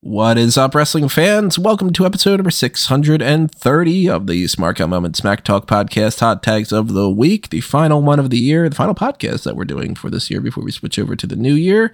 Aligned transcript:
What 0.00 0.38
is 0.38 0.56
up, 0.56 0.74
wrestling 0.74 1.08
fans? 1.08 1.58
Welcome 1.58 1.92
to 1.92 2.06
episode 2.06 2.36
number 2.36 2.50
630 2.50 4.08
of 4.08 4.26
the 4.26 4.48
Smart 4.48 4.80
Moment 4.80 5.16
Smack 5.16 5.44
Talk 5.44 5.66
podcast, 5.66 6.20
Hot 6.20 6.42
Tags 6.42 6.72
of 6.72 6.94
the 6.94 7.10
Week, 7.10 7.50
the 7.50 7.60
final 7.60 8.00
one 8.00 8.18
of 8.18 8.30
the 8.30 8.38
year, 8.38 8.68
the 8.68 8.74
final 8.74 8.94
podcast 8.94 9.42
that 9.44 9.54
we're 9.54 9.64
doing 9.64 9.94
for 9.94 10.08
this 10.08 10.30
year 10.30 10.40
before 10.40 10.64
we 10.64 10.72
switch 10.72 10.98
over 10.98 11.14
to 11.14 11.26
the 11.26 11.36
new 11.36 11.52
year. 11.54 11.92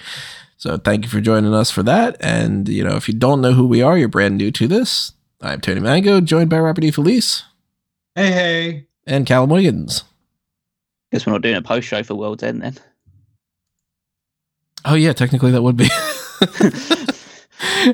So 0.58 0.76
thank 0.76 1.04
you 1.04 1.10
for 1.10 1.20
joining 1.20 1.52
us 1.54 1.70
for 1.70 1.82
that. 1.82 2.16
And, 2.20 2.68
you 2.68 2.84
know, 2.84 2.94
if 2.94 3.08
you 3.08 3.14
don't 3.14 3.40
know 3.40 3.52
who 3.52 3.66
we 3.66 3.82
are, 3.82 3.98
you're 3.98 4.08
brand 4.08 4.36
new 4.36 4.52
to 4.52 4.68
this. 4.68 5.12
I'm 5.40 5.60
Tony 5.60 5.80
Mango, 5.80 6.20
joined 6.20 6.50
by 6.50 6.60
Robert 6.60 6.84
E. 6.84 6.92
Felice. 6.92 7.42
Hey, 8.14 8.30
hey. 8.30 8.86
And 9.06 9.26
Callum 9.26 9.50
Wiggins. 9.50 10.04
Guess 11.10 11.26
we're 11.26 11.32
not 11.32 11.42
doing 11.42 11.56
a 11.56 11.62
post 11.62 11.88
show 11.88 12.02
for 12.02 12.14
World's 12.14 12.44
End 12.44 12.62
then. 12.62 12.78
Oh, 14.84 14.94
yeah, 14.94 15.12
technically 15.12 15.50
that 15.52 15.62
would 15.62 15.76
be. 15.76 15.84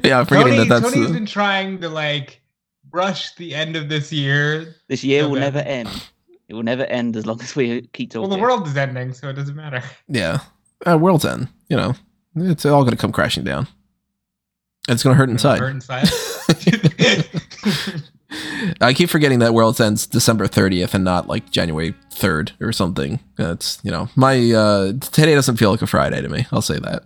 yeah, 0.09 0.19
I'm 0.21 0.27
forgetting 0.27 0.55
Tony, 0.55 0.69
that 0.69 0.81
that's. 0.81 0.93
Tony's 0.93 1.11
uh, 1.11 1.13
been 1.13 1.27
trying 1.27 1.81
to 1.81 1.89
like 1.89 2.41
rush 2.91 3.35
the 3.37 3.55
end 3.55 3.77
of 3.77 3.89
this 3.89 4.13
year. 4.13 4.75
This 4.89 5.05
year 5.05 5.25
will 5.25 5.33
Okay. 5.33 5.41
never 5.41 5.59
end. 5.61 5.89
It 6.49 6.55
will 6.55 6.65
never 6.65 6.85
end 6.87 7.17
as 7.17 7.27
long 7.27 7.41
as 7.43 7.55
we 7.55 7.83
keep 7.93 8.11
talking. 8.11 8.23
Well, 8.23 8.31
talking. 8.31 8.43
the 8.43 8.49
world 8.49 8.67
is 8.67 8.77
ending, 8.77 9.13
so 9.13 9.29
it 9.29 9.35
doesn't 9.35 9.55
matter. 9.57 9.83
yeah. 10.09 10.41
Uh, 10.87 10.97
World's 10.97 11.27
End, 11.27 11.47
you 11.69 11.77
know, 11.77 11.95
it's 12.37 12.65
all 12.65 12.83
going 12.85 12.97
to 12.97 13.01
come 13.01 13.13
crashing 13.13 13.45
down. 13.45 13.69
It's 14.89 15.03
going 15.03 15.15
to 15.15 15.19
hurt 15.19 15.29
inside. 15.29 15.59
Hurt 15.59 15.75
inside. 15.75 16.09
I 18.81 18.93
keep 18.95 19.11
forgetting 19.11 19.41
that 19.41 19.55
World's 19.55 19.81
End's 19.81 20.07
December 20.07 20.47
30th 20.47 20.95
and 20.95 21.05
not 21.05 21.27
like 21.27 21.51
January 21.51 21.95
3rd 22.11 22.53
or 22.61 22.73
something. 22.73 23.21
That's, 23.37 23.79
you 23.83 23.91
know, 23.91 24.09
my, 24.17 24.53
uh, 24.53 24.93
today 24.93 25.35
doesn't 25.35 25.57
feel 25.57 25.71
like 25.71 25.83
a 25.83 25.87
Friday 25.87 26.21
to 26.23 26.29
me. 26.29 26.47
I'll 26.53 26.63
say 26.63 26.79
that. 26.79 27.05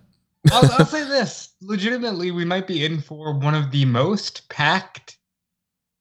I'll, 0.52 0.70
I'll 0.73 0.87
say 0.87 1.05
this: 1.05 1.55
legitimately, 1.62 2.31
we 2.31 2.44
might 2.44 2.66
be 2.66 2.84
in 2.84 3.00
for 3.00 3.33
one 3.33 3.55
of 3.55 3.70
the 3.70 3.84
most 3.84 4.48
packed 4.48 5.16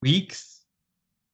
weeks 0.02 0.62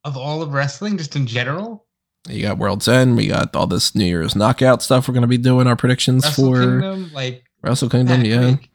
of 0.03 0.15
all 0.15 0.41
of 0.41 0.53
wrestling, 0.53 0.97
just 0.97 1.15
in 1.15 1.25
general. 1.27 1.85
You 2.27 2.41
got 2.41 2.57
World's 2.57 2.87
End. 2.87 3.15
We 3.15 3.27
got 3.27 3.55
all 3.55 3.67
this 3.67 3.95
New 3.95 4.05
Year's 4.05 4.35
knockout 4.35 4.81
stuff. 4.81 5.07
We're 5.07 5.13
going 5.13 5.21
to 5.21 5.27
be 5.27 5.37
doing 5.37 5.67
our 5.67 5.75
predictions 5.75 6.25
Wrestle 6.25 6.53
for 6.53 6.61
Kingdom, 6.61 7.11
like 7.13 7.43
Wrestle 7.63 7.89
Kingdom. 7.89 8.23
Yeah. 8.23 8.51
week. 8.51 8.69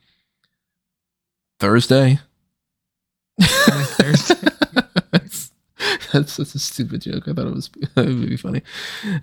Thursday. 1.61 2.21
Thursday. 3.41 4.49
That's 6.15 6.35
such 6.35 6.55
a 6.55 6.61
stupid 6.61 7.01
joke. 7.03 7.27
I 7.27 7.33
thought 7.33 7.49
it 7.49 7.55
was 7.55 7.71
it 7.97 7.97
would 7.97 8.29
be 8.29 8.37
funny. 8.37 8.63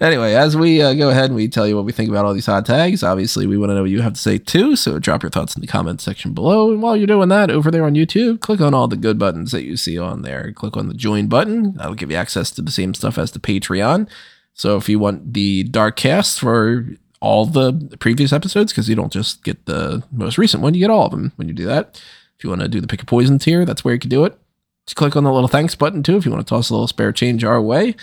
Anyway, 0.01 0.33
as 0.33 0.57
we 0.57 0.81
uh, 0.81 0.93
go 0.93 1.09
ahead 1.09 1.25
and 1.25 1.35
we 1.35 1.47
tell 1.47 1.65
you 1.65 1.77
what 1.77 1.85
we 1.85 1.93
think 1.93 2.09
about 2.09 2.25
all 2.25 2.33
these 2.33 2.45
hot 2.45 2.65
tags, 2.65 3.01
obviously 3.01 3.47
we 3.47 3.57
want 3.57 3.69
to 3.69 3.75
know 3.75 3.83
what 3.83 3.89
you 3.89 4.01
have 4.01 4.13
to 4.13 4.19
say 4.19 4.37
too. 4.37 4.75
So 4.75 4.99
drop 4.99 5.23
your 5.23 5.29
thoughts 5.29 5.55
in 5.55 5.61
the 5.61 5.67
comments 5.67 6.03
section 6.03 6.33
below. 6.33 6.71
And 6.71 6.81
while 6.81 6.97
you're 6.97 7.07
doing 7.07 7.29
that, 7.29 7.49
over 7.49 7.71
there 7.71 7.85
on 7.85 7.95
YouTube, 7.95 8.41
click 8.41 8.59
on 8.59 8.73
all 8.73 8.89
the 8.89 8.97
good 8.97 9.17
buttons 9.17 9.53
that 9.53 9.63
you 9.63 9.77
see 9.77 9.97
on 9.97 10.21
there. 10.21 10.51
Click 10.51 10.75
on 10.75 10.89
the 10.89 10.93
join 10.93 11.27
button. 11.27 11.75
That'll 11.75 11.95
give 11.95 12.11
you 12.11 12.17
access 12.17 12.51
to 12.51 12.61
the 12.61 12.71
same 12.71 12.93
stuff 12.93 13.17
as 13.17 13.31
the 13.31 13.39
Patreon. 13.39 14.09
So 14.53 14.75
if 14.75 14.89
you 14.89 14.99
want 14.99 15.33
the 15.33 15.63
dark 15.63 15.95
cast 15.95 16.41
for 16.41 16.85
all 17.21 17.45
the 17.45 17.95
previous 17.99 18.33
episodes, 18.33 18.73
because 18.73 18.89
you 18.89 18.95
don't 18.95 19.13
just 19.13 19.45
get 19.45 19.65
the 19.65 20.03
most 20.11 20.37
recent 20.37 20.61
one, 20.61 20.73
you 20.73 20.81
get 20.81 20.89
all 20.89 21.05
of 21.05 21.11
them 21.11 21.31
when 21.37 21.47
you 21.47 21.53
do 21.53 21.65
that. 21.67 22.01
If 22.37 22.43
you 22.43 22.49
want 22.49 22.63
to 22.63 22.67
do 22.67 22.81
the 22.81 22.87
pick 22.87 23.01
a 23.01 23.05
poison 23.05 23.39
tier, 23.39 23.63
that's 23.63 23.85
where 23.85 23.93
you 23.93 23.99
can 23.99 24.09
do 24.09 24.25
it. 24.25 24.37
Just 24.85 24.95
click 24.95 25.15
on 25.15 25.23
the 25.23 25.31
little 25.31 25.47
thanks 25.47 25.75
button 25.75 26.03
too 26.03 26.17
if 26.17 26.25
you 26.25 26.31
want 26.31 26.45
to 26.45 26.49
toss 26.49 26.69
a 26.69 26.73
little 26.73 26.87
spare 26.87 27.11
change 27.11 27.43
our 27.43 27.61
way. 27.61 27.95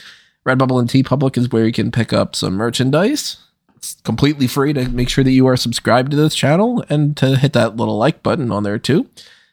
Redbubble 0.47 0.81
and 0.81 0.89
TeePublic 0.89 1.37
is 1.37 1.51
where 1.51 1.67
you 1.67 1.73
can 1.73 1.91
pick 1.91 2.13
up 2.13 2.35
some 2.35 2.55
merchandise. 2.55 3.37
It's 3.77 3.95
completely 4.03 4.47
free 4.47 4.73
to 4.73 4.89
make 4.89 5.09
sure 5.09 5.23
that 5.23 5.31
you 5.31 5.47
are 5.47 5.57
subscribed 5.57 6.11
to 6.11 6.17
this 6.17 6.35
channel 6.35 6.85
and 6.89 7.17
to 7.19 7.37
hit 7.37 7.53
that 7.53 7.77
little 7.77 7.99
like 7.99 8.23
button 8.23 8.51
on 8.51 8.63
there 8.63 8.79
too. 8.79 9.09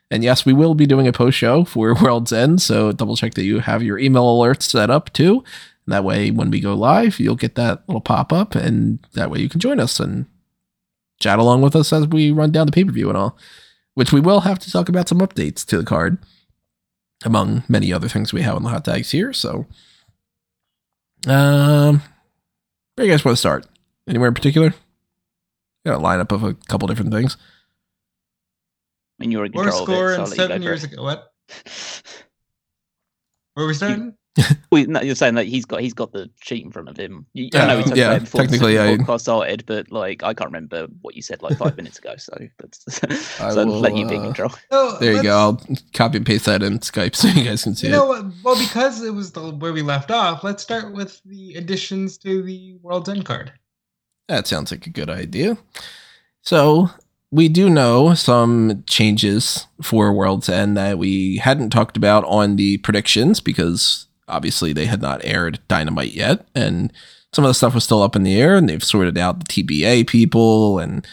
And 0.10 0.24
yes, 0.24 0.46
we 0.46 0.54
will 0.54 0.76
be 0.76 0.86
doing 0.86 1.08
a 1.08 1.12
post 1.12 1.38
show 1.38 1.66
for 1.66 1.94
World's 2.02 2.32
End, 2.32 2.62
so 2.62 2.92
double 2.92 3.16
check 3.16 3.34
that 3.34 3.44
you 3.44 3.60
have 3.60 3.84
your 3.84 3.98
email 4.00 4.24
alerts 4.24 4.64
set 4.64 4.90
up 4.90 5.12
too. 5.14 5.44
And 5.86 5.94
that 5.94 6.04
way, 6.04 6.32
when 6.32 6.50
we 6.50 6.60
go 6.60 6.74
live, 6.74 7.20
you'll 7.20 7.36
get 7.36 7.56
that 7.56 7.84
little 7.88 8.02
pop 8.02 8.32
up, 8.32 8.56
and 8.56 9.00
that 9.14 9.30
way 9.30 9.40
you 9.40 9.50
can 9.50 9.60
join 9.60 9.80
us 9.80 10.00
and 10.00 10.26
chat 11.20 11.40
along 11.40 11.62
with 11.62 11.76
us 11.76 11.92
as 11.92 12.08
we 12.08 12.32
run 12.32 12.52
down 12.52 12.66
the 12.66 12.72
pay 12.72 12.84
per 12.84 12.92
view 12.92 13.10
and 13.10 13.18
all. 13.18 13.38
Which 13.94 14.12
we 14.12 14.20
will 14.20 14.42
have 14.42 14.60
to 14.60 14.72
talk 14.72 14.90
about 14.90 15.08
some 15.08 15.20
updates 15.20 15.66
to 15.66 15.78
the 15.78 15.86
card 15.86 16.18
among 17.26 17.64
many 17.68 17.92
other 17.92 18.08
things 18.08 18.32
we 18.32 18.42
have 18.44 18.56
on 18.56 18.64
the 18.64 18.70
hot 18.70 18.86
tags 18.86 19.12
here. 19.12 19.34
So, 19.34 19.66
um, 21.28 22.02
where 22.96 23.06
you 23.06 23.12
guys 23.12 23.26
want 23.26 23.36
to 23.36 23.40
start? 23.40 23.66
Anywhere 24.08 24.30
in 24.30 24.34
particular? 24.34 24.74
Got 25.86 26.00
a 26.00 26.04
lineup 26.04 26.32
of 26.32 26.44
a 26.44 26.54
couple 26.54 26.88
different 26.88 27.12
things. 27.12 27.36
And 29.20 29.28
mean, 29.28 29.32
you're 29.32 29.46
in 29.46 29.52
Or 29.56 29.64
control 29.64 29.86
score 29.86 30.14
of 30.14 30.20
in 30.20 30.24
it, 30.24 30.28
so 30.28 30.34
I'll 30.34 30.38
let 30.38 30.38
you 30.38 30.44
seven 30.44 30.62
go 30.62 30.68
years 30.68 30.84
ago. 30.84 31.04
What? 31.04 31.32
Where 33.54 33.66
are 33.66 33.68
we 33.68 33.74
starting? 33.74 34.16
Well, 34.72 34.86
no, 34.88 35.02
you're 35.02 35.16
saying 35.16 35.36
that 35.36 35.46
he's 35.46 35.64
got 35.64 35.80
he's 35.80 35.94
got 35.94 36.12
the 36.12 36.30
sheet 36.42 36.66
in 36.66 36.72
front 36.72 36.90
of 36.90 36.98
him. 36.98 37.26
You, 37.34 37.50
Yeah, 37.54 37.64
I 37.64 37.68
know 37.68 37.78
we 37.78 37.84
talked 37.84 37.96
yeah, 37.96 38.06
about 38.08 38.18
it 38.18 38.22
before 38.26 38.42
technically, 38.42 38.76
the 38.76 38.84
I- 38.84 38.98
podcast 38.98 39.22
started, 39.22 39.66
but 39.66 39.90
like 39.92 40.24
I 40.24 40.34
can't 40.34 40.50
remember 40.50 40.88
what 41.02 41.16
you 41.16 41.22
said 41.22 41.42
like 41.42 41.58
five 41.58 41.78
minutes 41.78 41.98
ago. 42.00 42.16
So 42.18 42.38
that's 42.60 43.04
I 43.42 43.52
so 43.52 43.66
will, 43.66 43.80
let 43.80 43.96
you 43.96 44.06
be 44.08 44.16
in 44.16 44.22
uh, 44.22 44.26
control. 44.26 44.52
Oh, 44.72 44.98
There 45.00 45.14
you 45.14 45.24
go. 45.24 45.38
I'll 45.38 45.62
copy 45.94 46.18
and 46.18 46.26
paste 46.26 46.46
that 46.46 46.62
in 46.64 46.80
Skype 46.80 47.16
so 47.16 47.30
you 47.30 47.46
guys 47.46 47.64
can 47.64 47.76
see 47.76 47.88
You 47.88 47.94
it. 47.94 47.98
know 47.98 48.06
what? 48.08 48.26
Well, 48.44 48.58
because 48.60 49.02
it 49.02 49.14
was 49.14 49.32
the 49.32 49.52
where 49.52 49.72
we 49.72 49.82
left 49.82 50.12
off, 50.12 50.44
let's 50.44 50.62
start 50.64 50.94
with 50.94 51.22
the 51.26 51.54
additions 51.56 52.18
to 52.20 52.44
the 52.44 52.76
World's 52.82 53.08
End 53.08 53.24
card. 53.26 53.54
That 54.28 54.48
sounds 54.48 54.72
like 54.72 54.86
a 54.88 54.90
good 54.90 55.10
idea. 55.10 55.58
So 56.42 56.90
we 57.32 57.48
do 57.50 57.70
know 57.70 58.14
some 58.16 58.84
changes 58.88 59.68
for 59.82 60.12
World's 60.14 60.50
End 60.50 60.76
that 60.78 60.98
we 60.98 61.38
hadn't 61.38 61.70
talked 61.70 61.96
about 61.96 62.24
on 62.26 62.56
the 62.58 62.78
predictions 62.80 63.40
because 63.40 64.08
obviously 64.28 64.74
they 64.74 64.86
had 64.86 65.02
not 65.02 65.24
aired 65.24 65.60
Dynamite 65.68 66.14
yet, 66.14 66.46
and 66.56 66.92
some 67.34 67.44
of 67.44 67.50
the 67.50 67.54
stuff 67.54 67.76
was 67.76 67.84
still 67.84 68.02
up 68.02 68.16
in 68.16 68.24
the 68.24 68.40
air, 68.40 68.56
and 68.56 68.70
they've 68.70 68.84
sorted 68.84 69.18
out 69.18 69.40
the 69.40 69.64
TBA 69.64 70.08
people, 70.08 70.80
and 70.80 71.06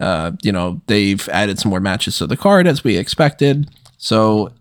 uh, 0.00 0.32
you 0.42 0.52
know 0.52 0.80
they've 0.86 1.28
added 1.30 1.58
some 1.58 1.70
more 1.70 1.80
matches 1.80 2.18
to 2.18 2.26
the 2.26 2.36
card 2.36 2.66
as 2.66 2.84
we 2.84 2.96
expected. 2.96 3.70
So 3.98 4.52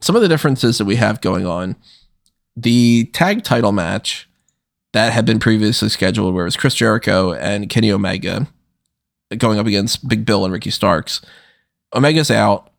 some 0.00 0.16
of 0.16 0.22
the 0.22 0.28
differences 0.28 0.78
that 0.78 0.84
we 0.84 0.96
have 0.96 1.20
going 1.20 1.46
on, 1.46 1.76
the 2.56 3.04
tag 3.12 3.42
title 3.42 3.72
match 3.72 4.28
that 4.92 5.12
had 5.12 5.24
been 5.24 5.38
previously 5.38 5.88
scheduled, 5.88 6.34
where 6.34 6.44
it 6.44 6.48
was 6.48 6.56
Chris 6.56 6.74
Jericho 6.74 7.32
and 7.32 7.68
Kenny 7.68 7.90
Omega 7.90 8.46
going 9.38 9.58
up 9.58 9.66
against 9.66 10.06
Big 10.08 10.24
Bill 10.24 10.44
and 10.44 10.52
Ricky 10.52 10.70
Starks. 10.70 11.20
Omega's 11.92 12.30
out. 12.30 12.70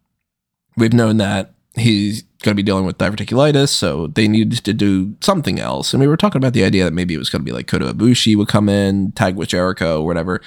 We've 0.77 0.93
known 0.93 1.17
that 1.17 1.53
he's 1.75 2.23
going 2.43 2.53
to 2.53 2.61
be 2.61 2.65
dealing 2.65 2.85
with 2.85 2.97
diverticulitis, 2.97 3.69
so 3.69 4.07
they 4.07 4.27
needed 4.27 4.63
to 4.63 4.73
do 4.73 5.15
something 5.21 5.59
else. 5.59 5.93
And 5.93 6.01
we 6.01 6.07
were 6.07 6.17
talking 6.17 6.39
about 6.39 6.53
the 6.53 6.63
idea 6.63 6.83
that 6.83 6.93
maybe 6.93 7.13
it 7.13 7.17
was 7.17 7.29
going 7.29 7.41
to 7.41 7.45
be 7.45 7.51
like 7.51 7.67
Kota 7.67 7.93
Ibushi 7.93 8.35
would 8.35 8.47
come 8.47 8.69
in, 8.69 9.11
tag 9.13 9.35
with 9.35 9.49
Jericho, 9.49 10.01
or 10.01 10.05
whatever. 10.05 10.41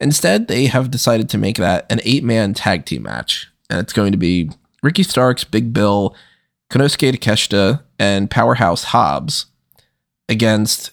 Instead, 0.00 0.48
they 0.48 0.66
have 0.66 0.90
decided 0.90 1.28
to 1.30 1.38
make 1.38 1.56
that 1.58 1.86
an 1.90 2.00
eight 2.04 2.24
man 2.24 2.54
tag 2.54 2.84
team 2.84 3.02
match. 3.02 3.48
And 3.70 3.78
it's 3.78 3.92
going 3.92 4.12
to 4.12 4.18
be 4.18 4.50
Ricky 4.82 5.04
Starks, 5.04 5.44
Big 5.44 5.72
Bill, 5.72 6.16
Konosuke 6.70 7.12
Takeshita, 7.12 7.82
and 7.98 8.30
Powerhouse 8.30 8.84
Hobbs 8.84 9.46
against 10.28 10.90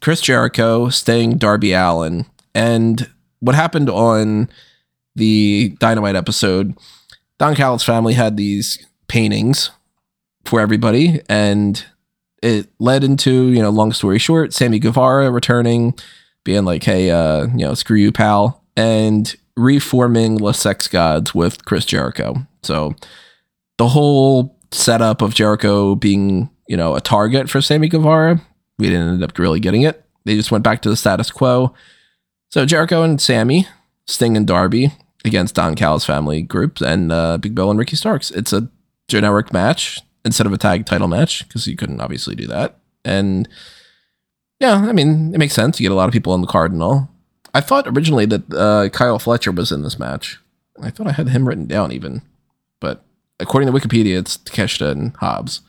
Chris 0.00 0.20
Jericho, 0.20 0.88
Sting, 0.88 1.36
Darby 1.36 1.72
Allin, 1.72 2.26
and 2.54 3.08
what 3.40 3.54
happened 3.54 3.88
on 3.90 4.48
the 5.14 5.76
Dynamite 5.78 6.16
episode. 6.16 6.76
Don 7.38 7.54
Callis' 7.54 7.84
family 7.84 8.14
had 8.14 8.36
these 8.36 8.84
paintings 9.06 9.70
for 10.44 10.60
everybody, 10.60 11.20
and 11.28 11.84
it 12.42 12.68
led 12.78 13.04
into 13.04 13.48
you 13.48 13.62
know, 13.62 13.70
long 13.70 13.92
story 13.92 14.18
short, 14.18 14.52
Sammy 14.52 14.78
Guevara 14.78 15.30
returning, 15.30 15.94
being 16.44 16.64
like, 16.64 16.84
"Hey, 16.84 17.10
uh, 17.10 17.46
you 17.46 17.64
know, 17.64 17.74
screw 17.74 17.96
you, 17.96 18.12
pal," 18.12 18.62
and 18.76 19.34
reforming 19.56 20.36
the 20.36 20.52
Sex 20.52 20.88
Gods 20.88 21.34
with 21.34 21.64
Chris 21.64 21.84
Jericho. 21.84 22.46
So 22.62 22.94
the 23.78 23.88
whole 23.88 24.56
setup 24.72 25.22
of 25.22 25.34
Jericho 25.34 25.94
being 25.94 26.50
you 26.68 26.76
know 26.76 26.94
a 26.94 27.00
target 27.00 27.48
for 27.48 27.60
Sammy 27.60 27.88
Guevara 27.88 28.40
we 28.78 28.88
didn't 28.88 29.14
end 29.14 29.24
up 29.24 29.38
really 29.38 29.60
getting 29.60 29.82
it. 29.82 30.04
They 30.24 30.36
just 30.36 30.50
went 30.50 30.64
back 30.64 30.82
to 30.82 30.90
the 30.90 30.96
status 30.96 31.30
quo. 31.30 31.74
So 32.50 32.64
Jericho 32.64 33.02
and 33.02 33.20
Sammy, 33.20 33.66
Sting 34.06 34.36
and 34.36 34.46
Darby 34.46 34.92
against 35.24 35.54
Don 35.54 35.74
Callis 35.74 36.04
family 36.04 36.42
group 36.42 36.80
and 36.80 37.10
uh, 37.12 37.38
Big 37.38 37.54
Bill 37.54 37.70
and 37.70 37.78
Ricky 37.78 37.96
Starks. 37.96 38.30
It's 38.30 38.52
a 38.52 38.68
generic 39.08 39.52
match 39.52 40.00
instead 40.24 40.46
of 40.46 40.52
a 40.52 40.58
tag 40.58 40.86
title 40.86 41.08
match 41.08 41.46
because 41.46 41.66
you 41.66 41.76
couldn't 41.76 42.00
obviously 42.00 42.34
do 42.34 42.46
that. 42.46 42.78
And 43.04 43.48
yeah, 44.60 44.74
I 44.74 44.92
mean, 44.92 45.34
it 45.34 45.38
makes 45.38 45.54
sense. 45.54 45.78
You 45.78 45.84
get 45.84 45.92
a 45.92 45.96
lot 45.96 46.08
of 46.08 46.12
people 46.12 46.32
on 46.32 46.40
the 46.40 46.46
card 46.46 46.72
and 46.72 46.82
all. 46.82 47.08
I 47.54 47.60
thought 47.60 47.86
originally 47.88 48.26
that 48.26 48.52
uh, 48.54 48.88
Kyle 48.90 49.18
Fletcher 49.18 49.52
was 49.52 49.72
in 49.72 49.82
this 49.82 49.98
match. 49.98 50.38
I 50.80 50.90
thought 50.90 51.06
I 51.06 51.12
had 51.12 51.28
him 51.28 51.48
written 51.48 51.66
down 51.66 51.90
even, 51.92 52.22
but 52.80 53.04
according 53.40 53.72
to 53.72 53.78
Wikipedia, 53.78 54.18
it's 54.18 54.36
Takeshita 54.38 54.90
and 54.92 55.16
Hobbs. 55.16 55.62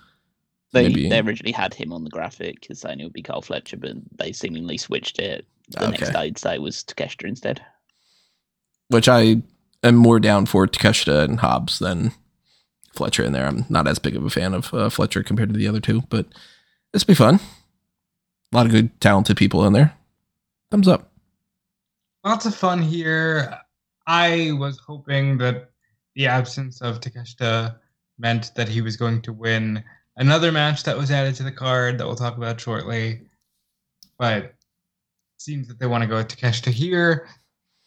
They 0.72 0.84
Maybe- 0.88 1.10
they 1.10 1.19
originally 1.19 1.51
had 1.51 1.74
him 1.74 1.92
on 1.94 2.04
the 2.04 2.12
graphic 2.12 2.68
saying 2.72 3.00
it 3.00 3.04
would 3.06 3.13
be 3.13 3.24
Carl 3.24 3.42
Fletcher, 3.42 3.78
but 3.78 3.94
they 4.19 4.31
seemingly 4.31 4.78
switched 4.78 5.18
it 5.18 5.46
the 5.69 5.88
next 5.90 6.04
Okay. 6.10 6.12
day 6.13 6.31
to 6.31 6.40
say 6.40 6.60
was 6.60 6.84
Takeshita 6.84 7.28
instead. 7.28 7.62
Which 8.89 9.07
I 9.07 9.41
am 9.83 9.95
more 9.95 10.19
down 10.19 10.45
for 10.45 10.68
Takeshita 10.68 11.24
and 11.24 11.39
Hobbs 11.39 11.80
than 11.80 12.12
Fletcher 12.94 13.24
in 13.24 13.31
there. 13.31 13.47
I'm 13.47 13.65
not 13.69 13.88
as 13.88 14.00
big 14.00 14.15
of 14.15 14.25
a 14.25 14.30
fan 14.30 14.53
of 14.53 14.74
uh, 14.74 14.89
Fletcher 14.89 15.24
compared 15.24 15.50
to 15.50 15.57
the 15.57 15.68
other 15.68 15.80
two, 15.80 16.01
but 16.09 16.25
will 16.94 17.00
be 17.07 17.13
fun. 17.13 17.39
A 18.51 18.57
lot 18.57 18.65
of 18.65 18.71
good, 18.71 19.00
talented 19.00 19.38
people 19.38 19.65
in 19.65 19.74
there. 19.74 19.94
Thumbs 20.71 20.88
up. 20.88 21.12
Lots 22.24 22.45
of 22.45 22.56
fun 22.56 22.81
here. 22.81 23.57
I 24.07 24.51
was 24.53 24.80
hoping 24.80 25.38
that 25.38 25.69
the 26.15 26.27
absence 26.27 26.81
of 26.81 27.00
Takeshita 27.00 27.77
meant 28.18 28.53
that 28.56 28.68
he 28.68 28.81
was 28.81 28.97
going 28.97 29.21
to 29.21 29.31
win 29.31 29.83
another 30.18 30.51
match 30.51 30.83
that 30.83 30.97
was 30.97 31.12
added 31.12 31.36
to 31.36 31.44
the 31.44 31.51
card 31.51 31.97
that 31.97 32.06
we'll 32.06 32.15
talk 32.15 32.38
about 32.38 32.59
shortly. 32.59 33.21
But 34.18 34.56
seems 35.38 35.68
that 35.68 35.80
they 35.80 35.88
want 35.88 36.01
to 36.01 36.07
go 36.07 36.18
with 36.18 36.27
Takeshita 36.27 36.71
here. 36.71 37.27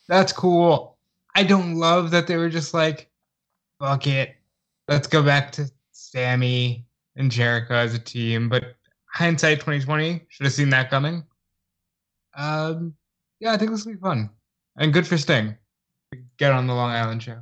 That's 0.08 0.32
cool. 0.32 0.91
I 1.34 1.42
don't 1.42 1.76
love 1.76 2.10
that 2.10 2.26
they 2.26 2.36
were 2.36 2.50
just 2.50 2.74
like, 2.74 3.10
fuck 3.80 4.06
it. 4.06 4.36
Let's 4.88 5.06
go 5.06 5.22
back 5.22 5.52
to 5.52 5.70
Sammy 5.92 6.84
and 7.16 7.30
Jericho 7.30 7.74
as 7.74 7.94
a 7.94 7.98
team. 7.98 8.48
But 8.48 8.76
hindsight 9.06 9.60
2020, 9.60 10.24
should 10.28 10.46
have 10.46 10.52
seen 10.52 10.70
that 10.70 10.90
coming. 10.90 11.24
Um, 12.34 12.94
yeah, 13.40 13.52
I 13.52 13.56
think 13.56 13.70
this 13.70 13.84
will 13.84 13.94
be 13.94 13.98
fun. 13.98 14.30
And 14.76 14.92
good 14.92 15.06
for 15.06 15.18
Sting. 15.18 15.56
To 16.12 16.18
get 16.38 16.52
on 16.52 16.66
the 16.66 16.74
Long 16.74 16.90
Island 16.90 17.22
show. 17.22 17.40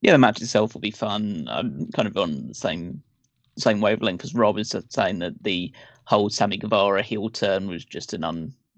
Yeah, 0.00 0.12
the 0.12 0.18
match 0.18 0.40
itself 0.40 0.74
will 0.74 0.80
be 0.80 0.90
fun. 0.90 1.48
I'm 1.50 1.90
kind 1.92 2.06
of 2.06 2.16
on 2.16 2.48
the 2.48 2.54
same 2.54 3.02
same 3.56 3.80
wavelength 3.80 4.22
as 4.22 4.36
Rob 4.36 4.56
is 4.56 4.72
saying 4.88 5.18
that 5.18 5.42
the 5.42 5.72
whole 6.04 6.30
Sammy 6.30 6.56
Guevara 6.56 7.02
heel 7.02 7.28
turn 7.28 7.66
was 7.66 7.84
just 7.84 8.12
an 8.12 8.22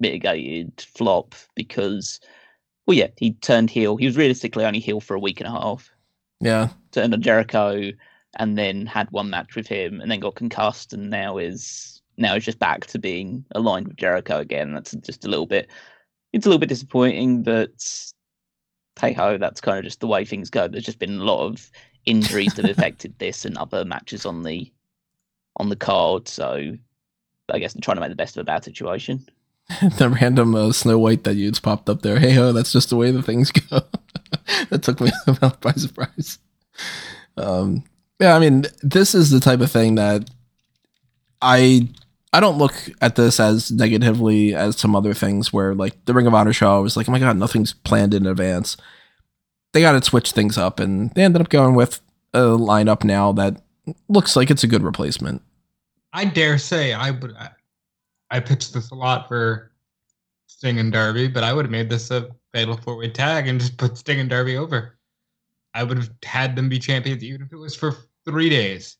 unmitigated 0.00 0.81
flop 0.81 1.35
because, 1.55 2.20
well, 2.87 2.97
yeah, 2.97 3.08
he 3.17 3.32
turned 3.35 3.70
heel. 3.70 3.97
He 3.97 4.06
was 4.06 4.17
realistically 4.17 4.64
only 4.64 4.81
heel 4.81 5.00
for 5.00 5.14
a 5.14 5.20
week 5.20 5.41
and 5.41 5.49
a 5.49 5.52
half. 5.52 5.91
Yeah. 6.41 6.69
Turned 6.93 7.14
on 7.14 7.23
Jericho 7.23 7.91
and 8.38 8.56
then 8.56 8.87
had 8.87 9.11
one 9.11 9.31
match 9.31 9.56
with 9.56 9.67
him 9.67 10.00
and 10.00 10.11
then 10.11 10.20
got 10.20 10.37
concussed 10.37 10.93
and 10.93 11.11
now 11.11 11.38
is 11.38 12.02
now 12.17 12.35
is 12.35 12.44
just 12.44 12.58
back 12.58 12.87
to 12.87 12.99
being 12.99 13.44
aligned 13.52 13.88
with 13.88 13.97
Jericho 13.97 14.38
again. 14.38 14.73
That's 14.73 14.93
just 14.93 15.25
a 15.25 15.29
little 15.29 15.47
bit 15.47 15.69
it's 16.32 16.46
a 16.46 16.49
little 16.49 16.61
bit 16.61 16.69
disappointing, 16.69 17.43
but 17.43 18.12
hey 19.00 19.12
ho, 19.12 19.37
that's 19.37 19.61
kind 19.61 19.79
of 19.79 19.85
just 19.85 20.00
the 20.00 20.06
way 20.06 20.25
things 20.25 20.49
go. 20.49 20.69
There's 20.69 20.85
just 20.85 20.99
been 21.00 21.19
a 21.19 21.25
lot 21.25 21.44
of 21.44 21.70
injuries 22.06 22.55
that 22.55 22.64
have 22.64 22.76
affected 22.79 23.19
this 23.19 23.44
and 23.44 23.58
other 23.58 23.85
matches 23.85 24.25
on 24.25 24.43
the 24.43 24.73
on 25.56 25.69
the 25.69 25.76
card. 25.76 26.29
So 26.29 26.76
I 27.50 27.58
guess 27.58 27.75
I'm 27.75 27.81
trying 27.81 27.96
to 27.96 28.00
make 28.00 28.11
the 28.11 28.17
best 28.17 28.37
of 28.37 28.43
a 28.43 28.44
bad 28.44 28.64
situation. 28.64 29.26
the 29.99 30.08
random 30.08 30.55
uh, 30.55 30.72
Snow 30.72 30.99
White 30.99 31.25
that 31.25 31.37
you 31.37 31.52
popped 31.52 31.88
up 31.88 32.02
there. 32.02 32.19
Hey 32.19 32.32
ho, 32.32 32.52
that's 32.52 32.72
just 32.72 32.90
the 32.90 32.96
way 32.96 33.11
the 33.11 33.22
things 33.22 33.50
go. 33.70 33.81
that 34.70 34.82
took 34.82 35.00
me 35.00 35.12
by 35.61 35.72
surprise. 35.72 36.38
Um, 37.37 37.84
yeah, 38.19 38.34
I 38.34 38.38
mean, 38.38 38.64
this 38.82 39.14
is 39.14 39.31
the 39.31 39.40
type 39.40 39.61
of 39.61 39.70
thing 39.70 39.94
that 39.94 40.28
I 41.40 41.88
I 42.32 42.40
don't 42.40 42.58
look 42.58 42.75
at 43.00 43.17
this 43.17 43.40
as 43.40 43.70
negatively 43.70 44.55
as 44.55 44.76
some 44.78 44.94
other 44.94 45.14
things 45.14 45.52
where 45.52 45.75
like 45.75 46.05
the 46.05 46.14
Ring 46.14 46.26
of 46.26 46.34
Honor 46.34 46.52
show 46.52 46.76
I 46.76 46.81
was 46.81 46.96
like, 46.96 47.08
oh 47.08 47.12
my 47.12 47.19
god, 47.19 47.37
nothing's 47.37 47.72
planned 47.72 48.14
in 48.14 48.26
advance. 48.26 48.76
They 49.72 49.81
got 49.81 49.93
to 49.93 50.02
switch 50.02 50.32
things 50.32 50.58
up, 50.58 50.81
and 50.81 51.12
they 51.14 51.22
ended 51.22 51.40
up 51.40 51.49
going 51.49 51.76
with 51.76 52.00
a 52.34 52.40
lineup 52.40 53.05
now 53.05 53.31
that 53.32 53.62
looks 54.08 54.34
like 54.34 54.50
it's 54.50 54.64
a 54.64 54.69
good 54.69 54.82
replacement. 54.82 55.43
I 56.12 56.25
dare 56.25 56.58
say 56.58 56.93
I 56.93 57.12
would. 57.12 57.37
I, 58.31 58.41
pitched 58.41 58.73
this 58.73 58.91
a 58.91 58.94
lot 58.94 59.29
for 59.29 59.73
Sting 60.47 60.79
and 60.79 60.93
Darby, 60.93 61.29
but 61.29 61.44
I 61.44 61.53
would 61.53 61.65
have 61.65 61.73
made 61.73 61.91
this 61.91 62.11
a 62.11 62.29
fatal 62.53 62.77
four 62.77 62.97
way 62.97 63.11
tag 63.11 63.49
and 63.49 63.61
just 63.61 63.77
put 63.77 63.97
Sting 63.97 64.21
and 64.21 64.31
Darby 64.31 64.56
over. 64.56 64.99
I 65.75 65.85
would 65.85 65.99
have 65.99 66.11
had 66.25 66.56
them 66.56 66.69
be 66.69 66.79
champions 66.79 67.23
even 67.23 67.43
if 67.43 67.53
it 67.53 67.56
was 67.56 67.77
for 67.77 67.97
three 68.25 68.49
days. 68.49 68.97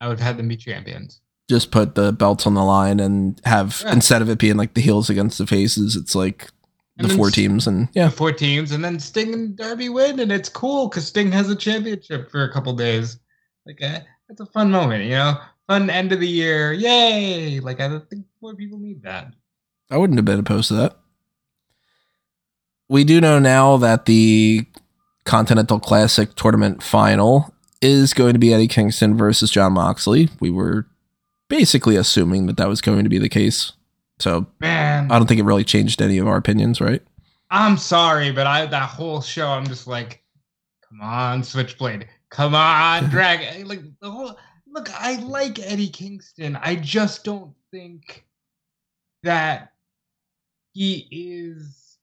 I 0.00 0.08
would 0.08 0.18
have 0.18 0.26
had 0.26 0.36
them 0.36 0.48
be 0.48 0.56
champions 0.56 1.20
just 1.48 1.70
put 1.70 1.94
the 1.94 2.12
belts 2.12 2.46
on 2.46 2.54
the 2.54 2.64
line 2.64 3.00
and 3.00 3.40
have 3.44 3.82
yeah. 3.84 3.92
instead 3.92 4.22
of 4.22 4.30
it 4.30 4.38
being 4.38 4.56
like 4.56 4.74
the 4.74 4.80
heels 4.80 5.10
against 5.10 5.38
the 5.38 5.46
faces, 5.46 5.96
it's 5.96 6.14
like 6.14 6.48
the 6.96 7.08
four 7.08 7.30
teams 7.30 7.66
and 7.66 7.88
yeah, 7.92 8.08
four 8.08 8.32
teams, 8.32 8.72
and 8.72 8.84
then 8.84 9.00
Sting 9.00 9.34
and 9.34 9.56
Darby 9.56 9.88
win, 9.88 10.20
and 10.20 10.30
it's 10.30 10.48
cool 10.48 10.88
because 10.88 11.06
Sting 11.06 11.32
has 11.32 11.50
a 11.50 11.56
championship 11.56 12.30
for 12.30 12.44
a 12.44 12.52
couple 12.52 12.72
days. 12.72 13.18
Like 13.66 13.82
uh, 13.82 14.00
it's 14.28 14.40
a 14.40 14.46
fun 14.46 14.70
moment, 14.70 15.04
you 15.04 15.10
know, 15.10 15.38
fun 15.68 15.90
end 15.90 16.12
of 16.12 16.20
the 16.20 16.28
year, 16.28 16.72
yay! 16.72 17.60
Like 17.60 17.80
I 17.80 17.88
don't 17.88 18.08
think 18.08 18.24
more 18.40 18.54
people 18.54 18.78
need 18.78 19.02
that. 19.02 19.32
I 19.90 19.96
wouldn't 19.96 20.18
have 20.18 20.24
been 20.24 20.40
opposed 20.40 20.68
to 20.68 20.74
that. 20.74 20.96
We 22.88 23.04
do 23.04 23.20
know 23.20 23.38
now 23.38 23.76
that 23.78 24.06
the 24.06 24.66
Continental 25.24 25.80
Classic 25.80 26.34
tournament 26.34 26.82
final 26.82 27.54
is 27.80 28.14
going 28.14 28.34
to 28.34 28.38
be 28.38 28.52
Eddie 28.52 28.68
Kingston 28.68 29.16
versus 29.16 29.50
Jon 29.50 29.72
Moxley. 29.72 30.28
We 30.40 30.50
were 30.50 30.86
basically 31.48 31.96
assuming 31.96 32.46
that 32.46 32.56
that 32.56 32.68
was 32.68 32.80
going 32.80 33.04
to 33.04 33.10
be 33.10 33.18
the 33.18 33.28
case. 33.28 33.72
So, 34.18 34.46
man, 34.60 35.10
I 35.10 35.18
don't 35.18 35.26
think 35.26 35.40
it 35.40 35.44
really 35.44 35.64
changed 35.64 36.00
any 36.00 36.18
of 36.18 36.28
our 36.28 36.36
opinions, 36.36 36.80
right? 36.80 37.02
I'm 37.50 37.76
sorry, 37.76 38.32
but 38.32 38.46
I 38.46 38.66
that 38.66 38.88
whole 38.88 39.20
show, 39.20 39.48
I'm 39.48 39.66
just 39.66 39.86
like, 39.86 40.22
come 40.88 41.00
on, 41.00 41.42
Switchblade, 41.42 42.08
come 42.30 42.54
on, 42.54 43.04
drag. 43.10 43.66
like 43.66 43.82
the 44.00 44.10
whole 44.10 44.36
look. 44.74 44.90
I 45.00 45.16
like 45.16 45.58
Eddie 45.58 45.88
Kingston. 45.88 46.56
I 46.56 46.76
just 46.76 47.24
don't 47.24 47.54
think 47.70 48.26
that 49.22 49.72
he 50.72 51.08
is 51.10 51.98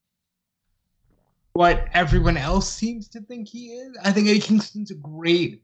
what 1.54 1.86
everyone 1.94 2.38
else 2.38 2.72
seems 2.72 3.08
to 3.10 3.22
think 3.22 3.48
he 3.48 3.68
is. 3.68 3.98
I 4.04 4.12
think 4.12 4.28
Eddie 4.28 4.40
Kingston's 4.40 4.92
a 4.92 4.96
great 4.96 5.62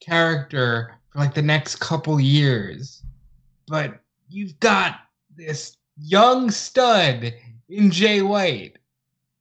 character 0.00 0.98
for 1.10 1.18
like 1.18 1.34
the 1.34 1.42
next 1.42 1.76
couple 1.76 2.18
years 2.18 3.02
but 3.68 4.00
you've 4.28 4.58
got 4.60 5.00
this 5.36 5.76
young 5.96 6.50
stud 6.50 7.34
in 7.68 7.90
Jay 7.90 8.22
White. 8.22 8.78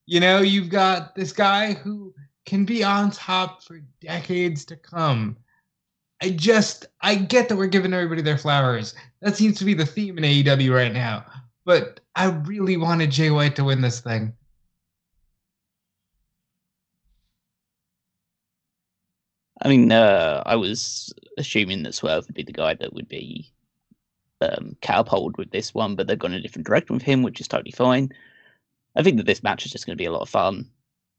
You 0.06 0.20
know, 0.20 0.42
you've 0.42 0.70
got 0.70 1.16
this 1.16 1.32
guy 1.32 1.74
who 1.74 2.14
can 2.46 2.66
be 2.66 2.84
on 2.84 3.12
top 3.12 3.64
for 3.64 3.82
decades 4.02 4.66
to 4.66 4.76
come. 4.76 5.38
I 6.22 6.32
just, 6.32 6.88
I 7.02 7.16
get 7.16 7.48
that 7.50 7.58
we're 7.58 7.68
giving 7.68 7.94
everybody 7.94 8.22
their 8.22 8.38
flowers. 8.38 8.96
That 9.22 9.36
seems 9.36 9.60
to 9.60 9.66
be 9.66 9.74
the 9.74 9.86
theme 9.86 10.18
in 10.18 10.24
AEW 10.24 10.74
right 10.74 10.94
now. 10.94 11.26
But 11.66 12.00
I 12.16 12.30
really 12.30 12.78
wanted 12.78 13.12
Jay 13.12 13.30
White 13.30 13.56
to 13.58 13.64
win 13.64 13.82
this 13.82 14.00
thing. 14.00 14.34
I 19.62 19.70
mean, 19.70 19.92
uh, 19.92 20.44
I 20.46 20.56
was 20.56 21.14
assuming 21.38 21.84
that 21.84 21.96
Swerve 21.96 22.26
would 22.28 22.36
be 22.36 22.44
the 22.44 22.52
guy 22.52 22.76
that 22.76 22.94
would 22.94 23.08
be 23.08 23.52
um, 24.42 24.76
catapulted 24.82 25.38
with 25.38 25.52
this 25.52 25.74
one, 25.74 25.96
but 25.96 26.08
they've 26.08 26.18
gone 26.18 26.34
a 26.34 26.42
different 26.42 26.68
direction 26.68 26.96
with 26.96 27.04
him, 27.04 27.24
which 27.24 27.42
is 27.42 27.48
totally 27.48 27.72
fine. 27.72 28.12
I 28.96 29.04
think 29.04 29.18
that 29.18 29.26
this 29.26 29.44
match 29.44 29.66
is 29.66 29.72
just 29.72 29.86
going 29.86 29.98
to 29.98 30.02
be 30.02 30.06
a 30.06 30.12
lot 30.12 30.22
of 30.22 30.30
fun. 30.30 30.70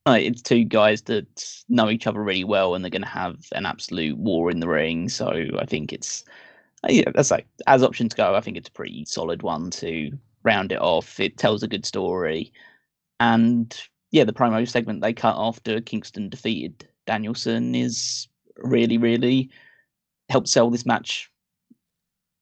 Uh, 0.08 0.14
it's 0.14 0.40
two 0.40 0.64
guys 0.64 1.02
that 1.02 1.62
know 1.68 1.90
each 1.90 2.06
other 2.06 2.22
really 2.22 2.44
well, 2.44 2.74
and 2.74 2.82
they're 2.82 2.90
going 2.90 3.02
to 3.02 3.08
have 3.08 3.46
an 3.52 3.66
absolute 3.66 4.16
war 4.16 4.50
in 4.50 4.60
the 4.60 4.68
ring. 4.68 5.06
So 5.10 5.44
I 5.58 5.66
think 5.66 5.92
it's, 5.92 6.24
yeah, 6.88 7.10
that's 7.14 7.30
like 7.30 7.46
as 7.66 7.82
options 7.82 8.14
go. 8.14 8.34
I 8.34 8.40
think 8.40 8.56
it's 8.56 8.70
a 8.70 8.72
pretty 8.72 9.04
solid 9.04 9.42
one 9.42 9.70
to 9.72 10.10
round 10.44 10.72
it 10.72 10.80
off. 10.80 11.20
It 11.20 11.36
tells 11.36 11.62
a 11.62 11.68
good 11.68 11.84
story, 11.84 12.54
and 13.20 13.78
yeah, 14.10 14.24
the 14.24 14.32
promo 14.32 14.66
segment 14.66 15.02
they 15.02 15.12
cut 15.12 15.36
after 15.36 15.78
Kingston 15.82 16.30
defeated 16.30 16.88
Danielson 17.06 17.74
is 17.74 18.28
really, 18.56 18.96
really 18.96 19.50
helped 20.30 20.48
sell 20.48 20.70
this 20.70 20.86
match 20.86 21.30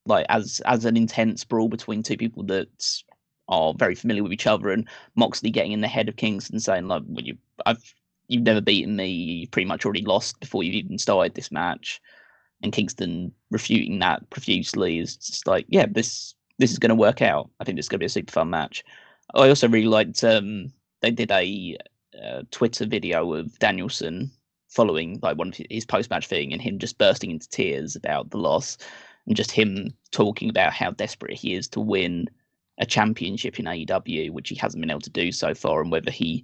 like 0.05 0.25
as 0.29 0.61
as 0.63 0.85
an 0.85 0.95
intense 0.95 1.43
brawl 1.43 1.67
between 1.67 2.01
two 2.01 2.15
people 2.15 2.43
that 2.43 3.01
are 3.49 3.73
very 3.73 3.95
familiar 3.95 4.23
with 4.23 4.33
each 4.33 4.47
other, 4.47 4.69
and 4.69 4.87
Moxley 5.15 5.49
getting 5.49 5.71
in 5.71 5.81
the 5.81 5.87
head 5.87 6.09
of 6.09 6.15
Kingston 6.15 6.59
saying 6.59 6.87
like, 6.87 7.03
"Well, 7.07 7.25
you, 7.25 7.37
I've 7.65 7.93
you've 8.27 8.43
never 8.43 8.61
beaten 8.61 8.95
me. 8.95 9.07
You've 9.07 9.51
pretty 9.51 9.67
much 9.67 9.85
already 9.85 10.03
lost 10.03 10.39
before 10.39 10.63
you 10.63 10.73
even 10.73 10.97
started 10.97 11.35
this 11.35 11.51
match." 11.51 12.01
And 12.63 12.73
Kingston 12.73 13.31
refuting 13.51 13.99
that 13.99 14.29
profusely 14.29 14.99
is 14.99 15.17
just 15.17 15.47
like, 15.47 15.65
"Yeah, 15.69 15.85
this 15.89 16.35
this 16.57 16.71
is 16.71 16.79
going 16.79 16.89
to 16.89 16.95
work 16.95 17.21
out. 17.21 17.49
I 17.59 17.63
think 17.63 17.77
this 17.77 17.85
is 17.85 17.89
going 17.89 17.99
to 17.99 18.03
be 18.03 18.07
a 18.07 18.09
super 18.09 18.31
fun 18.31 18.49
match." 18.49 18.83
I 19.35 19.49
also 19.49 19.67
really 19.67 19.87
liked 19.87 20.23
um, 20.23 20.71
they 21.01 21.11
did 21.11 21.31
a 21.31 21.77
uh, 22.23 22.43
Twitter 22.51 22.85
video 22.85 23.33
of 23.33 23.57
Danielson 23.59 24.31
following 24.69 25.19
like 25.21 25.37
one 25.37 25.49
of 25.49 25.59
his 25.69 25.85
post 25.85 26.09
match 26.09 26.27
thing 26.27 26.51
and 26.51 26.61
him 26.61 26.79
just 26.79 26.97
bursting 26.97 27.31
into 27.31 27.49
tears 27.49 27.95
about 27.95 28.29
the 28.29 28.37
loss 28.37 28.77
and 29.25 29.35
just 29.35 29.51
him 29.51 29.93
talking 30.11 30.49
about 30.49 30.73
how 30.73 30.91
desperate 30.91 31.37
he 31.37 31.53
is 31.53 31.67
to 31.67 31.79
win 31.79 32.29
a 32.77 32.85
championship 32.85 33.59
in 33.59 33.65
AEW, 33.65 34.31
which 34.31 34.49
he 34.49 34.55
hasn't 34.55 34.81
been 34.81 34.91
able 34.91 35.01
to 35.01 35.09
do 35.09 35.31
so 35.31 35.53
far, 35.53 35.81
and 35.81 35.91
whether 35.91 36.11
he 36.11 36.43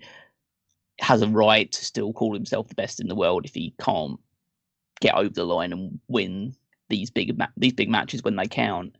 has 0.99 1.21
a 1.21 1.27
right 1.27 1.71
to 1.71 1.85
still 1.85 2.13
call 2.13 2.33
himself 2.33 2.67
the 2.67 2.75
best 2.75 2.99
in 2.99 3.07
the 3.07 3.15
world 3.15 3.45
if 3.45 3.53
he 3.53 3.73
can't 3.79 4.19
get 5.01 5.15
over 5.15 5.29
the 5.29 5.45
line 5.45 5.73
and 5.73 5.99
win 6.07 6.55
these 6.89 7.09
big 7.09 7.37
ma- 7.37 7.47
these 7.57 7.73
big 7.73 7.89
matches 7.89 8.23
when 8.23 8.35
they 8.35 8.47
count. 8.47 8.95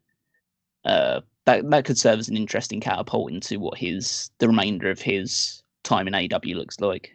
Uh, 0.86 1.22
that 1.46 1.70
that 1.70 1.86
could 1.86 1.98
serve 1.98 2.20
as 2.20 2.30
an 2.30 2.38
interesting 2.38 2.80
catapult 2.80 3.32
into 3.32 3.60
what 3.60 3.78
his 3.78 4.32
the 4.40 4.48
remainder 4.48 4.90
of 4.90 5.02
his 5.02 5.64
time 5.84 6.08
in 6.08 6.14
AEW 6.14 6.56
looks 6.56 6.80
like. 6.80 7.12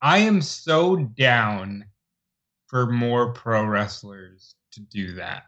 I 0.00 0.18
am 0.18 0.40
so 0.42 0.96
down 0.96 1.84
for 2.66 2.86
more 2.86 3.32
pro 3.32 3.64
wrestlers 3.64 4.54
to 4.72 4.80
do 4.80 5.12
that. 5.14 5.44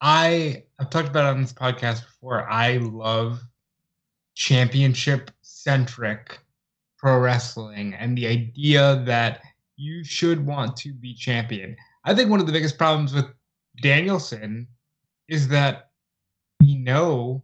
I 0.00 0.64
I've 0.78 0.90
talked 0.90 1.08
about 1.08 1.24
it 1.24 1.36
on 1.36 1.42
this 1.42 1.52
podcast 1.52 2.04
before. 2.04 2.48
I 2.48 2.78
love 2.78 3.40
championship 4.34 5.30
centric 5.42 6.38
pro 6.98 7.18
wrestling 7.18 7.94
and 7.94 8.16
the 8.16 8.26
idea 8.26 9.02
that 9.06 9.40
you 9.76 10.04
should 10.04 10.44
want 10.44 10.76
to 10.78 10.92
be 10.92 11.14
champion. 11.14 11.76
I 12.04 12.14
think 12.14 12.30
one 12.30 12.40
of 12.40 12.46
the 12.46 12.52
biggest 12.52 12.78
problems 12.78 13.12
with 13.12 13.26
Danielson 13.82 14.66
is 15.28 15.48
that 15.48 15.90
we 16.60 16.76
know 16.76 17.42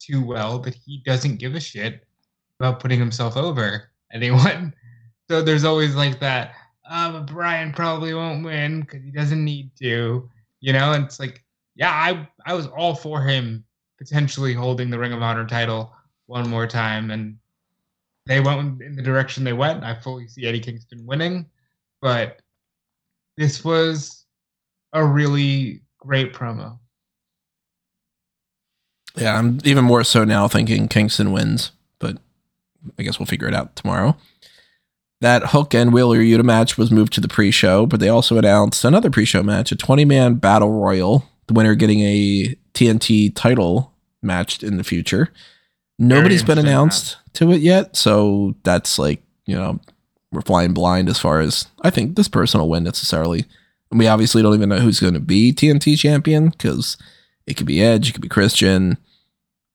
too 0.00 0.24
well 0.24 0.58
that 0.60 0.74
he 0.74 1.02
doesn't 1.04 1.36
give 1.36 1.54
a 1.54 1.60
shit 1.60 2.04
about 2.60 2.80
putting 2.80 2.98
himself 2.98 3.36
over 3.36 3.90
anyone. 4.12 4.74
So 5.30 5.40
there's 5.40 5.64
always 5.64 5.94
like 5.94 6.20
that, 6.20 6.52
uh, 6.86 7.10
but 7.10 7.32
Bryan 7.32 7.72
probably 7.72 8.12
won't 8.12 8.44
win 8.44 8.82
because 8.82 9.02
he 9.02 9.10
doesn't 9.10 9.42
need 9.42 9.70
to, 9.80 10.28
you 10.60 10.72
know? 10.74 10.92
And 10.92 11.06
it's 11.06 11.18
like, 11.18 11.42
yeah, 11.74 11.90
I 11.90 12.28
I 12.46 12.54
was 12.54 12.66
all 12.68 12.94
for 12.94 13.22
him 13.22 13.64
potentially 13.98 14.52
holding 14.52 14.90
the 14.90 14.98
Ring 14.98 15.12
of 15.12 15.22
Honor 15.22 15.46
title 15.46 15.92
one 16.26 16.48
more 16.48 16.66
time, 16.66 17.10
and 17.10 17.36
they 18.26 18.40
went 18.40 18.80
in 18.82 18.96
the 18.96 19.02
direction 19.02 19.44
they 19.44 19.52
went. 19.52 19.84
I 19.84 19.94
fully 19.94 20.28
see 20.28 20.46
Eddie 20.46 20.60
Kingston 20.60 21.04
winning, 21.06 21.46
but 22.00 22.40
this 23.36 23.64
was 23.64 24.24
a 24.92 25.04
really 25.04 25.82
great 25.98 26.32
promo. 26.32 26.78
Yeah, 29.16 29.38
I'm 29.38 29.58
even 29.64 29.84
more 29.84 30.04
so 30.04 30.24
now 30.24 30.48
thinking 30.48 30.88
Kingston 30.88 31.32
wins, 31.32 31.72
but 31.98 32.18
I 32.98 33.02
guess 33.02 33.18
we'll 33.18 33.26
figure 33.26 33.48
it 33.48 33.54
out 33.54 33.76
tomorrow. 33.76 34.16
That 35.20 35.50
Hook 35.50 35.74
and 35.74 35.92
Wheeler 35.92 36.18
Yuta 36.18 36.42
match 36.42 36.76
was 36.76 36.90
moved 36.90 37.12
to 37.14 37.20
the 37.20 37.28
pre 37.28 37.50
show, 37.50 37.86
but 37.86 38.00
they 38.00 38.08
also 38.08 38.36
announced 38.36 38.84
another 38.84 39.10
pre 39.10 39.24
show 39.24 39.42
match, 39.42 39.72
a 39.72 39.76
20 39.76 40.04
man 40.04 40.34
battle 40.34 40.72
royal, 40.72 41.28
the 41.46 41.54
winner 41.54 41.74
getting 41.74 42.00
a 42.00 42.56
TNT 42.74 43.32
title 43.34 43.92
matched 44.22 44.62
in 44.62 44.76
the 44.76 44.84
future. 44.84 45.30
Nobody's 45.98 46.42
been 46.42 46.58
announced 46.58 47.18
to 47.34 47.52
it 47.52 47.60
yet, 47.60 47.96
so 47.96 48.56
that's 48.64 48.98
like, 48.98 49.22
you 49.46 49.54
know, 49.54 49.78
we're 50.32 50.40
flying 50.40 50.74
blind 50.74 51.08
as 51.08 51.18
far 51.18 51.40
as 51.40 51.68
I 51.82 51.90
think 51.90 52.16
this 52.16 52.28
person 52.28 52.60
will 52.60 52.68
win 52.68 52.82
necessarily. 52.82 53.44
And 53.90 54.00
we 54.00 54.08
obviously 54.08 54.42
don't 54.42 54.54
even 54.54 54.68
know 54.68 54.80
who's 54.80 54.98
going 54.98 55.14
to 55.14 55.20
be 55.20 55.52
TNT 55.52 55.96
champion 55.96 56.48
because 56.48 56.96
it 57.46 57.54
could 57.54 57.66
be 57.66 57.80
Edge, 57.80 58.08
it 58.08 58.12
could 58.12 58.22
be 58.22 58.28
Christian. 58.28 58.98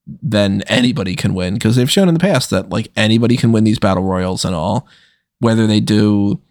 Then 0.06 0.64
anybody 0.68 1.16
can 1.16 1.34
win 1.34 1.54
because 1.54 1.76
they've 1.76 1.90
shown 1.90 2.10
in 2.10 2.16
the 2.16 2.20
past 2.20 2.50
that 2.50 2.70
like 2.70 2.92
anybody 2.96 3.38
can 3.38 3.52
win 3.52 3.64
these 3.64 3.80
battle 3.80 4.04
royals 4.04 4.44
and 4.44 4.56
all. 4.56 4.88
Whether 5.40 5.68
they 5.68 5.80
do 5.80 6.42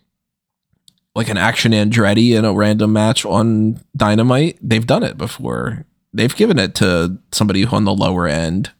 like 1.19 1.29
an 1.29 1.37
action 1.37 1.73
Andretti 1.73 2.39
in 2.39 2.45
a 2.45 2.53
random 2.53 2.93
match 2.93 3.27
on 3.27 3.81
Dynamite, 3.97 4.57
they've 4.63 4.87
done 4.87 5.03
it 5.03 5.19
before. 5.19 5.85
They've 6.13 6.35
given 6.35 6.61
it 6.61 6.77
to 6.77 7.19
somebody 7.33 7.67
on 7.67 7.83
the 7.83 7.93
lower 7.93 8.29
end. 8.29 8.71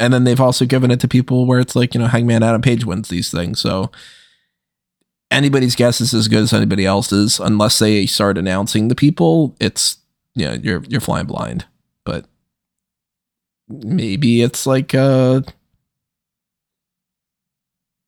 And 0.00 0.10
then 0.10 0.24
they've 0.24 0.40
also 0.40 0.64
given 0.64 0.90
it 0.90 0.98
to 1.00 1.08
people 1.08 1.44
where 1.44 1.60
it's 1.60 1.76
like, 1.76 1.92
you 1.92 2.00
know, 2.00 2.06
Hangman 2.06 2.42
Adam 2.42 2.62
Page 2.62 2.86
wins 2.86 3.10
these 3.10 3.30
things. 3.30 3.60
So 3.60 3.92
anybody's 5.30 5.76
guess 5.76 6.00
is 6.00 6.14
as 6.14 6.26
good 6.26 6.44
as 6.44 6.54
anybody 6.54 6.86
else's 6.86 7.38
unless 7.38 7.78
they 7.78 8.06
start 8.06 8.38
announcing 8.38 8.88
the 8.88 8.94
people. 8.94 9.54
It's 9.60 9.98
you 10.34 10.46
know, 10.46 10.54
you're 10.54 10.82
you're 10.88 11.02
flying 11.02 11.26
blind. 11.26 11.66
But 12.04 12.24
maybe 13.68 14.40
it's 14.40 14.66
like 14.66 14.94
uh 14.94 15.42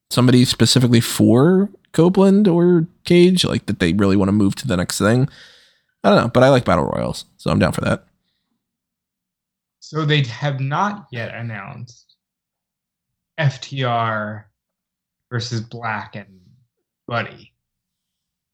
somebody 0.09 0.47
specifically 0.47 1.03
for 1.03 1.69
Copeland 1.97 2.47
or 2.47 2.87
Cage, 3.05 3.45
like 3.45 3.67
that 3.67 3.79
they 3.79 3.95
really 3.95 4.17
want 4.17 4.29
to 4.29 4.33
move 4.33 4.55
to 4.57 4.67
the 4.69 4.77
next 4.77 4.99
thing. 4.99 5.29
I 6.05 6.11
don't 6.11 6.23
know, 6.23 6.29
but 6.29 6.43
I 6.43 6.51
like 6.51 6.67
battle 6.67 6.85
royals, 6.85 7.25
so 7.39 7.51
I'm 7.51 7.59
down 7.59 7.73
for 7.73 7.81
that. 7.81 8.05
So 9.81 10.05
they 10.05 10.23
have 10.25 10.61
not 10.61 11.07
yet 11.11 11.35
announced 11.35 12.17
FTR 13.41 14.45
versus 15.31 15.63
Black 15.63 16.15
and 16.17 16.41
Buddy, 17.09 17.55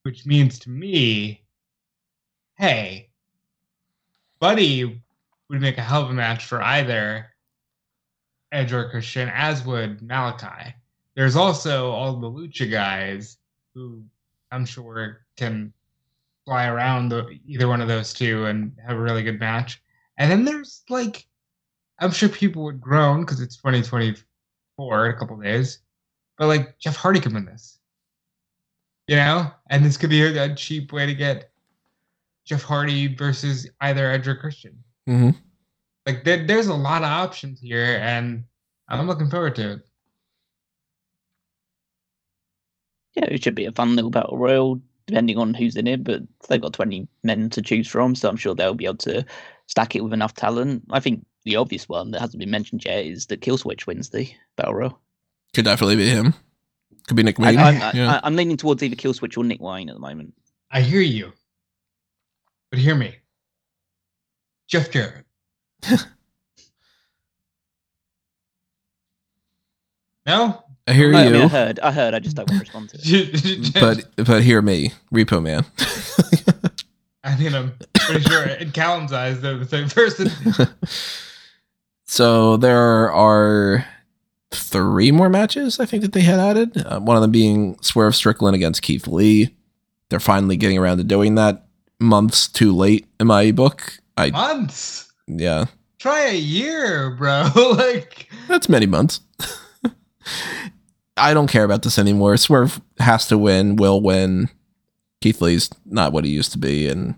which 0.04 0.24
means 0.24 0.58
to 0.60 0.70
me, 0.70 1.44
hey, 2.58 3.10
Buddy 4.38 5.02
would 5.50 5.60
make 5.60 5.78
a 5.78 5.82
hell 5.82 6.02
of 6.02 6.10
a 6.10 6.14
match 6.14 6.44
for 6.44 6.62
either 6.62 7.26
Edge 8.52 8.72
or 8.72 8.88
Christian, 8.88 9.28
as 9.34 9.64
would 9.64 10.00
Malakai. 10.00 10.74
There's 11.14 11.36
also 11.36 11.90
all 11.90 12.16
the 12.16 12.30
Lucha 12.30 12.70
guys 12.70 13.38
who 13.74 14.02
I'm 14.50 14.66
sure 14.66 15.26
can 15.36 15.72
fly 16.44 16.66
around 16.66 17.08
the, 17.08 17.38
either 17.46 17.68
one 17.68 17.80
of 17.80 17.88
those 17.88 18.12
two 18.12 18.46
and 18.46 18.72
have 18.86 18.96
a 18.96 19.00
really 19.00 19.22
good 19.22 19.38
match. 19.38 19.82
And 20.18 20.30
then 20.30 20.44
there's 20.44 20.82
like, 20.88 21.26
I'm 21.98 22.10
sure 22.10 22.28
people 22.28 22.64
would 22.64 22.80
groan 22.80 23.20
because 23.20 23.40
it's 23.40 23.56
2024 23.56 25.06
in 25.06 25.14
a 25.14 25.18
couple 25.18 25.36
days, 25.36 25.78
but 26.38 26.48
like 26.48 26.78
Jeff 26.78 26.96
Hardy 26.96 27.20
could 27.20 27.32
win 27.32 27.44
this, 27.44 27.78
you 29.06 29.16
know, 29.16 29.50
and 29.70 29.84
this 29.84 29.96
could 29.96 30.10
be 30.10 30.22
a, 30.22 30.54
cheap 30.54 30.92
way 30.92 31.06
to 31.06 31.14
get 31.14 31.50
Jeff 32.44 32.62
Hardy 32.62 33.14
versus 33.14 33.68
either 33.80 34.10
Edge 34.10 34.26
or 34.26 34.34
Christian. 34.34 34.76
Mm-hmm. 35.08 35.30
Like 36.06 36.24
there, 36.24 36.46
there's 36.46 36.66
a 36.66 36.74
lot 36.74 37.02
of 37.02 37.08
options 37.08 37.60
here, 37.60 37.98
and 38.00 38.44
I'm 38.88 39.06
looking 39.06 39.30
forward 39.30 39.54
to 39.56 39.72
it. 39.74 39.88
Yeah, 43.14 43.26
it 43.26 43.42
should 43.42 43.54
be 43.54 43.66
a 43.66 43.72
fun 43.72 43.94
little 43.94 44.10
battle 44.10 44.38
royal, 44.38 44.80
depending 45.06 45.38
on 45.38 45.54
who's 45.54 45.76
in 45.76 45.86
it. 45.86 46.02
But 46.04 46.22
they've 46.48 46.60
got 46.60 46.72
20 46.72 47.06
men 47.22 47.50
to 47.50 47.62
choose 47.62 47.88
from, 47.88 48.14
so 48.14 48.28
I'm 48.28 48.36
sure 48.36 48.54
they'll 48.54 48.74
be 48.74 48.86
able 48.86 48.96
to 48.98 49.24
stack 49.66 49.94
it 49.94 50.02
with 50.02 50.12
enough 50.12 50.34
talent. 50.34 50.84
I 50.90 51.00
think 51.00 51.24
the 51.44 51.56
obvious 51.56 51.88
one 51.88 52.10
that 52.12 52.20
hasn't 52.20 52.38
been 52.38 52.50
mentioned 52.50 52.84
yet 52.84 53.04
is 53.04 53.26
that 53.26 53.40
Killswitch 53.40 53.86
wins 53.86 54.10
the 54.10 54.30
battle 54.56 54.74
royal. 54.74 54.98
Could 55.54 55.64
definitely 55.64 55.96
be 55.96 56.08
him. 56.08 56.34
Could 57.08 57.16
be 57.16 57.22
Nick 57.22 57.38
I, 57.40 57.42
Wayne. 57.42 57.58
I'm, 57.58 57.96
yeah. 57.96 58.12
I, 58.12 58.20
I'm 58.22 58.36
leaning 58.36 58.56
towards 58.56 58.82
either 58.82 58.96
Killswitch 58.96 59.36
or 59.36 59.44
Nick 59.44 59.60
Wayne 59.60 59.88
at 59.88 59.94
the 59.94 60.00
moment. 60.00 60.34
I 60.70 60.80
hear 60.80 61.00
you, 61.00 61.32
but 62.70 62.78
hear 62.78 62.94
me, 62.94 63.16
Jeff 64.68 64.90
Jarrett. 64.90 65.26
no, 70.26 70.64
I 70.86 70.92
hear 70.94 71.14
I, 71.14 71.20
I 71.20 71.24
you, 71.26 71.30
mean, 71.32 71.42
I 71.42 71.48
heard, 71.48 71.80
I 71.80 71.92
heard. 71.92 72.14
I 72.14 72.18
just 72.18 72.34
don't 72.36 72.48
want 72.50 72.64
to 72.64 72.64
respond 72.64 72.88
to 72.90 72.98
it. 73.00 73.72
but 74.16 74.26
but 74.26 74.42
hear 74.42 74.60
me, 74.62 74.92
Repo 75.12 75.42
Man. 75.42 75.64
I 77.24 77.36
mean, 77.36 77.54
I'm 77.54 77.72
pretty 77.94 78.22
sure 78.22 78.44
in 78.44 78.72
Callum's 78.72 79.12
eyes 79.12 79.40
they're 79.40 79.56
the 79.56 79.64
same 79.66 79.88
person. 79.88 80.28
so 82.04 82.56
there 82.56 83.12
are 83.12 83.86
three 84.50 85.12
more 85.12 85.28
matches 85.28 85.78
I 85.78 85.86
think 85.86 86.02
that 86.02 86.12
they 86.12 86.20
had 86.22 86.40
added. 86.40 86.76
Uh, 86.84 86.98
one 87.00 87.16
of 87.16 87.22
them 87.22 87.30
being 87.30 87.78
Swerve 87.80 88.16
Strickland 88.16 88.56
against 88.56 88.82
Keith 88.82 89.06
Lee. 89.06 89.54
They're 90.08 90.20
finally 90.20 90.56
getting 90.56 90.78
around 90.78 90.98
to 90.98 91.04
doing 91.04 91.36
that. 91.36 91.64
Months 92.00 92.48
too 92.48 92.74
late 92.74 93.06
in 93.20 93.28
my 93.28 93.52
book. 93.52 93.98
I 94.16 94.30
Months. 94.30 95.10
yeah, 95.28 95.66
Try 95.98 96.22
a 96.26 96.34
year, 96.36 97.10
bro. 97.12 97.48
like, 97.78 98.28
that's 98.48 98.68
many 98.68 98.86
months. 98.86 99.20
I 101.16 101.34
don't 101.34 101.50
care 101.50 101.64
about 101.64 101.82
this 101.82 101.98
anymore. 101.98 102.36
Swerve 102.36 102.80
has 102.98 103.26
to 103.28 103.38
win, 103.38 103.76
will 103.76 104.00
win. 104.00 104.48
Keith 105.20 105.40
Lee's 105.40 105.70
not 105.84 106.12
what 106.12 106.24
he 106.24 106.30
used 106.30 106.52
to 106.52 106.58
be, 106.58 106.88
and 106.88 107.14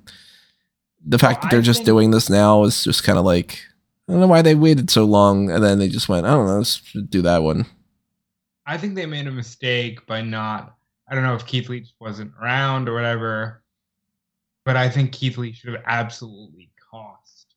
the 1.07 1.19
fact 1.19 1.43
that 1.43 1.51
they're 1.51 1.63
just 1.63 1.85
doing 1.85 2.11
this 2.11 2.29
now 2.29 2.65
is 2.65 2.85
just 2.85 3.05
kind 3.05 3.19
of 3.19 3.25
like 3.25 3.61
I 4.09 4.13
don't 4.13 4.21
know 4.21 4.27
why 4.27 4.43
they 4.43 4.55
waited 4.55 4.91
so 4.91 5.05
long, 5.05 5.51
and 5.51 5.65
then 5.65 5.79
they 5.79 5.89
just 5.89 6.09
went, 6.09 6.27
I 6.27 6.31
don't 6.31 6.47
know, 6.47 6.59
let's 6.59 6.81
do 7.09 7.23
that 7.23 7.43
one. 7.43 7.65
I 8.67 8.77
think 8.77 8.95
they 8.95 9.07
made 9.07 9.27
a 9.27 9.33
mistake 9.33 10.07
by 10.07 10.21
not. 10.21 10.77
I 11.09 11.15
don't 11.15 11.25
know 11.25 11.35
if 11.35 11.47
Keith 11.47 11.69
Lee 11.69 11.87
wasn't 12.01 12.33
around 12.41 12.89
or 12.89 12.95
whatever, 12.95 13.63
but 14.65 14.77
I 14.77 14.89
think 14.89 15.13
Keith 15.13 15.39
Lee 15.39 15.53
should 15.53 15.75
have 15.75 15.83
absolutely 15.87 16.71
cost 16.91 17.55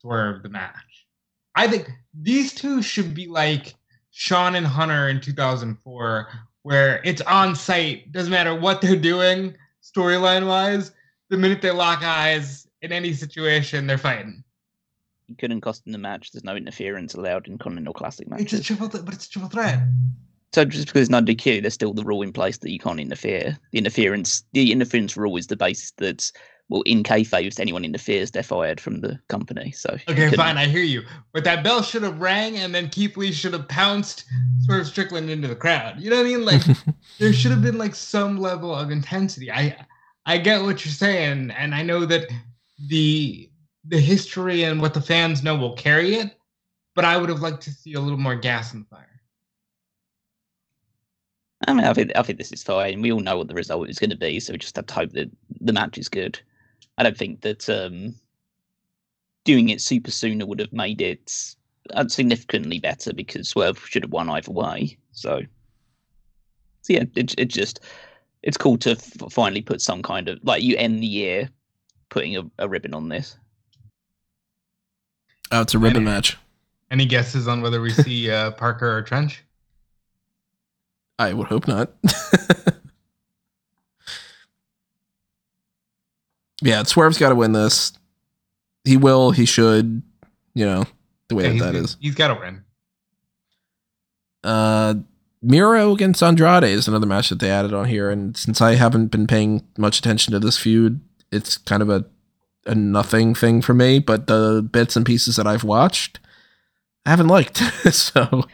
Swerve 0.00 0.42
the 0.42 0.48
match. 0.48 1.06
I 1.54 1.66
think 1.66 1.90
these 2.12 2.52
two 2.52 2.82
should 2.82 3.14
be 3.14 3.26
like 3.26 3.74
Shawn 4.16 4.54
and 4.54 4.64
Hunter 4.64 5.08
in 5.08 5.20
2004, 5.20 6.28
where 6.62 7.00
it's 7.04 7.20
on 7.22 7.56
site, 7.56 8.12
doesn't 8.12 8.30
matter 8.30 8.54
what 8.54 8.80
they're 8.80 8.94
doing 8.94 9.56
storyline 9.82 10.46
wise. 10.46 10.92
The 11.30 11.36
minute 11.36 11.60
they 11.60 11.72
lock 11.72 12.02
eyes 12.04 12.68
in 12.80 12.92
any 12.92 13.12
situation, 13.12 13.88
they're 13.88 13.98
fighting. 13.98 14.44
You 15.26 15.34
couldn't 15.34 15.62
cost 15.62 15.82
them 15.82 15.92
the 15.92 15.98
match. 15.98 16.30
There's 16.30 16.44
no 16.44 16.54
interference 16.54 17.14
allowed 17.14 17.48
in 17.48 17.58
Continental 17.58 17.92
Classic 17.92 18.26
It's 18.26 18.52
a 18.52 18.56
matches. 18.56 18.66
triple, 18.66 18.88
th- 18.88 19.04
but 19.04 19.14
it's 19.14 19.26
a 19.26 19.30
triple 19.30 19.48
threat. 19.48 19.80
So 20.52 20.64
just 20.64 20.86
because 20.86 21.02
it's 21.02 21.10
not 21.10 21.24
DQ, 21.24 21.62
there's 21.62 21.74
still 21.74 21.92
the 21.92 22.04
rule 22.04 22.22
in 22.22 22.32
place 22.32 22.58
that 22.58 22.70
you 22.70 22.78
can't 22.78 23.00
interfere. 23.00 23.58
The 23.72 23.78
interference, 23.78 24.44
the 24.52 24.70
interference 24.70 25.16
rule 25.16 25.36
is 25.36 25.48
the 25.48 25.56
basis 25.56 25.90
that 25.96 26.30
well, 26.68 26.82
in 26.82 27.02
kayfabe, 27.02 27.46
if 27.46 27.60
anyone 27.60 27.84
interferes, 27.84 28.30
they're 28.30 28.42
fired 28.42 28.80
from 28.80 29.00
the 29.00 29.18
company. 29.28 29.70
So 29.72 29.96
Okay, 30.08 30.30
fine, 30.30 30.56
I 30.56 30.66
hear 30.66 30.82
you. 30.82 31.02
But 31.32 31.44
that 31.44 31.62
bell 31.62 31.82
should 31.82 32.02
have 32.02 32.20
rang, 32.20 32.56
and 32.56 32.74
then 32.74 32.88
Keith 32.88 33.16
Lee 33.16 33.32
should 33.32 33.52
have 33.52 33.68
pounced 33.68 34.24
Swerve 34.64 34.86
Strickland 34.86 35.28
into 35.28 35.46
the 35.46 35.56
crowd. 35.56 36.00
You 36.00 36.10
know 36.10 36.16
what 36.16 36.26
I 36.26 36.28
mean? 36.30 36.44
Like 36.44 36.62
there 37.18 37.32
should 37.32 37.50
have 37.50 37.62
been 37.62 37.78
like 37.78 37.94
some 37.94 38.38
level 38.38 38.74
of 38.74 38.90
intensity. 38.90 39.52
I 39.52 39.76
I 40.24 40.38
get 40.38 40.62
what 40.62 40.84
you're 40.84 40.92
saying, 40.92 41.50
and 41.50 41.74
I 41.74 41.82
know 41.82 42.06
that 42.06 42.30
the 42.88 43.50
the 43.86 44.00
history 44.00 44.64
and 44.64 44.80
what 44.80 44.94
the 44.94 45.02
fans 45.02 45.42
know 45.42 45.56
will 45.56 45.76
carry 45.76 46.14
it, 46.14 46.34
but 46.94 47.04
I 47.04 47.18
would 47.18 47.28
have 47.28 47.40
liked 47.40 47.62
to 47.64 47.70
see 47.70 47.92
a 47.92 48.00
little 48.00 48.18
more 48.18 48.36
gas 48.36 48.72
in 48.72 48.80
the 48.80 48.86
fire. 48.86 49.08
I 51.66 51.72
mean, 51.74 51.84
I 51.84 51.92
think 51.92 52.12
I 52.16 52.22
think 52.22 52.38
this 52.38 52.52
is 52.52 52.62
fine. 52.62 53.02
We 53.02 53.12
all 53.12 53.20
know 53.20 53.38
what 53.38 53.48
the 53.48 53.54
result 53.54 53.90
is 53.90 53.98
going 53.98 54.10
to 54.10 54.16
be, 54.16 54.40
so 54.40 54.52
we 54.52 54.58
just 54.58 54.76
have 54.76 54.86
to 54.86 54.94
hope 54.94 55.12
that 55.12 55.30
the 55.60 55.72
match 55.72 55.98
is 55.98 56.08
good. 56.08 56.40
I 56.98 57.02
don't 57.02 57.16
think 57.16 57.40
that 57.42 57.68
um, 57.68 58.14
doing 59.44 59.68
it 59.68 59.80
super 59.80 60.10
sooner 60.10 60.46
would 60.46 60.60
have 60.60 60.72
made 60.72 61.00
it 61.00 61.54
significantly 62.08 62.78
better 62.78 63.12
because 63.12 63.48
Swerve 63.48 63.78
should 63.86 64.02
have 64.04 64.12
won 64.12 64.30
either 64.30 64.52
way. 64.52 64.96
So, 65.12 65.40
so 66.82 66.92
yeah, 66.92 67.04
it 67.16 67.34
it 67.38 67.46
just 67.46 67.80
it's 68.42 68.56
cool 68.56 68.76
to 68.78 68.92
f- 68.92 69.32
finally 69.32 69.60
put 69.62 69.80
some 69.80 70.02
kind 70.02 70.28
of 70.28 70.38
like 70.44 70.62
you 70.62 70.76
end 70.76 71.02
the 71.02 71.06
year 71.06 71.48
putting 72.10 72.36
a, 72.36 72.42
a 72.58 72.68
ribbon 72.68 72.94
on 72.94 73.08
this. 73.08 73.36
oh, 75.50 75.62
it's 75.62 75.74
a 75.74 75.78
ribbon 75.78 75.96
Any- 75.98 76.04
match. 76.06 76.36
Any 76.90 77.06
guesses 77.06 77.48
on 77.48 77.60
whether 77.60 77.80
we 77.80 77.90
see 77.90 78.30
uh, 78.30 78.52
Parker 78.52 78.96
or 78.96 79.02
Trench? 79.02 79.42
I 81.18 81.32
would 81.32 81.48
hope 81.48 81.66
not. 81.66 81.92
yeah, 86.64 86.82
Swerve's 86.82 87.18
got 87.18 87.28
to 87.28 87.34
win 87.34 87.52
this. 87.52 87.92
He 88.84 88.96
will. 88.96 89.30
He 89.30 89.44
should. 89.44 90.02
You 90.54 90.66
know 90.66 90.84
the 91.28 91.34
way 91.34 91.44
Yeah, 91.44 91.48
that 91.48 91.54
he's, 91.54 91.62
that 91.62 91.74
is. 91.74 91.96
He's 92.00 92.14
got 92.14 92.28
to 92.28 92.34
win. 92.34 92.64
Uh, 94.42 94.94
Miro 95.42 95.92
against 95.92 96.22
Andrade 96.22 96.64
is 96.64 96.88
another 96.88 97.06
match 97.06 97.28
that 97.28 97.38
they 97.38 97.50
added 97.50 97.74
on 97.74 97.86
here, 97.86 98.10
and 98.10 98.36
since 98.36 98.60
I 98.60 98.74
haven't 98.74 99.08
been 99.08 99.26
paying 99.26 99.66
much 99.76 99.98
attention 99.98 100.32
to 100.32 100.40
this 100.40 100.58
feud, 100.58 101.00
it's 101.30 101.58
kind 101.58 101.82
of 101.82 101.90
a 101.90 102.04
a 102.66 102.74
nothing 102.74 103.34
thing 103.34 103.60
for 103.60 103.74
me. 103.74 103.98
But 103.98 104.26
the 104.26 104.66
bits 104.70 104.96
and 104.96 105.04
pieces 105.04 105.36
that 105.36 105.46
I've 105.46 105.64
watched, 105.64 106.18
I 107.04 107.10
haven't 107.10 107.28
liked. 107.28 107.58
so 107.92 108.44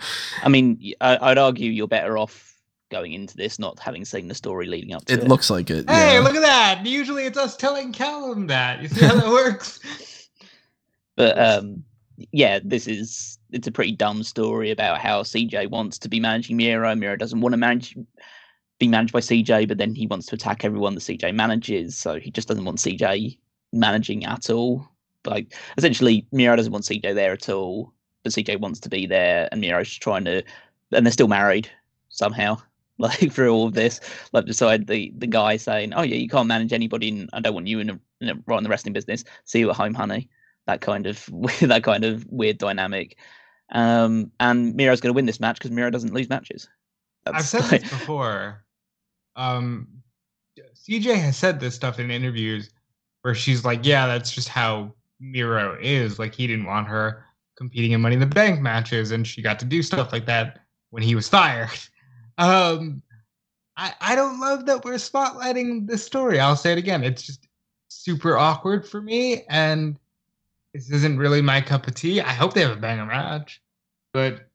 I 0.43 0.49
mean, 0.49 0.95
I'd 1.01 1.39
argue 1.39 1.71
you're 1.71 1.87
better 1.87 2.19
off 2.19 2.50
going 2.91 3.13
into 3.13 3.37
this 3.37 3.59
not 3.59 3.79
having 3.79 4.05
seen 4.05 4.29
the 4.29 4.35
story 4.35 4.67
leading 4.67 4.93
up 4.93 5.05
to 5.07 5.15
it. 5.15 5.21
it 5.21 5.29
looks 5.29 5.49
like 5.49 5.71
it. 5.71 5.89
Hey, 5.89 6.15
yeah. 6.15 6.21
look 6.21 6.35
at 6.35 6.43
that! 6.43 6.85
Usually 6.85 7.25
it's 7.25 7.39
us 7.39 7.57
telling 7.57 7.93
Callum 7.93 8.47
that. 8.49 8.83
You 8.83 8.89
see 8.89 9.05
how 9.05 9.15
that 9.15 9.29
works? 9.31 9.81
But 11.17 11.39
um, 11.39 11.85
yeah, 12.33 12.61
this 12.65 12.87
is 12.87 13.39
it's 13.51 13.67
a 13.67 13.73
pretty 13.73 13.93
dumb 13.93 14.23
story 14.23 14.71
about 14.71 15.01
how 15.01 15.23
CJ 15.23 15.69
wants 15.69 15.99
to 15.99 16.09
be 16.09 16.19
managing 16.19 16.57
Miro. 16.57 16.95
Miro 16.95 17.15
doesn't 17.15 17.43
want 17.43 17.53
to 17.53 17.59
manage 17.59 17.95
be 18.79 18.89
managed 18.89 19.13
by 19.13 19.21
CJ, 19.21 19.69
but 19.69 19.77
then 19.77 19.95
he 19.95 20.07
wants 20.07 20.27
to 20.27 20.35
attack 20.35 20.65
everyone 20.65 20.95
that 20.95 21.03
CJ 21.03 21.35
manages. 21.35 21.97
So 21.97 22.19
he 22.19 22.31
just 22.31 22.49
doesn't 22.49 22.65
want 22.65 22.79
CJ 22.79 23.39
managing 23.73 24.25
at 24.25 24.49
all. 24.49 24.89
Like 25.27 25.55
essentially, 25.77 26.27
Miro 26.33 26.57
doesn't 26.57 26.73
want 26.73 26.87
CJ 26.87 27.15
there 27.15 27.33
at 27.33 27.49
all, 27.49 27.93
but 28.23 28.33
CJ 28.33 28.59
wants 28.61 28.81
to 28.81 28.89
be 28.89 29.07
there, 29.07 29.49
and 29.53 29.61
Miro's 29.61 29.89
just 29.89 30.03
trying 30.03 30.25
to, 30.25 30.43
and 30.93 31.05
they're 31.05 31.13
still 31.13 31.29
married 31.29 31.71
somehow. 32.09 32.57
Like 33.11 33.33
through 33.33 33.51
all 33.51 33.67
of 33.67 33.73
this, 33.73 33.99
like 34.35 34.45
beside 34.45 34.87
the 34.87 35.11
the 35.17 35.27
guy 35.27 35.57
saying, 35.57 35.95
"Oh 35.95 36.03
yeah, 36.03 36.17
you 36.17 36.29
can't 36.29 36.47
manage 36.47 36.75
anybody, 36.75 37.09
and 37.09 37.31
I 37.33 37.41
don't 37.41 37.55
want 37.55 37.67
you 37.67 37.81
in, 37.81 37.89
a, 37.89 37.99
in 38.21 38.29
a, 38.29 38.35
right 38.47 38.59
in 38.59 38.63
the 38.63 38.69
wrestling 38.69 38.93
business. 38.93 39.25
See 39.45 39.61
you 39.61 39.71
at 39.71 39.77
home, 39.77 39.95
honey." 39.95 40.29
That 40.67 40.83
kind 40.83 41.07
of 41.07 41.27
that 41.61 41.83
kind 41.83 42.05
of 42.05 42.27
weird 42.27 42.59
dynamic. 42.59 43.17
Um, 43.73 44.31
and 44.39 44.75
Miro's 44.77 45.01
going 45.01 45.15
to 45.15 45.17
win 45.17 45.25
this 45.25 45.41
match 45.41 45.57
because 45.57 45.71
Miro 45.71 45.89
doesn't 45.89 46.13
lose 46.13 46.29
matches. 46.29 46.69
I've 47.25 47.47
said 47.47 47.63
like- 47.71 47.81
this 47.81 47.91
before. 48.01 48.65
Um, 49.35 49.89
CJ 50.75 51.17
has 51.17 51.39
said 51.39 51.59
this 51.59 51.75
stuff 51.75 51.99
in 52.01 52.11
interviews 52.11 52.69
where 53.23 53.35
she's 53.35 53.65
like, 53.65 53.81
"Yeah, 53.83 54.09
that's 54.09 54.31
just 54.31 54.49
how 54.49 54.93
Miro 55.21 55.79
is. 55.81 56.19
Like 56.19 56.35
he 56.35 56.47
didn't 56.47 56.67
want 56.67 56.87
her 56.89 57.25
competing 57.57 57.93
in 57.93 58.03
Money 58.03 58.17
in 58.17 58.21
the 58.21 58.27
Bank 58.27 58.61
matches, 58.61 59.11
and 59.11 59.27
she 59.27 59.41
got 59.41 59.59
to 59.61 59.65
do 59.65 59.83
stuff 59.83 60.13
like 60.13 60.27
that 60.27 60.61
when 60.91 61.03
he 61.03 61.15
was 61.15 61.31
fired." 61.31 61.71
Um, 62.41 63.03
I 63.77 63.93
I 64.01 64.15
don't 64.17 64.41
love 64.41 64.65
that 64.67 64.85
we're 64.85 64.95
spotlighting 64.95 65.87
this 65.87 66.05
story. 66.05 66.41
I'll 66.41 66.57
say 66.57 66.73
it 66.73 66.79
again. 66.79 67.05
It's 67.05 67.23
just 67.23 67.47
super 67.89 68.37
awkward 68.39 68.89
for 68.89 69.01
me, 69.03 69.45
and 69.51 69.97
this 70.73 70.91
isn't 70.91 71.19
really 71.19 71.43
my 71.43 71.61
cup 71.61 71.87
of 71.87 71.95
tea. 71.95 72.21
I 72.21 72.33
hope 72.33 72.55
they 72.55 72.63
have 72.63 72.71
a 72.77 72.81
banger 72.81 73.05
match, 73.05 73.61
but 74.13 74.49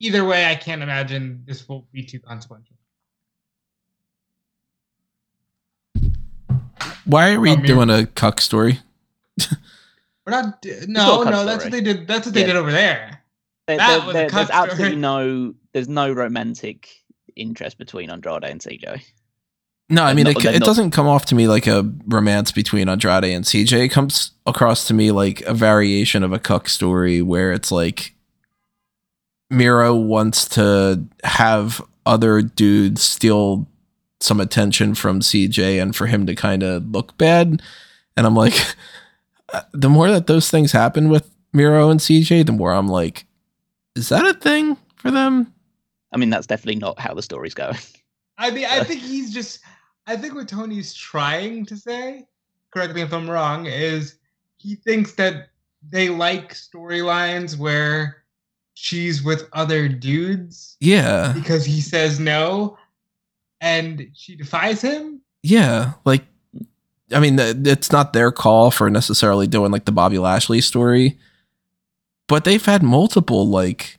either 0.00 0.24
way, 0.26 0.44
I 0.46 0.54
can't 0.54 0.82
imagine 0.82 1.42
this 1.46 1.66
will 1.68 1.86
be 1.92 2.02
too 2.02 2.20
consequential. 2.20 2.76
Why 7.06 7.32
are 7.32 7.40
we 7.40 7.56
Miro- 7.56 7.66
doing 7.66 7.90
a 7.90 8.06
cuck 8.06 8.40
story? 8.40 8.80
We're 10.26 10.32
not. 10.32 10.60
d- 10.60 10.72
No, 10.86 11.22
a 11.22 11.30
no, 11.30 11.44
that's 11.46 11.64
what 11.64 11.72
they 11.72 11.80
did. 11.80 12.06
That's 12.06 12.26
what 12.26 12.34
they 12.34 12.42
Yeah. 12.42 12.48
did 12.48 12.56
over 12.56 12.70
there. 12.70 13.17
There- 13.68 13.76
That 13.76 13.88
there- 13.98 14.06
was 14.06 14.08
a 14.08 14.12
there- 14.18 14.30
there's 14.30 14.50
absolutely 14.50 14.96
no 15.10 15.54
there's 15.72 15.88
no 15.88 16.10
romantic 16.12 16.88
interest 17.36 17.78
between 17.78 18.10
Andrade 18.10 18.42
and 18.44 18.60
CJ. 18.60 19.00
No, 19.90 20.02
I 20.02 20.12
mean 20.14 20.24
not- 20.24 20.36
it, 20.44 20.44
it 20.56 20.58
not- 20.60 20.66
doesn't 20.66 20.90
come 20.90 21.06
off 21.06 21.26
to 21.26 21.34
me 21.34 21.46
like 21.48 21.66
a 21.66 21.88
romance 22.06 22.50
between 22.50 22.88
Andrade 22.88 23.24
and 23.24 23.44
CJ. 23.44 23.84
It 23.84 23.88
comes 23.88 24.32
across 24.46 24.86
to 24.88 24.94
me 24.94 25.12
like 25.12 25.42
a 25.42 25.54
variation 25.54 26.22
of 26.24 26.32
a 26.32 26.38
cuck 26.38 26.68
story 26.68 27.22
where 27.22 27.52
it's 27.52 27.70
like 27.70 28.14
Miro 29.50 29.94
wants 29.94 30.48
to 30.50 31.04
have 31.24 31.80
other 32.04 32.42
dudes 32.42 33.02
steal 33.02 33.66
some 34.20 34.40
attention 34.40 34.94
from 34.94 35.20
CJ 35.20 35.80
and 35.80 35.94
for 35.94 36.06
him 36.06 36.26
to 36.26 36.34
kind 36.34 36.62
of 36.62 36.86
look 36.90 37.16
bad. 37.18 37.62
And 38.16 38.26
I'm 38.26 38.34
like, 38.34 38.54
uh, 39.52 39.62
the 39.72 39.88
more 39.88 40.10
that 40.10 40.26
those 40.26 40.50
things 40.50 40.72
happen 40.72 41.08
with 41.08 41.30
Miro 41.52 41.88
and 41.88 42.00
CJ, 42.00 42.44
the 42.46 42.52
more 42.52 42.72
I'm 42.72 42.88
like, 42.88 43.24
is 43.98 44.08
that 44.10 44.24
a 44.26 44.34
thing 44.34 44.76
for 44.96 45.10
them? 45.10 45.52
I 46.12 46.16
mean, 46.16 46.30
that's 46.30 46.46
definitely 46.46 46.80
not 46.80 46.98
how 46.98 47.14
the 47.14 47.22
story's 47.22 47.54
going. 47.54 47.76
I 48.38 48.50
mean, 48.50 48.64
I 48.66 48.82
think 48.84 49.00
he's 49.02 49.32
just. 49.32 49.60
I 50.06 50.16
think 50.16 50.34
what 50.34 50.48
Tony's 50.48 50.94
trying 50.94 51.66
to 51.66 51.76
say, 51.76 52.26
correct 52.72 52.94
me 52.94 53.02
if 53.02 53.12
I'm 53.12 53.28
wrong, 53.28 53.66
is 53.66 54.16
he 54.56 54.74
thinks 54.76 55.12
that 55.14 55.48
they 55.86 56.08
like 56.08 56.54
storylines 56.54 57.58
where 57.58 58.24
she's 58.74 59.22
with 59.22 59.48
other 59.52 59.86
dudes 59.88 60.76
Yeah. 60.80 61.32
because 61.34 61.64
he 61.66 61.80
says 61.82 62.18
no, 62.18 62.78
and 63.60 64.08
she 64.14 64.34
defies 64.34 64.80
him. 64.80 65.20
Yeah, 65.42 65.92
like 66.06 66.24
I 67.12 67.20
mean, 67.20 67.38
it's 67.38 67.92
not 67.92 68.12
their 68.14 68.32
call 68.32 68.70
for 68.70 68.88
necessarily 68.90 69.46
doing 69.46 69.70
like 69.72 69.84
the 69.84 69.92
Bobby 69.92 70.18
Lashley 70.18 70.60
story, 70.62 71.18
but 72.28 72.44
they've 72.44 72.64
had 72.64 72.82
multiple 72.82 73.48
like 73.48 73.98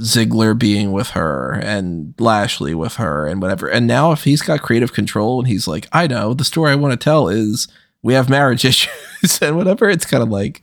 Ziggler 0.00 0.58
being 0.58 0.92
with 0.92 1.10
her 1.10 1.52
and 1.62 2.14
Lashley 2.18 2.74
with 2.74 2.94
her 2.94 3.26
and 3.26 3.42
whatever. 3.42 3.68
And 3.68 3.86
now 3.86 4.12
if 4.12 4.24
he's 4.24 4.40
got 4.42 4.62
creative 4.62 4.92
control 4.92 5.38
and 5.38 5.48
he's 5.48 5.68
like, 5.68 5.86
I 5.92 6.06
know 6.06 6.32
the 6.32 6.44
story 6.44 6.72
I 6.72 6.76
want 6.76 6.92
to 6.92 7.04
tell 7.04 7.28
is 7.28 7.68
we 8.02 8.14
have 8.14 8.30
marriage 8.30 8.64
issues 8.64 9.40
and 9.42 9.56
whatever, 9.56 9.90
it's 9.90 10.06
kind 10.06 10.22
of 10.22 10.30
like 10.30 10.62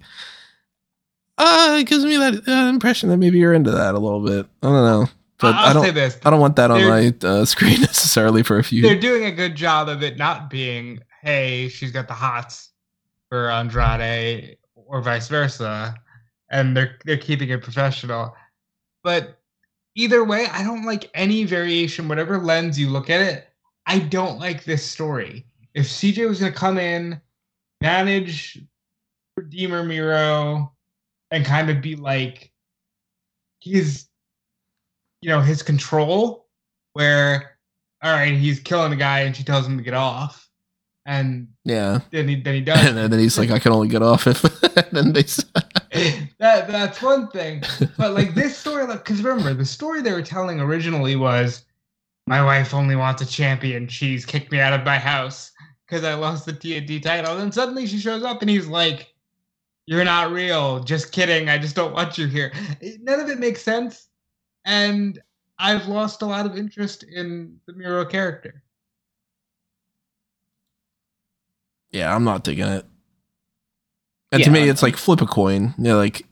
uh 1.38 1.78
it 1.80 1.88
gives 1.88 2.04
me 2.04 2.18
that 2.18 2.48
uh, 2.48 2.70
impression 2.70 3.08
that 3.10 3.18
maybe 3.18 3.40
you're 3.40 3.54
into 3.54 3.72
that 3.72 3.96
a 3.96 4.00
little 4.00 4.26
bit. 4.26 4.48
I 4.64 4.68
don't 4.68 4.86
know. 4.86 5.10
But 5.40 5.56
I'll 5.56 5.70
I 5.70 5.74
don't 5.74 5.86
say 5.86 5.92
this: 5.92 6.20
I 6.26 6.30
don't 6.32 6.42
want 6.42 6.58
that 6.58 6.70
on 6.70 6.82
my 6.86 7.14
uh, 7.24 7.46
screen 7.46 7.80
necessarily 7.80 8.44
for 8.44 8.60
a 8.60 8.64
few. 8.64 8.82
they're 8.82 9.00
doing 9.00 9.24
a 9.24 9.32
good 9.32 9.56
job 9.56 9.88
of 9.88 10.04
it 10.04 10.18
not 10.18 10.50
being, 10.50 11.00
hey, 11.22 11.70
she's 11.70 11.92
got 11.92 12.10
the 12.10 12.14
hots 12.14 12.72
for 13.30 13.50
Andrade 13.50 14.58
or 14.76 15.02
vice 15.02 15.30
versa, 15.30 15.96
and 16.52 16.76
they're 16.76 16.98
they're 17.06 17.18
keeping 17.18 17.50
it 17.50 17.62
professional. 17.62 18.36
But 19.04 19.40
either 19.96 20.24
way, 20.24 20.48
I 20.52 20.64
don't 20.64 20.86
like 20.86 21.10
any 21.14 21.44
variation, 21.46 22.08
whatever 22.08 22.40
lens 22.40 22.80
you 22.80 22.90
look 22.90 23.10
at 23.10 23.22
it. 23.22 23.48
I 23.86 24.00
don't 24.00 24.40
like 24.40 24.64
this 24.64 24.84
story. 24.84 25.46
If 25.74 25.86
CJ 25.86 26.28
was 26.28 26.40
gonna 26.40 26.52
come 26.52 26.78
in, 26.78 27.22
manage 27.82 28.62
Redeemer 29.38 29.84
Miro, 29.84 30.74
and 31.32 31.46
kind 31.46 31.70
of 31.70 31.82
be 31.82 31.96
like 31.96 32.52
his, 33.62 34.08
you 35.22 35.30
know, 35.30 35.42
his 35.42 35.64
control, 35.64 36.48
where 36.94 37.58
all 38.02 38.14
right, 38.14 38.34
he's 38.34 38.60
killing 38.60 38.94
a 38.94 38.96
guy 38.96 39.22
and 39.22 39.36
she 39.36 39.44
tells 39.44 39.68
him 39.68 39.78
to 39.78 39.84
get 39.84 39.94
off. 39.94 40.49
And 41.10 41.48
Yeah. 41.66 42.02
then 42.12 42.28
he 42.28 42.36
then 42.40 42.54
he 42.54 42.62
does. 42.72 42.86
and 42.86 43.12
then 43.12 43.20
he's 43.20 43.38
like, 43.40 43.50
I 43.50 43.58
can 43.58 43.72
only 43.72 43.88
get 43.88 44.04
off 44.04 44.28
if. 44.28 44.42
then 44.92 45.12
they. 45.14 45.24
that 46.38 46.68
that's 46.68 47.02
one 47.02 47.30
thing. 47.32 47.64
But 47.98 48.14
like 48.14 48.36
this 48.36 48.56
story, 48.56 48.86
like 48.86 49.04
because 49.04 49.24
remember 49.24 49.56
the 49.56 49.66
story 49.66 50.02
they 50.04 50.12
were 50.14 50.22
telling 50.22 50.60
originally 50.62 51.16
was, 51.16 51.66
my 52.28 52.44
wife 52.44 52.76
only 52.76 52.96
wants 52.96 53.24
a 53.24 53.26
champion. 53.26 53.88
She's 53.88 54.24
kicked 54.24 54.52
me 54.52 54.60
out 54.60 54.72
of 54.80 54.86
my 54.86 55.00
house 55.00 55.52
because 55.88 56.04
I 56.04 56.14
lost 56.14 56.46
the 56.46 56.54
TNT 56.54 57.02
title. 57.02 57.32
And 57.32 57.42
then 57.42 57.52
suddenly 57.52 57.88
she 57.88 57.98
shows 57.98 58.24
up 58.24 58.42
and 58.42 58.50
he's 58.50 58.68
like, 58.68 59.12
You're 59.88 60.06
not 60.06 60.32
real. 60.32 60.84
Just 60.84 61.12
kidding. 61.12 61.50
I 61.50 61.58
just 61.58 61.76
don't 61.76 61.92
want 61.94 62.20
you 62.20 62.28
here. 62.28 62.54
None 63.02 63.20
of 63.20 63.30
it 63.30 63.40
makes 63.40 63.64
sense. 63.64 64.10
And 64.66 65.20
I've 65.58 65.88
lost 65.88 66.22
a 66.22 66.28
lot 66.28 66.46
of 66.46 66.56
interest 66.56 67.02
in 67.04 67.58
the 67.66 67.74
Miro 67.74 68.06
character. 68.06 68.62
Yeah, 71.92 72.14
I'm 72.14 72.24
not 72.24 72.44
digging 72.44 72.66
it. 72.68 72.86
And 74.32 74.44
to 74.44 74.52
me, 74.52 74.62
I'm- 74.62 74.70
it's 74.70 74.84
like 74.84 74.96
flip 74.98 75.22
a 75.22 75.26
coin. 75.26 75.74
You 75.78 75.84
know, 75.86 75.98
like 75.98 76.26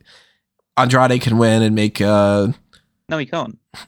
Andrade 0.77 1.19
can 1.21 1.37
win 1.37 1.61
and 1.63 1.73
make 1.75 1.99
uh 2.01 2.47
No, 3.09 3.17
he 3.17 3.25
can't. 3.25 3.57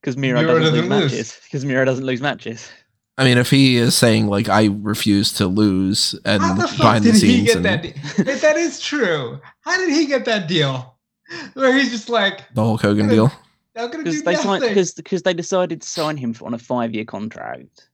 Because 0.00 0.16
Miro, 0.16 0.40
Miro 0.40 0.58
doesn't, 0.60 0.62
lose 0.62 0.72
doesn't 0.88 0.90
lose. 1.00 1.12
matches. 1.12 1.40
Because 1.44 1.64
Miro 1.64 1.84
doesn't 1.84 2.04
lose 2.06 2.20
matches. 2.20 2.70
I 3.18 3.24
mean, 3.24 3.38
if 3.38 3.50
he 3.50 3.76
is 3.76 3.96
saying 3.96 4.28
like 4.28 4.48
I 4.48 4.66
refuse 4.66 5.32
to 5.34 5.48
lose 5.48 6.14
and 6.24 6.40
How 6.42 6.54
the 6.54 6.68
fuck 6.68 6.76
behind 6.76 7.04
the 7.04 7.12
did 7.12 7.22
he 7.22 7.28
scenes 7.28 7.46
get 7.48 7.56
and 7.56 7.64
that? 7.64 7.82
De- 7.82 8.30
if 8.32 8.40
that 8.40 8.56
is 8.56 8.78
true, 8.78 9.40
how 9.62 9.76
did 9.78 9.88
he 9.90 10.06
get 10.06 10.24
that 10.26 10.46
deal? 10.46 10.96
Where 11.54 11.76
he's 11.76 11.90
just 11.90 12.08
like, 12.08 12.42
the 12.54 12.62
Hulk 12.62 12.82
Hogan 12.82 13.06
Gonna 13.08 13.14
deal. 13.14 13.32
Because 13.74 14.22
they 14.22 14.36
signed 14.36 14.62
because 14.62 14.92
because 14.94 15.22
they 15.22 15.34
decided 15.34 15.80
to 15.82 15.88
sign 15.88 16.16
him 16.16 16.34
on 16.42 16.54
a 16.54 16.58
five 16.58 16.94
year 16.94 17.04
contract, 17.04 17.88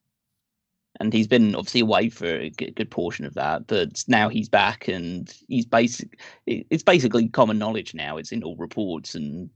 and 1.01 1.13
he's 1.13 1.27
been 1.27 1.55
obviously 1.55 1.81
away 1.81 2.09
for 2.09 2.27
a 2.27 2.51
good, 2.51 2.91
portion 2.91 3.25
of 3.25 3.35
that. 3.35 3.67
But 3.67 4.05
now 4.09 4.29
he's 4.29 4.49
back, 4.49 4.89
and 4.89 5.33
he's 5.49 5.67
basic. 5.67 6.21
It's 6.47 6.83
basically 6.83 7.29
common 7.29 7.59
knowledge 7.59 7.95
now. 7.95 8.19
It's 8.19 8.33
in 8.33 8.43
all 8.43 8.57
reports 8.57 9.15
and 9.15 9.51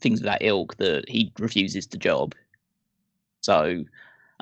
things 0.00 0.20
of 0.20 0.24
that 0.24 0.42
ilk 0.42 0.76
that 0.78 1.08
he 1.08 1.32
refuses 1.38 1.86
the 1.86 1.98
job. 1.98 2.34
So 3.42 3.84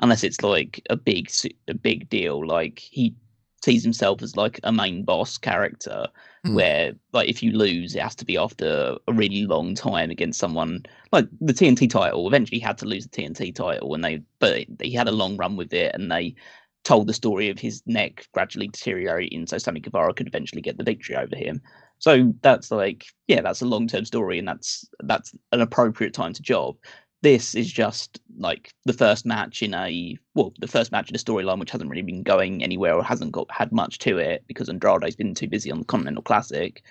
unless 0.01 0.23
it's 0.23 0.41
like 0.41 0.81
a 0.89 0.95
big 0.95 1.29
a 1.67 1.73
big 1.73 2.09
deal, 2.09 2.45
like 2.45 2.79
he 2.79 3.15
sees 3.63 3.83
himself 3.83 4.21
as 4.21 4.35
like 4.37 4.59
a 4.63 4.71
main 4.71 5.03
boss 5.03 5.37
character 5.37 6.07
Hmm. 6.45 6.55
where 6.55 6.93
like 7.13 7.29
if 7.29 7.41
you 7.41 7.53
lose 7.53 7.95
it 7.95 8.01
has 8.01 8.15
to 8.15 8.25
be 8.25 8.37
after 8.37 8.97
a 9.07 9.13
really 9.13 9.45
long 9.45 9.75
time 9.75 10.11
against 10.11 10.39
someone 10.39 10.83
like 11.13 11.25
the 11.39 11.53
TNT 11.53 11.89
title. 11.89 12.27
Eventually 12.27 12.59
had 12.59 12.77
to 12.79 12.85
lose 12.85 13.07
the 13.07 13.21
TNT 13.21 13.55
title 13.55 13.93
and 13.93 14.03
they 14.03 14.21
but 14.39 14.65
he 14.81 14.93
had 14.93 15.07
a 15.07 15.11
long 15.11 15.37
run 15.37 15.55
with 15.55 15.73
it 15.73 15.95
and 15.95 16.11
they 16.11 16.35
told 16.83 17.07
the 17.07 17.13
story 17.13 17.49
of 17.49 17.59
his 17.59 17.81
neck 17.85 18.27
gradually 18.33 18.67
deteriorating 18.67 19.47
so 19.47 19.57
Sammy 19.57 19.79
Guevara 19.79 20.13
could 20.13 20.27
eventually 20.27 20.61
get 20.61 20.77
the 20.77 20.83
victory 20.83 21.15
over 21.15 21.35
him. 21.35 21.61
So 21.99 22.33
that's 22.41 22.71
like 22.71 23.05
yeah 23.27 23.41
that's 23.41 23.61
a 23.61 23.65
long-term 23.65 24.03
story 24.03 24.37
and 24.37 24.47
that's 24.47 24.85
that's 25.03 25.33
an 25.53 25.61
appropriate 25.61 26.13
time 26.13 26.33
to 26.33 26.41
job 26.41 26.75
this 27.23 27.55
is 27.55 27.71
just 27.71 28.19
like 28.37 28.71
the 28.85 28.93
first 28.93 29.25
match 29.25 29.63
in 29.63 29.73
a 29.73 30.15
well 30.35 30.53
the 30.59 30.67
first 30.67 30.91
match 30.91 31.09
in 31.09 31.15
a 31.15 31.19
storyline 31.19 31.59
which 31.59 31.71
hasn't 31.71 31.89
really 31.89 32.03
been 32.03 32.21
going 32.21 32.61
anywhere 32.63 32.93
or 32.93 33.03
hasn't 33.03 33.31
got 33.31 33.49
had 33.49 33.71
much 33.71 33.97
to 33.99 34.17
it 34.19 34.43
because 34.47 34.69
Andrade's 34.69 35.15
been 35.15 35.33
too 35.33 35.47
busy 35.47 35.71
on 35.71 35.79
the 35.79 35.85
Continental 35.85 36.21
Classic. 36.21 36.83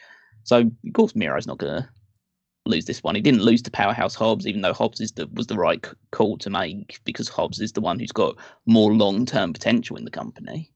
So 0.42 0.58
of 0.58 0.92
course 0.94 1.14
Miro's 1.14 1.46
not 1.46 1.58
gonna 1.58 1.88
lose 2.66 2.84
this 2.86 3.02
one. 3.02 3.14
He 3.14 3.20
didn't 3.20 3.42
lose 3.42 3.62
to 3.62 3.70
Powerhouse 3.70 4.14
Hobbs, 4.14 4.46
even 4.46 4.62
though 4.62 4.72
Hobbs 4.72 5.00
is 5.00 5.12
the 5.12 5.28
was 5.34 5.46
the 5.48 5.56
right 5.56 5.86
call 6.12 6.38
to 6.38 6.50
make 6.50 6.98
because 7.04 7.28
Hobbs 7.28 7.60
is 7.60 7.72
the 7.72 7.80
one 7.80 7.98
who's 8.00 8.12
got 8.12 8.36
more 8.66 8.92
long 8.94 9.26
term 9.26 9.52
potential 9.52 9.96
in 9.96 10.04
the 10.04 10.10
company. 10.10 10.70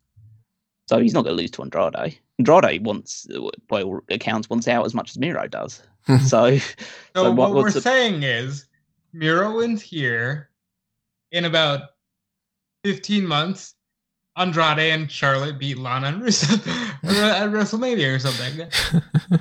So 0.89 1.01
he's 1.01 1.15
not 1.15 1.25
going 1.25 1.37
to 1.37 1.43
lose 1.43 1.51
to 1.53 1.63
Andrade. 1.63 2.17
Andrade 2.39 2.87
wants, 2.87 3.27
by 3.67 3.83
all 3.83 4.01
accounts, 4.09 4.49
wants 4.49 4.69
out 4.69 4.87
as 4.87 4.95
much 4.95 5.11
as 5.11 5.19
Miro 5.19 5.49
does. 5.49 5.83
so, 6.29 6.59
So, 6.59 6.59
so 7.17 7.33
what, 7.33 7.51
what- 7.51 7.55
we're 7.65 7.71
the- 7.73 7.81
saying 7.81 8.23
is, 8.23 8.67
Miro 9.17 9.57
wins 9.57 9.81
here 9.81 10.51
in 11.33 11.47
about 11.47 11.91
15 12.85 13.27
months. 13.27 13.75
Andrade 14.37 14.79
and 14.79 15.11
Charlotte 15.11 15.59
beat 15.59 15.79
Lana 15.79 16.09
and 16.09 16.23
Rusev 16.23 16.67
at 17.05 17.49
WrestleMania 17.49 18.15
or 18.15 18.19
something. 18.19 18.69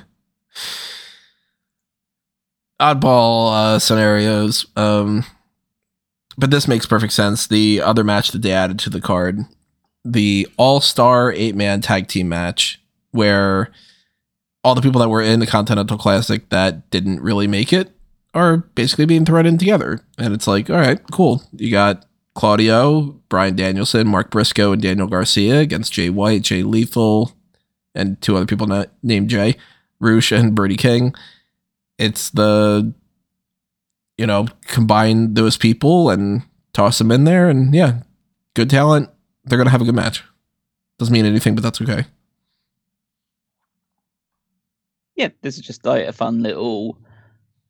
Oddball 2.80 3.52
uh, 3.52 3.78
scenarios. 3.78 4.66
Um, 4.74 5.24
but 6.38 6.50
this 6.50 6.66
makes 6.66 6.86
perfect 6.86 7.12
sense. 7.12 7.46
The 7.46 7.82
other 7.82 8.04
match 8.04 8.30
that 8.30 8.40
they 8.40 8.52
added 8.52 8.78
to 8.80 8.90
the 8.90 9.02
card, 9.02 9.40
the 10.02 10.48
All 10.56 10.80
Star 10.80 11.30
eight 11.32 11.54
man 11.54 11.82
tag 11.82 12.08
team 12.08 12.30
match, 12.30 12.80
where 13.10 13.70
all 14.64 14.74
the 14.74 14.82
people 14.82 15.00
that 15.02 15.10
were 15.10 15.22
in 15.22 15.40
the 15.40 15.46
Continental 15.46 15.98
Classic 15.98 16.48
that 16.48 16.88
didn't 16.90 17.20
really 17.20 17.46
make 17.46 17.70
it 17.70 17.95
are 18.36 18.58
basically 18.58 19.06
being 19.06 19.24
thrown 19.24 19.46
in 19.46 19.58
together. 19.58 20.00
And 20.18 20.34
it's 20.34 20.46
like, 20.46 20.68
all 20.70 20.76
right, 20.76 21.00
cool. 21.10 21.42
You 21.52 21.70
got 21.70 22.04
Claudio, 22.34 23.20
Bryan 23.28 23.56
Danielson, 23.56 24.06
Mark 24.06 24.30
Briscoe, 24.30 24.72
and 24.72 24.82
Daniel 24.82 25.06
Garcia 25.06 25.60
against 25.60 25.92
Jay 25.92 26.10
White, 26.10 26.42
Jay 26.42 26.62
Lethal, 26.62 27.32
and 27.94 28.20
two 28.20 28.36
other 28.36 28.46
people 28.46 28.66
not 28.66 28.90
named 29.02 29.30
Jay, 29.30 29.56
Rush 30.00 30.32
and 30.32 30.54
Brody 30.54 30.76
King. 30.76 31.14
It's 31.98 32.30
the, 32.30 32.92
you 34.18 34.26
know, 34.26 34.48
combine 34.66 35.34
those 35.34 35.56
people 35.56 36.10
and 36.10 36.42
toss 36.74 36.98
them 36.98 37.10
in 37.10 37.24
there. 37.24 37.48
And 37.48 37.74
yeah, 37.74 38.02
good 38.54 38.68
talent. 38.68 39.08
They're 39.44 39.58
going 39.58 39.66
to 39.66 39.72
have 39.72 39.82
a 39.82 39.86
good 39.86 39.94
match. 39.94 40.22
Doesn't 40.98 41.12
mean 41.12 41.24
anything, 41.24 41.54
but 41.54 41.62
that's 41.62 41.80
okay. 41.80 42.04
yeah, 45.16 45.30
this 45.40 45.56
is 45.56 45.62
just 45.62 45.84
like 45.84 46.06
a 46.06 46.12
fun 46.12 46.42
little 46.42 46.98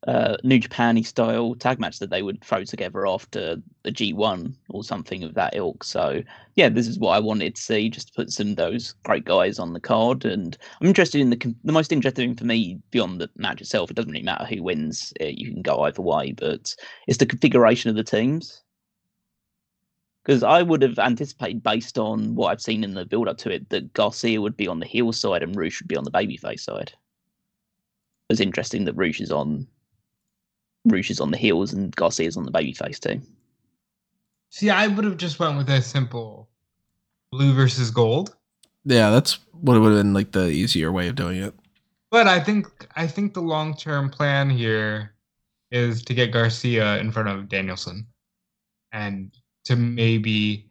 uh, 0.07 0.37
New 0.45 0.59
Japan 0.59 1.03
style 1.03 1.55
tag 1.57 1.81
match 1.81 1.99
that 1.99 2.11
they 2.11 2.23
would 2.23 2.43
throw 2.43 2.65
together 2.65 3.07
after 3.07 3.57
the 3.83 3.91
G1 3.91 4.55
or 4.71 4.85
something 4.85 5.25
of 5.25 5.35
that 5.35 5.57
ilk. 5.57 5.83
So, 5.83 6.23
yeah, 6.55 6.69
this 6.69 6.87
is 6.87 6.99
what 6.99 7.17
I 7.17 7.19
wanted 7.19 7.57
to 7.57 7.63
see, 7.63 7.89
just 7.91 8.09
to 8.09 8.15
put 8.15 8.31
some 8.31 8.51
of 8.51 8.57
those 8.57 8.95
great 9.05 9.25
guys 9.25 9.59
on 9.59 9.73
the 9.73 9.81
card. 9.81 10.25
And 10.25 10.57
I'm 10.81 10.87
interested 10.87 11.21
in 11.21 11.31
the 11.31 11.55
the 11.65 11.73
most 11.73 11.93
interesting 11.93 12.29
thing 12.31 12.37
for 12.37 12.45
me 12.45 12.79
beyond 12.91 13.21
the 13.21 13.29
match 13.37 13.61
itself. 13.61 13.91
It 13.91 13.95
doesn't 13.95 14.11
really 14.11 14.25
matter 14.25 14.45
who 14.45 14.63
wins; 14.63 15.13
uh, 15.21 15.25
you 15.27 15.53
can 15.53 15.63
go 15.63 15.83
either 15.83 16.03
way, 16.03 16.33
but 16.33 16.75
it's 17.09 17.19
the 17.19 17.27
configuration 17.27 17.91
of 17.91 17.97
the 17.97 18.05
teams. 18.05 18.63
Because 20.25 20.43
I 20.43 20.63
would 20.63 20.83
have 20.83 20.99
anticipated, 20.99 21.63
based 21.63 21.99
on 21.99 22.35
what 22.35 22.49
I've 22.49 22.61
seen 22.61 22.83
in 22.83 22.95
the 22.95 23.05
build 23.05 23.29
up 23.29 23.39
to 23.39 23.51
it, 23.51 23.69
that 23.71 23.93
Garcia 23.93 24.41
would 24.41 24.57
be 24.57 24.67
on 24.67 24.81
the 24.81 24.87
heel 24.87 25.13
side 25.13 25.43
and 25.43 25.55
Rush 25.55 25.81
would 25.81 25.89
be 25.89 25.97
on 25.97 26.05
the 26.05 26.11
babyface 26.11 26.61
side 26.61 26.93
it's 28.29 28.41
interesting 28.41 28.85
that 28.85 28.95
Rush 28.95 29.21
is 29.21 29.31
on 29.31 29.67
Rush 30.87 31.11
is 31.11 31.21
on 31.21 31.31
the 31.31 31.37
heels 31.37 31.73
and 31.73 31.95
Garcia's 31.95 32.37
on 32.37 32.45
the 32.45 32.53
babyface 32.53 33.01
too. 33.01 33.21
See, 34.51 34.71
I 34.71 34.87
would 34.87 35.05
have 35.05 35.17
just 35.17 35.39
went 35.39 35.57
with 35.57 35.69
a 35.69 35.83
simple 35.83 36.49
blue 37.33 37.53
versus 37.55 37.91
gold. 37.91 38.35
Yeah, 38.85 39.11
that's 39.11 39.39
what 39.53 39.81
would 39.81 39.93
have 39.93 40.01
been 40.01 40.15
like 40.15 40.33
the 40.33 40.49
easier 40.49 40.93
way 40.93 41.09
of 41.09 41.17
doing 41.17 41.43
it. 41.43 41.55
But 42.11 42.29
I 42.29 42.41
think 42.41 42.67
I 42.95 43.07
think 43.07 43.35
the 43.35 43.43
long 43.43 43.77
term 43.77 44.09
plan 44.09 44.49
here 44.49 45.15
is 45.71 46.03
to 46.05 46.15
get 46.15 46.33
Garcia 46.33 46.99
in 46.99 47.11
front 47.11 47.29
of 47.29 47.49
Danielson, 47.49 48.07
and 48.93 49.37
to 49.65 49.75
maybe 49.75 50.71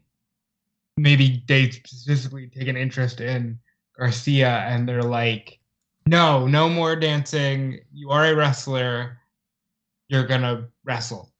maybe 0.98 1.44
they 1.48 1.70
specifically 1.70 2.48
take 2.48 2.70
an 2.70 2.78
interest 2.78 3.20
in 3.20 3.60
Garcia, 3.98 4.60
and 4.68 4.88
they're 4.88 5.04
like, 5.04 5.60
no, 6.08 6.48
no 6.48 6.70
more 6.70 6.96
dancing. 6.96 7.80
You 7.94 8.10
are 8.12 8.26
a 8.28 8.36
wrestler. 8.36 9.20
You're 10.08 10.26
gonna 10.28 10.70
wrestle. 10.84 11.32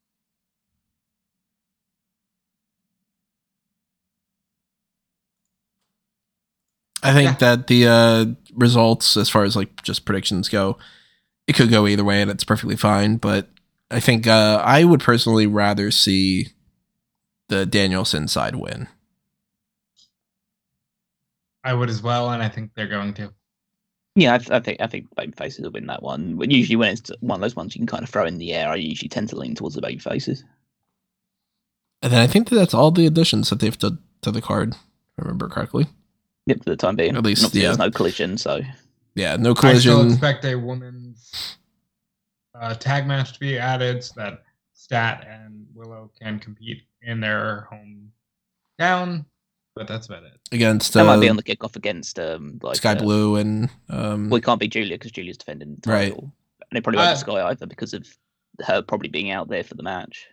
I 7.02 7.12
think 7.12 7.32
Yeah. 7.40 7.54
that 7.56 7.66
the 7.66 7.86
uh, 7.86 8.26
results, 8.54 9.16
as 9.16 9.28
far 9.28 9.44
as 9.44 9.54
like 9.54 9.82
just 9.82 10.04
predictions 10.04 10.48
go, 10.48 10.78
it 11.46 11.54
could 11.54 11.70
go 11.70 11.86
either 11.86 12.04
way, 12.04 12.20
and 12.22 12.30
it's 12.30 12.44
perfectly 12.44 12.76
fine. 12.76 13.16
But 13.16 13.48
I 13.90 14.00
think 14.00 14.26
uh, 14.26 14.62
I 14.64 14.84
would 14.84 15.00
personally 15.00 15.46
rather 15.46 15.90
see 15.90 16.48
the 17.48 17.66
Danielson 17.66 18.28
side 18.28 18.56
win. 18.56 18.88
I 21.62 21.74
would 21.74 21.90
as 21.90 22.02
well, 22.02 22.30
and 22.30 22.42
I 22.42 22.48
think 22.48 22.72
they're 22.74 22.88
going 22.88 23.14
to. 23.14 23.32
Yeah, 24.16 24.34
I, 24.34 24.38
th- 24.38 24.50
I 24.50 24.60
think 24.60 24.80
I 24.80 24.86
think 24.86 25.14
babyfaces 25.14 25.62
will 25.62 25.70
win 25.70 25.86
that 25.86 26.02
one. 26.02 26.36
But 26.36 26.50
usually 26.50 26.76
when 26.76 26.92
it's 26.92 27.10
one 27.20 27.36
of 27.36 27.42
those 27.42 27.54
ones 27.54 27.76
you 27.76 27.80
can 27.80 27.86
kind 27.86 28.02
of 28.02 28.08
throw 28.08 28.24
in 28.24 28.38
the 28.38 28.54
air, 28.54 28.70
I 28.70 28.76
usually 28.76 29.10
tend 29.10 29.28
to 29.28 29.36
lean 29.36 29.54
towards 29.54 29.74
the 29.74 29.82
baby 29.82 29.98
faces. 29.98 30.42
And 32.02 32.12
then 32.12 32.20
I 32.20 32.26
think 32.26 32.48
that 32.48 32.56
that's 32.56 32.74
all 32.74 32.90
the 32.90 33.06
additions 33.06 33.50
that 33.50 33.60
they've 33.60 33.76
done 33.76 33.98
to 34.22 34.30
the 34.30 34.40
card. 34.40 34.72
If 34.72 34.78
I 35.18 35.22
remember 35.22 35.48
correctly. 35.48 35.86
Yep, 36.46 36.64
for 36.64 36.70
the 36.70 36.76
time 36.76 36.96
being. 36.96 37.16
At 37.16 37.24
least, 37.24 37.44
obviously 37.44 37.60
yeah. 37.62 37.68
there's 37.68 37.78
no 37.78 37.90
collision, 37.90 38.38
so 38.38 38.60
Yeah, 39.14 39.36
no 39.36 39.50
I 39.50 39.52
still 39.78 40.00
collision. 40.00 40.10
expect 40.12 40.44
a 40.46 40.54
women's 40.54 41.56
uh, 42.58 42.74
tag 42.74 43.06
match 43.06 43.32
to 43.34 43.40
be 43.40 43.58
added 43.58 44.02
so 44.02 44.14
that 44.16 44.42
Stat 44.72 45.26
and 45.28 45.66
Willow 45.74 46.10
can 46.20 46.38
compete 46.38 46.82
in 47.02 47.20
their 47.20 47.66
home 47.70 48.12
hometown. 48.80 49.24
But 49.76 49.86
that's 49.88 50.06
about 50.06 50.24
it. 50.24 50.32
against 50.52 50.94
that 50.94 51.04
might 51.04 51.20
be 51.20 51.28
uh, 51.28 51.30
on 51.30 51.36
the 51.36 51.42
kickoff 51.42 51.76
against 51.76 52.18
um 52.18 52.58
like 52.62 52.76
Skye 52.76 52.92
uh, 52.92 52.94
Blue 53.02 53.36
and 53.36 53.68
um, 53.90 54.30
Well, 54.30 54.38
it 54.38 54.44
can't 54.44 54.58
be 54.58 54.68
Julia 54.68 54.94
because 54.96 55.12
Julia's 55.12 55.36
defending 55.36 55.76
the 55.82 55.90
Right. 55.90 56.08
title, 56.08 56.32
and 56.70 56.78
it 56.78 56.82
probably 56.82 56.96
won't 56.98 57.10
Uh, 57.10 57.14
be 57.14 57.18
Skye 57.20 57.42
either 57.50 57.66
because 57.66 57.92
of 57.92 58.08
her 58.66 58.80
probably 58.80 59.10
being 59.10 59.30
out 59.30 59.48
there 59.48 59.62
for 59.62 59.74
the 59.74 59.82
match. 59.82 60.26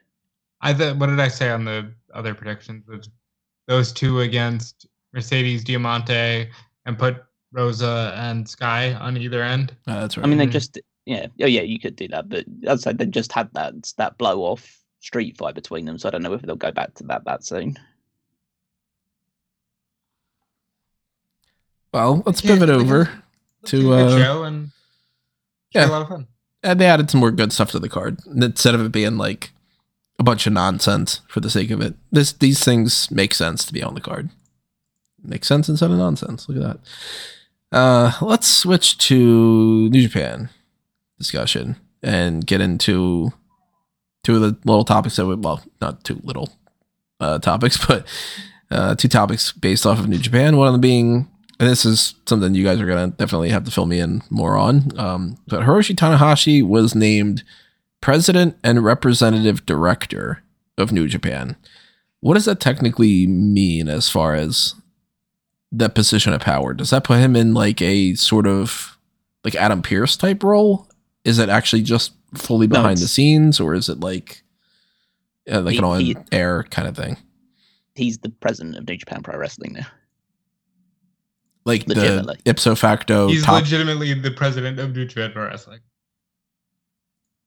I 0.61 0.73
th- 0.73 0.95
what 0.95 1.07
did 1.07 1.19
I 1.19 1.27
say 1.27 1.49
on 1.49 1.65
the 1.65 1.91
other 2.13 2.33
predictions? 2.33 2.85
That 2.87 3.05
those 3.67 3.91
two 3.91 4.21
against 4.21 4.87
Mercedes 5.13 5.65
Diamante 5.65 6.49
and 6.85 6.97
put 6.97 7.17
Rosa 7.51 8.13
and 8.17 8.47
Skye 8.47 8.93
on 8.93 9.17
either 9.17 9.43
end. 9.43 9.75
Uh, 9.87 9.99
that's 9.99 10.15
right. 10.17 10.25
I 10.25 10.29
mean, 10.29 10.37
they 10.37 10.47
just 10.47 10.79
yeah, 11.05 11.27
oh 11.41 11.45
yeah, 11.47 11.63
you 11.63 11.79
could 11.81 11.97
do 11.97 12.07
that, 12.07 12.29
but 12.29 12.45
as 12.65 12.79
I 12.87 12.91
said, 12.91 12.97
they 12.97 13.07
just 13.07 13.33
had 13.33 13.49
that 13.55 13.73
that 13.97 14.17
blow 14.17 14.39
off 14.43 14.79
street 15.01 15.35
fight 15.35 15.53
between 15.53 15.83
them, 15.83 15.97
so 15.97 16.07
I 16.07 16.11
don't 16.11 16.23
know 16.23 16.31
if 16.31 16.41
they'll 16.43 16.55
go 16.55 16.71
back 16.71 16.93
to 16.93 17.03
that 17.07 17.25
that 17.25 17.43
soon. 17.43 17.75
Well, 21.93 22.23
let's 22.25 22.43
Yeah, 22.43 22.53
pivot 22.53 22.69
over. 22.69 23.09
Let's 23.61 23.71
To, 23.71 23.93
uh, 23.93 24.17
show 24.17 24.43
and 24.43 24.71
yeah. 25.71 25.87
a 25.87 25.91
lot 25.91 26.01
of 26.01 26.09
fun. 26.09 26.27
And 26.61 26.79
they 26.79 26.85
added 26.85 27.09
some 27.09 27.19
more 27.19 27.31
good 27.31 27.51
stuff 27.53 27.71
to 27.71 27.79
the 27.79 27.89
card 27.89 28.19
instead 28.25 28.75
of 28.75 28.85
it 28.85 28.91
being 28.91 29.17
like 29.17 29.51
a 30.19 30.23
bunch 30.23 30.47
of 30.47 30.53
nonsense 30.53 31.21
for 31.27 31.39
the 31.39 31.49
sake 31.49 31.71
of 31.71 31.81
it. 31.81 31.95
This 32.11 32.31
these 32.33 32.63
things 32.63 33.09
make 33.11 33.33
sense 33.33 33.65
to 33.65 33.73
be 33.73 33.83
on 33.83 33.95
the 33.95 34.01
card. 34.01 34.29
Makes 35.23 35.47
sense 35.47 35.69
instead 35.69 35.91
of 35.91 35.97
nonsense. 35.97 36.49
Look 36.49 36.57
at 36.57 36.63
that. 36.63 37.77
Uh, 37.77 38.11
let's 38.21 38.47
switch 38.47 38.97
to 38.99 39.89
New 39.89 40.01
Japan 40.01 40.49
discussion 41.17 41.77
and 42.01 42.45
get 42.45 42.61
into 42.61 43.31
two 44.23 44.35
of 44.35 44.41
the 44.41 44.57
little 44.65 44.83
topics 44.83 45.15
that 45.15 45.25
we 45.25 45.35
well, 45.35 45.63
not 45.81 46.03
two 46.03 46.19
little 46.23 46.49
uh, 47.19 47.39
topics, 47.39 47.83
but 47.87 48.05
uh, 48.69 48.95
two 48.95 49.07
topics 49.07 49.51
based 49.51 49.85
off 49.85 49.99
of 49.99 50.07
New 50.07 50.17
Japan. 50.19 50.57
One 50.57 50.67
of 50.67 50.73
them 50.73 50.81
being, 50.81 51.29
and 51.59 51.69
this 51.69 51.85
is 51.85 52.15
something 52.25 52.55
you 52.55 52.63
guys 52.63 52.79
are 52.79 52.85
gonna 52.85 53.09
definitely 53.09 53.49
have 53.49 53.63
to 53.65 53.71
fill 53.71 53.85
me 53.85 53.99
in 53.99 54.21
more 54.29 54.57
on. 54.57 54.97
Um, 54.99 55.37
but 55.47 55.61
Hiroshi 55.63 55.95
Tanahashi 55.95 56.65
was 56.65 56.95
named 56.95 57.43
president 58.01 58.57
and 58.63 58.83
representative 58.83 59.65
director 59.65 60.43
of 60.77 60.91
New 60.91 61.07
Japan. 61.07 61.55
What 62.19 62.33
does 62.35 62.45
that 62.45 62.59
technically 62.59 63.27
mean 63.27 63.87
as 63.89 64.09
far 64.09 64.33
as 64.35 64.75
that 65.71 65.95
position 65.95 66.33
of 66.33 66.41
power? 66.41 66.73
Does 66.73 66.89
that 66.91 67.03
put 67.03 67.19
him 67.19 67.35
in 67.35 67.53
like 67.53 67.81
a 67.81 68.15
sort 68.15 68.47
of 68.47 68.97
like 69.43 69.55
Adam 69.55 69.81
Pearce 69.81 70.15
type 70.17 70.43
role? 70.43 70.87
Is 71.25 71.39
it 71.39 71.49
actually 71.49 71.81
just 71.81 72.13
fully 72.33 72.67
No, 72.67 72.75
behind 72.75 72.97
the 72.99 73.07
scenes, 73.07 73.59
or 73.59 73.73
is 73.73 73.89
it 73.89 73.99
like 73.99 74.43
uh, 75.51 75.61
like 75.61 75.73
He- 75.73 75.77
an 75.79 75.83
on 75.83 76.25
air 76.31 76.63
kind 76.69 76.87
of 76.87 76.95
thing? 76.95 77.17
He's 77.95 78.17
the 78.17 78.29
president 78.29 78.75
of 78.77 78.87
New 78.87 78.97
Japan 78.97 79.21
Pro 79.21 79.37
Wrestling 79.37 79.73
now. 79.73 79.85
Like 81.65 81.85
the 81.85 82.37
ipso 82.45 82.75
facto 82.75 83.27
He's 83.29 83.45
top. 83.45 83.61
legitimately 83.61 84.13
the 84.15 84.31
president 84.31 84.79
of 84.79 84.95
New 84.95 85.05
Japan 85.05 85.31
Pro 85.31 85.45
Wrestling. 85.45 85.79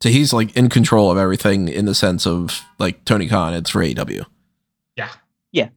so 0.02 0.08
he's 0.08 0.32
like 0.32 0.56
in 0.56 0.68
control 0.68 1.10
of 1.10 1.18
everything 1.18 1.68
in 1.68 1.84
the 1.86 1.94
sense 1.94 2.26
of 2.26 2.60
like 2.78 3.04
Tony 3.04 3.28
Khan. 3.28 3.52
It's 3.54 3.70
for 3.70 3.82
AW. 3.82 4.24
Yeah. 4.96 5.10
Yeah. 5.52 5.68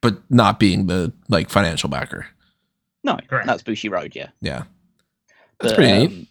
but 0.00 0.18
not 0.30 0.58
being 0.58 0.86
the 0.86 1.12
like 1.28 1.48
financial 1.50 1.88
backer. 1.88 2.26
No, 3.04 3.18
Correct. 3.28 3.46
that's 3.46 3.62
Bushiroad, 3.62 4.14
yeah. 4.14 4.28
Yeah, 4.40 4.64
that's 5.58 5.72
But, 5.72 5.74
pretty 5.76 5.92
neat. 5.92 6.10
um, 6.10 6.26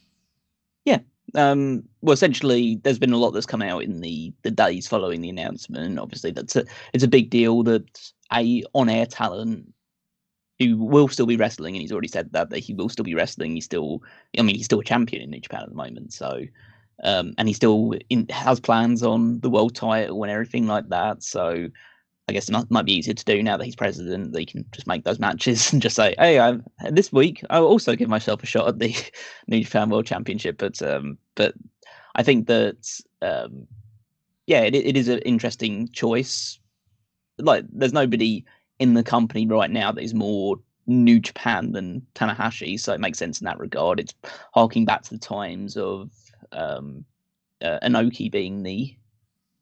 Yeah. 0.86 0.99
Um, 1.36 1.84
well, 2.02 2.13
essentially, 2.13 2.75
there's 2.84 2.99
been 2.99 3.13
a 3.13 3.17
lot 3.17 3.32
that's 3.32 3.45
come 3.45 3.62
out 3.62 3.84
in 3.84 4.02
the 4.02 4.34
the 4.43 4.52
days 4.52 4.88
following 4.88 5.21
the 5.21 5.30
announcement. 5.30 5.97
Obviously, 5.99 6.32
that's 6.32 6.56
a 6.56 6.65
it's 6.93 7.04
a 7.04 7.08
big 7.08 7.30
deal 7.30 7.63
that 7.63 8.12
a 8.34 8.63
on 8.73 8.89
air 8.89 9.06
talent 9.06 9.71
who 10.60 10.78
will 10.78 11.08
still 11.08 11.26
be 11.26 11.38
wrestling, 11.38 11.76
and 11.76 11.82
he's 11.82 11.91
already 11.91 12.08
said 12.08 12.32
that 12.34 12.50
that 12.50 12.60
he 12.60 12.74
will 12.74 12.89
still 12.89 13.06
be 13.06 13.15
wrestling. 13.15 13.56
He's 13.56 13.65
still, 13.65 14.04
I 14.38 14.41
mean, 14.41 14.56
he's 14.56 14.65
still 14.65 14.82
a 14.82 14.84
champion 14.84 15.22
in 15.22 15.30
New 15.30 15.39
Japan 15.39 15.63
at 15.63 15.69
the 15.69 15.76
moment. 15.76 16.13
So, 16.13 16.41
um, 17.04 17.34
and 17.38 17.48
he 17.48 17.54
still 17.54 17.93
in, 18.10 18.28
has 18.30 18.60
plans 18.60 19.02
on 19.04 19.39
the 19.39 19.50
world 19.50 19.76
title 19.76 20.24
and 20.24 20.32
everything 20.32 20.67
like 20.67 20.89
that. 20.89 21.24
So. 21.24 21.69
I 22.28 22.32
guess 22.32 22.48
it 22.48 22.52
might, 22.52 22.69
might 22.69 22.86
be 22.86 22.93
easier 22.93 23.15
to 23.15 23.26
do 23.26 23.41
now 23.41 23.58
that 23.58 23.65
he's 23.65 23.76
president. 23.76 24.38
He 24.38 24.45
can 24.45 24.63
just 24.72 24.86
make 24.86 25.04
those 25.04 25.17
matches 25.17 25.74
and 25.74 25.82
just 25.82 25.95
say, 25.95 26.13
"Hey, 26.19 26.38
I, 26.38 26.60
this 26.91 27.12
week 27.12 27.43
I 27.50 27.60
will 27.60 27.69
also 27.69 27.95
give 27.95 28.08
myself 28.08 28.43
a 28.43 28.45
shot 28.45 28.67
at 28.67 28.78
the 28.78 28.95
New 29.48 29.63
Japan 29.63 29.89
World 29.89 30.06
Championship." 30.06 30.60
But 30.60 30.80
um, 30.84 31.17
but 31.34 31.56
I 32.13 32.22
think 32.22 32.45
that 32.45 32.88
um, 33.24 33.65
yeah, 34.50 34.62
it, 34.62 34.74
it 34.74 34.98
is 34.98 35.08
an 35.08 35.19
interesting 35.19 35.89
choice. 35.89 36.60
Like, 37.38 37.65
there's 37.72 37.93
nobody 37.93 38.45
in 38.80 38.94
the 38.94 39.04
company 39.04 39.46
right 39.46 39.72
now 39.72 39.92
that 39.92 40.04
is 40.04 40.13
more 40.13 40.58
New 40.88 41.20
Japan 41.20 41.72
than 41.72 42.06
Tanahashi, 42.15 42.80
so 42.80 42.94
it 42.94 43.00
makes 43.00 43.20
sense 43.20 43.39
in 43.39 43.46
that 43.46 43.60
regard. 43.60 44.00
It's 44.00 44.15
harking 44.54 44.86
back 44.86 45.04
to 45.04 45.12
the 45.12 45.20
times 45.20 45.78
of 45.78 46.12
um, 46.52 47.06
uh, 47.62 47.80
Inoki 47.84 48.32
being 48.32 48.63
the 48.63 48.96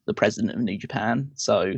the 0.06 0.13
president 0.13 0.53
of 0.53 0.62
New 0.62 0.77
Japan. 0.77 1.30
So 1.36 1.73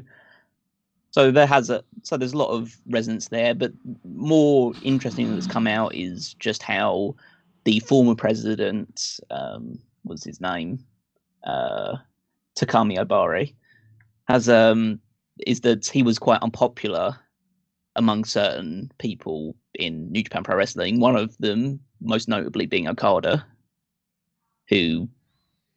so 1.11 1.31
there 1.31 1.47
has 1.47 1.69
a 1.71 1.83
so 2.03 2.17
there's 2.17 2.33
a 2.33 2.37
lot 2.37 2.51
of 2.51 2.77
resonance 2.87 3.29
there, 3.29 3.55
but 3.55 3.73
more 4.03 4.75
interesting 4.81 5.33
that's 5.33 5.47
come 5.47 5.65
out 5.67 5.95
is 5.95 6.35
just 6.35 6.61
how 6.61 7.15
the 7.63 7.79
former 7.79 8.15
president, 8.15 9.19
um, 9.31 9.79
what's 10.03 10.23
his 10.23 10.39
name, 10.39 10.79
uh, 11.43 11.97
Takami 12.55 12.97
Ohbari, 12.97 13.55
has 14.27 14.47
um 14.47 14.99
is 15.47 15.61
that 15.61 15.87
he 15.87 16.03
was 16.03 16.19
quite 16.19 16.41
unpopular 16.41 17.17
among 17.99 18.23
certain 18.23 18.89
people 18.97 19.55
in 19.75 20.09
New 20.09 20.23
Japan 20.23 20.43
Pro 20.43 20.55
Wrestling. 20.55 21.01
One 21.01 21.17
of 21.17 21.37
them, 21.37 21.81
most 22.01 22.29
notably, 22.29 22.65
being 22.65 22.87
Okada, 22.87 23.45
who, 24.69 25.09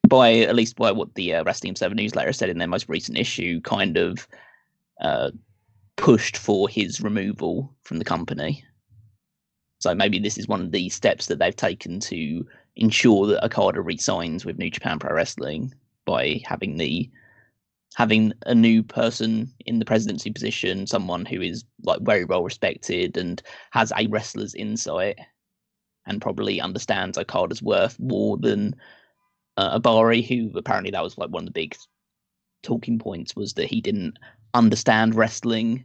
by 0.08 0.34
at 0.38 0.54
least 0.54 0.76
by 0.76 0.92
what 0.92 1.12
the 1.14 1.34
uh, 1.34 1.44
Wrestling 1.44 1.74
Seven 1.74 1.96
newsletter 1.96 2.32
said 2.32 2.48
in 2.48 2.58
their 2.58 2.68
most 2.68 2.88
recent 2.88 3.18
issue, 3.18 3.60
kind 3.62 3.96
of 3.96 4.28
uh, 5.00 5.32
pushed 5.96 6.36
for 6.36 6.68
his 6.68 7.00
removal 7.00 7.74
from 7.82 7.98
the 7.98 8.04
company. 8.04 8.64
So 9.80 9.92
maybe 9.92 10.20
this 10.20 10.38
is 10.38 10.46
one 10.46 10.60
of 10.60 10.70
the 10.70 10.88
steps 10.90 11.26
that 11.26 11.40
they've 11.40 11.56
taken 11.56 11.98
to 12.00 12.46
ensure 12.76 13.26
that 13.26 13.44
Okada 13.44 13.82
resigns 13.82 14.44
with 14.44 14.58
New 14.58 14.70
Japan 14.70 15.00
Pro 15.00 15.12
Wrestling 15.12 15.74
by 16.04 16.40
having 16.46 16.76
the 16.76 17.10
having 17.94 18.32
a 18.46 18.54
new 18.54 18.82
person 18.82 19.52
in 19.66 19.78
the 19.78 19.84
presidency 19.84 20.30
position, 20.30 20.86
someone 20.86 21.24
who 21.24 21.40
is 21.40 21.64
like 21.84 22.00
very 22.02 22.24
well 22.24 22.42
respected 22.42 23.16
and 23.16 23.42
has 23.70 23.92
a 23.96 24.06
wrestler's 24.08 24.54
insight 24.54 25.18
and 26.06 26.22
probably 26.22 26.60
understands 26.60 27.18
Okada's 27.18 27.62
worth 27.62 27.98
more 28.00 28.36
than 28.38 28.74
uh, 29.56 29.78
Ohbari, 29.78 30.26
who 30.26 30.56
apparently 30.56 30.90
that 30.90 31.02
was 31.02 31.18
like 31.18 31.30
one 31.30 31.42
of 31.42 31.46
the 31.46 31.52
big 31.52 31.76
talking 32.62 32.98
points 32.98 33.36
was 33.36 33.54
that 33.54 33.66
he 33.68 33.80
didn't 33.80 34.18
understand 34.54 35.14
wrestling 35.14 35.84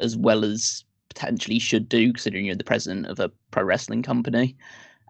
as 0.00 0.16
well 0.16 0.44
as 0.44 0.84
potentially 1.08 1.58
should 1.58 1.88
do, 1.88 2.12
considering 2.12 2.46
you're 2.46 2.54
the 2.54 2.64
president 2.64 3.06
of 3.06 3.18
a 3.20 3.30
pro 3.50 3.62
wrestling 3.62 4.02
company, 4.02 4.56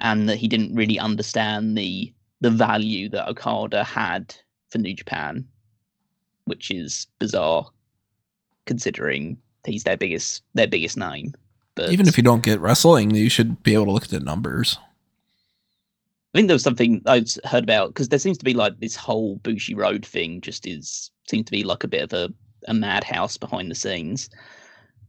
and 0.00 0.28
that 0.28 0.36
he 0.38 0.48
didn't 0.48 0.74
really 0.74 0.98
understand 0.98 1.76
the 1.76 2.12
the 2.40 2.50
value 2.50 3.08
that 3.08 3.28
Okada 3.28 3.82
had 3.82 4.34
for 4.70 4.78
New 4.78 4.94
Japan, 4.94 5.44
which 6.48 6.70
is 6.70 7.06
bizarre, 7.18 7.66
considering 8.66 9.38
he's 9.64 9.84
their 9.84 9.96
biggest 9.96 10.42
their 10.54 10.66
biggest 10.66 10.96
name. 10.96 11.34
But 11.74 11.92
Even 11.92 12.08
if 12.08 12.16
you 12.16 12.24
don't 12.24 12.42
get 12.42 12.60
wrestling, 12.60 13.14
you 13.14 13.28
should 13.28 13.62
be 13.62 13.74
able 13.74 13.86
to 13.86 13.92
look 13.92 14.04
at 14.04 14.10
the 14.10 14.20
numbers. 14.20 14.78
I 16.34 16.38
think 16.38 16.48
there 16.48 16.54
was 16.54 16.62
something 16.62 17.02
I'd 17.06 17.30
heard 17.44 17.64
about 17.64 17.88
because 17.88 18.08
there 18.08 18.18
seems 18.18 18.38
to 18.38 18.44
be 18.44 18.54
like 18.54 18.80
this 18.80 18.96
whole 18.96 19.38
Bushiroad 19.38 20.04
thing. 20.04 20.40
Just 20.40 20.66
is 20.66 21.10
seems 21.28 21.46
to 21.46 21.52
be 21.52 21.62
like 21.62 21.84
a 21.84 21.88
bit 21.88 22.02
of 22.02 22.12
a, 22.12 22.32
a 22.68 22.74
madhouse 22.74 23.36
behind 23.36 23.70
the 23.70 23.74
scenes. 23.74 24.28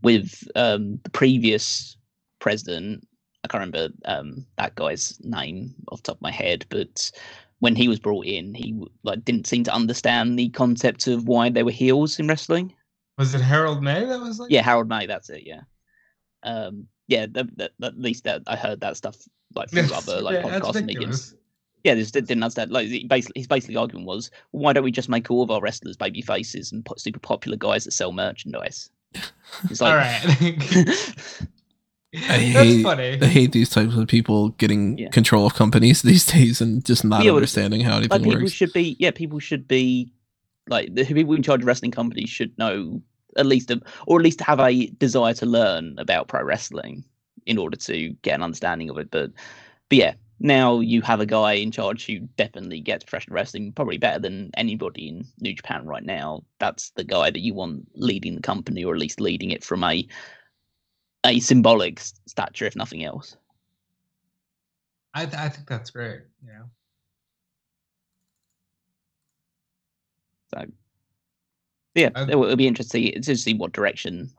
With 0.01 0.47
um, 0.55 0.99
the 1.03 1.09
previous 1.09 1.97
president, 2.39 3.05
I 3.43 3.47
can't 3.47 3.61
remember 3.61 3.93
um, 4.05 4.45
that 4.57 4.75
guy's 4.75 5.19
name 5.21 5.75
off 5.89 6.03
the 6.03 6.11
top 6.11 6.17
of 6.17 6.21
my 6.21 6.31
head, 6.31 6.65
but 6.69 7.11
when 7.59 7.75
he 7.75 7.87
was 7.87 7.99
brought 7.99 8.25
in, 8.25 8.53
he 8.53 8.81
like 9.03 9.23
didn't 9.25 9.47
seem 9.47 9.63
to 9.65 9.73
understand 9.73 10.37
the 10.37 10.49
concept 10.49 11.07
of 11.07 11.27
why 11.27 11.49
they 11.49 11.63
were 11.63 11.71
heels 11.71 12.19
in 12.19 12.27
wrestling. 12.27 12.73
Was 13.17 13.35
it 13.35 13.41
Harold 13.41 13.81
Meij 13.81 14.07
that 14.07 14.19
was 14.19 14.39
like? 14.39 14.51
Yeah, 14.51 14.61
Harold 14.61 14.89
Meij, 14.89 15.07
that's 15.07 15.29
it. 15.29 15.43
Yeah, 15.45 15.61
um, 16.43 16.87
yeah. 17.07 17.25
The, 17.25 17.49
the, 17.55 17.85
at 17.85 17.99
least 17.99 18.23
that 18.23 18.43
I 18.47 18.55
heard 18.55 18.79
that 18.81 18.97
stuff 18.97 19.17
like 19.55 19.69
That's- 19.71 19.91
other 20.09 20.21
like 20.21 20.35
yeah, 20.35 20.49
that's 20.49 20.65
podcasts 20.65 20.75
and 20.75 20.87
ridiculous. 20.87 21.31
mediums. 21.31 21.35
Yeah, 21.85 21.95
just 21.95 22.13
didn't 22.13 22.43
understand. 22.43 22.71
Like, 22.71 22.89
basically, 23.07 23.39
his 23.39 23.47
basically 23.47 23.77
argument 23.77 24.05
was, 24.05 24.31
why 24.51 24.73
don't 24.73 24.83
we 24.83 24.91
just 24.91 25.07
make 25.07 25.31
all 25.31 25.41
of 25.41 25.49
our 25.49 25.61
wrestlers 25.61 25.95
baby 25.95 26.21
faces 26.21 26.73
and 26.73 26.83
put 26.83 26.99
super 26.99 27.19
popular 27.19 27.55
guys 27.55 27.85
that 27.85 27.91
sell 27.91 28.11
merchandise? 28.11 28.89
It's 29.69 29.81
like, 29.81 29.95
right. 29.95 31.15
I 32.27 32.37
That's 32.53 32.75
hate, 32.77 32.77
funny. 32.77 33.21
I 33.21 33.27
hate 33.27 33.51
these 33.51 33.69
types 33.69 33.95
of 33.95 34.07
people 34.07 34.49
getting 34.49 34.97
Yeah. 34.97 35.09
control 35.11 35.45
of 35.45 35.53
companies 35.55 36.01
these 36.03 36.25
days 36.25 36.61
and 36.61 36.83
just 36.85 37.03
not 37.03 37.25
Yeah, 37.25 37.31
understanding 37.31 37.81
how 37.81 37.97
anything 37.97 38.21
like 38.21 38.23
people 38.23 38.49
works. 38.49 38.51
should 38.51 38.73
be, 38.73 38.95
yeah, 38.99 39.11
people 39.11 39.39
should 39.39 39.67
be 39.67 40.13
like 40.67 40.93
the 40.95 41.05
people 41.05 41.33
in 41.33 41.43
charge 41.43 41.61
of 41.61 41.67
wrestling 41.67 41.91
companies 41.91 42.29
should 42.29 42.57
know 42.57 43.01
at 43.37 43.45
least, 43.45 43.71
a, 43.71 43.81
or 44.07 44.19
at 44.19 44.23
least 44.23 44.41
have 44.41 44.59
a 44.59 44.87
desire 44.87 45.33
to 45.35 45.45
learn 45.45 45.95
about 45.99 46.27
pro 46.27 46.43
wrestling 46.43 47.03
in 47.45 47.57
order 47.57 47.77
to 47.77 48.09
get 48.21 48.35
an 48.35 48.43
understanding 48.43 48.89
of 48.89 48.97
it. 48.97 49.11
But, 49.11 49.31
but 49.89 49.97
yeah, 49.97 50.13
now 50.39 50.79
you 50.79 51.01
have 51.01 51.19
a 51.21 51.25
guy 51.25 51.53
in 51.53 51.71
charge 51.71 52.05
who 52.05 52.19
definitely 52.37 52.81
gets 52.81 53.03
professional 53.03 53.35
wrestling 53.35 53.73
probably 53.73 53.97
better 53.97 54.19
than 54.19 54.51
anybody 54.55 55.09
in 55.09 55.25
New 55.39 55.53
Japan 55.53 55.85
right 55.85 56.03
now. 56.03 56.43
That's 56.59 56.91
the 56.91 57.03
guy 57.03 57.29
that 57.31 57.41
you 57.41 57.53
want 57.53 57.87
leading 57.95 58.35
the 58.35 58.41
company, 58.41 58.83
or 58.83 58.93
at 58.93 58.99
least 59.01 59.21
leading 59.21 59.51
it 59.51 59.63
from 59.63 59.83
a 59.83 60.07
a 61.25 61.39
symbolic 61.39 61.99
stature, 62.27 62.65
if 62.65 62.75
nothing 62.75 63.03
else. 63.03 63.35
I 65.13 65.25
th- 65.25 65.35
I 65.37 65.49
think 65.49 65.67
that's 65.67 65.89
great. 65.89 66.21
You 66.45 66.53
know. 66.53 66.65
So, 70.53 70.65
yeah, 71.95 72.09
I- 72.15 72.23
it 72.31 72.35
will 72.35 72.45
it'll 72.45 72.55
be 72.55 72.67
interesting 72.67 73.21
to 73.21 73.35
see 73.35 73.53
what 73.53 73.73
direction 73.73 74.29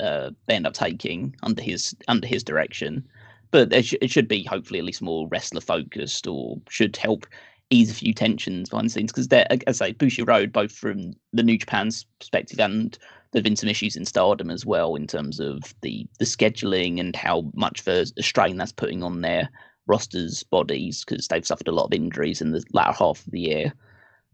uh, 0.00 0.30
they 0.46 0.54
end 0.54 0.66
up 0.66 0.74
taking 0.74 1.34
under 1.42 1.62
his 1.62 1.94
under 2.08 2.26
his 2.26 2.44
direction. 2.44 3.06
But 3.50 3.72
it, 3.72 3.86
sh- 3.86 3.94
it 4.02 4.10
should 4.10 4.28
be 4.28 4.44
hopefully 4.44 4.78
at 4.78 4.84
least 4.84 5.00
more 5.00 5.26
wrestler 5.28 5.60
focused, 5.62 6.26
or 6.26 6.60
should 6.68 6.96
help 6.96 7.26
ease 7.70 7.90
a 7.90 7.94
few 7.94 8.12
tensions 8.12 8.68
behind 8.68 8.86
the 8.86 8.90
scenes. 8.90 9.12
Because 9.12 9.28
there, 9.28 9.46
as 9.66 9.80
I 9.80 9.88
say, 9.88 9.94
Bushiroad, 9.94 10.52
both 10.52 10.72
from 10.72 11.14
the 11.32 11.42
New 11.42 11.56
Japan's 11.58 12.04
perspective 12.18 12.60
and 12.60 12.98
there've 13.30 13.44
been 13.44 13.56
some 13.56 13.68
issues 13.68 13.96
in 13.96 14.04
Stardom 14.04 14.50
as 14.50 14.64
well 14.64 14.94
in 14.94 15.06
terms 15.06 15.40
of 15.40 15.74
the 15.82 16.06
the 16.18 16.24
scheduling 16.24 17.00
and 17.00 17.14
how 17.14 17.50
much 17.54 17.80
of 17.80 17.88
a 17.88 18.22
strain 18.22 18.56
that's 18.56 18.72
putting 18.72 19.02
on 19.02 19.20
their 19.20 19.48
rosters' 19.86 20.42
bodies 20.42 21.04
because 21.04 21.28
they've 21.28 21.46
suffered 21.46 21.68
a 21.68 21.72
lot 21.72 21.86
of 21.86 21.92
injuries 21.94 22.40
in 22.40 22.52
the 22.52 22.62
latter 22.72 22.92
half 22.92 23.24
of 23.26 23.32
the 23.32 23.40
year. 23.40 23.72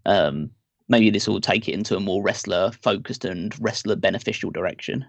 Um, 0.06 0.50
maybe 0.88 1.10
this 1.10 1.28
will 1.28 1.40
take 1.40 1.68
it 1.68 1.74
into 1.74 1.96
a 1.96 2.00
more 2.00 2.22
wrestler 2.22 2.72
focused 2.82 3.24
and 3.24 3.54
wrestler 3.60 3.96
beneficial 3.96 4.50
direction. 4.50 5.04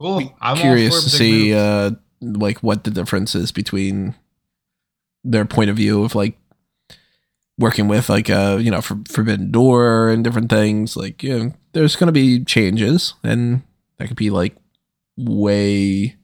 Cool. 0.00 0.34
I'm 0.40 0.56
curious 0.56 1.04
to 1.04 1.10
see 1.10 1.54
uh 1.54 1.92
like 2.22 2.62
what 2.62 2.84
the 2.84 2.90
difference 2.90 3.34
is 3.34 3.52
between 3.52 4.14
their 5.24 5.44
point 5.44 5.70
of 5.70 5.76
view 5.76 6.02
of 6.04 6.14
like 6.14 6.38
working 7.60 7.86
with 7.86 8.08
like 8.08 8.28
uh 8.28 8.58
you 8.60 8.70
know 8.70 8.80
for, 8.80 8.98
forbidden 9.08 9.52
door 9.52 10.08
and 10.08 10.24
different 10.24 10.50
things 10.50 10.96
like 10.96 11.22
you 11.22 11.38
know, 11.38 11.52
there's 11.72 11.94
going 11.94 12.08
to 12.08 12.12
be 12.12 12.44
changes 12.44 13.14
and 13.22 13.62
that 13.98 14.08
could 14.08 14.16
be 14.16 14.30
like 14.30 14.56
way 15.16 16.16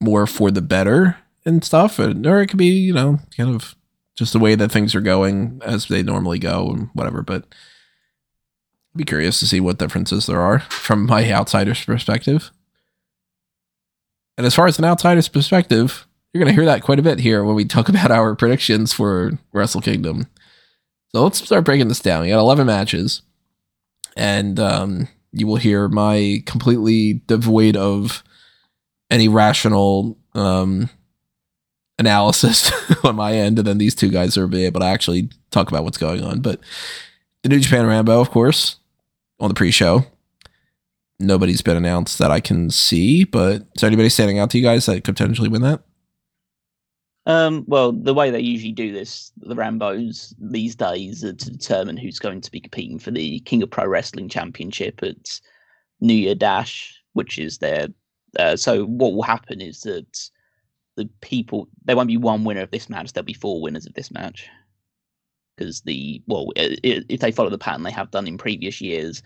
more 0.00 0.26
for 0.26 0.50
the 0.50 0.62
better 0.62 1.16
and 1.44 1.64
stuff 1.64 1.98
and, 1.98 2.26
or 2.26 2.40
it 2.40 2.46
could 2.46 2.58
be 2.58 2.66
you 2.66 2.92
know 2.92 3.18
kind 3.36 3.52
of 3.54 3.74
just 4.14 4.32
the 4.32 4.38
way 4.38 4.54
that 4.54 4.70
things 4.70 4.94
are 4.94 5.00
going 5.00 5.60
as 5.64 5.88
they 5.88 6.02
normally 6.02 6.38
go 6.38 6.68
and 6.70 6.90
whatever 6.94 7.22
but 7.22 7.44
be 8.96 9.04
curious 9.04 9.38
to 9.40 9.46
see 9.46 9.60
what 9.60 9.78
differences 9.78 10.26
there 10.26 10.40
are 10.40 10.60
from 10.60 11.06
my 11.06 11.30
outsider's 11.30 11.84
perspective. 11.84 12.50
And 14.36 14.46
as 14.46 14.54
far 14.54 14.66
as 14.66 14.78
an 14.78 14.84
outsider's 14.84 15.28
perspective, 15.28 16.06
you're 16.32 16.42
going 16.42 16.54
to 16.54 16.60
hear 16.60 16.66
that 16.66 16.82
quite 16.82 16.98
a 16.98 17.02
bit 17.02 17.18
here 17.18 17.44
when 17.44 17.54
we 17.54 17.64
talk 17.64 17.88
about 17.90 18.10
our 18.10 18.34
predictions 18.34 18.92
for 18.92 19.38
Wrestle 19.52 19.80
Kingdom. 19.80 20.26
So 21.14 21.22
let's 21.22 21.42
start 21.42 21.64
breaking 21.64 21.88
this 21.88 22.00
down. 22.00 22.22
We 22.22 22.28
got 22.28 22.40
11 22.40 22.66
matches, 22.66 23.22
and 24.16 24.58
um, 24.60 25.08
you 25.32 25.46
will 25.46 25.56
hear 25.56 25.88
my 25.88 26.42
completely 26.46 27.22
devoid 27.26 27.76
of 27.76 28.22
any 29.10 29.28
rational 29.28 30.18
um, 30.34 30.90
analysis 31.98 32.70
on 33.04 33.16
my 33.16 33.32
end, 33.32 33.58
and 33.58 33.66
then 33.66 33.78
these 33.78 33.94
two 33.94 34.10
guys 34.10 34.36
are 34.36 34.52
able 34.54 34.80
to 34.80 34.86
actually 34.86 35.30
talk 35.50 35.68
about 35.68 35.84
what's 35.84 35.98
going 35.98 36.22
on. 36.22 36.40
But 36.40 36.60
the 37.42 37.48
New 37.48 37.60
Japan 37.60 37.86
Rambo, 37.86 38.20
of 38.20 38.30
course, 38.30 38.76
on 39.40 39.48
the 39.48 39.54
pre-show. 39.54 40.04
Nobody's 41.18 41.62
been 41.62 41.78
announced 41.78 42.18
that 42.18 42.30
I 42.30 42.40
can 42.40 42.70
see, 42.70 43.24
but 43.24 43.62
is 43.74 43.80
there 43.80 43.88
anybody 43.88 44.10
standing 44.10 44.38
out 44.38 44.50
to 44.50 44.58
you 44.58 44.64
guys 44.64 44.84
that 44.84 44.96
could 44.96 45.16
potentially 45.16 45.48
win 45.48 45.62
that? 45.62 45.82
Um, 47.26 47.64
well, 47.66 47.90
the 47.90 48.14
way 48.14 48.30
they 48.30 48.40
usually 48.40 48.72
do 48.72 48.92
this, 48.92 49.32
the 49.36 49.56
Rambos 49.56 50.32
these 50.38 50.76
days, 50.76 51.24
are 51.24 51.32
to 51.32 51.50
determine 51.50 51.96
who's 51.96 52.20
going 52.20 52.40
to 52.40 52.50
be 52.52 52.60
competing 52.60 53.00
for 53.00 53.10
the 53.10 53.40
King 53.40 53.62
of 53.64 53.70
Pro 53.70 53.86
Wrestling 53.86 54.28
Championship 54.28 55.02
at 55.02 55.40
New 56.00 56.14
Year 56.14 56.36
Dash, 56.36 57.02
which 57.14 57.38
is 57.38 57.58
their. 57.58 57.88
Uh, 58.38 58.56
so 58.56 58.84
what 58.84 59.12
will 59.12 59.22
happen 59.22 59.60
is 59.60 59.80
that 59.80 60.30
the 60.94 61.08
people 61.20 61.68
there 61.84 61.96
won't 61.96 62.08
be 62.08 62.16
one 62.16 62.44
winner 62.44 62.62
of 62.62 62.70
this 62.70 62.88
match. 62.88 63.12
There'll 63.12 63.24
be 63.24 63.32
four 63.32 63.60
winners 63.60 63.86
of 63.86 63.94
this 63.94 64.12
match 64.12 64.48
because 65.56 65.80
the 65.82 66.22
well, 66.26 66.52
if 66.56 67.20
they 67.20 67.32
follow 67.32 67.50
the 67.50 67.58
pattern 67.58 67.82
they 67.82 67.90
have 67.90 68.10
done 68.12 68.28
in 68.28 68.38
previous 68.38 68.80
years, 68.80 69.22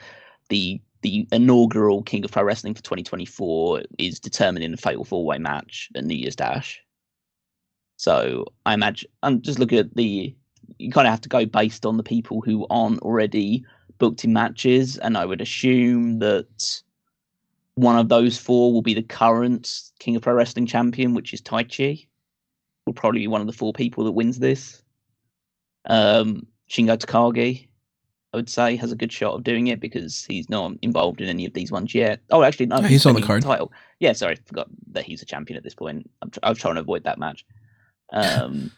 the 0.49 0.81
the 1.03 1.27
inaugural 1.33 2.03
King 2.03 2.25
of 2.25 2.33
Pro 2.33 2.45
Wrestling 2.45 2.75
for 2.75 2.83
2024 2.83 3.83
is 3.99 4.21
determined 4.21 4.65
in 4.65 4.75
a 4.75 4.79
fatal 4.79 5.05
four 5.05 5.25
way 5.25 5.39
match 5.39 5.91
at 5.95 6.05
New 6.05 6.15
Year's 6.15 6.37
Dash. 6.37 6.81
So 8.01 8.47
I 8.65 8.73
imagine 8.73 9.11
I'm 9.23 9.43
just 9.43 9.59
looking 9.59 9.77
at 9.77 9.95
the 9.95 10.35
you 10.79 10.91
kind 10.91 11.07
of 11.07 11.11
have 11.11 11.21
to 11.21 11.29
go 11.29 11.45
based 11.45 11.85
on 11.85 11.99
the 11.99 12.03
people 12.03 12.41
who 12.41 12.67
aren't 12.71 13.01
already 13.01 13.63
booked 13.99 14.25
in 14.25 14.33
matches, 14.33 14.97
and 14.97 15.19
I 15.19 15.27
would 15.27 15.43
assume 15.43 16.19
that 16.21 16.81
one 17.75 17.99
of 17.99 18.09
those 18.09 18.39
four 18.39 18.73
will 18.73 18.81
be 18.81 18.95
the 18.95 19.03
current 19.03 19.83
King 19.99 20.17
of 20.17 20.23
Pro 20.23 20.33
Wrestling 20.33 20.65
champion, 20.65 21.13
which 21.13 21.35
is 21.35 21.43
Taichi. 21.43 22.07
Will 22.87 22.95
probably 22.95 23.21
be 23.21 23.27
one 23.27 23.43
of 23.43 23.47
the 23.47 23.53
four 23.53 23.75
people 23.75 24.05
that 24.05 24.13
wins 24.13 24.39
this. 24.39 24.83
Um, 25.85 26.47
Shingo 26.71 26.97
Takagi, 26.97 27.69
I 28.33 28.37
would 28.39 28.49
say, 28.49 28.77
has 28.77 28.93
a 28.93 28.97
good 28.97 29.13
shot 29.13 29.35
of 29.35 29.45
doing 29.45 29.67
it 29.67 29.79
because 29.79 30.25
he's 30.25 30.49
not 30.49 30.73
involved 30.81 31.21
in 31.21 31.29
any 31.29 31.45
of 31.45 31.53
these 31.53 31.71
ones 31.71 31.95
yet. 31.95 32.21
Oh, 32.31 32.45
actually, 32.45 32.65
no, 32.65 32.81
he's 32.81 33.05
on 33.05 33.15
the 33.15 33.21
card. 33.21 33.43
Title. 33.43 33.71
Yeah, 33.99 34.15
sorry, 34.15 34.37
forgot 34.47 34.69
that 34.93 35.05
he's 35.05 35.21
a 35.21 35.27
champion 35.27 35.59
at 35.59 35.65
this 35.65 35.75
point. 35.75 36.09
I'm, 36.23 36.31
tr- 36.31 36.41
I 36.43 36.49
was 36.49 36.57
trying 36.57 36.77
to 36.77 36.81
avoid 36.81 37.05
that 37.05 37.19
match. 37.19 37.45
Um, 38.13 38.71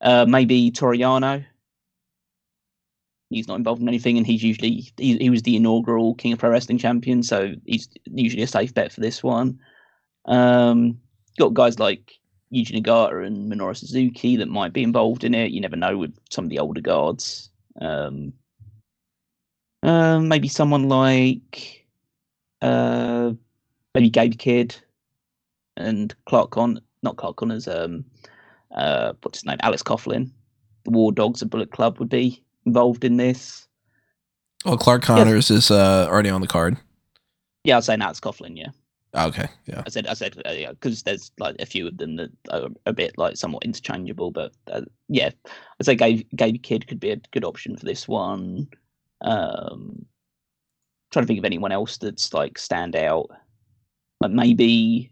uh, 0.00 0.26
maybe 0.28 0.70
Toru 0.70 0.96
Yano. 0.96 1.44
He's 3.30 3.48
not 3.48 3.56
involved 3.56 3.82
in 3.82 3.88
anything, 3.88 4.16
and 4.16 4.26
he's 4.26 4.42
usually 4.42 4.90
he, 4.96 5.18
he 5.18 5.30
was 5.30 5.42
the 5.42 5.56
inaugural 5.56 6.14
King 6.14 6.32
of 6.32 6.38
Pro 6.38 6.50
Wrestling 6.50 6.78
champion, 6.78 7.22
so 7.22 7.52
he's 7.66 7.88
usually 8.06 8.42
a 8.42 8.46
safe 8.46 8.72
bet 8.72 8.92
for 8.92 9.00
this 9.00 9.22
one. 9.22 9.58
Um, 10.24 10.98
got 11.38 11.52
guys 11.52 11.78
like 11.78 12.18
Yuji 12.52 12.82
Nagata 12.82 13.26
and 13.26 13.52
Minoru 13.52 13.76
Suzuki 13.76 14.36
that 14.36 14.48
might 14.48 14.72
be 14.72 14.82
involved 14.82 15.24
in 15.24 15.34
it. 15.34 15.50
You 15.50 15.60
never 15.60 15.76
know 15.76 15.98
with 15.98 16.16
some 16.30 16.44
of 16.44 16.50
the 16.50 16.58
older 16.58 16.80
guards. 16.80 17.50
Um, 17.80 18.32
um, 19.82 20.28
maybe 20.28 20.48
someone 20.48 20.88
like 20.88 21.86
uh, 22.62 23.32
maybe 23.94 24.10
Gabe 24.10 24.38
Kidd 24.38 24.74
and 25.76 26.14
Clark 26.26 26.50
Con, 26.50 26.80
not 27.02 27.16
Clark 27.16 27.36
Connors. 27.36 27.68
Um, 27.68 28.04
uh, 28.72 29.12
what's 29.22 29.38
his 29.38 29.46
name? 29.46 29.58
Alex 29.60 29.82
Coughlin. 29.82 30.30
The 30.84 30.90
War 30.90 31.12
Dogs 31.12 31.42
of 31.42 31.50
Bullet 31.50 31.70
Club 31.70 31.98
would 31.98 32.08
be 32.08 32.42
involved 32.64 33.04
in 33.04 33.16
this. 33.16 33.66
Well, 34.64 34.76
Clark 34.78 35.02
Connors 35.02 35.50
is 35.50 35.70
uh, 35.70 36.06
already 36.08 36.30
on 36.30 36.40
the 36.40 36.46
card. 36.46 36.76
Yeah, 37.64 37.76
I'd 37.76 37.84
say 37.84 37.94
Alex 37.94 38.20
Coughlin. 38.20 38.56
Yeah, 38.56 38.68
Oh, 39.14 39.28
okay, 39.28 39.48
yeah. 39.66 39.82
I 39.86 39.88
said 39.88 40.06
I 40.06 40.14
said 40.14 40.40
uh, 40.46 40.50
yeah 40.52 40.70
because 40.70 41.02
there's 41.02 41.32
like 41.38 41.56
a 41.58 41.66
few 41.66 41.86
of 41.86 41.96
them 41.96 42.16
that 42.16 42.30
are 42.50 42.68
a 42.84 42.92
bit 42.92 43.16
like 43.16 43.36
somewhat 43.36 43.64
interchangeable, 43.64 44.30
but 44.30 44.52
uh, 44.70 44.82
yeah, 45.08 45.30
I'd 45.80 45.86
say 45.86 45.94
Gabe 45.94 46.26
Gabe 46.36 46.62
Kidd 46.62 46.86
could 46.86 47.00
be 47.00 47.10
a 47.10 47.16
good 47.32 47.44
option 47.44 47.76
for 47.76 47.86
this 47.86 48.06
one. 48.06 48.68
Um, 49.22 50.04
trying 51.10 51.24
to 51.24 51.26
think 51.26 51.38
of 51.38 51.46
anyone 51.46 51.72
else 51.72 51.96
that's 51.96 52.34
like 52.34 52.58
stand 52.58 52.94
out, 52.94 53.30
like 54.20 54.30
maybe 54.30 55.10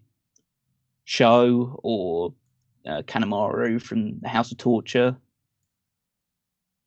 SHO 1.05 1.81
or 1.83 2.35
uh, 2.87 3.03
Kanemaru 3.03 3.81
from 3.81 4.19
the 4.21 4.29
House 4.29 4.53
of 4.53 4.59
Torture. 4.59 5.17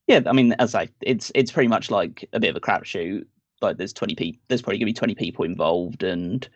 Yeah, 0.07 0.21
I 0.25 0.33
mean, 0.33 0.53
as 0.53 0.73
I, 0.73 0.89
it's 1.01 1.31
it's 1.35 1.51
pretty 1.51 1.67
much 1.67 1.91
like 1.91 2.27
a 2.33 2.39
bit 2.39 2.49
of 2.49 2.55
a 2.55 2.61
crapshoot. 2.61 3.25
Like 3.61 3.77
there's 3.77 3.93
twenty 3.93 4.15
people, 4.15 4.41
there's 4.47 4.61
probably 4.61 4.79
gonna 4.79 4.87
be 4.87 4.93
twenty 4.93 5.15
people 5.15 5.45
involved, 5.45 6.01
and 6.03 6.47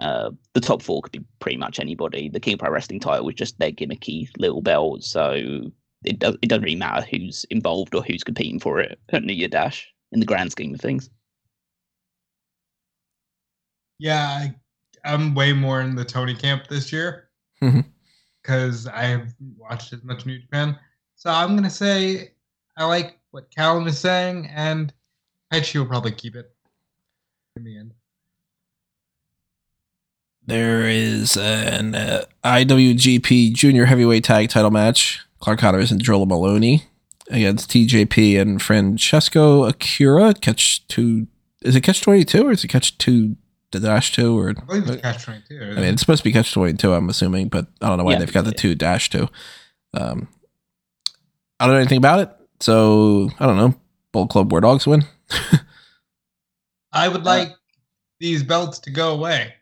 uh, 0.00 0.30
the 0.52 0.60
top 0.60 0.82
four 0.82 1.00
could 1.00 1.12
be 1.12 1.24
pretty 1.38 1.56
much 1.56 1.80
anybody. 1.80 2.28
The 2.28 2.40
King 2.40 2.54
of 2.54 2.60
Pro 2.60 2.70
Wrestling 2.70 3.00
title 3.00 3.24
was 3.24 3.34
just 3.34 3.58
their 3.58 3.72
gimmicky 3.72 4.28
little 4.38 4.60
belt, 4.60 5.04
so 5.04 5.70
it 6.04 6.18
does 6.18 6.36
it 6.42 6.48
doesn't 6.48 6.64
really 6.64 6.76
matter 6.76 7.06
who's 7.10 7.44
involved 7.50 7.94
or 7.94 8.02
who's 8.02 8.24
competing 8.24 8.60
for 8.60 8.80
it 8.80 8.98
at 9.10 9.24
New 9.24 9.32
Year 9.32 9.48
Dash 9.48 9.90
in 10.12 10.20
the 10.20 10.26
grand 10.26 10.52
scheme 10.52 10.74
of 10.74 10.80
things. 10.80 11.08
Yeah, 13.98 14.26
I, 14.28 14.54
I'm 15.04 15.34
way 15.34 15.54
more 15.54 15.80
in 15.80 15.94
the 15.94 16.04
Tony 16.04 16.34
camp 16.34 16.66
this 16.68 16.92
year 16.92 17.30
Mhm. 17.62 17.86
because 18.46 18.86
I 18.86 19.02
haven't 19.02 19.34
watched 19.58 19.92
as 19.92 20.04
much 20.04 20.24
New 20.24 20.38
Japan. 20.38 20.78
So 21.16 21.30
I'm 21.30 21.56
gonna 21.56 21.70
say 21.70 22.32
I 22.76 22.84
like 22.84 23.18
what 23.30 23.50
Callum 23.54 23.86
is 23.88 23.98
saying, 23.98 24.50
and 24.54 24.92
Taichi 25.52 25.78
will 25.78 25.86
probably 25.86 26.12
keep 26.12 26.36
it 26.36 26.52
in 27.56 27.64
the 27.64 27.78
end. 27.78 27.94
There 30.46 30.82
is 30.82 31.36
an 31.36 31.96
uh, 31.96 32.24
IWGP 32.44 33.52
Junior 33.54 33.86
Heavyweight 33.86 34.24
Tag 34.24 34.48
Title 34.48 34.70
match. 34.70 35.20
Clark 35.40 35.60
Connors 35.60 35.92
and 35.92 36.02
Drilla 36.02 36.26
Moloney 36.26 36.84
against 37.28 37.70
TJP 37.70 38.40
and 38.40 38.62
Francesco 38.62 39.64
Akira. 39.64 40.34
Catch 40.34 40.86
two. 40.86 41.26
Is 41.62 41.74
it 41.74 41.82
catch 41.82 42.00
twenty 42.00 42.24
two 42.24 42.46
or 42.46 42.52
is 42.52 42.62
it 42.62 42.68
catch 42.68 42.96
two 42.96 43.36
the 43.78 43.88
dash 43.88 44.12
two 44.12 44.38
or 44.38 44.50
I 44.50 44.64
believe 44.64 44.88
it's 44.88 45.02
catch 45.02 45.24
twenty 45.24 45.42
two. 45.48 45.60
I 45.60 45.74
mean, 45.74 45.84
it's 45.84 46.00
supposed 46.00 46.22
to 46.22 46.24
be 46.24 46.32
catch 46.32 46.52
twenty 46.52 46.76
two. 46.76 46.92
I'm 46.92 47.08
assuming, 47.08 47.48
but 47.48 47.66
I 47.80 47.88
don't 47.88 47.98
know 47.98 48.04
why 48.04 48.12
Yeah, 48.12 48.18
they've 48.20 48.32
got 48.32 48.44
the 48.44 48.52
two 48.52 48.74
dash 48.74 49.10
two. 49.10 49.28
Um, 49.94 50.28
I 51.58 51.66
don't 51.66 51.74
know 51.74 51.80
anything 51.80 51.98
about 51.98 52.20
it, 52.20 52.30
so 52.60 53.30
I 53.38 53.46
don't 53.46 53.56
know. 53.56 53.74
Bull 54.12 54.26
Club 54.26 54.50
War 54.50 54.60
Dogs 54.60 54.86
win. 54.86 55.04
I 56.92 57.08
would 57.08 57.24
like 57.24 57.52
these 58.20 58.42
belts 58.42 58.78
to 58.80 58.90
go 58.90 59.12
away, 59.12 59.54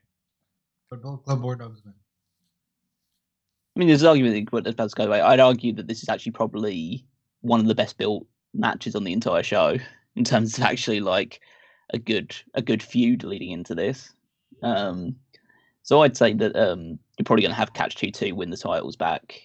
but 0.91 1.03
both 1.03 1.25
Club 1.25 1.43
War 1.43 1.57
Dogs 1.57 1.83
win. 1.85 1.95
I 3.75 3.79
mean, 3.79 3.89
there's 3.89 4.03
an 4.03 4.09
argument 4.09 4.51
that 4.53 4.67
about 4.69 4.91
to 4.91 4.97
go 4.97 5.05
away. 5.07 5.21
I'd 5.21 5.41
argue 5.41 5.73
that 5.75 5.89
this 5.89 6.03
is 6.03 6.09
actually 6.09 6.33
probably 6.33 7.05
one 7.41 7.59
of 7.61 7.67
the 7.67 7.75
best 7.75 7.99
built 7.99 8.27
matches 8.55 8.95
on 8.95 9.03
the 9.03 9.12
entire 9.12 9.43
show 9.43 9.77
in 10.15 10.25
terms 10.25 10.57
of 10.57 10.65
actually 10.65 11.01
like 11.01 11.41
a 11.91 11.99
good 11.99 12.35
a 12.55 12.62
good 12.62 12.82
feud 12.82 13.24
leading 13.24 13.51
into 13.51 13.74
this. 13.74 14.12
Um, 14.62 15.16
so 15.82 16.03
I'd 16.03 16.16
say 16.16 16.32
that 16.35 16.57
um, 16.57 16.99
you're 17.18 17.24
probably 17.24 17.43
going 17.43 17.53
to 17.53 17.59
have 17.59 17.74
Catch 17.74 17.97
Two 17.97 18.11
Two 18.11 18.35
win 18.35 18.51
the 18.51 18.57
titles 18.57 18.97
back. 18.97 19.41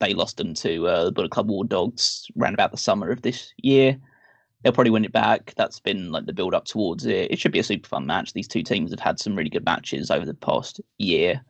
They 0.00 0.14
lost 0.14 0.36
them 0.36 0.54
to 0.54 0.86
uh, 0.88 1.04
the 1.04 1.12
Bullet 1.12 1.30
Club 1.30 1.48
War 1.48 1.64
Dogs 1.64 2.26
around 2.38 2.54
about 2.54 2.72
the 2.72 2.78
summer 2.78 3.10
of 3.10 3.22
this 3.22 3.52
year. 3.58 3.98
They'll 4.62 4.72
probably 4.72 4.90
win 4.90 5.04
it 5.04 5.12
back. 5.12 5.54
That's 5.56 5.80
been 5.80 6.12
like 6.12 6.26
the 6.26 6.32
build 6.32 6.54
up 6.54 6.64
towards 6.64 7.04
it. 7.06 7.30
It 7.30 7.38
should 7.38 7.52
be 7.52 7.58
a 7.58 7.64
super 7.64 7.88
fun 7.88 8.06
match. 8.06 8.32
These 8.32 8.48
two 8.48 8.62
teams 8.62 8.90
have 8.90 9.00
had 9.00 9.18
some 9.18 9.36
really 9.36 9.50
good 9.50 9.64
matches 9.64 10.10
over 10.10 10.24
the 10.24 10.34
past 10.34 10.80
year. 10.98 11.42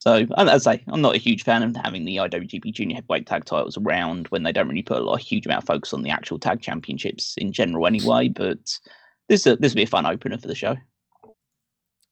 So, 0.00 0.26
as 0.36 0.66
I 0.66 0.76
say, 0.76 0.84
I'm 0.88 1.00
not 1.00 1.16
a 1.16 1.18
huge 1.18 1.42
fan 1.42 1.64
of 1.64 1.74
having 1.74 2.04
the 2.04 2.16
IWGP 2.16 2.72
Junior 2.72 2.96
Heavyweight 2.96 3.26
Tag 3.26 3.44
titles 3.44 3.76
around 3.76 4.28
when 4.28 4.44
they 4.44 4.52
don't 4.52 4.68
really 4.68 4.82
put 4.82 4.98
a 4.98 5.04
lot, 5.04 5.20
a 5.20 5.22
huge 5.22 5.44
amount 5.44 5.64
of 5.64 5.66
focus 5.66 5.92
on 5.92 6.02
the 6.02 6.10
actual 6.10 6.38
tag 6.38 6.60
championships 6.60 7.34
in 7.36 7.52
general, 7.52 7.86
anyway. 7.86 8.28
But 8.28 8.78
this 9.28 9.46
uh, 9.46 9.56
this 9.58 9.72
will 9.72 9.76
be 9.78 9.82
a 9.84 9.86
fun 9.86 10.06
opener 10.06 10.38
for 10.38 10.48
the 10.48 10.54
show. 10.54 10.76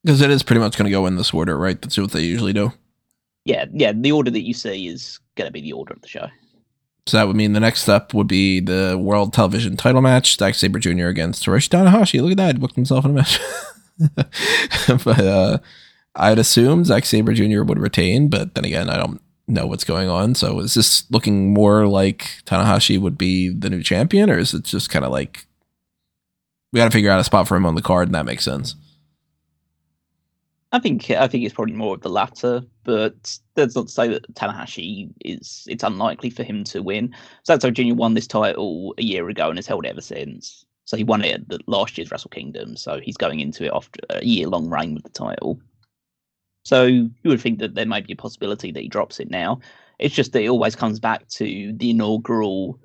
Because 0.05 0.21
it 0.21 0.31
is 0.31 0.43
pretty 0.43 0.61
much 0.61 0.77
going 0.77 0.85
to 0.85 0.91
go 0.91 1.07
in 1.07 1.17
this 1.17 1.35
order, 1.35 1.59
right? 1.59 1.81
That's 1.81 1.99
what 1.99 2.13
they 2.13 2.21
usually 2.21 2.53
do. 2.53 2.73
Yeah, 3.45 3.65
yeah. 3.73 3.93
The 3.93 4.13
order 4.13 4.31
that 4.31 4.43
you 4.43 4.55
see 4.55 4.87
is 4.87 5.19
going 5.35 5.49
to 5.49 5.53
be 5.53 5.61
the 5.61 5.73
order 5.73 5.95
of 5.95 6.03
the 6.03 6.09
show. 6.09 6.29
So 7.07 7.17
that 7.17 7.27
would 7.27 7.37
mean 7.37 7.53
the 7.53 7.61
next 7.61 7.83
step 7.83 8.15
would 8.15 8.27
be 8.27 8.61
the 8.61 8.99
World 9.01 9.33
Television 9.33 9.77
Title 9.77 10.03
match: 10.03 10.37
Zack 10.37 10.55
Sabre 10.55 10.79
Jr. 10.79 11.07
against 11.07 11.45
Hiroshi 11.45 11.69
Tanahashi. 11.69 12.21
Look 12.21 12.33
at 12.33 12.37
that, 12.37 12.57
he 12.57 12.61
booked 12.61 12.77
himself 12.77 13.05
in 13.05 13.13
a 13.13 13.15
match. 13.15 13.41
but 15.05 15.21
uh, 15.21 15.59
I'd 16.15 16.39
assume 16.39 16.85
Zack 16.85 17.05
Sabre 17.05 17.33
Jr. 17.33 17.63
would 17.63 17.79
retain, 17.79 18.29
but 18.29 18.55
then 18.55 18.65
again, 18.65 18.91
I 18.91 18.97
don't 18.97 19.21
know 19.47 19.67
what's 19.67 19.85
going 19.85 20.09
on. 20.09 20.35
So 20.35 20.59
is 20.61 20.75
this 20.75 21.09
looking 21.11 21.55
more 21.55 21.87
like 21.87 22.43
Tanahashi 22.45 23.01
would 23.01 23.17
be 23.17 23.49
the 23.51 23.71
new 23.71 23.83
champion, 23.83 24.31
or 24.31 24.39
is 24.39 24.53
it 24.53 24.65
just 24.65 24.91
kind 24.91 25.05
of 25.05 25.13
like 25.13 25.46
we 26.73 26.79
got 26.79 26.87
to 26.87 26.91
figure 26.91 27.11
out 27.11 27.21
a 27.21 27.25
spot 27.25 27.49
for 27.49 27.57
him 27.57 27.67
on 27.67 27.75
the 27.75 27.83
card, 27.83 28.09
and 28.09 28.15
that 28.15 28.27
makes 28.27 28.45
sense? 28.45 28.75
I 30.73 30.79
think 30.79 31.11
I 31.11 31.29
think 31.29 31.45
it's 31.45 31.55
probably 31.55 31.75
more 31.75 31.95
of 31.95 32.03
the 32.03 32.11
latter, 32.11 32.63
but 32.85 33.39
that's 33.55 33.75
not 33.77 33.87
to 33.87 33.93
say 33.93 34.09
that 34.09 34.35
Tanahashi 34.35 35.09
is. 35.25 35.65
It's 35.69 35.85
unlikely 35.85 36.31
for 36.31 36.43
him 36.43 36.65
to 36.65 36.83
win. 36.83 37.15
Sato 37.45 37.71
Jr. 37.71 37.95
won 37.95 38.15
this 38.15 38.27
title 38.27 38.95
a 38.99 39.03
year 39.03 39.29
ago 39.29 39.49
and 39.49 39.59
has 39.59 39.67
held 39.67 39.87
ever 39.87 40.01
since. 40.01 40.67
So 40.85 40.97
he 40.97 41.05
won 41.05 41.25
it 41.25 41.35
at 41.35 41.49
the 41.49 41.61
last 41.67 41.97
year's 41.97 42.11
Wrestle 42.11 42.31
Kingdom. 42.31 42.77
So 42.77 43.01
he's 43.01 43.17
going 43.17 43.41
into 43.41 43.65
it 43.65 43.73
after 43.73 44.01
a 44.11 44.25
year 44.25 44.49
long 44.49 44.69
reign 44.69 44.95
with 44.95 45.05
the 45.05 45.11
title. 45.11 45.61
So 46.65 46.85
you 46.85 47.11
would 47.25 47.41
think 47.41 47.61
that 47.61 47.75
there 47.75 47.87
might 47.87 48.07
be 48.07 48.13
a 48.13 48.17
possibility 48.17 48.73
that 48.73 48.83
he 48.83 48.89
drops 48.89 49.21
it 49.21 49.31
now. 49.31 49.61
It's 49.99 50.15
just 50.15 50.33
that 50.33 50.43
it 50.43 50.49
always 50.49 50.77
comes 50.77 51.01
back 51.01 51.27
to 51.29 51.73
the 51.73 51.91
inaugural 51.91 52.79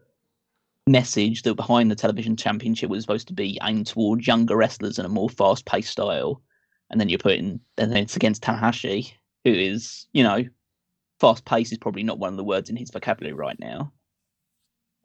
message 0.87 1.43
that 1.43 1.55
behind 1.55 1.91
the 1.91 1.95
television 1.95 2.35
championship 2.35 2.89
was 2.89 3.03
supposed 3.03 3.27
to 3.27 3.33
be 3.33 3.59
aimed 3.63 3.87
towards 3.87 4.27
younger 4.27 4.55
wrestlers 4.55 4.97
and 4.97 5.05
a 5.05 5.09
more 5.09 5.29
fast 5.29 5.65
paced 5.65 5.91
style 5.91 6.41
and 6.89 6.99
then 6.99 7.09
you're 7.09 7.19
putting 7.19 7.59
and 7.77 7.91
then 7.91 8.03
it's 8.03 8.15
against 8.15 8.43
Tanahashi, 8.43 9.13
who 9.45 9.51
is, 9.51 10.07
you 10.13 10.23
know, 10.23 10.43
fast 11.19 11.45
pace 11.45 11.71
is 11.71 11.77
probably 11.77 12.03
not 12.03 12.19
one 12.19 12.33
of 12.33 12.37
the 12.37 12.43
words 12.43 12.69
in 12.69 12.75
his 12.75 12.91
vocabulary 12.91 13.33
right 13.33 13.59
now. 13.59 13.91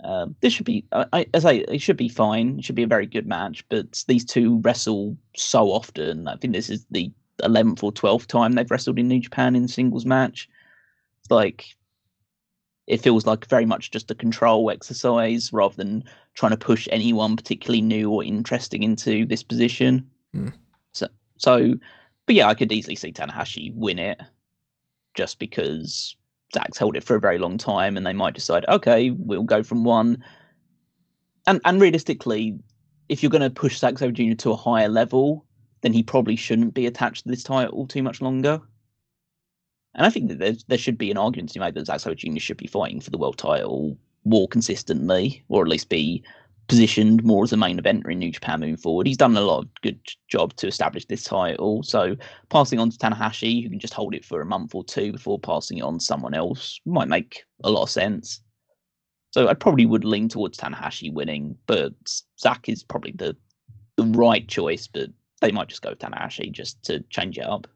Um, 0.03 0.37
this 0.41 0.53
should 0.53 0.67
be, 0.67 0.85
I, 0.93 1.07
I, 1.13 1.27
as 1.33 1.45
I 1.45 1.53
it 1.53 1.81
should 1.81 1.97
be 1.97 2.09
fine. 2.09 2.59
It 2.59 2.65
should 2.65 2.75
be 2.75 2.83
a 2.83 2.89
very 2.89 3.07
good 3.07 3.27
match. 3.27 3.65
But 3.69 4.05
these 4.09 4.25
two 4.25 4.59
wrestle 4.59 5.17
so 5.37 5.71
often. 5.71 6.29
I 6.29 6.37
think 6.37 6.53
this 6.53 6.69
is 6.69 6.87
the 6.91 7.13
eleventh 7.43 7.83
or 7.83 7.93
twelfth 7.93 8.27
time 8.27 8.53
they've 8.53 8.71
wrestled 8.71 8.99
in 8.99 9.09
New 9.09 9.21
Japan 9.21 9.57
in 9.57 9.69
singles 9.69 10.05
match. 10.05 10.49
It's 11.21 11.31
like 11.31 11.67
it 12.87 13.01
feels 13.01 13.27
like 13.27 13.49
very 13.49 13.67
much 13.67 13.91
just 13.91 14.11
a 14.11 14.15
control 14.15 14.71
exercise 14.71 15.53
rather 15.53 15.75
than 15.75 16.05
trying 16.35 16.53
to 16.53 16.57
push 16.57 16.87
anyone 16.91 17.37
particularly 17.37 17.81
new 17.81 18.11
or 18.11 18.23
interesting 18.23 18.83
into 18.83 19.27
this 19.27 19.43
position. 19.43 20.09
Hmm. 20.33 20.49
So, 20.93 21.09
so, 21.37 21.75
but 22.27 22.35
yeah, 22.35 22.49
I 22.49 22.55
could 22.55 22.71
easily 22.71 22.97
see 22.97 23.13
Tanahashi 23.13 23.75
win 23.75 23.99
it 23.99 24.21
just 25.15 25.39
because 25.39 26.17
Zach's 26.55 26.79
held 26.79 26.97
it 26.97 27.03
for 27.03 27.17
a 27.17 27.21
very 27.21 27.39
long 27.39 27.59
time, 27.59 27.97
and 27.97 28.07
they 28.07 28.13
might 28.13 28.35
decide, 28.35 28.65
okay, 28.69 29.11
we'll 29.11 29.43
go 29.43 29.63
from 29.63 29.83
one. 29.85 30.23
And 31.47 31.61
and 31.65 31.81
realistically, 31.81 32.59
if 33.09 33.23
you're 33.23 33.31
going 33.31 33.43
to 33.43 33.51
push 33.51 33.79
Zack 33.79 33.99
Sabre 33.99 34.13
Jr. 34.13 34.35
to 34.35 34.53
a 34.53 34.57
higher 34.57 34.89
level, 34.89 35.45
then 35.81 35.93
he 35.93 36.03
probably 36.03 36.37
shouldn't 36.37 36.75
be 36.75 36.87
attached 36.87 37.25
to 37.25 37.31
this 37.31 37.43
title 37.43 37.87
too 37.87 38.03
much 38.03 38.21
longer. 38.21 38.61
And 39.97 40.07
I 40.07 40.11
think 40.11 40.29
that 40.29 40.39
there, 40.39 40.53
there 40.69 40.79
should 40.79 40.99
be 40.99 41.11
an 41.11 41.17
argument 41.17 41.51
to 41.51 41.59
be 41.59 41.65
made 41.65 41.75
that 41.75 41.87
Zack 41.87 42.01
Sabre 42.01 42.15
Jr. 42.15 42.39
should 42.39 42.59
be 42.59 42.67
fighting 42.67 43.01
for 43.01 43.11
the 43.11 43.19
world 43.19 43.39
title 43.39 43.97
more 44.25 44.47
consistently, 44.47 45.43
or 45.49 45.63
at 45.63 45.69
least 45.69 45.89
be 45.89 46.23
positioned 46.69 47.25
more 47.25 47.45
as 47.45 47.53
a 47.53 47.57
main 47.57 47.81
eventer 47.81 48.11
in 48.11 48.19
New 48.19 48.31
Japan 48.31 48.61
moving 48.61 48.77
forward. 48.77 49.07
He's 49.07 49.17
done 49.17 49.37
a 49.37 49.41
lot 49.41 49.61
of 49.61 49.69
good 49.83 49.99
job 50.29 50.55
to 50.57 50.67
establish 50.67 51.07
this 51.07 51.25
title. 51.25 51.83
So 51.83 52.17
passing 52.51 52.79
on 52.79 52.91
to 52.91 52.99
Tanahashi, 52.99 53.63
who 53.63 53.71
can 53.71 53.79
just 53.79 53.95
hold 53.95 54.15
it 54.15 54.25
for 54.25 54.41
a 54.41 54.47
month 54.47 54.75
or 54.75 54.85
two 54.85 55.13
before 55.13 55.39
passing 55.39 55.79
it 55.79 55.83
on 55.83 55.99
to 55.99 56.05
someone 56.05 56.35
else, 56.35 56.81
might 56.85 57.09
make 57.09 57.45
a 57.65 57.71
lot 57.71 57.85
of 57.85 57.91
sense. 57.91 58.41
So 59.31 59.49
I 59.49 59.55
probably 59.55 59.87
would 59.87 60.05
lean 60.05 60.29
towards 60.29 60.59
Tanahashi 60.59 61.13
winning, 61.13 61.57
but 61.67 61.95
Zack 62.39 62.69
is 62.69 62.83
probably 62.83 63.13
the 63.13 63.37
the 63.97 64.05
right 64.05 64.47
choice. 64.47 64.87
But 64.89 65.11
they 65.41 65.53
might 65.53 65.69
just 65.69 65.83
go 65.83 65.95
Tanahashi 65.95 66.51
just 66.51 66.83
to 66.85 67.01
change 67.11 67.39
it 67.39 67.47
up. 67.47 67.67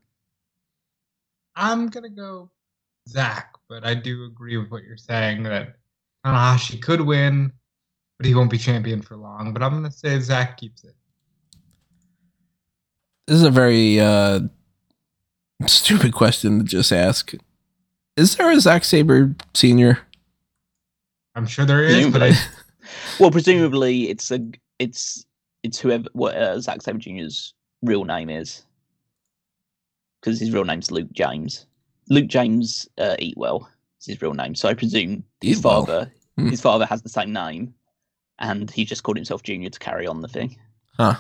I'm 1.57 1.89
gonna 1.89 2.11
go 2.11 2.51
Zach, 3.09 3.55
but 3.69 3.85
I 3.85 3.95
do 3.95 4.25
agree 4.25 4.57
with 4.57 4.71
what 4.71 4.85
you're 4.85 4.97
saying 4.97 5.43
that 5.45 5.77
Tanahashi 6.25 6.81
could 6.81 7.01
win, 7.01 7.53
but 8.19 8.27
he 8.27 8.35
won't 8.35 8.51
be 8.51 8.59
champion 8.59 9.03
for 9.03 9.17
long. 9.17 9.53
But 9.53 9.63
I'm 9.63 9.73
gonna 9.73 9.91
say 9.91 10.19
Zach 10.21 10.57
keeps 10.57 10.85
it. 10.85 10.95
This 13.27 13.37
is 13.37 13.45
a 13.45 13.51
very 13.51 14.01
uh, 14.01 14.41
stupid 15.67 16.13
question 16.13 16.59
to 16.59 16.65
just 16.65 16.93
ask. 16.93 17.33
Is 18.17 18.37
there 18.37 18.51
a 18.51 18.61
Zack 18.61 18.85
Sabre 18.85 19.35
Senior? 19.55 20.01
I'm 21.35 21.47
sure 21.47 21.65
there 21.65 21.85
is, 21.85 22.09
but 22.09 22.23
I, 22.23 22.33
well, 23.21 23.31
presumably 23.31 24.11
it's 24.11 24.31
a 24.31 24.41
it's 24.79 25.25
it's 25.63 25.79
whoever 25.79 26.09
what 26.13 26.35
uh, 26.35 26.61
Zack 26.61 26.83
Sabre 26.83 26.99
Jr.'s 26.99 27.55
real 27.83 28.05
name 28.05 28.29
is, 28.29 28.65
because 30.21 30.39
his 30.41 30.53
real 30.53 30.65
name's 30.65 30.91
Luke 30.91 31.13
James. 31.13 31.67
Luke 32.09 32.27
James 32.29 32.89
uh, 32.99 33.17
Eatwell 33.21 33.67
is 34.01 34.07
his 34.07 34.23
real 34.23 34.35
name, 34.35 34.55
so 34.55 34.69
I 34.69 34.75
presume 34.75 35.25
his 35.41 35.59
Eatwell. 35.61 35.63
father 35.87 36.13
Hmm. 36.37 36.49
his 36.49 36.61
father 36.61 36.87
has 36.87 37.03
the 37.03 37.09
same 37.09 37.33
name, 37.33 37.75
and 38.39 38.71
he 38.71 38.85
just 38.85 39.03
called 39.03 39.17
himself 39.17 39.43
Junior 39.43 39.69
to 39.71 39.79
carry 39.79 40.07
on 40.07 40.21
the 40.21 40.29
thing. 40.29 40.57
Huh. 40.97 41.15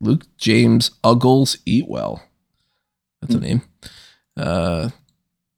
Luke 0.00 0.24
James 0.36 0.90
Uggles 1.04 1.58
Eatwell. 1.66 2.20
That's 3.20 3.34
a 3.34 3.38
Hmm. 3.38 3.44
name. 3.44 3.62
Uh, 4.36 4.90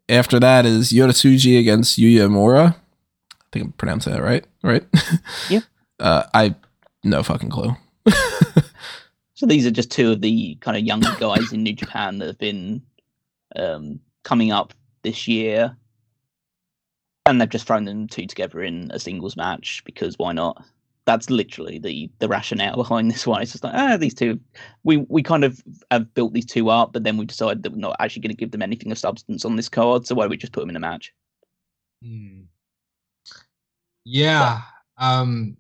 after 0.09 0.41
that 0.41 0.67
is 0.67 0.91
Yota 0.93 1.11
Tsuji 1.11 1.59
against 1.61 1.99
Yuya 1.99 2.27
Uemura. 2.29 2.75
I 2.75 3.45
think 3.53 3.65
I'm 3.67 3.73
pronouncing 3.73 4.13
that 4.13 4.23
right. 4.23 4.45
Right? 4.63 4.85
Yeah. 5.49 5.61
Uh, 6.01 6.23
I 6.33 6.55
no 7.05 7.23
fucking 7.23 7.51
clue. 7.51 7.77
So 9.41 9.47
these 9.47 9.64
are 9.64 9.70
just 9.70 9.91
two 9.91 10.12
of 10.12 10.20
the 10.20 10.57
kind 10.57 10.76
of 10.76 10.82
younger 10.82 11.16
guys 11.18 11.51
in 11.51 11.62
New 11.62 11.72
Japan 11.72 12.18
that 12.18 12.26
have 12.26 12.36
been 12.36 12.82
um, 13.57 13.99
coming 14.22 14.53
up 14.53 14.74
this 15.03 15.26
year, 15.26 15.74
and 17.24 17.41
they've 17.41 17.49
just 17.49 17.66
thrown 17.66 17.86
them 17.86 18.07
two 18.07 18.26
together 18.26 18.62
in 18.62 18.91
a 18.93 18.99
singles 18.99 19.38
match 19.38 19.82
because 19.86 20.18
why 20.18 20.32
not? 20.32 20.62
That's 21.07 21.30
literally 21.30 21.78
the 21.78 22.11
the 22.18 22.28
rationale 22.28 22.76
behind 22.76 23.11
this 23.11 23.26
one. 23.26 23.41
It's 23.41 23.53
just 23.53 23.64
like 23.64 23.72
ah, 23.74 23.97
these 23.97 24.12
two, 24.12 24.38
we 24.84 24.99
we 25.09 25.22
kind 25.22 25.45
of 25.45 25.64
have 25.91 26.12
built 26.12 26.34
these 26.34 26.45
two 26.45 26.68
up, 26.68 26.93
but 26.93 27.05
then 27.05 27.16
we 27.16 27.24
decided 27.24 27.62
that 27.62 27.72
we're 27.72 27.78
not 27.78 27.97
actually 27.99 28.20
going 28.20 28.36
to 28.36 28.41
give 28.41 28.51
them 28.51 28.61
anything 28.61 28.93
of 28.93 28.99
substance 28.99 29.47
on 29.47 29.57
this 29.57 29.70
card, 29.70 30.07
so 30.07 30.14
why 30.14 30.24
don't 30.24 30.32
we 30.32 30.36
just 30.36 30.53
put 30.53 30.61
them 30.61 30.68
in 30.68 30.76
a 30.76 30.80
match? 30.80 31.14
Hmm. 32.05 32.43
Yeah. 34.05 34.61
Um 34.99 35.57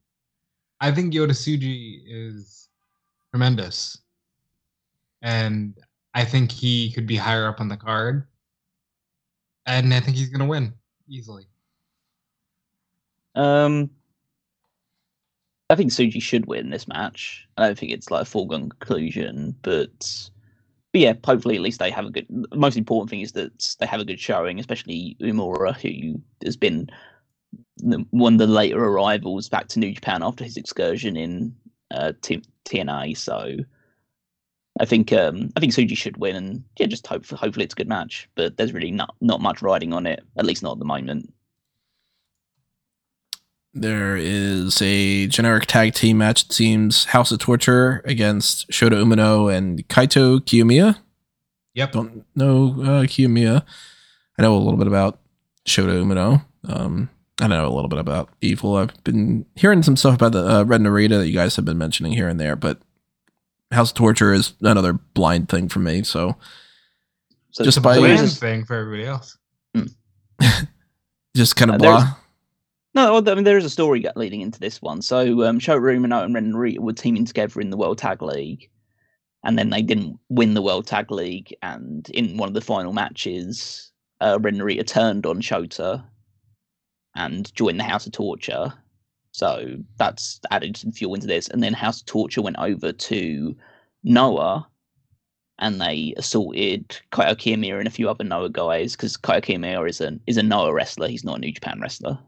I 0.82 0.92
think 0.92 1.14
Yota 1.14 1.30
Tsuji 1.30 2.02
is 2.06 2.60
tremendous. 3.32 3.98
And 5.22 5.76
I 6.14 6.24
think 6.24 6.50
he 6.50 6.92
could 6.92 7.06
be 7.06 7.16
higher 7.16 7.46
up 7.46 7.60
on 7.60 7.68
the 7.68 7.76
card. 7.76 8.26
And 9.66 9.92
I 9.92 10.00
think 10.00 10.16
he's 10.16 10.30
gonna 10.30 10.46
win 10.46 10.74
easily. 11.08 11.46
Um, 13.34 13.90
I 15.68 15.76
think 15.76 15.92
Tsuji 15.92 16.20
should 16.20 16.46
win 16.46 16.70
this 16.70 16.88
match. 16.88 17.46
I 17.56 17.66
don't 17.66 17.78
think 17.78 17.92
it's 17.92 18.10
like 18.10 18.22
a 18.22 18.24
foregone 18.24 18.70
conclusion, 18.70 19.54
but 19.62 20.30
but 20.92 21.00
yeah, 21.00 21.12
hopefully 21.24 21.54
at 21.54 21.60
least 21.60 21.78
they 21.78 21.90
have 21.90 22.06
a 22.06 22.10
good. 22.10 22.26
Most 22.54 22.76
important 22.76 23.10
thing 23.10 23.20
is 23.20 23.32
that 23.32 23.76
they 23.78 23.86
have 23.86 24.00
a 24.00 24.04
good 24.04 24.18
showing, 24.18 24.58
especially 24.58 25.16
Uemura, 25.20 25.80
who 25.80 26.20
has 26.44 26.56
been 26.56 26.88
one 28.10 28.34
of 28.34 28.38
the 28.38 28.46
later 28.46 28.82
arrivals 28.82 29.48
back 29.48 29.68
to 29.68 29.78
New 29.78 29.92
Japan 29.92 30.22
after 30.22 30.44
his 30.44 30.56
excursion 30.56 31.16
in 31.16 31.54
uh, 31.92 32.12
T- 32.20 32.42
TNA. 32.64 33.16
So 33.16 33.56
I 34.78 34.84
think 34.84 35.12
um, 35.12 35.50
I 35.56 35.60
think 35.60 35.72
Tsuji 35.72 35.96
should 35.96 36.16
win, 36.16 36.36
and 36.36 36.64
yeah, 36.78 36.86
just 36.86 37.06
hope 37.06 37.26
hopefully 37.26 37.64
it's 37.64 37.74
a 37.74 37.76
good 37.76 37.88
match. 37.88 38.28
But 38.34 38.56
there's 38.56 38.72
really 38.72 38.90
not 38.90 39.14
not 39.20 39.40
much 39.40 39.62
riding 39.62 39.92
on 39.92 40.06
it, 40.06 40.22
at 40.36 40.46
least 40.46 40.62
not 40.62 40.72
at 40.72 40.78
the 40.78 40.84
moment. 40.84 41.32
There 43.72 44.16
is 44.16 44.82
a 44.82 45.28
generic 45.28 45.66
tag 45.66 45.94
team 45.94 46.18
match. 46.18 46.44
It 46.44 46.52
seems 46.52 47.04
House 47.06 47.30
of 47.30 47.38
Torture 47.38 48.02
against 48.04 48.68
Shota 48.70 48.94
Umino 48.94 49.54
and 49.54 49.86
Kaito 49.88 50.40
Kiyomiya. 50.40 50.98
Yep. 51.74 51.92
Don't 51.92 52.24
know 52.34 52.74
uh, 52.80 53.02
Kiyomiya. 53.04 53.64
I 54.38 54.42
know 54.42 54.56
a 54.56 54.58
little 54.58 54.76
bit 54.76 54.88
about 54.88 55.20
Shota 55.66 56.02
Umino. 56.02 56.44
Um, 56.64 57.10
I 57.40 57.46
know 57.46 57.66
a 57.66 57.72
little 57.74 57.88
bit 57.88 57.98
about 57.98 58.28
Evil. 58.40 58.76
I've 58.76 59.02
been 59.04 59.46
hearing 59.56 59.82
some 59.82 59.96
stuff 59.96 60.14
about 60.14 60.32
the 60.32 60.46
uh, 60.46 60.62
Ren 60.64 60.82
Narita 60.82 61.18
that 61.18 61.28
you 61.28 61.34
guys 61.34 61.56
have 61.56 61.64
been 61.64 61.78
mentioning 61.78 62.12
here 62.12 62.28
and 62.28 62.38
there, 62.38 62.54
but 62.56 62.80
House 63.72 63.90
of 63.90 63.96
Torture 63.96 64.32
is 64.32 64.52
another 64.60 64.92
blind 64.92 65.48
thing 65.48 65.68
for 65.68 65.78
me. 65.78 66.02
So, 66.02 66.36
So 67.52 67.64
Just 67.64 67.78
a 67.78 67.80
by- 67.80 67.98
bland 67.98 68.30
thing 68.32 68.64
for 68.64 68.74
everybody 68.76 69.06
else. 69.06 69.38
just 71.36 71.56
kind 71.56 71.70
of 71.70 71.76
Uh, 71.76 71.78
blah. 71.78 72.14
No, 72.94 73.18
I 73.18 73.34
mean 73.34 73.44
there 73.44 73.56
is 73.58 73.64
a 73.64 73.70
story 73.70 74.04
leading 74.16 74.40
into 74.40 74.58
this 74.58 74.82
one. 74.82 75.00
So 75.00 75.44
um, 75.46 75.60
Shota 75.60 75.80
Umino 75.80 76.24
and 76.24 76.34
Ren 76.34 76.52
Narita 76.52 76.80
were 76.80 76.92
teaming 76.92 77.24
together 77.24 77.60
in 77.60 77.70
the 77.70 77.76
World 77.76 77.98
Tag 77.98 78.20
League, 78.20 78.68
and 79.44 79.56
then 79.56 79.70
they 79.70 79.80
didn't 79.82 80.18
win 80.28 80.54
the 80.54 80.62
World 80.62 80.86
Tag 80.88 81.10
League. 81.12 81.54
And 81.62 82.08
in 82.10 82.36
one 82.36 82.48
of 82.48 82.54
the 82.54 82.60
final 82.60 82.92
matches, 82.92 83.92
uh, 84.20 84.38
Ren 84.40 84.56
Narita 84.56 84.84
turned 84.84 85.24
on 85.24 85.40
Shota 85.40 86.04
and 87.14 87.54
joined 87.54 87.80
the 87.80 87.84
House 87.84 88.06
of 88.06 88.12
Torture. 88.12 88.72
So 89.32 89.76
that's 89.96 90.40
added 90.50 90.76
some 90.76 90.92
fuel 90.92 91.14
into 91.14 91.26
this. 91.26 91.48
And 91.48 91.62
then 91.62 91.72
House 91.72 92.00
of 92.00 92.06
Torture 92.06 92.42
went 92.42 92.58
over 92.58 92.92
to 92.92 93.56
Noah, 94.02 94.66
and 95.58 95.80
they 95.80 96.14
assaulted 96.16 96.88
Kiyomiya 97.12 97.78
and 97.78 97.86
a 97.86 97.90
few 97.90 98.08
other 98.08 98.24
Noah 98.24 98.50
guys 98.50 98.96
because 98.96 99.16
Kiyomiya 99.16 99.88
is 99.88 100.00
a 100.00 100.18
is 100.26 100.36
a 100.36 100.42
Noah 100.42 100.72
wrestler. 100.72 101.08
He's 101.08 101.24
not 101.24 101.38
a 101.38 101.40
New 101.40 101.52
Japan 101.52 101.80
wrestler. 101.80 102.18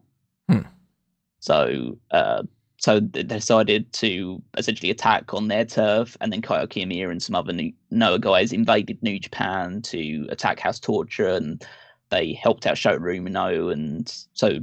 So, 1.40 1.98
uh, 2.12 2.44
so 2.76 3.00
they 3.00 3.24
decided 3.24 3.92
to 3.94 4.40
essentially 4.56 4.90
attack 4.90 5.34
on 5.34 5.48
their 5.48 5.64
turf, 5.64 6.16
and 6.20 6.32
then 6.32 6.42
Kiyomiya 6.42 7.10
and 7.10 7.22
some 7.22 7.34
other 7.34 7.52
Noah 7.90 8.18
guys 8.18 8.52
invaded 8.52 9.02
New 9.02 9.18
Japan 9.18 9.82
to 9.82 10.26
attack 10.30 10.60
House 10.60 10.78
Torture, 10.78 11.28
and 11.28 11.64
they 12.12 12.34
helped 12.34 12.66
out 12.66 12.76
Shota 12.76 13.00
Umino, 13.00 13.72
and 13.72 14.08
so 14.34 14.58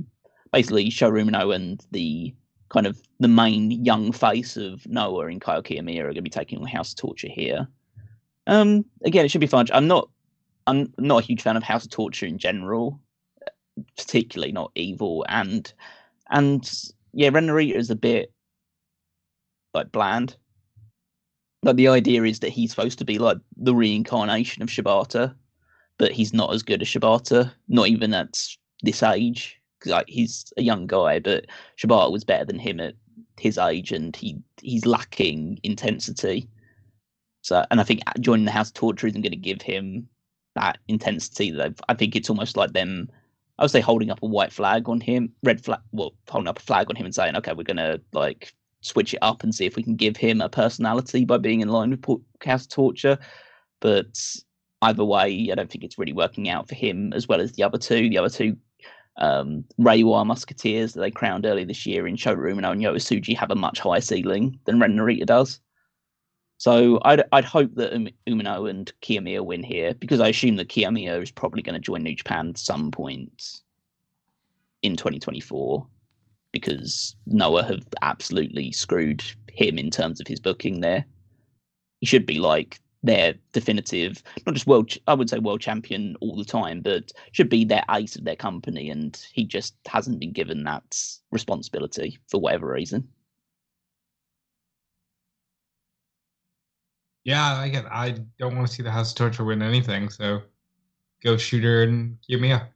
basically 0.54 0.90
Shota 0.90 1.22
Umino 1.22 1.54
and 1.54 1.84
the 1.92 2.34
kind 2.70 2.86
of 2.86 3.02
the 3.20 3.28
main 3.28 3.72
young 3.84 4.12
face 4.12 4.56
of 4.56 4.86
Noah 4.86 5.26
and 5.26 5.42
Kaito 5.42 5.64
Kiyomiya 5.64 6.02
are 6.02 6.04
going 6.04 6.16
to 6.16 6.22
be 6.22 6.30
taking 6.30 6.60
on 6.60 6.68
House 6.68 6.94
Torture 6.94 7.28
here. 7.28 7.68
Um, 8.46 8.86
again, 9.04 9.26
it 9.26 9.32
should 9.32 9.42
be 9.42 9.48
fun. 9.48 9.66
I'm 9.74 9.88
not, 9.88 10.10
I'm 10.68 10.94
not 11.00 11.24
a 11.24 11.26
huge 11.26 11.42
fan 11.42 11.58
of 11.58 11.64
House 11.64 11.86
of 11.86 11.92
Torture 11.92 12.28
in 12.28 12.38
general, 12.38 13.02
particularly 13.98 14.52
not 14.52 14.72
Evil, 14.76 15.26
and 15.28 15.74
and 16.30 16.72
yeah, 17.14 17.30
Ren 17.34 17.48
Narita 17.48 17.76
is 17.76 17.90
a 17.90 17.96
bit 17.96 18.32
like 19.74 19.92
bland. 19.92 20.38
Like 21.64 21.76
the 21.76 21.90
idea 21.90 22.24
is 22.24 22.40
that 22.40 22.50
he's 22.50 22.70
supposed 22.70 23.00
to 23.00 23.06
be 23.06 23.18
like 23.18 23.38
the 23.58 23.76
reincarnation 23.76 24.62
of 24.62 24.70
Shibata, 24.70 25.34
but 26.00 26.12
he's 26.12 26.34
not 26.34 26.52
as 26.52 26.64
good 26.64 26.82
as 26.82 26.88
Shibata, 26.88 27.52
not 27.68 27.88
even 27.88 28.16
at 28.16 28.44
this 28.82 29.04
age. 29.04 29.60
Like 29.86 30.10
he's 30.10 30.52
a 30.58 30.64
young 30.64 30.88
guy, 30.88 31.20
but 31.20 31.46
Shibata 31.78 32.12
was 32.12 32.24
better 32.24 32.46
than 32.46 32.58
him 32.58 32.80
at 32.80 32.96
his 33.38 33.60
age, 33.60 33.92
and 33.92 34.16
he 34.16 34.38
he's 34.60 34.88
lacking 34.88 35.60
intensity. 35.62 36.50
So, 37.42 37.64
and 37.70 37.80
I 37.80 37.84
think 37.84 38.02
joining 38.20 38.46
the 38.46 38.52
House 38.52 38.70
of 38.70 38.74
Torture 38.74 39.08
isn't 39.08 39.22
going 39.22 39.32
to 39.32 39.38
give 39.38 39.62
him 39.62 40.10
that 40.56 40.80
intensity. 40.88 41.52
That 41.52 41.76
I've- 41.88 41.98
think 41.98 42.16
it's 42.16 42.30
almost 42.30 42.58
like 42.58 42.74
them 42.74 43.10
I 43.60 43.64
would 43.64 43.72
say 43.72 43.82
holding 43.82 44.10
up 44.10 44.24
a 44.24 44.26
white 44.26 44.54
flag 44.54 44.88
on 44.88 45.02
him, 45.02 45.34
red 45.44 45.64
flag, 45.64 45.82
well, 45.92 46.14
holding 46.30 46.48
up 46.48 46.60
a 46.60 46.62
flag 46.62 46.90
on 46.90 46.96
him 46.96 47.06
and 47.06 47.14
saying, 47.14 47.36
okay, 47.36 47.52
we're 47.52 47.64
going 47.64 47.78
to 47.78 48.02
like 48.14 48.54
switch 48.80 49.14
it 49.14 49.20
up 49.22 49.44
and 49.44 49.54
see 49.54 49.66
if 49.66 49.76
we 49.76 49.84
can 49.84 49.98
give 49.98 50.16
him 50.16 50.40
a 50.40 50.48
personality 50.48 51.26
by 51.26 51.38
being 51.38 51.60
in 51.60 51.68
line 51.68 51.90
with 51.90 52.22
House 52.42 52.64
of 52.64 52.70
Torture. 52.70 53.18
But 53.82 54.18
either 54.82 55.04
way, 55.04 55.50
I 55.52 55.56
don't 55.56 55.70
think 55.70 55.84
it's 55.84 55.98
really 55.98 56.14
working 56.14 56.50
out 56.50 56.68
for 56.68 56.76
him 56.76 57.14
as 57.14 57.28
well 57.28 57.42
as 57.42 57.52
the 57.54 57.64
other 57.64 57.78
two. 57.78 58.10
The 58.10 58.18
other 58.18 58.30
two, 58.30 58.58
um, 59.18 59.66
Reiwa 59.80 60.26
Musketeers 60.26 60.94
that 60.94 61.02
they 61.02 61.12
crowned 61.12 61.46
earlier 61.46 61.66
this 61.66 61.86
year 61.86 62.08
in 62.08 62.16
Umino 62.16 62.72
and 62.72 62.82
Yosuji 62.82 63.36
have 63.38 63.52
a 63.52 63.56
much 63.56 63.80
higher 63.80 64.02
ceiling 64.02 64.60
than 64.66 64.80
Ren 64.80 64.96
Narita 64.96 65.26
does. 65.26 65.60
So 66.58 67.00
I'd 67.04 67.24
I'd 67.32 67.46
hope 67.46 67.76
that 67.76 67.94
um, 67.94 68.10
Umino 68.28 68.70
and 68.70 68.92
Kiyomiya 69.02 69.46
win 69.46 69.64
here 69.64 69.94
because 69.94 70.20
I 70.20 70.28
assume 70.28 70.58
that 70.58 70.68
Kiyomiya 70.68 71.22
is 71.22 71.32
probably 71.32 71.62
going 71.62 71.76
to 71.76 71.80
join 71.80 72.04
New 72.04 72.16
Japan 72.16 72.50
at 72.50 72.58
some 72.58 72.92
point 72.92 73.62
in 74.82 74.96
2024 74.96 75.88
because 76.52 77.16
Noah 77.26 77.64
have 77.64 77.86
absolutely 78.02 78.72
screwed 78.72 79.24
him 79.52 79.78
in 79.78 79.90
terms 79.90 80.20
of 80.20 80.28
his 80.28 80.40
booking 80.40 80.82
there. 80.82 81.06
He 82.02 82.06
should 82.06 82.26
be 82.26 82.40
like 82.40 82.80
their 83.04 83.34
definitive, 83.54 84.22
not 84.46 84.56
just 84.56 84.68
world, 84.68 84.94
I 85.08 85.14
would 85.14 85.30
say 85.30 85.40
world 85.40 85.62
champion 85.62 86.16
all 86.20 86.36
the 86.36 86.44
time, 86.46 86.82
but 86.82 87.12
should 87.32 87.50
be 87.50 87.64
their 87.64 87.84
ace 87.90 88.16
of 88.16 88.26
their 88.26 88.36
company, 88.36 88.90
and 88.90 89.18
he 89.32 89.46
just 89.46 89.76
hasn't 89.88 90.20
been 90.20 90.34
given 90.34 90.64
that 90.66 90.98
responsibility 91.32 92.20
for 92.28 92.40
whatever 92.42 92.68
reason. 92.72 93.08
Yeah, 97.24 97.58
I 97.58 97.70
get. 97.70 97.86
I 97.86 98.16
don't 98.40 98.56
want 98.56 98.68
to 98.68 98.74
see 98.74 98.84
the 98.84 98.92
House 98.92 99.12
of 99.12 99.18
Torture 99.18 99.44
win 99.44 99.62
anything. 99.62 100.10
So, 100.10 100.42
go 101.24 101.36
Shota 101.36 101.84
and 101.84 102.18
Kiyomiya. 102.28 102.68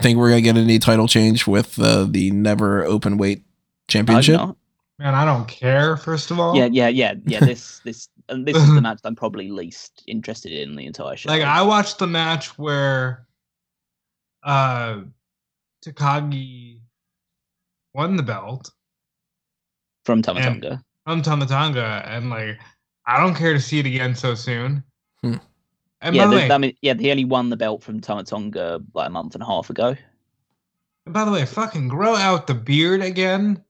Think 0.00 0.18
we're 0.18 0.28
gonna 0.28 0.42
get 0.42 0.56
any 0.56 0.78
title 0.78 1.08
change 1.08 1.46
with 1.46 1.78
uh, 1.80 2.06
the 2.08 2.30
never 2.30 2.84
open 2.84 3.16
weight 3.18 3.42
championship? 3.88 4.38
I'm 4.38 4.48
not- 4.48 4.57
Man, 4.98 5.14
I 5.14 5.24
don't 5.24 5.46
care. 5.46 5.96
First 5.96 6.30
of 6.30 6.40
all, 6.40 6.56
Yeah, 6.56 6.68
yeah, 6.70 6.88
yeah, 6.88 7.14
yeah. 7.24 7.40
This, 7.40 7.78
this, 7.84 8.08
and 8.28 8.44
this 8.46 8.56
is 8.56 8.74
the 8.74 8.80
match 8.80 9.00
I'm 9.04 9.14
probably 9.14 9.50
least 9.50 10.02
interested 10.06 10.52
in 10.52 10.74
the 10.74 10.86
entire 10.86 11.16
show. 11.16 11.28
Like 11.28 11.42
I 11.42 11.62
watched 11.62 11.98
the 11.98 12.06
match 12.06 12.58
where 12.58 13.26
uh 14.42 15.00
Takagi 15.84 16.80
won 17.94 18.16
the 18.16 18.22
belt 18.22 18.70
from 20.04 20.22
Tama 20.22 20.40
Tonga. 20.40 20.82
from 21.04 21.22
Tama 21.22 21.46
Tonga, 21.46 22.02
and 22.06 22.30
like 22.30 22.58
I 23.06 23.20
don't 23.20 23.34
care 23.34 23.52
to 23.52 23.60
see 23.60 23.78
it 23.78 23.86
again 23.86 24.14
so 24.14 24.34
soon. 24.34 24.82
Hmm. 25.22 25.34
And 26.00 26.14
Yeah, 26.14 26.24
by 26.24 26.30
the 26.30 26.36
the, 26.36 26.42
way, 26.42 26.50
I 26.50 26.58
mean, 26.58 26.74
yeah, 26.82 26.94
he 26.94 27.10
only 27.10 27.24
won 27.24 27.50
the 27.50 27.56
belt 27.56 27.82
from 27.82 28.00
Tama 28.00 28.24
Tonga 28.24 28.80
like 28.94 29.08
a 29.08 29.10
month 29.10 29.34
and 29.34 29.42
a 29.42 29.46
half 29.46 29.70
ago. 29.70 29.96
and 31.06 31.14
by 31.14 31.24
the 31.24 31.30
way, 31.30 31.44
fucking 31.44 31.88
grow 31.88 32.14
out 32.16 32.46
the 32.46 32.54
beard 32.54 33.00
again. 33.00 33.62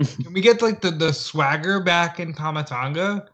Can 0.00 0.32
we 0.32 0.40
get 0.40 0.62
like 0.62 0.80
the, 0.80 0.90
the 0.90 1.12
swagger 1.12 1.80
back 1.80 2.20
in 2.20 2.32
Tama 2.32 2.64
Tonga? 2.64 3.26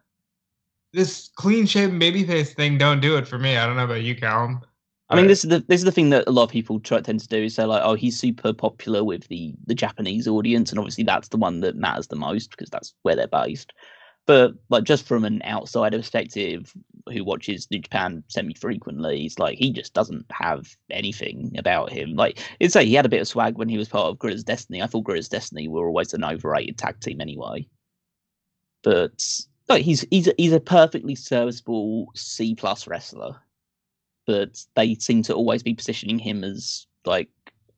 This 0.93 1.31
clean 1.37 1.67
shaven 1.67 2.01
babyface 2.01 2.55
thing 2.55 2.79
don't 2.79 3.01
do 3.01 3.17
it 3.17 3.29
for 3.29 3.39
me. 3.39 3.57
I 3.57 3.67
don't 3.67 3.77
know 3.77 3.85
about 3.85 4.03
you, 4.03 4.17
Callum. 4.17 4.61
I 5.09 5.15
mean, 5.15 5.29
this 5.29 5.45
is 5.45 5.51
the 5.51 5.61
this 5.69 5.81
is 5.81 5.85
the 5.85 5.93
thing 5.93 6.11
that 6.11 6.27
a 6.27 6.33
lot 6.33 6.45
of 6.45 6.51
people 6.51 6.81
try 6.81 7.01
tend 7.01 7.21
to 7.21 7.29
do 7.29 7.45
is 7.45 7.55
say 7.55 7.65
like, 7.65 7.83
oh, 7.85 7.95
he's 7.95 8.19
super 8.19 8.53
popular 8.53 9.05
with 9.05 9.29
the 9.29 9.55
the 9.67 9.75
Japanese 9.75 10.27
audience, 10.27 10.71
and 10.71 10.79
obviously 10.81 11.05
that's 11.05 11.29
the 11.29 11.37
one 11.37 11.61
that 11.61 11.77
matters 11.77 12.09
the 12.09 12.17
most 12.17 12.51
because 12.51 12.71
that's 12.71 12.93
where 13.03 13.15
they're 13.15 13.29
based. 13.29 13.73
But 14.27 14.55
like, 14.69 14.83
just 14.83 15.07
from 15.07 15.25
an 15.25 15.43
outsider 15.45 15.99
perspective, 15.99 16.75
who 17.13 17.25
watches 17.25 17.69
New 17.71 17.79
Japan 17.79 18.23
semi 18.29 18.55
frequently, 18.55 19.21
he's 19.21 19.39
like 19.39 19.59
he 19.59 19.71
just 19.73 19.95
doesn't 19.95 20.27
have 20.31 20.77
anything 20.91 21.53
about 21.59 21.91
him. 21.91 22.15
Like, 22.15 22.41
it's 22.61 22.75
say 22.75 22.85
he 22.85 22.95
had 22.95 23.07
a 23.07 23.11
bit 23.11 23.21
of 23.21 23.29
swag 23.29 23.57
when 23.59 23.69
he 23.69 23.79
was 23.79 23.89
part 23.89 24.07
of 24.07 24.19
Gorilla's 24.19 24.45
Destiny. 24.45 24.83
I 24.83 24.87
thought 24.87 25.05
Gorilla's 25.05 25.29
Destiny 25.29 25.69
were 25.69 25.87
always 25.87 26.13
an 26.13 26.25
overrated 26.25 26.79
tag 26.79 27.01
team 27.01 27.21
anyway. 27.21 27.67
But 28.83 29.25
like, 29.69 29.83
he's 29.83 30.05
he's 30.11 30.29
a, 30.29 30.35
he's 30.37 30.53
a 30.53 30.61
perfectly 30.61 31.15
serviceable 31.15 32.11
C 32.15 32.55
plus 32.55 32.87
wrestler 32.87 33.37
but 34.27 34.63
they 34.75 34.95
seem 34.97 35.23
to 35.23 35.35
always 35.35 35.63
be 35.63 35.73
positioning 35.73 36.19
him 36.19 36.45
as 36.45 36.87
like 37.05 37.31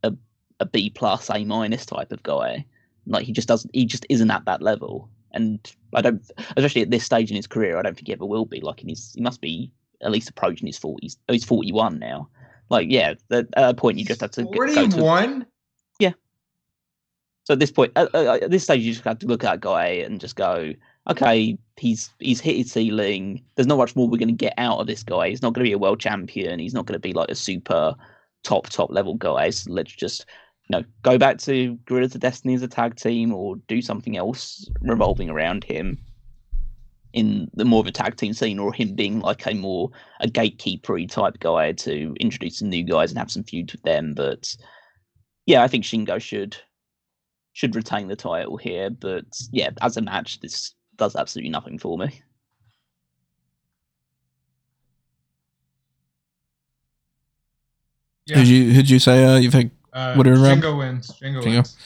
a 0.03 0.12
a 0.59 0.66
B 0.66 0.91
plus 0.91 1.31
A 1.31 1.45
minus 1.45 1.87
type 1.87 2.11
of 2.11 2.22
guy. 2.22 2.64
Like 3.07 3.24
he 3.24 3.33
just 3.33 3.49
doesn't 3.49 3.70
he 3.74 3.85
just 3.85 4.07
isn't 4.09 4.31
at 4.31 4.47
that 4.47 4.62
level. 4.62 5.09
And 5.39 5.72
I 5.95 6.03
don't 6.03 6.22
especially 6.57 6.82
at 6.82 6.91
this 6.91 7.05
stage 7.05 7.30
in 7.30 7.36
his 7.36 7.47
career, 7.47 7.78
I 7.78 7.82
don't 7.82 7.95
think 7.95 8.09
he 8.09 8.12
ever 8.12 8.26
will 8.26 8.45
be. 8.45 8.61
Like 8.61 8.82
in 8.82 8.89
his 8.89 9.12
he 9.14 9.22
must 9.22 9.41
be 9.41 9.72
at 10.03 10.11
least 10.11 10.28
approaching 10.28 10.66
his 10.66 10.78
forties. 10.78 11.16
Oh, 11.28 11.32
he's 11.32 11.45
forty 11.45 11.72
one 11.72 11.99
now. 11.99 12.28
Like 12.68 12.91
yeah, 12.91 13.14
at 13.30 13.47
a 13.57 13.74
point 13.74 13.99
you 13.99 14.05
just 14.05 14.20
have 14.20 14.32
to 14.32 14.45
go 14.45 14.66
to 14.66 14.74
Forty-one. 14.74 15.47
So 17.49 17.55
at 17.55 17.61
this 17.61 17.70
point, 17.70 17.93
at, 17.97 18.14
at 18.14 18.51
this 18.51 18.64
stage, 18.64 18.82
you 18.82 18.93
just 18.93 19.05
have 19.07 19.20
to 19.20 19.26
look 19.26 19.43
at 19.43 19.51
that 19.51 19.61
guy 19.61 19.86
and 19.86 20.20
just 20.20 20.36
go, 20.36 20.74
okay, 21.09 21.57
he's 21.78 22.11
he's 22.18 22.43
hit 22.43 22.59
his 22.59 22.70
ceiling. 22.70 23.43
There's 23.55 23.66
not 23.66 23.78
much 23.78 23.97
more 23.97 24.07
we're 24.07 24.18
going 24.18 24.28
to 24.28 24.34
get 24.34 24.53
out 24.59 24.80
of 24.80 24.86
this 24.86 25.03
guy. 25.03 25.30
He's 25.30 25.41
not 25.41 25.55
going 25.55 25.64
to 25.64 25.68
be 25.70 25.72
a 25.72 25.78
world 25.78 25.99
champion. 25.99 26.59
He's 26.59 26.74
not 26.74 26.84
going 26.84 27.01
to 27.01 27.09
be 27.09 27.14
like 27.14 27.30
a 27.30 27.34
super 27.34 27.95
top 28.43 28.68
top 28.68 28.91
level 28.91 29.14
guy. 29.14 29.49
So 29.49 29.72
let's 29.72 29.93
just 29.93 30.26
know 30.71 30.85
go 31.03 31.19
back 31.19 31.39
to 31.39 31.75
Guerrillas 31.87 32.14
of 32.14 32.21
Destiny 32.21 32.55
as 32.55 32.62
a 32.62 32.69
tag 32.69 32.97
team 32.97 33.33
or 33.33 33.57
do 33.69 33.81
something 33.81 34.16
else 34.16 34.69
revolving 34.83 35.31
around 35.31 35.64
him 35.64 35.99
in 37.12 37.51
the 37.55 37.64
more 37.64 37.81
of 37.81 37.87
a 37.87 37.93
tag 37.93 38.16
team 38.16 38.33
scene 38.33 38.59
or 38.59 38.73
him 38.73 38.95
being 38.95 39.21
like 39.21 39.47
a 39.47 39.55
more 39.55 39.91
a 40.21 40.29
gatekeepery 40.29 41.09
type 41.09 41.39
guy 41.41 41.73
to 41.73 42.14
introduce 42.21 42.59
some 42.59 42.69
new 42.69 42.85
guys 42.85 43.11
and 43.11 43.19
have 43.19 43.31
some 43.31 43.45
feuds 43.45 43.73
with 43.73 43.83
them. 43.83 44.14
But 44.14 44.55
yeah, 45.47 45.62
I 45.62 45.69
think 45.69 45.85
Shingo 45.85 46.21
should 46.21 46.57
should 47.55 47.75
retain 47.75 48.09
the 48.09 48.16
title 48.16 48.57
here. 48.57 48.91
But 48.91 49.25
yeah, 49.51 49.71
as 49.81 49.97
a 49.97 50.03
match, 50.03 50.41
this 50.41 50.75
does 50.97 51.16
absolutely 51.16 51.51
nothing 51.51 51.79
for 51.79 51.97
me. 51.97 52.23
Yeah. 58.27 58.37
Who'd 58.37 58.49
you 58.49 58.73
who'd 58.73 58.91
you 58.91 58.99
say 58.99 59.25
uh, 59.25 59.39
you 59.39 59.51
think 59.51 59.73
uh, 59.93 60.14
would 60.16 60.26
Shingo 60.26 60.78
wins. 60.78 61.11
Shingo, 61.20 61.43
Shingo. 61.43 61.55
wins. 61.57 61.76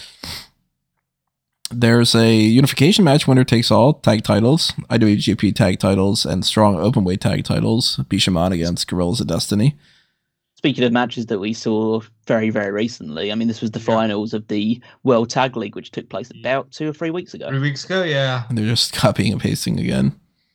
There's 1.71 2.15
a 2.15 2.35
unification 2.35 3.03
match, 3.05 3.27
winner 3.27 3.45
takes 3.45 3.71
all 3.71 3.95
tag 3.95 4.23
titles, 4.25 4.73
IWGP 4.91 5.55
tag 5.55 5.79
titles, 5.79 6.27
and 6.27 6.45
strong 6.45 6.77
openweight 6.77 7.21
tag 7.21 7.45
titles. 7.45 7.97
Bishamon 8.11 8.53
against 8.53 8.87
Guerrillas 8.89 9.21
of 9.23 9.27
Destiny. 9.29 9.77
Speaking 10.55 10.85
of 10.85 10.93
matches 10.93 11.27
that 11.27 11.39
we 11.41 11.55
saw 11.55 12.01
very, 12.27 12.51
very 12.51 12.71
recently, 12.71 13.33
I 13.33 13.35
mean, 13.37 13.49
this 13.49 13.63
was 13.63 13.71
the 13.71 13.81
Yeah. 13.81 13.87
finals 13.87 14.35
of 14.35 14.47
the 14.49 14.81
World 15.03 15.31
Tag 15.31 15.57
League, 15.57 15.75
which 15.75 15.91
took 15.91 16.09
place 16.11 16.31
about 16.31 16.71
two 16.71 16.89
or 16.91 16.93
three 16.93 17.11
weeks 17.11 17.33
ago. 17.35 17.49
Three 17.49 17.59
weeks 17.59 17.85
ago, 17.85 18.03
yeah. 18.05 18.45
And 18.49 18.59
they're 18.59 18.67
just 18.67 18.93
copying 18.93 19.33
and 19.33 19.41
pasting 19.41 19.81
again. 19.81 20.15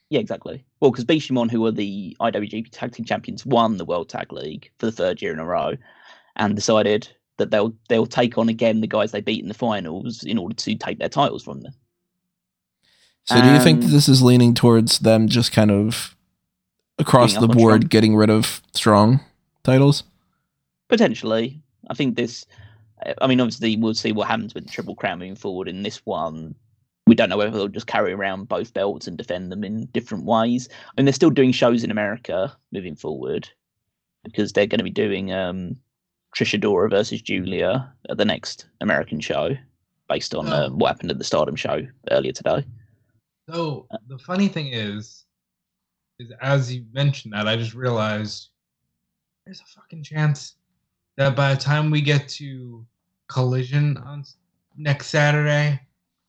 Yeah, 0.10 0.20
exactly. 0.20 0.64
Well, 0.80 0.92
because 0.92 1.04
Bishamon, 1.04 1.50
who 1.52 1.66
are 1.66 1.72
the 1.72 2.16
IWGP 2.22 2.70
Tag 2.72 2.94
Team 2.94 3.06
Champions, 3.06 3.46
won 3.46 3.78
the 3.78 3.86
World 3.86 4.08
Tag 4.08 4.32
League 4.32 4.72
for 4.78 4.86
the 4.86 4.92
third 4.92 5.22
year 5.22 5.34
in 5.34 5.40
a 5.40 5.46
row, 5.46 5.74
and 6.38 6.56
decided 6.56 7.10
that 7.38 7.52
they'll 7.52 7.74
they'll 7.90 8.06
take 8.06 8.38
on 8.38 8.50
again 8.50 8.82
the 8.82 8.88
guys 8.88 9.12
they 9.12 9.22
beat 9.22 9.42
in 9.42 9.48
the 9.48 9.54
finals 9.54 10.24
in 10.24 10.38
order 10.38 10.56
to 10.56 10.76
take 10.76 11.00
their 11.00 11.10
titles 11.10 11.44
from 11.44 11.62
them. 11.62 11.74
So 13.26 13.42
do 13.42 13.52
you 13.52 13.60
think 13.60 13.84
Um, 13.84 13.92
this 13.92 14.08
is 14.08 14.22
leaning 14.22 14.54
towards 14.54 15.00
them 15.00 15.28
just 15.28 15.52
kind 15.52 15.70
of 15.70 16.16
across 16.98 17.36
the 17.36 17.48
board 17.48 17.90
getting 17.90 18.16
rid 18.16 18.30
of 18.30 18.62
strong 18.74 19.20
titles? 19.64 20.04
Potentially, 20.88 21.62
I 21.90 21.94
think 21.94 22.16
this. 22.16 22.46
I 23.22 23.28
mean, 23.28 23.40
obviously, 23.40 23.78
we'll 23.78 23.94
see 23.94 24.12
what 24.12 24.28
happens 24.28 24.56
with 24.56 24.66
the 24.66 24.72
Triple 24.72 24.96
Crown 24.96 25.20
moving 25.20 25.36
forward. 25.36 25.68
In 25.68 25.84
this 25.84 25.98
one, 26.06 26.56
we 27.06 27.14
don't 27.16 27.30
know 27.30 27.38
whether 27.38 27.52
they'll 27.52 27.68
just 27.68 27.86
carry 27.86 28.12
around 28.12 28.48
both 28.48 28.74
belts 28.74 29.08
and 29.08 29.18
defend 29.18 29.52
them 29.52 29.64
in 29.64 29.86
different 29.88 30.24
ways. 30.26 30.68
I 30.72 31.00
mean, 31.00 31.06
they're 31.06 31.14
still 31.14 31.30
doing 31.30 31.52
shows 31.52 31.84
in 31.84 31.92
America 31.92 32.56
moving 32.72 32.96
forward 32.96 33.50
because 34.24 34.52
they're 34.52 34.66
going 34.66 34.80
to 34.80 34.84
be 34.84 34.90
doing 34.90 35.32
um, 35.32 35.78
Trish 36.38 36.60
Adora 36.60 36.88
versus 36.88 37.20
Julia 37.24 37.92
at 38.10 38.18
the 38.18 38.26
next 38.26 38.68
American 38.82 39.20
show, 39.20 39.58
based 40.08 40.36
on 40.36 40.48
uh, 40.48 40.68
Oh. 40.70 40.76
what 40.76 40.90
happened 40.90 41.10
at 41.10 41.18
the 41.18 41.24
Stardom 41.24 41.56
show 41.56 41.82
earlier 42.12 42.32
today. 42.32 42.64
So 43.50 43.88
the 44.08 44.20
funny 44.20 44.48
thing 44.48 44.68
is, 44.72 45.26
is 46.20 46.32
as 46.40 46.72
you 46.72 46.86
mentioned 46.94 47.34
that, 47.34 47.48
I 47.48 47.56
just 47.56 47.74
realized 47.74 48.50
there's 49.46 49.62
a 49.62 49.66
fucking 49.66 50.04
chance 50.04 50.58
that 51.16 51.36
by 51.36 51.56
the 51.56 51.60
time 51.60 51.90
we 51.90 52.02
get 52.02 52.28
to 52.30 52.86
Collision 53.30 53.98
on 53.98 54.24
next 54.78 55.08
Saturday, 55.08 55.82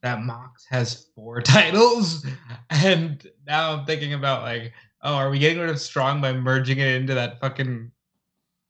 that 0.02 0.22
Mox 0.22 0.64
has 0.70 1.08
four 1.14 1.42
titles, 1.42 2.24
and 2.70 3.30
now 3.46 3.74
I'm 3.74 3.84
thinking 3.84 4.14
about 4.14 4.40
like, 4.42 4.72
oh, 5.02 5.16
are 5.16 5.28
we 5.28 5.38
getting 5.38 5.58
rid 5.58 5.68
of 5.68 5.78
Strong 5.78 6.22
by 6.22 6.32
merging 6.32 6.78
it 6.78 6.94
into 6.94 7.12
that 7.12 7.40
fucking 7.40 7.90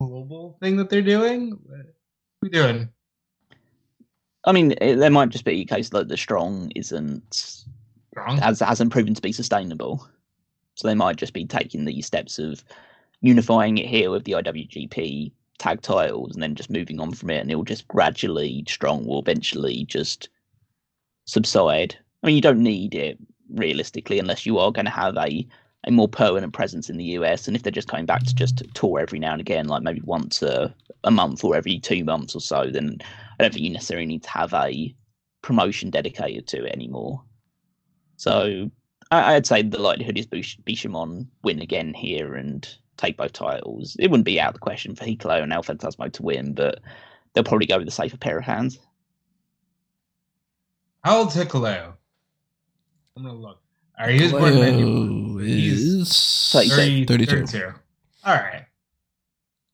global 0.01 0.57
thing 0.61 0.76
that 0.76 0.90
they're 0.90 1.03
doing? 1.03 1.51
What 1.51 1.80
are 1.80 1.86
we 2.42 2.49
doing? 2.49 2.88
I 4.44 4.53
mean, 4.53 4.72
it, 4.80 4.96
there 4.96 5.11
might 5.11 5.30
just 5.30 5.44
be 5.44 5.61
a 5.61 5.64
case 5.64 5.90
that 5.90 6.09
the 6.09 6.16
Strong 6.16 6.70
isn't 6.76 7.64
Strong? 8.12 8.38
has 8.38 8.61
hasn't 8.61 8.92
proven 8.92 9.14
to 9.14 9.22
be 9.22 9.32
sustainable. 9.32 10.09
So 10.74 10.86
they 10.86 10.94
might 10.94 11.16
just 11.16 11.32
be 11.32 11.44
taking 11.44 11.84
these 11.84 12.07
steps 12.07 12.38
of 12.38 12.62
unifying 13.20 13.78
it 13.78 13.86
here 13.86 14.11
with 14.11 14.24
the 14.24 14.32
IWGP 14.32 15.32
tag 15.59 15.82
titles 15.82 16.34
and 16.34 16.42
then 16.42 16.55
just 16.55 16.70
moving 16.70 17.01
on 17.01 17.12
from 17.12 17.30
it, 17.30 17.40
and 17.40 17.51
it'll 17.51 17.64
just 17.64 17.88
gradually 17.88 18.64
strong 18.68 19.05
will 19.05 19.20
eventually 19.20 19.84
just 19.84 20.28
subside. 21.26 21.96
I 22.22 22.28
mean, 22.28 22.36
you 22.36 22.42
don't 22.42 22.62
need 22.62 22.94
it 22.94 23.18
realistically 23.51 24.18
unless 24.18 24.46
you 24.46 24.59
are 24.59 24.70
going 24.70 24.84
to 24.84 24.90
have 24.90 25.16
a 25.16 25.46
a 25.87 25.91
more 25.91 26.09
permanent 26.09 26.53
presence 26.53 26.91
in 26.91 26.97
the 26.97 27.05
US. 27.05 27.47
And 27.47 27.57
if 27.57 27.62
they're 27.62 27.72
just 27.72 27.89
coming 27.89 28.07
back 28.07 28.24
to 28.24 28.35
just 28.35 28.62
tour 28.74 29.01
every 29.01 29.18
now 29.18 29.33
and 29.33 29.41
again, 29.41 29.68
like 29.68 29.83
maybe 29.83 30.01
once 30.05 30.43
a, 30.43 30.74
a 31.05 31.11
month 31.11 31.45
or 31.45 31.57
every 31.57 31.79
two 31.79 32.05
months 32.05 32.35
or 32.35 32.41
so, 32.41 32.66
then 32.70 32.99
I 33.03 33.43
don't 33.43 33.53
think 33.53 33.64
you 33.64 33.70
necessarily 33.70 34.07
need 34.07 34.24
to 34.24 34.31
have 34.31 34.53
a 34.55 34.95
promotion 35.43 35.91
dedicated 35.91 36.47
to 36.49 36.64
it 36.64 36.72
anymore. 36.72 37.22
So 38.16 38.70
I, 39.11 39.35
I'd 39.35 39.47
say 39.47 39.62
the 39.62 39.79
likelihood 39.79 40.18
is 40.18 40.26
Bish- 40.26 40.59
Bishamon 40.66 41.29
win 41.43 41.61
again 41.61 41.95
here 41.95 42.35
and 42.35 42.68
take 42.97 43.16
both 43.16 43.33
titles. 43.33 43.97
It 43.99 44.11
wouldn't 44.11 44.26
be 44.26 44.41
out 44.41 44.49
of 44.49 44.55
the 44.55 44.61
question 44.61 44.95
for 44.97 45.05
Hikuleo 45.05 45.43
and 45.43 45.53
El 45.53 45.62
Fantasmo 45.62 46.12
to 46.12 46.22
win, 46.22 46.53
but 46.53 46.81
they'll 47.33 47.45
probably 47.45 47.66
go 47.66 47.79
with 47.79 47.87
the 47.87 47.93
safer 47.93 48.16
pair 48.16 48.39
of 48.39 48.45
hands. 48.45 48.79
How 51.05 51.18
old's 51.18 51.37
Hikuleo? 51.37 51.95
I'm 53.16 53.22
gonna 53.22 53.35
look. 53.35 53.61
All 53.99 54.07
right, 54.07 54.20
he's 54.20 54.30
born 54.32 54.53
in 54.53 55.36
Leo 55.36 55.38
He's 55.44 55.82
is 55.82 56.51
Thirty- 56.53 57.05
32. 57.05 57.46
32. 57.46 57.74
All 58.24 58.34
right. 58.34 58.64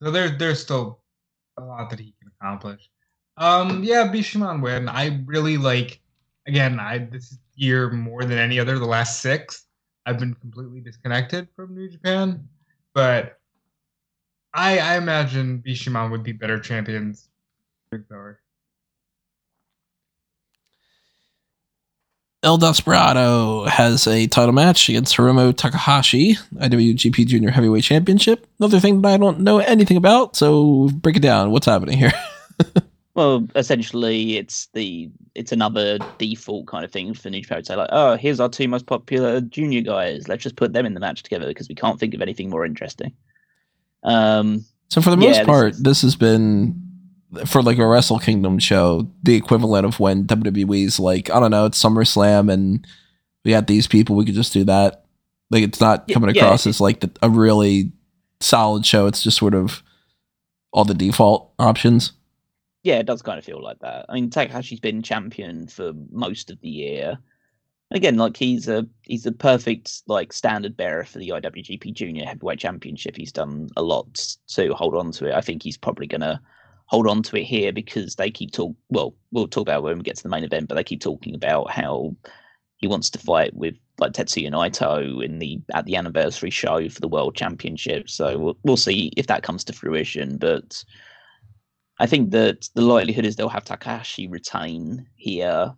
So 0.02 0.10
there, 0.10 0.30
there's 0.30 0.60
still 0.60 1.00
a 1.58 1.62
lot 1.62 1.90
that 1.90 1.98
he 1.98 2.14
can 2.20 2.30
accomplish. 2.40 2.88
Um, 3.36 3.82
yeah, 3.82 4.10
Bishamon 4.12 4.62
win. 4.62 4.88
I 4.88 5.20
really 5.26 5.56
like. 5.56 6.00
Again, 6.46 6.78
I 6.78 6.98
this 6.98 7.38
year 7.54 7.90
more 7.90 8.22
than 8.24 8.38
any 8.38 8.58
other, 8.60 8.78
the 8.78 8.84
last 8.86 9.20
six, 9.20 9.66
I've 10.06 10.18
been 10.18 10.34
completely 10.34 10.80
disconnected 10.80 11.48
from 11.56 11.74
New 11.74 11.88
Japan, 11.88 12.46
but 12.94 13.38
I 14.52 14.78
I 14.78 14.96
imagine 14.98 15.62
Bishamon 15.66 16.10
would 16.10 16.22
be 16.22 16.32
better 16.32 16.58
champions. 16.60 17.28
moving 17.90 18.06
El 22.44 22.58
Desperado 22.58 23.64
has 23.64 24.06
a 24.06 24.26
title 24.26 24.52
match 24.52 24.88
against 24.88 25.16
Hiromu 25.16 25.56
Takahashi, 25.56 26.34
IWGP 26.56 27.26
Junior 27.26 27.50
Heavyweight 27.50 27.84
Championship. 27.84 28.46
Another 28.60 28.78
thing 28.80 29.00
that 29.02 29.08
I 29.14 29.16
don't 29.16 29.40
know 29.40 29.58
anything 29.58 29.96
about, 29.96 30.36
so 30.36 30.88
break 30.94 31.16
it 31.16 31.22
down. 31.22 31.50
What's 31.50 31.66
happening 31.66 31.98
here? 31.98 32.12
Well, 33.16 33.46
essentially, 33.54 34.38
it's 34.38 34.66
the 34.74 35.08
it's 35.36 35.52
another 35.52 35.98
default 36.18 36.66
kind 36.66 36.84
of 36.84 36.90
thing 36.90 37.14
for 37.14 37.30
New 37.30 37.42
Japan 37.42 37.58
to 37.58 37.64
say 37.64 37.76
like, 37.76 37.90
oh, 37.92 38.16
here's 38.16 38.40
our 38.40 38.48
two 38.48 38.66
most 38.66 38.86
popular 38.86 39.40
junior 39.40 39.82
guys. 39.82 40.26
Let's 40.26 40.42
just 40.42 40.56
put 40.56 40.72
them 40.72 40.84
in 40.84 40.94
the 40.94 41.00
match 41.00 41.22
together 41.22 41.46
because 41.46 41.68
we 41.68 41.76
can't 41.76 42.00
think 42.00 42.12
of 42.14 42.22
anything 42.22 42.50
more 42.50 42.64
interesting. 42.66 43.12
Um, 44.02 44.64
So 44.88 45.00
for 45.00 45.10
the 45.10 45.16
Yeah, 45.22 45.28
most 45.28 45.38
this 45.38 45.46
part, 45.46 45.70
is- 45.74 45.78
this 45.82 46.02
has 46.02 46.16
been 46.16 46.83
for 47.46 47.62
like 47.62 47.78
a 47.78 47.86
Wrestle 47.86 48.18
Kingdom 48.18 48.58
show, 48.58 49.08
the 49.22 49.34
equivalent 49.34 49.86
of 49.86 50.00
when 50.00 50.24
WWE's 50.26 50.98
like, 51.00 51.30
I 51.30 51.40
don't 51.40 51.50
know, 51.50 51.66
it's 51.66 51.82
SummerSlam 51.82 52.52
and 52.52 52.86
we 53.44 53.50
got 53.52 53.66
these 53.66 53.86
people, 53.86 54.16
we 54.16 54.24
could 54.24 54.34
just 54.34 54.52
do 54.52 54.64
that. 54.64 55.04
Like 55.50 55.62
it's 55.64 55.80
not 55.80 56.08
coming 56.08 56.34
yeah, 56.34 56.44
across 56.44 56.66
it- 56.66 56.70
as 56.70 56.80
like 56.80 57.00
the, 57.00 57.10
a 57.22 57.28
really 57.30 57.92
solid 58.40 58.84
show. 58.86 59.06
It's 59.06 59.22
just 59.22 59.36
sort 59.38 59.54
of 59.54 59.82
all 60.72 60.84
the 60.84 60.94
default 60.94 61.52
options. 61.58 62.12
yeah, 62.82 62.96
it 62.98 63.06
does 63.06 63.22
kind 63.22 63.38
of 63.38 63.44
feel 63.44 63.62
like 63.62 63.78
that. 63.80 64.06
I 64.08 64.14
mean, 64.14 64.30
Takahashi's 64.30 64.80
been 64.80 65.02
champion 65.02 65.66
for 65.68 65.92
most 66.10 66.50
of 66.50 66.60
the 66.60 66.68
year. 66.68 67.18
Again, 67.90 68.16
like 68.16 68.36
he's 68.36 68.66
a 68.66 68.86
he's 69.02 69.24
a 69.26 69.30
perfect 69.30 70.02
like 70.08 70.32
standard 70.32 70.76
bearer 70.76 71.04
for 71.04 71.18
the 71.18 71.28
IWGP 71.28 71.92
Junior 71.92 72.24
Heavyweight 72.24 72.58
Championship. 72.58 73.16
He's 73.16 73.30
done 73.30 73.68
a 73.76 73.82
lot 73.82 74.36
to 74.48 74.74
hold 74.74 74.96
on 74.96 75.12
to 75.12 75.28
it. 75.28 75.34
I 75.34 75.40
think 75.42 75.62
he's 75.62 75.76
probably 75.76 76.06
gonna 76.08 76.40
hold 76.86 77.06
on 77.06 77.22
to 77.24 77.36
it 77.36 77.44
here 77.44 77.72
because 77.72 78.14
they 78.16 78.30
keep 78.30 78.52
talk. 78.52 78.74
Well, 78.90 79.14
we'll 79.32 79.48
talk 79.48 79.62
about 79.62 79.82
when 79.82 79.98
we 79.98 80.04
get 80.04 80.16
to 80.16 80.22
the 80.22 80.28
main 80.28 80.44
event, 80.44 80.68
but 80.68 80.74
they 80.74 80.84
keep 80.84 81.00
talking 81.00 81.34
about 81.34 81.70
how 81.70 82.14
he 82.76 82.86
wants 82.86 83.10
to 83.10 83.18
fight 83.18 83.54
with 83.54 83.74
like 83.98 84.12
Tetsuya 84.12 84.50
Naito 84.50 85.24
in 85.24 85.38
the 85.38 85.60
at 85.72 85.86
the 85.86 85.96
anniversary 85.96 86.50
show 86.50 86.88
for 86.88 87.00
the 87.00 87.08
World 87.08 87.34
Championship. 87.34 88.10
So 88.10 88.38
we'll 88.38 88.58
we'll 88.64 88.76
see 88.76 89.12
if 89.16 89.26
that 89.28 89.42
comes 89.42 89.64
to 89.64 89.72
fruition, 89.72 90.38
but. 90.38 90.84
I 92.00 92.06
think 92.06 92.32
that 92.32 92.68
the 92.74 92.82
likelihood 92.82 93.24
is 93.24 93.36
they'll 93.36 93.48
have 93.48 93.64
Takashi 93.64 94.28
retain 94.28 95.06
here. 95.14 95.72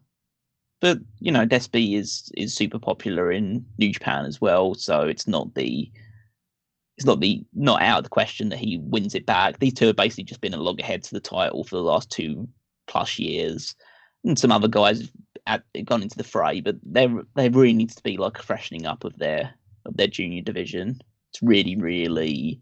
But 0.80 0.98
you 1.20 1.30
know, 1.30 1.46
Despi 1.46 1.94
is 1.94 2.32
is 2.34 2.54
super 2.54 2.78
popular 2.78 3.30
in 3.30 3.66
New 3.76 3.92
Japan 3.92 4.24
as 4.24 4.40
well, 4.40 4.74
so 4.74 5.02
it's 5.02 5.28
not 5.28 5.54
the 5.54 5.90
it's 6.96 7.06
not 7.06 7.20
the 7.20 7.44
not 7.54 7.82
out 7.82 7.98
of 7.98 8.04
the 8.04 8.10
question 8.10 8.48
that 8.48 8.58
he 8.58 8.78
wins 8.78 9.14
it 9.14 9.26
back. 9.26 9.58
These 9.58 9.74
two 9.74 9.86
have 9.86 9.96
basically 9.96 10.24
just 10.24 10.40
been 10.40 10.54
a 10.54 10.58
loggerhead 10.58 11.02
to 11.04 11.14
the 11.14 11.20
title 11.20 11.64
for 11.64 11.76
the 11.76 11.82
last 11.82 12.10
two 12.10 12.48
plus 12.86 13.18
years. 13.18 13.74
and 14.24 14.38
some 14.38 14.52
other 14.52 14.68
guys 14.68 15.10
have 15.46 15.62
gone 15.84 16.02
into 16.02 16.16
the 16.16 16.24
fray, 16.24 16.60
but 16.60 16.76
there 16.82 17.22
there 17.34 17.50
really 17.50 17.74
needs 17.74 17.94
to 17.96 18.02
be 18.02 18.16
like 18.16 18.38
a 18.38 18.42
freshening 18.42 18.86
up 18.86 19.04
of 19.04 19.16
their 19.18 19.54
of 19.84 19.96
their 19.96 20.06
junior 20.06 20.42
division. 20.42 21.00
It's 21.30 21.42
really 21.42 21.76
really 21.76 22.60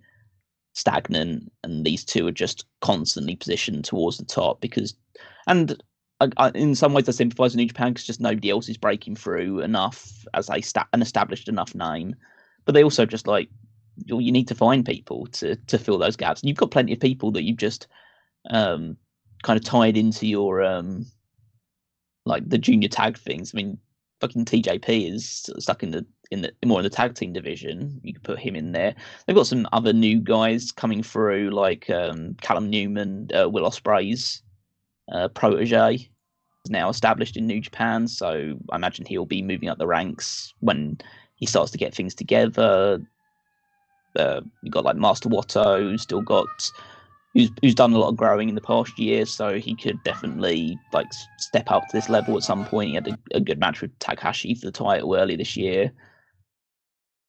stagnant, 0.73 1.53
and 1.63 1.85
these 1.85 2.05
two 2.05 2.27
are 2.27 2.33
just 2.33 2.65
constantly 2.81 3.37
positioned 3.37 3.85
towards 3.85 4.19
the 4.19 4.25
top 4.25 4.61
because, 4.61 4.95
and 5.47 5.81
I, 6.21 6.29
I, 6.37 6.49
in 6.51 6.75
some 6.75 6.93
ways 6.93 7.09
I 7.09 7.13
sympathise 7.13 7.53
with 7.53 7.57
New 7.57 7.67
Japan 7.67 7.93
because 7.93 8.07
just 8.07 8.21
nobody 8.21 8.51
else 8.51 8.69
is 8.69 8.77
breaking 8.77 9.15
through 9.15 9.61
enough 9.61 10.25
as 10.35 10.51
a 10.51 10.61
sta- 10.61 10.89
an 10.93 11.03
established 11.03 11.49
enough 11.49 11.75
name, 11.75 12.17
but 12.65 12.75
they 12.75 12.83
also 12.83 13.07
just 13.07 13.29
like 13.29 13.49
you 14.07 14.33
need 14.33 14.49
to 14.49 14.55
find 14.55 14.85
people 14.85 15.27
to 15.29 15.57
to 15.57 15.79
fill 15.79 15.99
those 15.99 16.17
gaps. 16.17 16.41
And 16.41 16.49
you've 16.49 16.59
got 16.59 16.71
plenty 16.71 16.93
of 16.93 17.01
people 17.01 17.31
that 17.33 17.45
you've 17.45 17.57
just 17.57 17.87
um, 18.51 18.97
kind 19.43 19.59
of 19.59 19.65
tied 19.65 19.97
into 19.97 20.27
your 20.27 20.63
um, 20.63 21.07
like 22.27 22.49
the 22.49 22.59
junior 22.59 22.89
tag 22.89 23.17
things. 23.17 23.53
I 23.55 23.57
mean, 23.57 23.79
fucking 24.21 24.45
TJP 24.45 25.13
is 25.13 25.51
stuck 25.59 25.83
in 25.83 25.91
the 25.91 26.07
in 26.31 26.43
the 26.43 26.53
more 26.65 26.81
in 26.81 26.85
the 26.85 26.91
tag 26.91 27.15
team 27.15 27.33
division. 27.33 28.01
You 28.03 28.15
could 28.15 28.23
put 28.23 28.39
him 28.39 28.57
in 28.57 28.73
there. 28.73 28.95
They've 29.27 29.37
got 29.37 29.47
some 29.47 29.69
other 29.73 29.93
new 29.93 30.21
guys 30.21 30.73
coming 30.73 31.03
through, 31.03 31.51
like 31.51 31.91
um, 31.91 32.35
Callum 32.41 32.71
Newman, 32.71 33.29
uh, 33.35 33.49
Will 33.49 33.69
Ospreay's 33.69 34.43
uh, 35.13 35.29
protege, 35.29 35.95
is 36.65 36.71
now 36.71 36.89
established 36.89 37.37
in 37.37 37.47
New 37.47 37.61
Japan. 37.61 38.09
So 38.09 38.55
I 38.71 38.77
imagine 38.77 39.05
he'll 39.05 39.27
be 39.27 39.43
moving 39.43 39.69
up 39.69 39.79
the 39.79 39.87
ranks 39.87 40.55
when 40.61 40.99
he 41.37 41.47
starts 41.47 41.71
to 41.73 41.79
get 41.79 41.95
things 41.95 42.15
together. 42.15 43.01
Uh, 44.17 44.41
you 44.63 44.71
got 44.71 44.85
like 44.85 44.97
Master 44.97 45.29
Wato, 45.29 45.99
still 45.99 46.23
got 46.23 46.47
who's 47.35 47.51
who's 47.61 47.75
done 47.75 47.93
a 47.93 47.99
lot 47.99 48.09
of 48.09 48.17
growing 48.17 48.49
in 48.49 48.55
the 48.55 48.61
past 48.61 48.99
year, 48.99 49.27
so 49.27 49.59
he 49.59 49.75
could 49.75 50.03
definitely 50.05 50.79
like 50.93 51.09
step 51.39 51.71
up 51.71 51.87
to 51.89 51.97
this 51.97 52.09
level 52.09 52.37
at 52.37 52.43
some 52.43 52.65
point. 52.65 52.91
He 52.91 52.95
had 52.95 53.09
a, 53.09 53.19
a 53.35 53.41
good 53.41 53.59
match 53.59 53.81
with 53.81 53.97
Takahashi 53.99 54.55
for 54.55 54.67
the 54.67 54.73
title 54.73 55.17
early 55.17 55.37
this 55.37 55.57
year. 55.57 55.93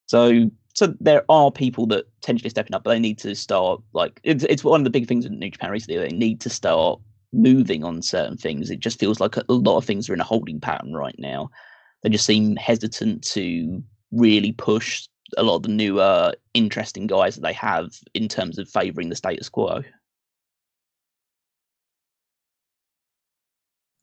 So 0.06 0.50
so 0.74 0.94
there 1.00 1.24
are 1.28 1.50
people 1.50 1.86
that 1.86 2.04
potentially 2.20 2.50
stepping 2.50 2.74
up, 2.74 2.84
but 2.84 2.90
they 2.90 3.00
need 3.00 3.18
to 3.18 3.34
start 3.34 3.80
like 3.92 4.20
it's 4.22 4.44
it's 4.44 4.64
one 4.64 4.80
of 4.80 4.84
the 4.84 4.90
big 4.90 5.08
things 5.08 5.24
in 5.24 5.38
New 5.38 5.50
Japan 5.50 5.70
recently. 5.70 5.98
They 5.98 6.16
need 6.16 6.40
to 6.42 6.50
start 6.50 7.00
moving 7.32 7.82
on 7.84 8.02
certain 8.02 8.36
things. 8.36 8.70
It 8.70 8.80
just 8.80 8.98
feels 8.98 9.20
like 9.20 9.36
a 9.36 9.44
lot 9.48 9.76
of 9.76 9.84
things 9.84 10.08
are 10.08 10.14
in 10.14 10.20
a 10.20 10.24
holding 10.24 10.60
pattern 10.60 10.94
right 10.94 11.18
now. 11.18 11.50
They 12.02 12.10
just 12.10 12.26
seem 12.26 12.56
hesitant 12.56 13.24
to 13.28 13.82
really 14.12 14.52
push 14.52 15.08
a 15.36 15.42
lot 15.42 15.56
of 15.56 15.62
the 15.62 15.68
newer, 15.68 16.32
interesting 16.54 17.06
guys 17.06 17.34
that 17.34 17.42
they 17.42 17.52
have 17.52 17.98
in 18.14 18.28
terms 18.28 18.58
of 18.58 18.68
favouring 18.68 19.08
the 19.08 19.16
status 19.16 19.48
quo. 19.48 19.82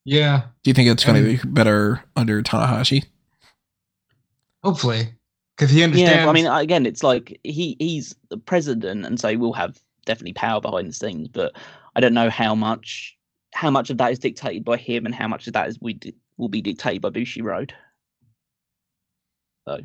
Yeah. 0.05 0.43
Do 0.63 0.69
you 0.69 0.73
think 0.73 0.89
it's 0.89 1.05
going 1.05 1.23
to 1.23 1.37
be 1.37 1.49
better 1.49 2.03
under 2.15 2.41
Tanahashi? 2.41 3.05
Hopefully, 4.63 5.13
because 5.55 5.71
he 5.71 5.83
understands. 5.83 6.13
Yeah, 6.13 6.29
I 6.29 6.31
mean, 6.31 6.47
again, 6.47 6.85
it's 6.85 7.03
like 7.03 7.37
he 7.43 7.75
he's 7.79 8.15
the 8.29 8.37
president, 8.37 9.05
and 9.05 9.19
so 9.19 9.37
we'll 9.37 9.51
have 9.51 9.77
definitely 10.05 10.33
power 10.33 10.61
behind 10.61 10.87
the 10.87 10.93
scenes, 10.93 11.27
but 11.27 11.53
I 11.97 11.99
don't 11.99 12.13
know 12.13 12.29
how 12.29 12.55
much 12.55 13.17
how 13.53 13.69
much 13.69 13.89
of 13.89 13.97
that 13.97 14.13
is 14.13 14.19
dictated 14.19 14.63
by 14.63 14.77
him, 14.77 15.05
and 15.05 15.13
how 15.13 15.27
much 15.27 15.47
of 15.47 15.53
that 15.53 15.67
is 15.67 15.77
we 15.81 15.99
will 16.37 16.47
be 16.47 16.61
dictated 16.61 17.01
by 17.01 17.09
Bushiroad. 17.09 17.71
So 19.67 19.79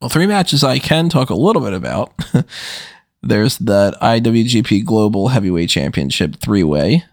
well, 0.00 0.10
three 0.10 0.26
matches 0.26 0.62
I 0.62 0.78
can 0.78 1.08
talk 1.08 1.30
a 1.30 1.34
little 1.34 1.62
bit 1.62 1.72
about. 1.72 2.12
There's 3.22 3.58
that 3.58 3.94
IWGP 4.00 4.84
Global 4.84 5.28
Heavyweight 5.28 5.70
Championship 5.70 6.36
three 6.36 6.62
way. 6.62 7.04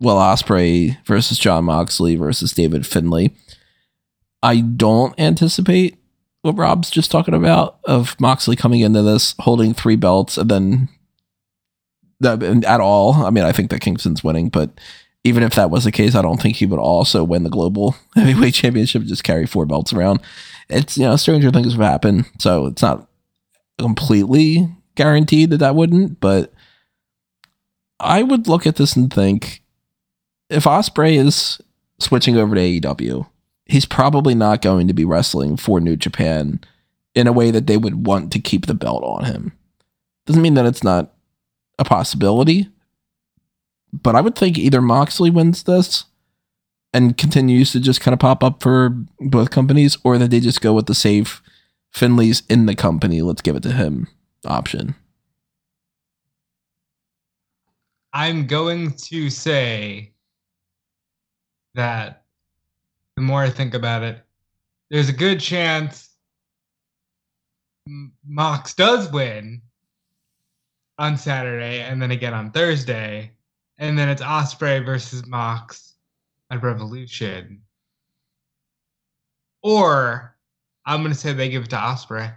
Will 0.00 0.16
Ospreay 0.16 0.96
versus 1.04 1.38
Jon 1.38 1.64
Moxley 1.64 2.16
versus 2.16 2.52
David 2.52 2.86
Finlay. 2.86 3.32
I 4.42 4.60
don't 4.60 5.18
anticipate 5.20 5.98
what 6.40 6.56
Rob's 6.56 6.88
just 6.88 7.10
talking 7.10 7.34
about 7.34 7.78
of 7.84 8.18
Moxley 8.18 8.56
coming 8.56 8.80
into 8.80 9.02
this 9.02 9.34
holding 9.40 9.74
three 9.74 9.96
belts 9.96 10.38
and 10.38 10.50
then 10.50 10.88
at 12.24 12.80
all. 12.80 13.14
I 13.14 13.30
mean, 13.30 13.44
I 13.44 13.52
think 13.52 13.70
that 13.70 13.80
Kingston's 13.80 14.24
winning, 14.24 14.48
but 14.48 14.70
even 15.24 15.42
if 15.42 15.54
that 15.54 15.70
was 15.70 15.84
the 15.84 15.92
case, 15.92 16.14
I 16.14 16.22
don't 16.22 16.40
think 16.40 16.56
he 16.56 16.66
would 16.66 16.78
also 16.78 17.24
win 17.24 17.42
the 17.42 17.50
global 17.50 17.94
heavyweight 18.14 18.54
championship. 18.54 19.02
Just 19.02 19.24
carry 19.24 19.46
four 19.46 19.66
belts 19.66 19.92
around. 19.92 20.20
It's 20.68 20.96
you 20.96 21.04
know 21.04 21.16
stranger 21.16 21.50
things 21.50 21.72
have 21.72 21.82
happened, 21.82 22.26
so 22.38 22.66
it's 22.66 22.82
not 22.82 23.08
completely 23.78 24.68
guaranteed 24.94 25.50
that 25.50 25.58
that 25.58 25.74
wouldn't. 25.74 26.20
But 26.20 26.52
I 27.98 28.22
would 28.22 28.48
look 28.48 28.66
at 28.66 28.76
this 28.76 28.96
and 28.96 29.12
think 29.12 29.62
if 30.48 30.64
Ospreay 30.64 31.24
is 31.24 31.60
switching 31.98 32.36
over 32.36 32.54
to 32.54 32.60
AEW, 32.60 33.26
he's 33.66 33.86
probably 33.86 34.34
not 34.34 34.62
going 34.62 34.88
to 34.88 34.94
be 34.94 35.04
wrestling 35.04 35.56
for 35.56 35.80
New 35.80 35.96
Japan 35.96 36.60
in 37.14 37.26
a 37.26 37.32
way 37.32 37.50
that 37.50 37.66
they 37.66 37.76
would 37.76 38.06
want 38.06 38.32
to 38.32 38.38
keep 38.38 38.66
the 38.66 38.74
belt 38.74 39.02
on 39.04 39.24
him. 39.24 39.52
Doesn't 40.26 40.42
mean 40.42 40.54
that 40.54 40.66
it's 40.66 40.84
not 40.84 41.12
a 41.78 41.84
possibility, 41.84 42.68
but 43.92 44.14
I 44.14 44.20
would 44.20 44.36
think 44.36 44.58
either 44.58 44.80
Moxley 44.80 45.30
wins 45.30 45.62
this 45.62 46.04
and 46.92 47.16
continues 47.16 47.72
to 47.72 47.80
just 47.80 48.00
kind 48.00 48.12
of 48.12 48.18
pop 48.18 48.42
up 48.42 48.62
for 48.62 48.90
both 49.20 49.50
companies, 49.50 49.96
or 50.02 50.18
that 50.18 50.30
they 50.30 50.40
just 50.40 50.60
go 50.60 50.72
with 50.72 50.86
the 50.86 50.94
safe 50.94 51.40
Finlay's 51.92 52.42
in 52.48 52.66
the 52.66 52.74
company, 52.74 53.22
let's 53.22 53.42
give 53.42 53.56
it 53.56 53.62
to 53.62 53.72
him 53.72 54.08
option. 54.44 54.94
I'm 58.12 58.46
going 58.46 58.92
to 58.92 59.30
say 59.30 60.12
that 61.74 62.24
the 63.16 63.22
more 63.22 63.42
I 63.42 63.50
think 63.50 63.74
about 63.74 64.02
it, 64.02 64.18
there's 64.90 65.08
a 65.08 65.12
good 65.12 65.38
chance 65.38 66.08
Mox 68.26 68.74
does 68.74 69.10
win 69.12 69.62
on 70.98 71.16
Saturday 71.16 71.80
and 71.82 72.02
then 72.02 72.10
again 72.10 72.34
on 72.34 72.50
Thursday. 72.50 73.32
And 73.80 73.98
then 73.98 74.10
it's 74.10 74.22
Ospreay 74.22 74.84
versus 74.84 75.26
Mox 75.26 75.94
at 76.50 76.62
Revolution. 76.62 77.62
Or 79.62 80.36
I'm 80.84 81.02
to 81.02 81.14
say 81.14 81.32
they 81.32 81.48
give 81.48 81.64
it 81.64 81.70
to 81.70 81.76
Ospreay. 81.76 82.34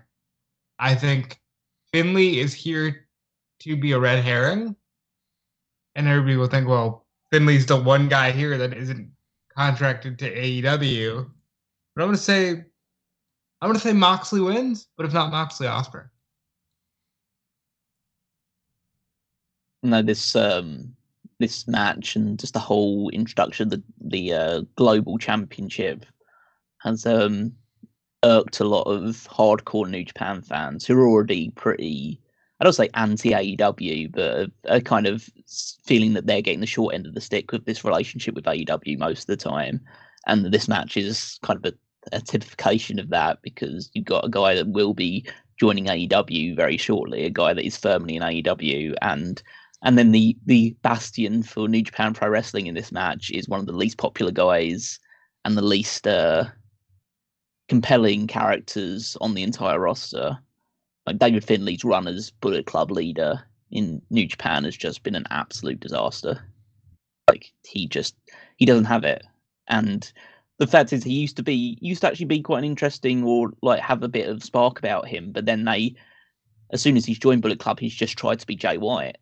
I 0.80 0.96
think 0.96 1.42
Finlay 1.92 2.40
is 2.40 2.54
here 2.54 3.08
to 3.60 3.76
be 3.76 3.92
a 3.92 4.00
red 4.00 4.24
herring. 4.24 4.74
And 5.96 6.08
everybody 6.08 6.38
will 6.38 6.48
think, 6.48 6.68
well, 6.68 7.06
Finlay's 7.30 7.66
the 7.66 7.76
one 7.76 8.08
guy 8.08 8.32
here 8.32 8.58
that 8.58 8.74
isn't 8.74 9.12
contracted 9.56 10.18
to 10.20 10.34
AEW. 10.34 11.30
But 11.94 12.04
I'm 12.04 12.12
to 12.12 12.18
say, 12.18 12.64
I'm 13.62 13.74
to 13.74 13.80
say 13.80 13.92
Moxley 13.92 14.40
wins, 14.40 14.88
but 14.96 15.06
if 15.06 15.14
not 15.14 15.30
Moxley, 15.30 15.68
Osprey. 15.68 16.04
No, 19.84 20.02
this 20.02 20.36
um 20.38 20.96
this 21.44 21.68
match 21.68 22.16
and 22.16 22.40
just 22.40 22.54
the 22.54 22.60
whole 22.60 23.10
introduction, 23.10 23.70
the 23.70 23.84
the 24.00 24.34
uh, 24.34 24.62
global 24.76 25.18
championship 25.18 26.06
has 26.80 27.06
um 27.06 27.52
irked 28.24 28.62
a 28.62 28.64
lot 28.64 28.84
of 28.84 29.28
hardcore 29.30 29.90
New 29.90 30.06
Japan 30.06 30.42
fans 30.42 30.86
who 30.86 30.98
are 30.98 31.08
already 31.08 31.52
pretty 31.52 32.22
I 32.60 32.64
don't 32.64 32.74
say 32.74 32.90
anti 32.94 33.32
AEW, 33.32 34.14
but 34.14 34.50
a, 34.66 34.80
kind 34.80 35.06
of 35.06 35.30
feeling 35.84 36.14
that 36.14 36.28
they're 36.28 36.42
getting 36.42 36.62
the 36.62 36.66
short 36.66 36.96
end 36.96 37.06
of 37.06 37.14
the 37.14 37.20
stick 37.20 37.52
with 37.52 37.66
this 37.66 37.84
relationship 37.84 38.36
with 38.36 38.46
AEW 38.46 38.98
most 38.98 39.24
of 39.24 39.28
the 39.28 39.36
time. 39.36 39.82
And 40.28 40.46
this 40.46 40.70
match 40.70 40.96
is 40.96 41.40
kind 41.44 41.58
of 41.58 41.74
a, 41.74 42.16
a 42.16 42.22
typification 42.22 43.00
of 43.00 43.10
that 43.10 43.42
because 43.42 43.90
you've 43.94 44.06
got 44.06 44.24
a 44.24 44.30
guy 44.30 44.56
that 44.56 44.70
will 44.70 44.94
be 44.94 45.26
joining 45.60 45.88
AEW 45.88 46.56
very 46.56 46.78
shortly, 46.78 47.26
a 47.26 47.30
guy 47.30 47.54
that 47.54 47.66
is 47.66 47.76
firmly 47.76 48.16
in 48.16 48.24
AEW, 48.24 48.96
and 49.02 49.44
and 49.84 49.98
then 49.98 50.12
the 50.12 50.36
the 50.46 50.76
bastion 50.82 51.44
for 51.44 51.68
New 51.68 51.84
Japan 51.84 52.14
Pro 52.14 52.30
Wrestling 52.30 52.68
in 52.68 52.74
this 52.74 52.92
match 52.92 53.30
is 53.32 53.50
one 53.50 53.60
of 53.60 53.66
the 53.66 53.74
least 53.74 53.98
popular 53.98 54.32
guys 54.32 55.00
and 55.46 55.58
the 55.58 55.62
least 55.62 56.08
uh, 56.08 56.46
compelling 57.68 58.28
characters 58.28 59.18
on 59.20 59.34
the 59.34 59.44
entire 59.44 59.80
roster. 59.80 60.38
Like 61.06 61.20
David 61.20 61.44
Finlay's 61.44 61.84
run 61.84 62.08
as 62.08 62.32
Bullet 62.32 62.66
Club 62.66 62.92
leader 62.92 63.44
in 63.72 64.02
New 64.10 64.26
Japan 64.26 64.64
has 64.64 64.78
just 64.78 65.04
been 65.04 65.16
an 65.16 65.28
absolute 65.32 65.82
disaster. 65.82 66.42
Like 67.30 67.52
he 67.68 67.88
just 67.88 68.16
he 68.56 68.66
doesn't 68.66 68.86
have 68.86 69.04
it, 69.04 69.24
and 69.68 70.10
the 70.60 70.68
fact 70.68 70.94
is 70.94 71.04
he 71.04 71.14
used 71.14 71.36
to 71.38 71.44
be 71.44 71.78
used 71.82 72.02
to 72.02 72.08
actually 72.08 72.28
be 72.28 72.42
quite 72.42 72.60
an 72.60 72.66
interesting 72.66 73.24
or 73.26 73.52
like 73.62 73.82
have 73.82 74.02
a 74.02 74.08
bit 74.08 74.30
of 74.30 74.44
spark 74.44 74.80
about 74.80 75.10
him, 75.10 75.34
but 75.34 75.46
then 75.46 75.66
they, 75.66 75.96
as 76.72 76.82
soon 76.82 76.96
as 76.96 77.06
he's 77.06 77.20
joined 77.20 77.42
Bullet 77.42 77.60
Club, 77.60 77.82
he's 77.82 77.94
just 77.94 78.18
tried 78.18 78.40
to 78.40 78.48
be 78.48 78.56
Jay 78.56 78.78
White, 78.78 79.18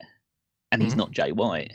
and 0.71 0.79
mm-hmm. 0.79 0.87
he's 0.87 0.95
not 0.95 1.11
Jay 1.11 1.31
White. 1.31 1.73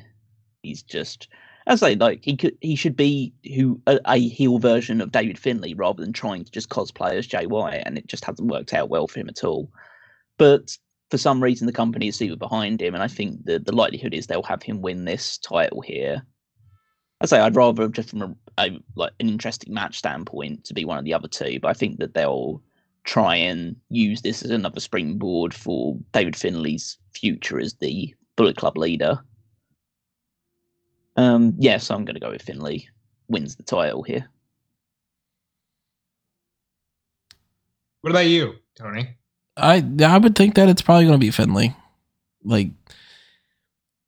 He's 0.62 0.82
just 0.82 1.28
I 1.66 1.74
say 1.74 1.96
like 1.96 2.24
he 2.24 2.36
could 2.36 2.56
he 2.60 2.76
should 2.76 2.96
be 2.96 3.32
who 3.56 3.80
a, 3.86 3.98
a, 4.04 4.18
heel 4.18 4.58
version 4.58 5.00
of 5.00 5.10
David 5.10 5.38
Finlay 5.38 5.74
rather 5.74 6.02
than 6.02 6.12
trying 6.12 6.44
to 6.44 6.50
just 6.50 6.68
cosplay 6.68 7.14
as 7.14 7.26
Jay 7.26 7.46
White, 7.46 7.82
and 7.84 7.98
it 7.98 8.06
just 8.06 8.24
hasn't 8.24 8.50
worked 8.50 8.72
out 8.72 8.88
well 8.88 9.08
for 9.08 9.18
him 9.18 9.28
at 9.28 9.42
all. 9.42 9.70
But 10.38 10.76
for 11.10 11.18
some 11.18 11.42
reason, 11.42 11.66
the 11.66 11.72
company 11.72 12.08
is 12.08 12.16
super 12.16 12.36
behind 12.36 12.80
him, 12.80 12.94
and 12.94 13.02
I 13.02 13.08
think 13.08 13.44
the 13.44 13.58
the 13.58 13.74
likelihood 13.74 14.14
is 14.14 14.26
they'll 14.26 14.42
have 14.44 14.62
him 14.62 14.80
win 14.80 15.04
this 15.04 15.38
title 15.38 15.80
here. 15.80 16.24
I 17.20 17.26
say 17.26 17.40
I'd 17.40 17.56
rather 17.56 17.88
just 17.88 18.10
from 18.10 18.22
a, 18.22 18.34
a 18.58 18.78
like 18.94 19.12
an 19.18 19.28
interesting 19.28 19.74
match 19.74 19.98
standpoint 19.98 20.64
to 20.66 20.74
be 20.74 20.84
one 20.84 20.98
of 20.98 21.04
the 21.04 21.14
other 21.14 21.28
two, 21.28 21.58
but 21.60 21.68
I 21.68 21.74
think 21.74 21.98
that 21.98 22.14
they'll 22.14 22.62
try 23.02 23.34
and 23.36 23.74
use 23.88 24.22
this 24.22 24.42
as 24.42 24.50
another 24.50 24.80
springboard 24.80 25.52
for 25.52 25.98
David 26.12 26.36
Finlay's 26.36 26.98
future 27.12 27.58
as 27.58 27.74
the 27.74 28.14
Bullet 28.36 28.56
Club 28.56 28.76
leader. 28.76 29.18
Um, 31.16 31.54
yeah, 31.58 31.78
so 31.78 31.94
I'm 31.94 32.04
going 32.04 32.14
to 32.14 32.20
go 32.20 32.30
with 32.30 32.42
Finlay. 32.42 32.88
wins 33.28 33.56
the 33.56 33.62
title 33.62 34.02
here. 34.02 34.28
What 38.02 38.10
about 38.10 38.26
you, 38.26 38.54
Tony? 38.76 39.08
I 39.56 39.84
I 40.04 40.18
would 40.18 40.36
think 40.36 40.54
that 40.54 40.68
it's 40.68 40.82
probably 40.82 41.06
going 41.06 41.18
to 41.18 41.26
be 41.26 41.30
Finlay. 41.30 41.74
Like 42.44 42.70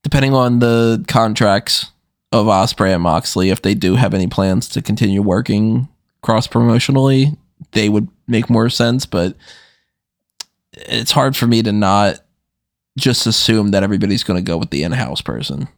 depending 0.05 0.35
on 0.35 0.59
the 0.61 1.05
contracts 1.09 1.87
of 2.31 2.47
Ospreay 2.47 2.95
and 2.95 3.03
Moxley, 3.03 3.51
if 3.51 3.63
they 3.63 3.75
do 3.75 3.97
have 3.97 4.15
any 4.15 4.27
plans 4.27 4.69
to 4.69 4.83
continue 4.83 5.23
working 5.23 5.89
cross 6.23 6.47
promotionally, 6.47 7.37
they 7.73 7.89
would 7.89 8.09
make 8.27 8.49
more 8.51 8.71
sense. 8.71 9.07
But 9.07 9.37
it's 10.73 11.11
hard 11.11 11.37
for 11.37 11.47
me 11.47 11.63
to 11.63 11.73
not 11.73 12.21
just 12.99 13.27
assume 13.27 13.71
that 13.71 13.83
everybody's 13.83 14.25
going 14.25 14.43
to 14.43 14.47
go 14.47 14.57
with 14.57 14.71
the 14.71 14.83
in 14.83 14.93
house 14.93 15.21
person. 15.21 15.69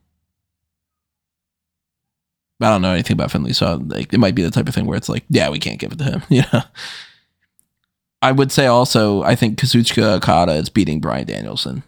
I 2.62 2.68
don't 2.68 2.82
know 2.82 2.92
anything 2.92 3.14
about 3.14 3.30
Finlay, 3.30 3.52
so 3.52 3.82
like 3.86 4.12
it 4.12 4.18
might 4.18 4.34
be 4.34 4.42
the 4.42 4.50
type 4.50 4.68
of 4.68 4.74
thing 4.74 4.86
where 4.86 4.96
it's 4.96 5.08
like, 5.08 5.24
yeah, 5.30 5.48
we 5.48 5.58
can't 5.58 5.78
give 5.78 5.92
it 5.92 5.98
to 5.98 6.04
him. 6.04 6.22
You 6.28 6.42
know. 6.52 6.62
I 8.22 8.32
would 8.32 8.52
say 8.52 8.66
also, 8.66 9.22
I 9.22 9.34
think 9.34 9.58
Kazuchika 9.58 10.16
Okada 10.16 10.52
is 10.52 10.68
beating 10.68 11.00
Bryan 11.00 11.26
Danielson. 11.26 11.82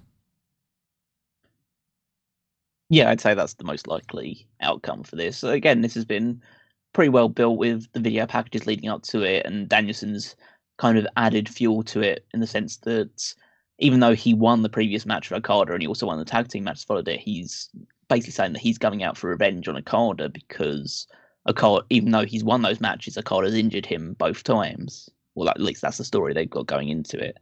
Yeah, 2.89 3.11
I'd 3.11 3.21
say 3.21 3.35
that's 3.35 3.55
the 3.55 3.65
most 3.65 3.87
likely 3.87 4.47
outcome 4.61 5.03
for 5.03 5.17
this. 5.17 5.43
Again, 5.43 5.83
this 5.83 5.95
has 5.95 6.07
been 6.07 6.41
pretty 6.95 7.11
well 7.11 7.29
built 7.29 7.59
with 7.59 7.87
the 7.93 8.01
video 8.01 8.27
packages 8.27 8.67
leading 8.67 8.89
up 8.89 9.03
to 9.05 9.23
it, 9.23 9.45
and 9.45 9.69
Danielson's 9.69 10.37
kind 10.79 10.97
of 10.97 11.07
added 11.17 11.49
fuel 11.49 11.83
to 11.85 12.01
it 12.01 12.25
in 12.33 12.41
the 12.41 12.47
sense 12.47 12.79
that 12.79 13.35
even 13.83 13.99
though 13.99 14.15
he 14.15 14.33
won 14.33 14.63
the 14.63 14.69
previous 14.69 15.05
match 15.05 15.27
for 15.27 15.35
Okada 15.35 15.73
and 15.73 15.83
he 15.83 15.89
also 15.89 16.07
won 16.07 16.17
the 16.17 16.25
tag 16.25 16.47
team 16.47 16.65
match 16.65 16.87
followed 16.87 17.09
it, 17.09 17.19
he's 17.19 17.69
basically 18.09 18.31
saying 18.31 18.53
that 18.53 18.63
he's 18.63 18.79
going 18.79 19.03
out 19.03 19.19
for 19.19 19.29
revenge 19.29 19.67
on 19.67 19.77
Okada 19.77 20.29
because 20.29 21.09
Okada, 21.49 21.85
even 21.91 22.13
though 22.13 22.25
he's 22.25 22.45
won 22.45 22.63
those 22.63 22.81
matches, 22.81 23.19
Okada's 23.19 23.55
injured 23.55 23.85
him 23.85 24.15
both 24.15 24.45
times. 24.45 25.11
Well, 25.35 25.49
at 25.49 25.61
least 25.61 25.83
that's 25.83 25.99
the 25.99 26.05
story 26.05 26.33
they've 26.33 26.49
got 26.49 26.67
going 26.67 26.91
into 26.91 27.19
it. 27.19 27.39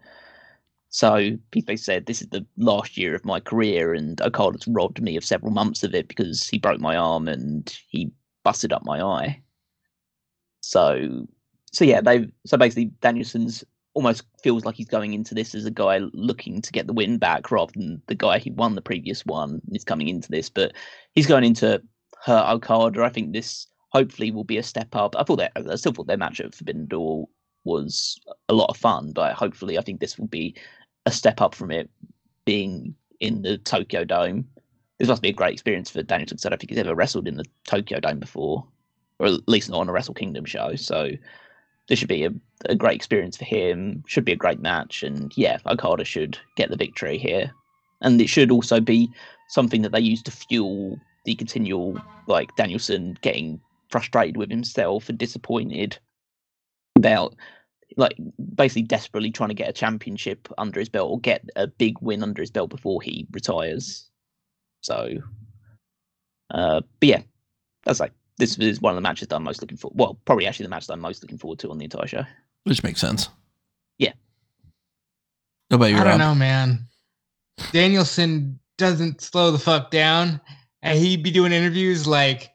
So 0.89 1.37
people 1.51 1.77
said 1.77 2.07
this 2.07 2.23
is 2.23 2.29
the 2.29 2.47
last 2.57 2.97
year 2.97 3.15
of 3.15 3.27
my 3.27 3.39
career, 3.39 3.93
and 3.93 4.19
Okada's 4.23 4.67
robbed 4.67 5.03
me 5.03 5.17
of 5.17 5.25
several 5.25 5.53
months 5.53 5.83
of 5.83 5.95
it 5.95 6.09
because 6.09 6.49
he 6.49 6.59
broke 6.59 6.81
my 6.81 6.97
arm 6.97 7.29
and 7.29 7.79
he 7.91 8.11
busted 8.45 8.73
up 8.73 8.83
my 8.87 9.03
eye. 9.03 9.43
So, 10.63 11.27
so 11.71 11.85
yeah, 11.85 12.01
they 12.01 12.29
so 12.47 12.57
basically 12.57 12.87
Danielson's 13.03 13.63
almost 13.95 14.23
feels 14.43 14.65
like 14.65 14.77
he's 14.77 14.89
going 14.89 15.15
into 15.15 15.35
this 15.35 15.55
as 15.55 15.65
a 15.65 15.71
guy 15.71 15.99
looking 16.13 16.63
to 16.63 16.73
get 16.73 16.87
the 16.87 16.93
win 16.93 17.19
back 17.19 17.51
rather 17.51 17.73
than 17.75 18.01
the 18.07 18.15
guy 18.15 18.39
who 18.39 18.53
won 18.53 18.75
the 18.75 18.83
previous 18.83 19.27
one 19.27 19.61
is 19.73 19.85
coming 19.85 20.09
into 20.09 20.31
this. 20.31 20.49
But 20.49 20.73
he's 21.13 21.27
going 21.27 21.45
into 21.45 21.83
hurt 22.23 22.49
Okada. 22.51 23.03
I 23.03 23.09
think 23.09 23.33
this 23.33 23.67
hopefully 23.91 24.31
will 24.31 24.45
be 24.45 24.59
a 24.59 24.63
step 24.63 24.95
up. 24.95 25.17
I 25.17 25.25
thought 25.25 25.37
that 25.37 25.53
I 25.55 25.75
still 25.75 25.93
thought 25.93 26.07
their 26.07 26.17
match 26.17 26.41
at 26.41 26.55
Forbidden 26.55 26.87
Door 26.87 27.29
was 27.65 28.19
a 28.49 28.55
lot 28.55 28.71
of 28.71 28.77
fun, 28.77 29.13
but 29.13 29.35
hopefully 29.35 29.79
I 29.79 29.83
think 29.83 30.01
this 30.01 30.19
will 30.19 30.29
be 30.29 30.55
a 31.07 31.11
step 31.11 31.41
up 31.41 31.55
from 31.55 31.71
it 31.71 31.91
being 32.45 32.95
in 33.19 33.43
the 33.43 33.59
Tokyo 33.59 34.05
Dome. 34.05 34.47
This 34.99 35.09
must 35.09 35.23
be 35.23 35.31
a 35.31 35.35
great 35.35 35.53
experience 35.53 35.91
for 35.91 36.03
Danielson 36.03 36.37
because 36.37 36.47
I 36.47 36.49
don't 36.51 36.61
think 36.61 36.71
he's 36.71 36.79
ever 36.79 36.95
wrestled 36.95 37.27
in 37.27 37.37
the 37.37 37.45
Tokyo 37.65 38.01
Dome 38.01 38.19
before, 38.19 38.67
or 39.19 39.27
at 39.27 39.49
least 39.49 39.71
not 39.71 39.81
on 39.81 39.89
a 39.89 39.93
Wrestle 39.93 40.15
Kingdom 40.15 40.45
show. 40.45 40.75
So 40.77 41.11
this 41.91 41.99
should 41.99 42.09
be 42.09 42.25
a, 42.25 42.31
a 42.67 42.77
great 42.77 42.95
experience 42.95 43.37
for 43.37 43.45
him. 43.45 44.05
Should 44.07 44.25
be 44.25 44.33
a 44.33 44.37
great 44.37 44.61
match, 44.61 45.03
and 45.03 45.37
yeah, 45.37 45.59
Okada 45.67 46.05
should 46.05 46.39
get 46.57 46.71
the 46.71 46.77
victory 46.77 47.19
here. 47.19 47.53
And 48.01 48.19
it 48.21 48.29
should 48.29 48.53
also 48.53 48.81
be 48.81 49.11
something 49.49 49.83
that 49.83 49.93
they 49.93 50.01
use 50.01 50.23
to 50.23 50.31
fuel 50.31 50.99
the 51.25 51.35
continual 51.35 52.01
like 52.29 52.55
Danielson 52.57 53.19
getting 53.21 53.61
frustrated 53.91 54.37
with 54.37 54.51
himself 54.51 55.09
and 55.09 55.19
disappointed 55.19 55.99
about 56.95 57.35
like 57.97 58.17
basically 58.55 58.83
desperately 58.83 59.33
trying 59.33 59.49
to 59.49 59.55
get 59.55 59.69
a 59.69 59.73
championship 59.73 60.49
under 60.59 60.79
his 60.79 60.89
belt 60.89 61.11
or 61.11 61.19
get 61.19 61.45
a 61.57 61.67
big 61.67 61.97
win 62.01 62.23
under 62.23 62.41
his 62.41 62.53
belt 62.53 62.71
before 62.71 63.03
he 63.03 63.27
retires. 63.33 64.09
So, 64.83 65.17
uh, 66.53 66.83
but 67.01 67.09
yeah, 67.09 67.23
that's 67.85 67.99
like 67.99 68.13
this 68.41 68.59
is 68.59 68.81
one 68.81 68.93
of 68.93 68.97
the 68.97 69.03
matches 69.03 69.29
that 69.29 69.37
I'm 69.37 69.45
most 69.45 69.61
looking 69.61 69.77
for. 69.77 69.93
Well, 69.95 70.19
probably 70.25 70.47
actually 70.47 70.65
the 70.65 70.71
match 70.71 70.87
that 70.87 70.95
I'm 70.95 71.01
most 71.01 71.23
looking 71.23 71.39
forward 71.39 71.61
to 71.61 71.71
on 71.71 71.79
the 71.79 71.85
entire 71.85 72.07
show. 72.07 72.25
Which 72.65 72.83
makes 72.83 73.01
sense. 73.01 73.29
Yeah. 73.99 74.13
What 75.69 75.77
about 75.77 75.91
you? 75.91 75.99
I 75.99 76.05
don't 76.05 76.19
know, 76.19 76.35
man. 76.35 76.81
Danielson 77.73 78.59
doesn't 78.79 79.21
slow 79.21 79.51
the 79.51 79.59
fuck 79.59 79.91
down, 79.91 80.41
and 80.83 80.99
he'd 80.99 81.23
be 81.23 81.31
doing 81.31 81.53
interviews 81.53 82.07
like, 82.07 82.51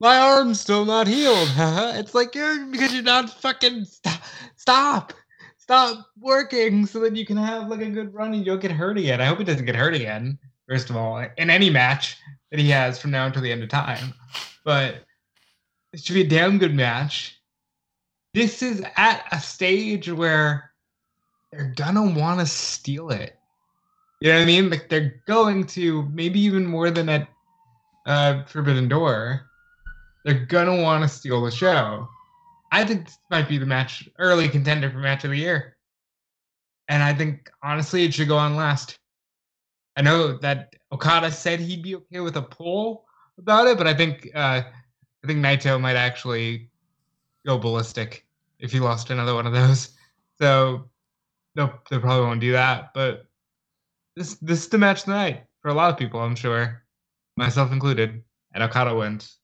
"My 0.00 0.16
arm's 0.16 0.60
still 0.60 0.84
not 0.84 1.08
healed." 1.08 1.48
it's 1.98 2.14
like 2.14 2.34
you're 2.34 2.66
because 2.66 2.94
you're 2.94 3.02
not 3.02 3.28
fucking 3.28 3.84
stop, 3.84 4.22
stop, 4.56 5.12
stop 5.58 6.06
working 6.18 6.86
so 6.86 7.00
that 7.00 7.16
you 7.16 7.26
can 7.26 7.36
have 7.36 7.68
like 7.68 7.80
a 7.80 7.90
good 7.90 8.14
run 8.14 8.28
and 8.28 8.38
you 8.38 8.44
don't 8.44 8.62
get 8.62 8.70
hurt 8.70 8.96
again. 8.96 9.20
I 9.20 9.24
hope 9.24 9.38
he 9.38 9.44
doesn't 9.44 9.66
get 9.66 9.74
hurt 9.74 9.94
again. 9.94 10.38
First 10.68 10.88
of 10.90 10.96
all, 10.96 11.18
in 11.36 11.50
any 11.50 11.68
match 11.68 12.16
that 12.50 12.60
he 12.60 12.70
has 12.70 12.98
from 12.98 13.10
now 13.10 13.26
until 13.26 13.42
the 13.42 13.52
end 13.52 13.62
of 13.64 13.68
time, 13.68 14.14
but 14.64 15.04
it 15.94 16.02
should 16.02 16.14
be 16.14 16.22
a 16.22 16.28
damn 16.28 16.58
good 16.58 16.74
match. 16.74 17.40
This 18.34 18.62
is 18.62 18.84
at 18.96 19.24
a 19.30 19.38
stage 19.38 20.10
where 20.10 20.72
they're 21.52 21.72
gonna 21.76 22.02
want 22.18 22.40
to 22.40 22.46
steal 22.46 23.10
it. 23.10 23.38
You 24.20 24.30
know 24.30 24.38
what 24.38 24.42
I 24.42 24.46
mean? 24.46 24.70
Like 24.70 24.88
they're 24.88 25.22
going 25.28 25.66
to 25.68 26.02
maybe 26.12 26.40
even 26.40 26.66
more 26.66 26.90
than 26.90 27.08
at 27.08 27.28
uh, 28.06 28.42
Forbidden 28.42 28.88
Door. 28.88 29.48
They're 30.24 30.46
gonna 30.46 30.82
want 30.82 31.02
to 31.02 31.08
steal 31.08 31.44
the 31.44 31.52
show. 31.52 32.08
I 32.72 32.84
think 32.84 33.04
this 33.04 33.18
might 33.30 33.48
be 33.48 33.58
the 33.58 33.66
match 33.66 34.08
early 34.18 34.48
contender 34.48 34.90
for 34.90 34.98
match 34.98 35.22
of 35.22 35.30
the 35.30 35.36
year. 35.36 35.76
And 36.88 37.04
I 37.04 37.14
think 37.14 37.52
honestly 37.62 38.04
it 38.04 38.14
should 38.14 38.26
go 38.26 38.36
on 38.36 38.56
last. 38.56 38.98
I 39.96 40.02
know 40.02 40.38
that 40.38 40.74
Okada 40.90 41.30
said 41.30 41.60
he'd 41.60 41.84
be 41.84 41.94
okay 41.94 42.18
with 42.18 42.36
a 42.36 42.42
poll 42.42 43.04
about 43.38 43.68
it, 43.68 43.78
but 43.78 43.86
I 43.86 43.94
think 43.94 44.28
uh, 44.34 44.62
I 45.24 45.26
think 45.26 45.38
Naito 45.40 45.80
might 45.80 45.96
actually 45.96 46.68
go 47.46 47.56
ballistic 47.56 48.26
if 48.58 48.70
he 48.70 48.78
lost 48.78 49.08
another 49.10 49.34
one 49.34 49.46
of 49.46 49.52
those. 49.52 49.90
So 50.40 50.90
no, 51.54 51.72
they 51.88 51.98
probably 52.00 52.26
won't 52.26 52.40
do 52.40 52.50
that. 52.52 52.92
But 52.92 53.26
this 54.16 54.34
this 54.42 54.62
is 54.62 54.68
the 54.68 54.78
match 54.78 55.04
tonight 55.04 55.44
for 55.62 55.68
a 55.68 55.74
lot 55.74 55.92
of 55.92 55.96
people, 55.96 56.18
I'm 56.18 56.34
sure, 56.34 56.82
myself 57.36 57.70
included. 57.70 58.24
And 58.52 58.64
Okada 58.64 58.92
wins. 58.96 59.38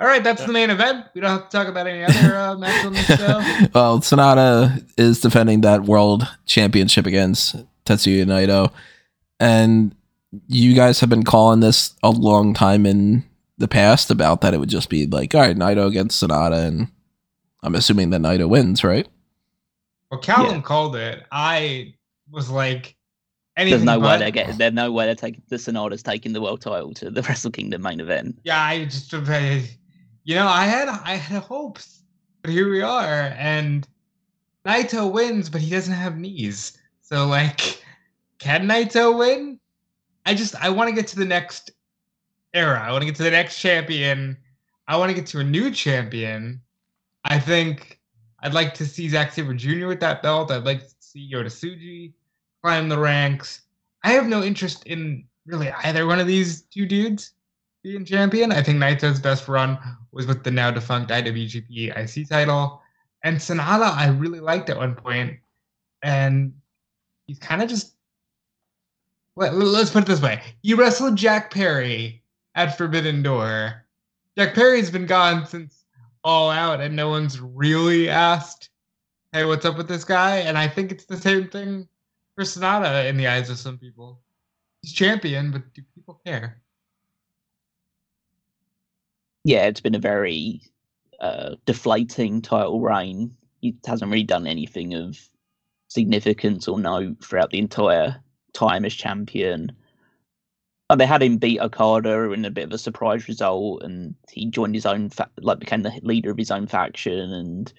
All 0.00 0.08
right, 0.08 0.24
that's 0.24 0.44
the 0.44 0.52
main 0.52 0.70
event. 0.70 1.06
We 1.14 1.20
don't 1.20 1.30
have 1.30 1.48
to 1.48 1.56
talk 1.56 1.68
about 1.68 1.86
any 1.86 2.02
other 2.02 2.36
uh, 2.36 2.56
match 2.58 2.84
on 2.84 2.92
this 2.94 3.06
show. 3.06 3.40
well, 3.72 4.00
Sanada 4.00 4.84
is 4.98 5.20
defending 5.20 5.60
that 5.60 5.84
world 5.84 6.26
championship 6.44 7.06
against 7.06 7.54
Tetsuya 7.84 8.24
Naito, 8.24 8.72
and 9.38 9.94
you 10.48 10.74
guys 10.74 11.00
have 11.00 11.10
been 11.10 11.24
calling 11.24 11.60
this 11.60 11.94
a 12.02 12.10
long 12.10 12.54
time 12.54 12.86
in 12.86 13.24
the 13.58 13.68
past 13.68 14.10
about 14.10 14.40
that 14.40 14.54
it 14.54 14.58
would 14.58 14.68
just 14.68 14.88
be 14.88 15.06
like, 15.06 15.34
all 15.34 15.40
right, 15.40 15.56
Naito 15.56 15.86
against 15.86 16.22
Sanada, 16.22 16.66
and 16.66 16.88
I'm 17.62 17.74
assuming 17.74 18.10
that 18.10 18.20
Naito 18.20 18.48
wins, 18.48 18.82
right? 18.84 19.06
Well, 20.10 20.20
Callum 20.20 20.56
Yeah. 20.56 20.60
called 20.62 20.96
it. 20.96 21.22
I 21.32 21.94
was 22.30 22.50
like, 22.50 22.96
There's 23.56 23.68
anything 23.72 23.86
no 23.86 23.98
way 23.98 24.04
but. 24.06 24.18
they're 24.18 24.30
getting. 24.30 24.58
There's 24.58 24.72
no 24.72 24.90
way 24.92 25.06
they're 25.06 25.14
taking 25.14 25.42
the 25.48 25.56
Sanada's 25.56 26.02
taking 26.02 26.32
the 26.32 26.40
world 26.42 26.60
title 26.60 26.92
to 26.94 27.10
the 27.10 27.22
Wrestle 27.28 27.50
Kingdom 27.50 27.82
main 27.82 28.00
event. 28.00 28.38
yeah, 28.44 28.60
I 28.60 28.84
just, 28.84 29.12
you 29.12 30.34
know, 30.34 30.46
I 30.48 30.64
had 30.66 30.88
I 30.88 31.14
had 31.16 31.42
hopes, 31.42 32.02
but 32.42 32.50
here 32.50 32.68
we 32.70 32.82
are, 32.82 33.32
and 33.38 33.86
Naito 34.66 35.10
wins, 35.12 35.48
but 35.50 35.60
he 35.60 35.70
doesn't 35.70 35.92
have 35.94 36.16
knees. 36.18 36.76
So 37.02 37.26
like, 37.26 37.82
can 38.38 38.66
Naito 38.66 39.16
win? 39.16 39.60
I 40.26 40.34
just 40.34 40.54
I 40.56 40.70
want 40.70 40.88
to 40.88 40.94
get 40.94 41.06
to 41.08 41.16
the 41.16 41.24
next 41.24 41.70
era. 42.52 42.80
I 42.80 42.90
want 42.92 43.02
to 43.02 43.06
get 43.06 43.16
to 43.16 43.22
the 43.22 43.30
next 43.30 43.58
champion. 43.58 44.36
I 44.88 44.96
want 44.96 45.10
to 45.10 45.14
get 45.14 45.26
to 45.26 45.40
a 45.40 45.44
new 45.44 45.70
champion. 45.70 46.60
I 47.24 47.38
think 47.38 48.00
I'd 48.40 48.54
like 48.54 48.74
to 48.74 48.86
see 48.86 49.08
Zack 49.08 49.32
Sabre 49.32 49.54
Jr. 49.54 49.86
with 49.86 50.00
that 50.00 50.22
belt. 50.22 50.50
I'd 50.50 50.64
like 50.64 50.80
to 50.80 50.94
see 51.00 51.30
Yota 51.32 51.46
Tsuji 51.46 52.12
climb 52.62 52.88
the 52.88 52.98
ranks. 52.98 53.62
I 54.02 54.12
have 54.12 54.26
no 54.26 54.42
interest 54.42 54.86
in 54.86 55.24
really 55.46 55.70
either 55.70 56.06
one 56.06 56.20
of 56.20 56.26
these 56.26 56.62
two 56.62 56.86
dudes 56.86 57.32
being 57.82 58.04
champion. 58.04 58.52
I 58.52 58.62
think 58.62 58.78
Naito's 58.78 59.20
best 59.20 59.48
run 59.48 59.78
was 60.12 60.26
with 60.26 60.44
the 60.44 60.50
now 60.50 60.70
defunct 60.70 61.10
IWGP 61.10 61.96
IC 61.96 62.28
title. 62.28 62.80
And 63.22 63.38
Sanada, 63.38 63.90
I 63.94 64.08
really 64.08 64.40
liked 64.40 64.68
at 64.68 64.76
one 64.76 64.94
point, 64.94 65.38
and 66.02 66.52
he's 67.26 67.38
kind 67.38 67.62
of 67.62 67.68
just 67.70 67.93
let, 69.36 69.52
us 69.52 69.90
put 69.90 70.04
it 70.04 70.06
this 70.06 70.22
way: 70.22 70.40
he 70.62 70.74
wrestled 70.74 71.16
Jack 71.16 71.50
Perry 71.52 72.22
at 72.54 72.76
Forbidden 72.76 73.22
Door. 73.22 73.84
Jack 74.36 74.54
Perry's 74.54 74.90
been 74.90 75.06
gone 75.06 75.46
since 75.46 75.84
All 76.22 76.50
Out, 76.50 76.80
and 76.80 76.94
no 76.94 77.08
one's 77.08 77.40
really 77.40 78.08
asked, 78.08 78.70
"Hey, 79.32 79.44
what's 79.44 79.64
up 79.64 79.76
with 79.76 79.88
this 79.88 80.04
guy?" 80.04 80.38
And 80.38 80.56
I 80.56 80.68
think 80.68 80.92
it's 80.92 81.06
the 81.06 81.16
same 81.16 81.48
thing 81.48 81.88
for 82.34 82.44
Sanada 82.44 83.08
in 83.08 83.16
the 83.16 83.26
eyes 83.26 83.50
of 83.50 83.58
some 83.58 83.78
people. 83.78 84.20
He's 84.82 84.92
champion, 84.92 85.50
but 85.50 85.72
do 85.72 85.82
people 85.94 86.20
care? 86.24 86.60
Yeah, 89.44 89.66
it's 89.66 89.80
been 89.80 89.94
a 89.94 90.00
very 90.00 90.62
uh, 91.20 91.56
deflating 91.66 92.42
title 92.42 92.80
reign. 92.80 93.34
He 93.60 93.76
hasn't 93.86 94.10
really 94.10 94.24
done 94.24 94.46
anything 94.46 94.94
of 94.94 95.18
significance 95.88 96.66
or 96.66 96.78
note 96.78 97.22
throughout 97.22 97.50
the 97.50 97.58
entire 97.58 98.20
time 98.54 98.84
as 98.84 98.94
champion. 98.94 99.72
And 100.90 101.00
they 101.00 101.06
had 101.06 101.22
him 101.22 101.38
beat 101.38 101.60
Okada 101.60 102.32
in 102.32 102.44
a 102.44 102.50
bit 102.50 102.64
of 102.64 102.72
a 102.72 102.78
surprise 102.78 103.28
result, 103.28 103.82
and 103.82 104.14
he 104.30 104.46
joined 104.46 104.74
his 104.74 104.86
own, 104.86 105.10
fa- 105.10 105.30
like 105.40 105.58
became 105.58 105.82
the 105.82 105.92
leader 106.02 106.30
of 106.30 106.38
his 106.38 106.50
own 106.50 106.66
faction, 106.66 107.32
and 107.32 107.72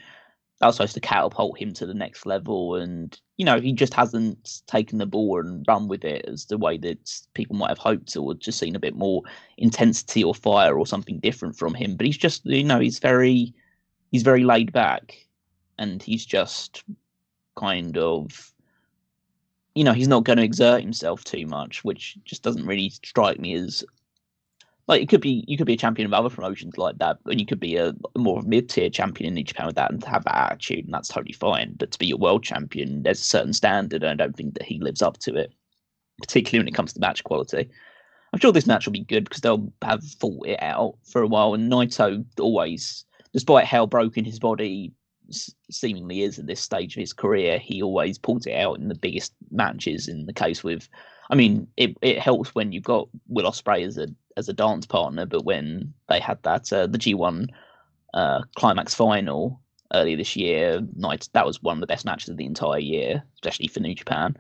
that 0.60 0.68
was 0.68 0.76
supposed 0.76 0.96
to 0.96 1.02
catapult 1.02 1.58
him 1.60 1.74
to 1.74 1.86
the 1.86 1.94
next 1.94 2.26
level. 2.26 2.76
And 2.76 3.20
you 3.38 3.46
know, 3.46 3.60
he 3.60 3.74
just 3.74 3.94
hasn't 3.94 4.62
taken 4.68 4.98
the 4.98 5.06
ball 5.06 5.40
and 5.40 5.66
run 5.68 5.88
with 5.88 6.04
it 6.04 6.26
as 6.26 6.46
the 6.46 6.58
way 6.58 6.78
that 6.80 7.22
people 7.34 7.56
might 7.56 7.70
have 7.70 7.78
hoped, 7.78 8.16
or 8.18 8.34
just 8.34 8.60
seen 8.60 8.76
a 8.76 8.80
bit 8.80 8.96
more 8.96 9.22
intensity 9.58 10.24
or 10.24 10.34
fire 10.34 10.78
or 10.78 10.88
something 10.88 11.20
different 11.20 11.58
from 11.58 11.74
him. 11.74 11.96
But 11.96 12.08
he's 12.08 12.18
just, 12.18 12.46
you 12.46 12.64
know, 12.64 12.80
he's 12.80 13.00
very, 13.00 13.54
he's 14.12 14.24
very 14.24 14.44
laid 14.44 14.74
back, 14.74 15.16
and 15.78 16.02
he's 16.02 16.26
just 16.26 16.84
kind 17.56 17.98
of 17.98 18.52
you 19.76 19.84
know 19.84 19.94
he's 19.94 20.08
not 20.08 20.24
going 20.24 20.38
to 20.38 20.44
exert 20.44 20.82
himself 20.82 21.24
too 21.24 21.46
much 21.46 21.84
which 21.84 22.18
just 22.24 22.42
doesn't 22.42 22.66
really 22.66 22.90
strike 22.90 23.40
me 23.40 23.54
as 23.54 23.84
like 24.88 25.02
it 25.02 25.10
could 25.10 25.22
be 25.22 25.44
you 25.48 25.58
could 25.58 25.68
be 25.68 25.74
a 25.74 25.78
champion 25.78 26.06
of 26.06 26.14
other 26.14 26.34
promotions 26.34 26.78
like 26.78 26.98
that 26.98 27.18
and 27.26 27.40
you 27.40 27.46
could 27.46 27.60
be 27.60 27.76
a 27.76 27.94
more 28.18 28.42
mid-tier 28.44 28.90
champion 28.90 29.30
in 29.30 29.34
New 29.34 29.44
Japan 29.44 29.66
with 29.66 29.76
that 29.76 29.92
and 29.92 30.04
have 30.06 30.24
that 30.24 30.52
attitude 30.52 30.86
and 30.86 30.94
that's 30.94 31.10
totally 31.10 31.34
fine 31.34 31.76
but 31.78 31.92
to 31.92 32.00
be 32.00 32.12
a 32.12 32.18
world 32.18 32.44
champion 32.44 33.04
there's 33.04 33.20
a 33.20 33.24
certain 33.24 33.54
standard 33.54 34.04
and 34.04 34.12
I 34.12 34.24
don't 34.24 34.36
think 34.36 34.54
that 34.56 34.64
he 34.64 34.80
lives 34.80 35.02
up 35.02 35.18
to 35.20 35.36
it 35.36 35.52
particularly 36.20 36.62
when 36.62 36.68
it 36.70 36.76
comes 36.76 36.94
to 36.94 37.00
match 37.02 37.26
quality. 37.26 37.70
I'm 38.32 38.40
sure 38.40 38.54
this 38.54 38.68
match 38.68 38.86
will 38.86 38.94
be 38.94 39.04
good 39.04 39.26
because 39.26 39.42
they'll 39.42 39.72
have 39.82 40.04
fought 40.04 40.48
it 40.48 40.62
out 40.62 40.96
for 41.04 41.22
a 41.22 41.28
while 41.28 41.54
and 41.54 41.72
Naito 41.72 42.26
always 42.40 43.06
despite 43.34 43.66
how 43.66 43.86
broken 43.86 44.24
his 44.24 44.40
body 44.40 44.94
seemingly 45.72 46.24
is 46.24 46.40
at 46.40 46.48
this 46.48 46.62
stage 46.62 46.96
of 46.96 47.00
his 47.00 47.14
career, 47.14 47.58
he 47.58 47.82
always 47.82 48.18
pulls 48.18 48.46
it 48.46 48.56
out 48.56 48.80
in 48.80 48.88
the 48.88 48.96
biggest 48.96 49.34
matches. 49.52 50.08
In 50.08 50.26
the 50.26 50.34
case 50.34 50.64
with, 50.64 50.88
I 51.30 51.36
mean, 51.36 51.68
it, 51.78 51.98
it 52.02 52.20
helps 52.20 52.56
when 52.56 52.72
you've 52.72 52.84
got 52.84 53.08
Will 53.28 53.50
Ospreay 53.50 53.86
as 53.86 53.98
a 53.98 54.08
as 54.38 54.50
a 54.50 54.54
dance 54.54 54.86
partner, 54.86 55.26
but 55.26 55.46
when 55.46 55.94
they 56.10 56.20
had 56.20 56.42
that 56.44 56.72
uh, 56.74 56.88
the 56.88 56.98
G1 56.98 57.48
uh, 58.14 58.42
climax 58.56 58.94
final 58.94 59.62
earlier 59.94 60.18
this 60.18 60.36
year, 60.36 60.82
Naito 60.98 61.30
that 61.34 61.46
was 61.46 61.62
one 61.64 61.78
of 61.78 61.82
the 61.82 61.88
best 61.88 62.06
matches 62.06 62.30
of 62.30 62.38
the 62.38 62.46
entire 62.46 62.80
year, 62.80 63.24
especially 63.36 63.68
for 63.68 63.80
New 63.80 63.96
Japan. 63.96 64.36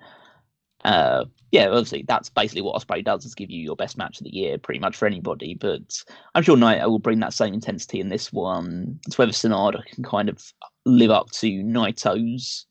Uh, 0.86 1.26
yeah, 1.52 1.66
obviously 1.66 2.06
that's 2.08 2.30
basically 2.30 2.62
what 2.62 2.80
Ospreay 2.80 3.04
does 3.04 3.26
is 3.26 3.34
give 3.34 3.50
you 3.50 3.60
your 3.60 3.76
best 3.76 3.98
match 3.98 4.20
of 4.20 4.24
the 4.24 4.36
year, 4.36 4.60
pretty 4.60 4.80
much 4.80 4.96
for 4.96 5.08
anybody. 5.08 5.56
But 5.56 6.04
I'm 6.36 6.44
sure 6.44 6.56
Naito 6.56 6.88
will 6.88 7.00
bring 7.00 7.20
that 7.22 7.34
same 7.34 7.56
intensity 7.56 8.00
in 8.00 8.10
this 8.10 8.32
one. 8.32 9.00
It's 9.08 9.18
whether 9.18 9.32
Sanada 9.32 9.84
can 9.86 10.04
kind 10.04 10.30
of 10.30 10.54
live 10.86 11.10
up 11.10 11.32
to 11.32 11.48
Naito's 11.48 12.68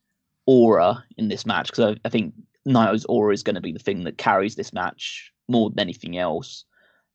aura 0.47 1.03
in 1.19 1.27
this 1.27 1.45
match 1.45 1.67
because 1.67 1.97
I, 1.97 2.07
I, 2.07 2.09
think 2.09 2.35
Naito's 2.69 3.05
aura 3.07 3.35
is 3.35 3.43
going 3.43 3.57
to 3.57 3.61
be 3.61 3.73
the 3.73 3.81
thing 3.81 4.05
that 4.05 4.17
carries 4.17 4.55
this 4.55 4.73
match 4.73 5.33
more 5.49 5.71
than 5.71 5.81
anything 5.81 6.17
else. 6.17 6.65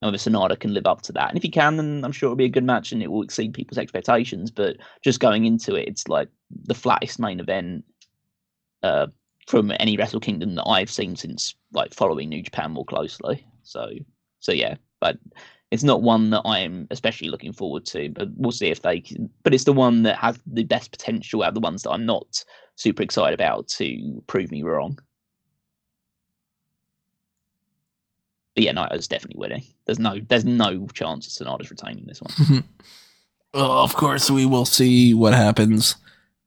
And 0.02 0.08
whether 0.08 0.18
Sanada 0.18 0.60
can 0.60 0.74
live 0.74 0.86
up 0.86 1.02
to 1.04 1.14
that, 1.14 1.30
and 1.30 1.38
if 1.38 1.44
he 1.44 1.50
can, 1.50 1.78
then 1.78 2.04
I'm 2.04 2.12
sure 2.12 2.28
it'll 2.28 2.36
be 2.36 2.46
a 2.46 2.50
good 2.50 2.66
match 2.66 2.92
and 2.92 3.02
it 3.02 3.10
will 3.10 3.24
exceed 3.24 3.54
people's 3.54 3.78
expectations. 3.78 4.52
But 4.52 4.76
just 5.02 5.22
going 5.22 5.46
into 5.46 5.76
it, 5.76 5.88
it's 5.88 6.10
like 6.10 6.28
the 6.52 6.76
flattest 6.76 7.20
main 7.20 7.40
event 7.40 7.86
uh, 8.84 9.08
from 9.50 9.72
any 9.80 9.98
Wrestle 9.98 10.20
Kingdom 10.20 10.54
that 10.54 10.68
I've 10.68 10.92
seen 10.92 11.16
since 11.16 11.56
like 11.74 11.92
following 11.92 12.30
New 12.30 12.44
Japan 12.44 12.70
more 12.70 12.86
closely. 12.86 13.44
So 13.64 13.90
so 14.42 14.52
yeah, 14.52 14.76
but 15.02 15.18
it's 15.72 15.82
not 15.82 16.04
one 16.04 16.30
that 16.30 16.44
I'm 16.46 16.86
especially 16.92 17.30
looking 17.30 17.52
forward 17.52 17.84
to. 17.88 18.10
But 18.10 18.28
we'll 18.36 18.52
see 18.52 18.68
if 18.68 18.84
they 18.84 19.00
can. 19.00 19.28
But 19.42 19.56
it's 19.56 19.64
the 19.64 19.74
one 19.74 20.04
that 20.04 20.18
has 20.18 20.40
the 20.46 20.66
best 20.66 20.92
potential 20.92 21.42
out 21.42 21.50
of 21.50 21.54
the 21.56 21.62
ones 21.62 21.82
that 21.82 21.90
I'm 21.90 22.06
not 22.06 22.46
super 22.76 23.02
excited 23.02 23.34
about 23.34 23.68
to 23.70 24.24
prove 24.28 24.52
me 24.52 24.62
wrong. 24.62 25.00
But 28.54 28.66
yeah, 28.66 28.74
Naito's 28.74 29.08
definitely 29.08 29.40
winning. 29.40 29.64
There's 29.86 30.00
no 30.00 30.20
there's 30.30 30.46
no 30.46 30.86
chance 30.94 31.26
of 31.26 31.48
Sanada's 31.48 31.72
retaining 31.72 32.06
this 32.06 32.22
one. 32.22 32.64
well, 33.56 33.72
of 33.72 33.96
course, 33.96 34.30
we 34.30 34.46
will 34.46 34.66
see 34.66 35.16
what 35.16 35.34
happens 35.34 35.96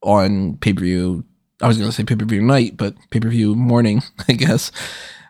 on 0.01 0.55
pay 0.55 0.71
per 0.71 0.83
view 0.83 1.25
I 1.61 1.67
was 1.67 1.77
going 1.77 1.89
to 1.89 1.95
say 1.95 2.03
pay 2.03 2.15
per 2.15 2.25
view 2.25 2.41
night, 2.41 2.77
but 2.77 2.95
pay 3.09 3.19
per 3.19 3.29
view 3.29 3.55
morning, 3.55 4.03
I 4.27 4.33
guess. 4.33 4.71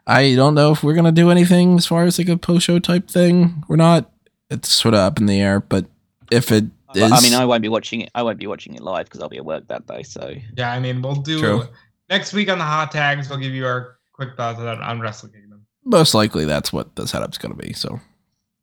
I 0.06 0.36
don't 0.36 0.56
know 0.56 0.72
if 0.72 0.84
we're 0.84 0.94
going 0.94 1.06
to 1.06 1.12
do 1.12 1.30
anything 1.30 1.78
as 1.78 1.86
far 1.86 2.04
as 2.04 2.18
like 2.18 2.28
a 2.28 2.38
post 2.38 2.66
show 2.66 2.80
type 2.80 3.10
thing. 3.10 3.64
We're 3.68 3.78
not. 3.78 4.12
It's 4.50 4.70
sort 4.70 4.94
of 4.94 5.00
up 5.00 5.20
in 5.20 5.26
the 5.26 5.40
air, 5.40 5.60
but 5.62 5.86
if 6.32 6.52
it 6.52 6.66
is. 6.94 7.12
I 7.12 7.22
mean, 7.22 7.34
I 7.34 7.46
won't 7.46 7.62
be 7.62 7.70
watching 7.70 8.02
it. 8.02 8.12
I 8.14 8.24
won't 8.24 8.40
be 8.40 8.48
watching 8.48 8.76
it 8.76 8.82
live 8.82 9.06
because 9.06 9.22
I'll 9.22 9.30
be 9.30 9.38
at 9.38 9.46
work 9.46 9.68
that 9.68 9.88
day. 9.88 10.04
So. 10.04 10.34
Yeah, 10.58 10.72
I 10.72 10.80
mean, 10.80 11.02
we'll 11.02 11.16
do. 11.16 11.40
True. 11.40 11.64
Next 12.10 12.34
week 12.34 12.50
on 12.50 12.58
the 12.58 12.66
hot 12.66 12.92
tags, 12.92 13.30
we'll 13.30 13.40
give 13.40 13.54
you 13.54 13.66
our 13.66 13.98
quick 14.12 14.36
thoughts 14.36 14.60
on, 14.60 14.82
on 14.82 15.00
Wrestle 15.00 15.30
Kingdom. 15.30 15.66
Most 15.86 16.14
likely 16.14 16.46
that's 16.46 16.72
what 16.72 16.96
the 16.96 17.08
setup's 17.08 17.38
going 17.38 17.56
to 17.56 17.62
be. 17.62 17.74
So 17.74 18.00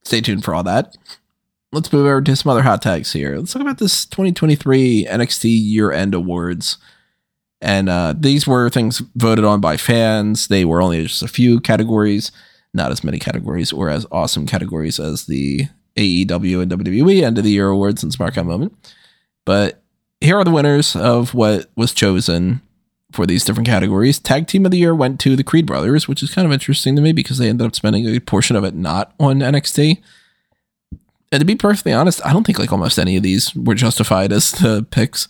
stay 0.05 0.21
tuned 0.21 0.45
for 0.45 0.55
all 0.55 0.63
that. 0.65 0.97
Let's 1.73 1.93
move 1.93 2.07
over 2.07 2.21
to 2.21 2.37
some 2.37 2.51
other 2.51 2.63
hot 2.63 2.83
tags 2.83 3.13
here. 3.13 3.37
Let's 3.37 3.53
talk 3.53 3.63
about 3.63 3.79
this 3.79 4.05
2023 4.07 5.07
NXT 5.09 5.45
year 5.45 5.93
end 5.93 6.15
awards. 6.15 6.79
And 7.61 7.89
uh, 7.89 8.15
these 8.19 8.47
were 8.47 8.71
things 8.71 9.03
voted 9.17 9.45
on 9.45 9.61
by 9.61 9.77
fans. 9.77 10.49
They 10.49 10.65
were 10.65 10.81
only 10.81 11.03
just 11.07 11.23
a 11.23 11.29
few 11.29 11.61
categories, 11.61 12.33
not 12.73 12.91
as 12.91 13.05
many 13.05 13.19
categories 13.19 13.73
or 13.73 13.91
as 13.91 14.07
awesome 14.11 14.47
categories 14.47 14.99
as 14.99 15.27
the 15.27 15.69
AEW 15.97 16.63
and 16.63 16.71
WWE 16.71 17.23
end 17.23 17.39
of 17.39 17.45
the 17.45 17.51
year 17.51 17.69
awards 17.69 18.03
and 18.03 18.13
Smark 18.13 18.39
Out 18.39 18.47
Moment. 18.47 18.75
But 19.45 19.83
here 20.21 20.39
are 20.39 20.45
the 20.45 20.51
winners 20.51 20.97
of 20.97 21.35
what 21.35 21.71
was 21.77 21.93
chosen 21.93 22.63
for 23.13 23.27
these 23.27 23.45
different 23.45 23.67
categories. 23.67 24.19
Tag 24.19 24.47
Team 24.47 24.65
of 24.65 24.71
the 24.71 24.79
Year 24.79 24.95
went 24.95 25.19
to 25.21 25.35
the 25.35 25.45
Creed 25.45 25.67
Brothers, 25.67 26.07
which 26.07 26.23
is 26.23 26.33
kind 26.33 26.47
of 26.47 26.53
interesting 26.53 26.95
to 26.97 27.03
me 27.03 27.13
because 27.13 27.39
they 27.39 27.49
ended 27.49 27.67
up 27.67 27.75
spending 27.75 28.07
a 28.07 28.21
portion 28.21 28.57
of 28.57 28.65
it 28.65 28.75
not 28.75 29.13
on 29.19 29.41
NXT. 29.41 29.99
And 31.33 31.41
to 31.41 31.45
be 31.45 31.57
perfectly 31.57 31.93
honest, 31.93 32.25
I 32.25 32.33
don't 32.33 32.45
think 32.45 32.59
like 32.59 32.73
almost 32.73 32.99
any 32.99 33.17
of 33.17 33.23
these 33.23 33.55
were 33.55 33.75
justified 33.75 34.33
as 34.33 34.53
the 34.53 34.87
picks. 34.91 35.29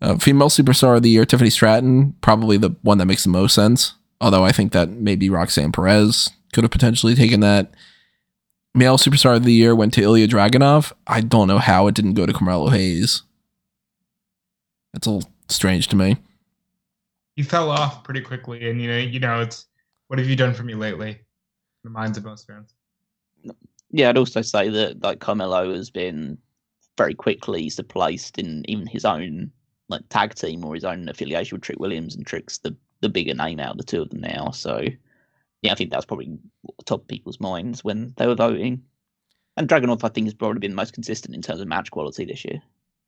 Uh, 0.00 0.16
female 0.16 0.48
superstar 0.48 0.96
of 0.96 1.02
the 1.02 1.10
year, 1.10 1.24
Tiffany 1.24 1.50
Stratton, 1.50 2.14
probably 2.20 2.56
the 2.56 2.70
one 2.82 2.98
that 2.98 3.06
makes 3.06 3.24
the 3.24 3.30
most 3.30 3.54
sense. 3.54 3.94
Although 4.20 4.44
I 4.44 4.52
think 4.52 4.72
that 4.72 4.90
maybe 4.90 5.30
Roxanne 5.30 5.72
Perez 5.72 6.30
could 6.52 6.64
have 6.64 6.70
potentially 6.70 7.14
taken 7.14 7.40
that. 7.40 7.72
Male 8.74 8.98
superstar 8.98 9.36
of 9.36 9.44
the 9.44 9.52
year 9.52 9.74
went 9.74 9.92
to 9.94 10.02
Ilya 10.02 10.28
Dragunov. 10.28 10.92
I 11.06 11.20
don't 11.20 11.48
know 11.48 11.58
how 11.58 11.86
it 11.88 11.94
didn't 11.94 12.14
go 12.14 12.26
to 12.26 12.32
Carmelo 12.32 12.68
Hayes. 12.68 13.22
That's 14.92 15.06
a 15.06 15.10
little 15.10 15.30
strange 15.48 15.88
to 15.88 15.96
me. 15.96 16.16
He 17.34 17.42
fell 17.42 17.70
off 17.70 18.04
pretty 18.04 18.20
quickly, 18.20 18.68
and 18.68 18.80
you 18.80 18.88
know, 18.88 18.98
you 18.98 19.20
know, 19.20 19.40
it's 19.40 19.66
what 20.08 20.18
have 20.18 20.28
you 20.28 20.36
done 20.36 20.54
for 20.54 20.64
me 20.64 20.74
lately? 20.74 21.10
In 21.10 21.18
the 21.84 21.90
minds 21.90 22.18
of 22.18 22.24
most 22.24 22.46
fans. 22.46 22.74
Yeah, 23.90 24.08
I'd 24.10 24.18
also 24.18 24.42
say 24.42 24.68
that 24.68 25.02
like 25.02 25.20
Carmelo 25.20 25.72
has 25.72 25.90
been 25.90 26.38
very 26.96 27.14
quickly 27.14 27.64
displaced 27.64 28.38
in 28.38 28.68
even 28.68 28.86
his 28.86 29.04
own 29.04 29.50
like 29.88 30.08
tag 30.08 30.34
team 30.34 30.64
or 30.64 30.74
his 30.74 30.84
own 30.84 31.08
affiliation 31.08 31.56
with 31.56 31.62
Trick 31.62 31.78
Williams, 31.78 32.14
and 32.14 32.26
Trick's 32.26 32.58
the 32.58 32.76
the 33.00 33.08
bigger 33.08 33.34
name 33.34 33.60
out 33.60 33.72
of 33.72 33.78
the 33.78 33.84
two 33.84 34.02
of 34.02 34.10
them 34.10 34.20
now. 34.20 34.50
So 34.50 34.82
yeah, 35.62 35.72
I 35.72 35.74
think 35.74 35.90
that's 35.90 36.04
probably 36.04 36.38
top 36.84 37.02
of 37.02 37.08
people's 37.08 37.40
minds 37.40 37.84
when 37.84 38.14
they 38.16 38.26
were 38.26 38.34
voting. 38.34 38.82
And 39.56 39.68
Dragunov, 39.68 40.04
I 40.04 40.08
think, 40.08 40.26
has 40.26 40.34
probably 40.34 40.60
been 40.60 40.70
the 40.70 40.76
most 40.76 40.94
consistent 40.94 41.34
in 41.34 41.42
terms 41.42 41.60
of 41.60 41.66
match 41.66 41.90
quality 41.90 42.24
this 42.24 42.44
year 42.44 42.62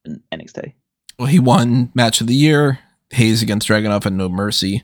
in 0.05 0.20
NXT. 0.33 0.72
Well, 1.18 1.28
he 1.28 1.39
won 1.39 1.93
match 1.95 2.20
of 2.20 2.26
the 2.26 2.35
year, 2.35 2.81
Hayes 3.11 3.43
against 3.43 3.68
Dragunov 3.68 4.07
and 4.07 4.16
No 4.16 4.28
Mercy. 4.28 4.83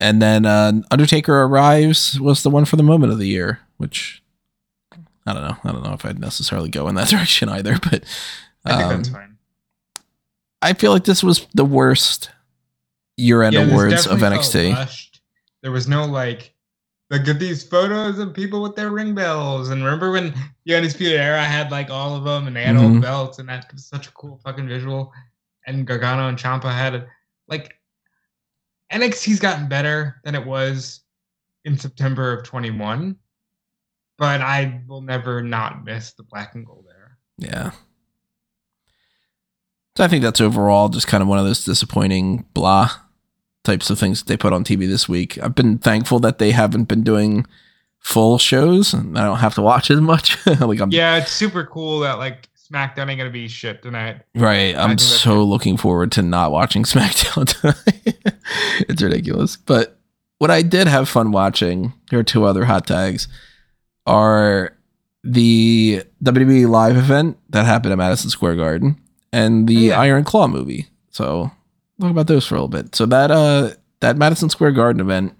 And 0.00 0.22
then 0.22 0.46
uh, 0.46 0.72
Undertaker 0.92 1.42
Arrives 1.42 2.20
was 2.20 2.44
the 2.44 2.50
one 2.50 2.64
for 2.64 2.76
the 2.76 2.84
moment 2.84 3.12
of 3.12 3.18
the 3.18 3.26
year, 3.26 3.60
which 3.78 4.22
I 5.26 5.32
don't 5.32 5.42
know. 5.42 5.56
I 5.64 5.72
don't 5.72 5.82
know 5.82 5.92
if 5.92 6.04
I'd 6.04 6.20
necessarily 6.20 6.68
go 6.68 6.86
in 6.88 6.94
that 6.94 7.08
direction 7.10 7.48
either, 7.48 7.78
but 7.82 8.04
um, 8.64 8.74
I 8.74 8.76
think 8.76 8.88
that's 8.90 9.08
um, 9.08 9.14
fine. 9.14 9.37
I 10.62 10.72
feel 10.72 10.92
like 10.92 11.04
this 11.04 11.22
was 11.22 11.46
the 11.54 11.64
worst 11.64 12.30
year 13.16 13.42
end 13.42 13.54
yeah, 13.54 13.62
awards 13.62 14.06
of 14.06 14.20
NXT. 14.20 15.10
There 15.62 15.72
was 15.72 15.88
no 15.88 16.04
like, 16.04 16.54
look 17.10 17.26
at 17.26 17.38
these 17.38 17.64
photos 17.64 18.18
of 18.18 18.34
people 18.34 18.62
with 18.62 18.76
their 18.76 18.90
ring 18.90 19.14
bells. 19.14 19.70
And 19.70 19.84
remember 19.84 20.12
when 20.12 20.34
the 20.64 20.74
Undisputed 20.74 21.20
Era 21.20 21.42
had 21.42 21.70
like 21.70 21.90
all 21.90 22.14
of 22.14 22.24
them 22.24 22.46
and 22.46 22.56
they 22.56 22.64
had 22.64 22.76
mm-hmm. 22.76 22.96
all 22.96 23.00
belts 23.00 23.38
and 23.38 23.48
that 23.48 23.72
was 23.72 23.86
such 23.86 24.08
a 24.08 24.12
cool 24.12 24.40
fucking 24.44 24.68
visual. 24.68 25.12
And 25.66 25.86
Gargano 25.86 26.28
and 26.28 26.38
Ciampa 26.38 26.72
had 26.72 27.06
like 27.48 27.74
NXT's 28.92 29.40
gotten 29.40 29.68
better 29.68 30.20
than 30.24 30.34
it 30.34 30.44
was 30.44 31.00
in 31.64 31.76
September 31.76 32.32
of 32.32 32.44
21, 32.44 33.16
but 34.16 34.40
I 34.40 34.80
will 34.86 35.02
never 35.02 35.42
not 35.42 35.84
miss 35.84 36.12
the 36.12 36.22
black 36.22 36.54
and 36.54 36.64
gold 36.64 36.86
era. 36.88 37.10
Yeah. 37.36 37.70
So 39.98 40.04
I 40.04 40.06
think 40.06 40.22
that's 40.22 40.40
overall 40.40 40.88
just 40.88 41.08
kind 41.08 41.22
of 41.22 41.28
one 41.28 41.40
of 41.40 41.44
those 41.44 41.64
disappointing 41.64 42.44
blah 42.54 42.88
types 43.64 43.90
of 43.90 43.98
things 43.98 44.20
that 44.20 44.28
they 44.28 44.36
put 44.36 44.52
on 44.52 44.62
TV 44.62 44.86
this 44.86 45.08
week. 45.08 45.42
I've 45.42 45.56
been 45.56 45.76
thankful 45.76 46.20
that 46.20 46.38
they 46.38 46.52
haven't 46.52 46.84
been 46.84 47.02
doing 47.02 47.44
full 47.98 48.38
shows 48.38 48.94
and 48.94 49.18
I 49.18 49.24
don't 49.24 49.38
have 49.38 49.56
to 49.56 49.62
watch 49.62 49.90
as 49.90 50.00
much. 50.00 50.38
like 50.60 50.78
I'm 50.78 50.92
Yeah, 50.92 51.16
it's 51.16 51.32
super 51.32 51.64
cool 51.64 51.98
that 51.98 52.18
like 52.18 52.48
SmackDown 52.56 53.10
ain't 53.10 53.18
gonna 53.18 53.30
be 53.30 53.48
shit 53.48 53.82
tonight. 53.82 54.22
right. 54.36 54.76
I'm 54.76 54.98
so 54.98 55.38
good. 55.38 55.46
looking 55.46 55.76
forward 55.76 56.12
to 56.12 56.22
not 56.22 56.52
watching 56.52 56.84
SmackDown 56.84 57.48
tonight. 57.60 58.36
it's 58.88 59.02
ridiculous. 59.02 59.56
But 59.56 59.98
what 60.38 60.52
I 60.52 60.62
did 60.62 60.86
have 60.86 61.08
fun 61.08 61.32
watching, 61.32 61.92
here 62.08 62.20
are 62.20 62.22
two 62.22 62.44
other 62.44 62.66
hot 62.66 62.86
tags, 62.86 63.26
are 64.06 64.76
the 65.24 66.04
WWE 66.22 66.68
live 66.68 66.96
event 66.96 67.36
that 67.48 67.66
happened 67.66 67.90
at 67.90 67.98
Madison 67.98 68.30
Square 68.30 68.54
Garden 68.54 68.96
and 69.32 69.68
the 69.68 69.74
Yeah. 69.74 70.00
Iron 70.00 70.24
Claw 70.24 70.48
movie. 70.48 70.86
So 71.10 71.50
talk 72.00 72.10
about 72.10 72.26
those 72.26 72.46
for 72.46 72.54
a 72.54 72.58
little 72.58 72.68
bit. 72.68 72.94
So 72.94 73.06
that 73.06 73.30
uh 73.30 73.70
that 74.00 74.16
Madison 74.16 74.48
Square 74.50 74.72
Garden 74.72 75.00
event 75.00 75.34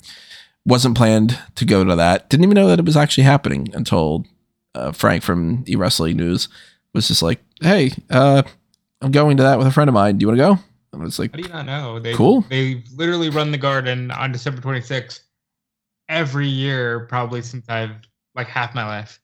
wasn't 0.65 0.97
planned 0.97 1.39
to 1.55 1.65
go 1.65 1.85
to 1.85 1.97
that. 1.97 2.29
Didn't 2.29 2.45
even 2.45 2.55
know 2.57 2.69
that 2.69 2.79
it 2.79 2.85
was 2.85 2.97
actually 2.97 3.25
happening 3.25 3.69
until 3.75 4.27
uh, 4.75 4.93
Frank 4.93 5.23
from 5.23 5.65
E 5.69 5.77
Wrestling 5.77 6.17
News 6.17 6.49
was 6.93 7.09
just 7.09 7.23
like, 7.23 7.41
"Hey, 7.61 7.93
uh, 8.11 8.43
I'm 9.01 9.13
going 9.13 9.37
to 9.39 9.43
that 9.45 9.59
with 9.59 9.67
a 9.67 9.71
friend 9.71 9.89
of 9.89 9.95
mine. 9.95 10.19
Do 10.19 10.25
you 10.25 10.29
want 10.29 10.39
to 10.39 10.45
go?" 10.45 10.59
And 10.93 11.03
I 11.03 11.05
was 11.05 11.19
like, 11.19 11.33
How 11.33 11.37
do 11.37 11.43
you 11.43 11.53
not 11.53 11.67
know? 11.67 11.99
They 11.99 12.15
Cool. 12.15 12.43
They 12.49 12.83
literally 12.95 13.29
run 13.29 13.51
the 13.51 13.59
garden 13.59 14.11
on 14.11 14.33
December 14.33 14.61
26th 14.63 15.21
every 16.09 16.49
year, 16.49 17.01
probably 17.01 17.43
since 17.43 17.69
I've 17.69 17.91
like 18.35 18.47
half 18.49 18.75
my 18.75 18.87
life. 18.87 19.21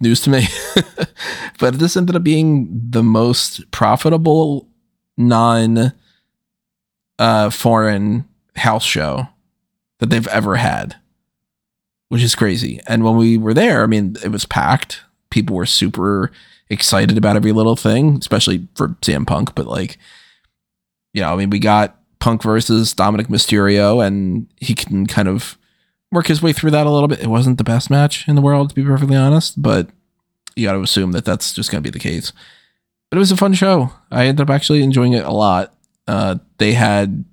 News 0.00 0.20
to 0.22 0.30
me. 0.30 0.46
but 1.58 1.78
this 1.78 1.96
ended 1.96 2.16
up 2.16 2.22
being 2.22 2.68
the 2.90 3.02
most 3.02 3.70
profitable 3.70 4.68
non 5.16 5.92
uh 7.18 7.48
foreign 7.48 8.26
house 8.56 8.84
show 8.84 9.26
that 9.98 10.10
they've 10.10 10.28
ever 10.28 10.56
had. 10.56 10.96
Which 12.08 12.22
is 12.22 12.34
crazy. 12.34 12.80
And 12.86 13.02
when 13.02 13.16
we 13.16 13.36
were 13.36 13.54
there, 13.54 13.82
I 13.82 13.86
mean, 13.86 14.16
it 14.22 14.28
was 14.28 14.46
packed. 14.46 15.02
People 15.30 15.56
were 15.56 15.66
super 15.66 16.30
excited 16.68 17.18
about 17.18 17.36
every 17.36 17.52
little 17.52 17.74
thing, 17.74 18.16
especially 18.20 18.68
for 18.76 18.88
CM 19.00 19.26
Punk, 19.26 19.54
but 19.54 19.66
like 19.66 19.98
you 21.16 21.22
know, 21.22 21.32
I 21.32 21.36
mean, 21.36 21.48
we 21.48 21.58
got 21.58 21.98
Punk 22.18 22.42
versus 22.42 22.94
Dominik 22.94 23.28
Mysterio 23.28 24.06
and 24.06 24.46
he 24.56 24.74
can 24.74 25.06
kind 25.06 25.28
of 25.28 25.56
work 26.16 26.26
his 26.26 26.42
way 26.42 26.52
through 26.52 26.72
that 26.72 26.86
a 26.86 26.90
little 26.90 27.08
bit. 27.08 27.20
It 27.20 27.28
wasn't 27.28 27.58
the 27.58 27.64
best 27.64 27.90
match 27.90 28.26
in 28.26 28.34
the 28.34 28.42
world, 28.42 28.70
to 28.70 28.74
be 28.74 28.82
perfectly 28.82 29.16
honest, 29.16 29.60
but 29.60 29.88
you 30.56 30.66
got 30.66 30.72
to 30.72 30.80
assume 30.80 31.12
that 31.12 31.24
that's 31.24 31.52
just 31.52 31.70
going 31.70 31.82
to 31.82 31.86
be 31.86 31.92
the 31.92 32.02
case. 32.02 32.32
But 33.10 33.18
it 33.18 33.20
was 33.20 33.30
a 33.30 33.36
fun 33.36 33.54
show. 33.54 33.92
I 34.10 34.26
ended 34.26 34.48
up 34.48 34.54
actually 34.54 34.82
enjoying 34.82 35.12
it 35.12 35.24
a 35.24 35.30
lot. 35.30 35.74
Uh, 36.08 36.36
they 36.58 36.72
had 36.72 37.24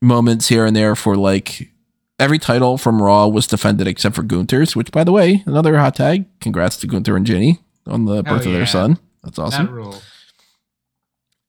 moments 0.00 0.48
here 0.48 0.64
and 0.64 0.76
there 0.76 0.94
for 0.94 1.16
like 1.16 1.72
every 2.20 2.38
title 2.38 2.78
from 2.78 3.02
Raw 3.02 3.26
was 3.26 3.46
defended 3.46 3.88
except 3.88 4.14
for 4.14 4.22
Gunther's, 4.22 4.76
which, 4.76 4.92
by 4.92 5.02
the 5.02 5.12
way, 5.12 5.42
another 5.46 5.78
hot 5.78 5.96
tag. 5.96 6.26
Congrats 6.40 6.76
to 6.76 6.86
Gunther 6.86 7.16
and 7.16 7.26
Jinny 7.26 7.58
on 7.86 8.04
the 8.04 8.22
birth 8.22 8.42
of 8.42 8.52
yeah. 8.52 8.58
their 8.58 8.66
son. 8.66 8.98
That's 9.24 9.38
awesome 9.38 9.66
That 9.66 10.02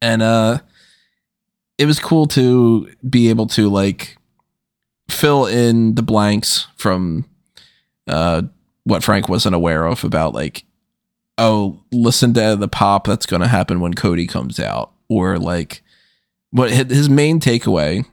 and 0.01 0.21
uh 0.21 0.59
it 1.77 1.85
was 1.85 1.99
cool 1.99 2.27
to 2.27 2.89
be 3.07 3.29
able 3.29 3.47
to 3.47 3.69
like 3.69 4.17
fill 5.09 5.45
in 5.45 5.95
the 5.95 6.03
blanks 6.03 6.67
from 6.75 7.25
uh 8.07 8.41
what 8.83 9.03
Frank 9.03 9.29
wasn't 9.29 9.55
aware 9.55 9.85
of 9.85 10.03
about 10.03 10.33
like 10.33 10.63
oh 11.37 11.79
listen 11.91 12.33
to 12.33 12.55
the 12.55 12.67
pop 12.67 13.07
that's 13.07 13.25
going 13.25 13.41
to 13.41 13.47
happen 13.47 13.79
when 13.79 13.93
Cody 13.93 14.27
comes 14.27 14.59
out 14.59 14.91
or 15.07 15.37
like 15.37 15.83
what 16.51 16.71
his 16.71 17.09
main 17.09 17.39
takeaway 17.39 18.05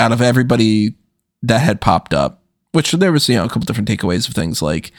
out 0.00 0.12
of 0.12 0.20
everybody 0.20 0.94
that 1.42 1.60
had 1.60 1.80
popped 1.80 2.12
up 2.12 2.42
which 2.72 2.92
there 2.92 3.12
was 3.12 3.28
you 3.28 3.36
know 3.36 3.44
a 3.44 3.48
couple 3.48 3.62
different 3.62 3.88
takeaways 3.88 4.28
of 4.28 4.34
things 4.34 4.60
like 4.60 4.92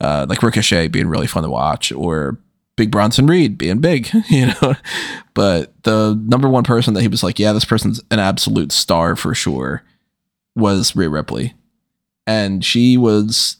uh 0.00 0.26
like 0.28 0.42
Ricochet 0.42 0.88
being 0.88 1.08
really 1.08 1.26
fun 1.26 1.42
to 1.42 1.50
watch 1.50 1.92
or 1.92 2.38
Big 2.80 2.90
Bronson 2.90 3.26
Reed 3.26 3.58
being 3.58 3.80
big, 3.80 4.08
you 4.30 4.46
know. 4.46 4.74
But 5.34 5.74
the 5.82 6.18
number 6.26 6.48
one 6.48 6.64
person 6.64 6.94
that 6.94 7.02
he 7.02 7.08
was 7.08 7.22
like, 7.22 7.38
yeah, 7.38 7.52
this 7.52 7.66
person's 7.66 8.00
an 8.10 8.18
absolute 8.18 8.72
star 8.72 9.16
for 9.16 9.34
sure, 9.34 9.82
was 10.56 10.94
Rhea 10.96 11.08
Ripley. 11.08 11.54
And 12.26 12.64
she 12.64 12.96
was 12.96 13.56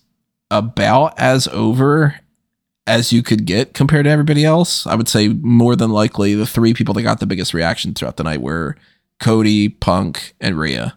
about 0.50 1.18
as 1.18 1.48
over 1.48 2.20
as 2.86 3.12
you 3.12 3.22
could 3.22 3.44
get 3.44 3.74
compared 3.74 4.04
to 4.04 4.10
everybody 4.10 4.44
else. 4.44 4.86
I 4.86 4.94
would 4.94 5.08
say 5.08 5.28
more 5.28 5.76
than 5.76 5.90
likely 5.90 6.34
the 6.34 6.46
three 6.46 6.74
people 6.74 6.94
that 6.94 7.02
got 7.02 7.20
the 7.20 7.26
biggest 7.26 7.54
reaction 7.54 7.94
throughout 7.94 8.16
the 8.16 8.24
night 8.24 8.40
were 8.40 8.76
Cody, 9.20 9.68
Punk, 9.68 10.34
and 10.40 10.58
Rhea. 10.58 10.96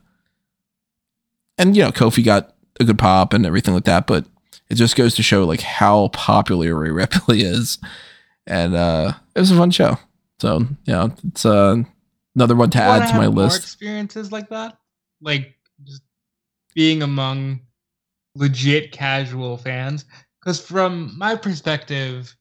And 1.57 1.77
you 1.77 1.83
know, 1.83 1.91
Kofi 1.91 2.23
got 2.23 2.55
a 2.79 2.83
good 2.83 2.97
pop 2.97 3.33
and 3.33 3.45
everything 3.45 3.73
like 3.73 3.83
that, 3.83 4.07
but 4.07 4.25
it 4.69 4.75
just 4.75 4.95
goes 4.95 5.13
to 5.15 5.23
show 5.23 5.43
like 5.43 5.61
how 5.61 6.07
popular 6.09 6.75
Rhea 6.75 6.93
Ripley 6.93 7.41
is. 7.43 7.77
And 8.47 8.75
uh 8.75 9.13
it 9.35 9.39
was 9.39 9.51
a 9.51 9.57
fun 9.57 9.71
show. 9.71 9.97
So 10.39 10.65
yeah, 10.85 11.09
it's 11.27 11.45
uh 11.45 11.77
another 12.35 12.55
one 12.55 12.71
to 12.71 12.81
add 12.81 13.09
to 13.11 13.17
my 13.17 13.27
list. 13.27 13.61
Experiences 13.61 14.31
like 14.31 14.49
that, 14.49 14.77
like 15.21 15.55
being 16.73 17.01
among 17.01 17.61
legit 18.35 18.91
casual 18.91 19.57
fans. 19.57 20.05
Because 20.39 20.59
from 20.59 21.17
my 21.17 21.35
perspective, 21.35 22.35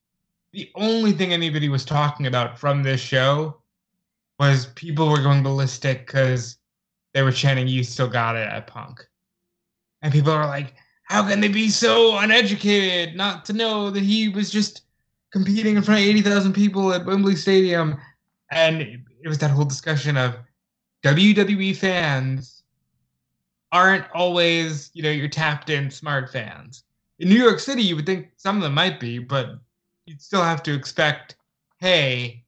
the 0.53 0.71
only 0.75 1.13
thing 1.13 1.33
anybody 1.33 1.69
was 1.69 1.85
talking 1.85 2.27
about 2.27 2.59
from 2.59 2.83
this 2.83 3.01
show 3.01 3.63
was 4.39 4.67
people 4.75 5.09
were 5.09 5.23
going 5.23 5.43
ballistic 5.43 6.07
because 6.07 6.59
they 7.15 7.23
were 7.23 7.33
chanting 7.33 7.69
"You 7.69 7.85
still 7.85 8.09
got 8.09 8.37
it" 8.37 8.49
at 8.49 8.67
Punk, 8.67 9.07
and 10.03 10.13
people 10.13 10.33
are 10.33 10.47
like, 10.47 10.75
"How 11.05 11.27
can 11.27 11.41
they 11.41 11.49
be 11.49 11.71
so 11.71 12.19
uneducated 12.19 13.15
not 13.15 13.45
to 13.47 13.53
know 13.53 13.91
that 13.91 14.03
he 14.03 14.29
was 14.29 14.51
just 14.51 14.83
competing 15.31 15.77
in 15.77 15.83
front 15.83 16.01
of 16.01 16.07
eighty 16.07 16.23
thousand 16.23 16.55
people 16.55 16.93
at 16.93 17.07
Wembley 17.07 17.37
Stadium?" 17.37 17.99
And 18.51 18.83
it 19.23 19.29
was 19.29 19.39
that 19.39 19.51
whole 19.51 19.65
discussion 19.65 20.17
of 20.17 20.37
WWE 21.05 21.77
fans 21.77 22.62
aren't 23.73 24.05
always, 24.15 24.91
you 24.93 25.03
know, 25.03 25.11
your 25.11 25.29
tapped 25.29 25.71
in 25.71 25.91
smart 25.91 26.31
fans. 26.31 26.85
In 27.19 27.29
New 27.29 27.43
York 27.43 27.59
City, 27.59 27.83
you 27.83 27.97
would 27.97 28.07
think 28.07 28.29
some 28.37 28.57
of 28.57 28.63
them 28.63 28.75
might 28.75 29.01
be, 29.01 29.19
but 29.19 29.57
you'd 30.07 30.21
still 30.21 30.43
have 30.43 30.63
to 30.65 30.75
expect, 30.75 31.37
hey, 31.79 32.45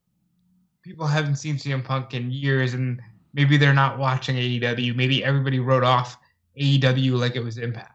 people 0.83 1.07
haven't 1.07 1.37
seen 1.37 1.57
CM 1.57 1.83
Punk 1.83 2.13
in 2.13 2.31
years 2.31 2.75
and 2.75 3.01
maybe 3.33 3.57
they're 3.57 3.73
not 3.73 3.99
watching 3.99 4.37
AEW. 4.37 4.95
Maybe 4.95 5.25
everybody 5.25 5.59
wrote 5.59 5.85
off 5.85 6.19
AEW 6.61 7.19
like 7.19 7.37
it 7.37 7.45
was 7.45 7.57
Impact. 7.57 7.91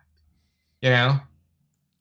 You 0.81 0.89
know? 0.89 1.19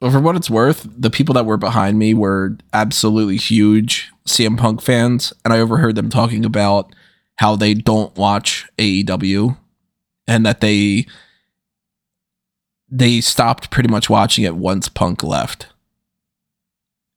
Well, 0.00 0.12
for 0.12 0.20
what 0.20 0.36
it's 0.36 0.48
worth, 0.48 0.86
the 0.96 1.10
people 1.10 1.34
that 1.34 1.44
were 1.44 1.56
behind 1.56 1.98
me 1.98 2.14
were 2.14 2.56
absolutely 2.72 3.36
huge 3.36 4.10
CM 4.26 4.56
Punk 4.56 4.80
fans, 4.80 5.32
and 5.44 5.52
I 5.52 5.58
overheard 5.58 5.96
them 5.96 6.08
talking 6.08 6.44
about 6.44 6.94
how 7.36 7.56
they 7.56 7.74
don't 7.74 8.16
watch 8.16 8.66
AEW 8.78 9.56
and 10.28 10.46
that 10.46 10.60
they 10.60 11.06
they 12.88 13.20
stopped 13.20 13.70
pretty 13.70 13.88
much 13.88 14.08
watching 14.08 14.44
it 14.44 14.56
once 14.56 14.88
Punk 14.88 15.22
left. 15.22 15.66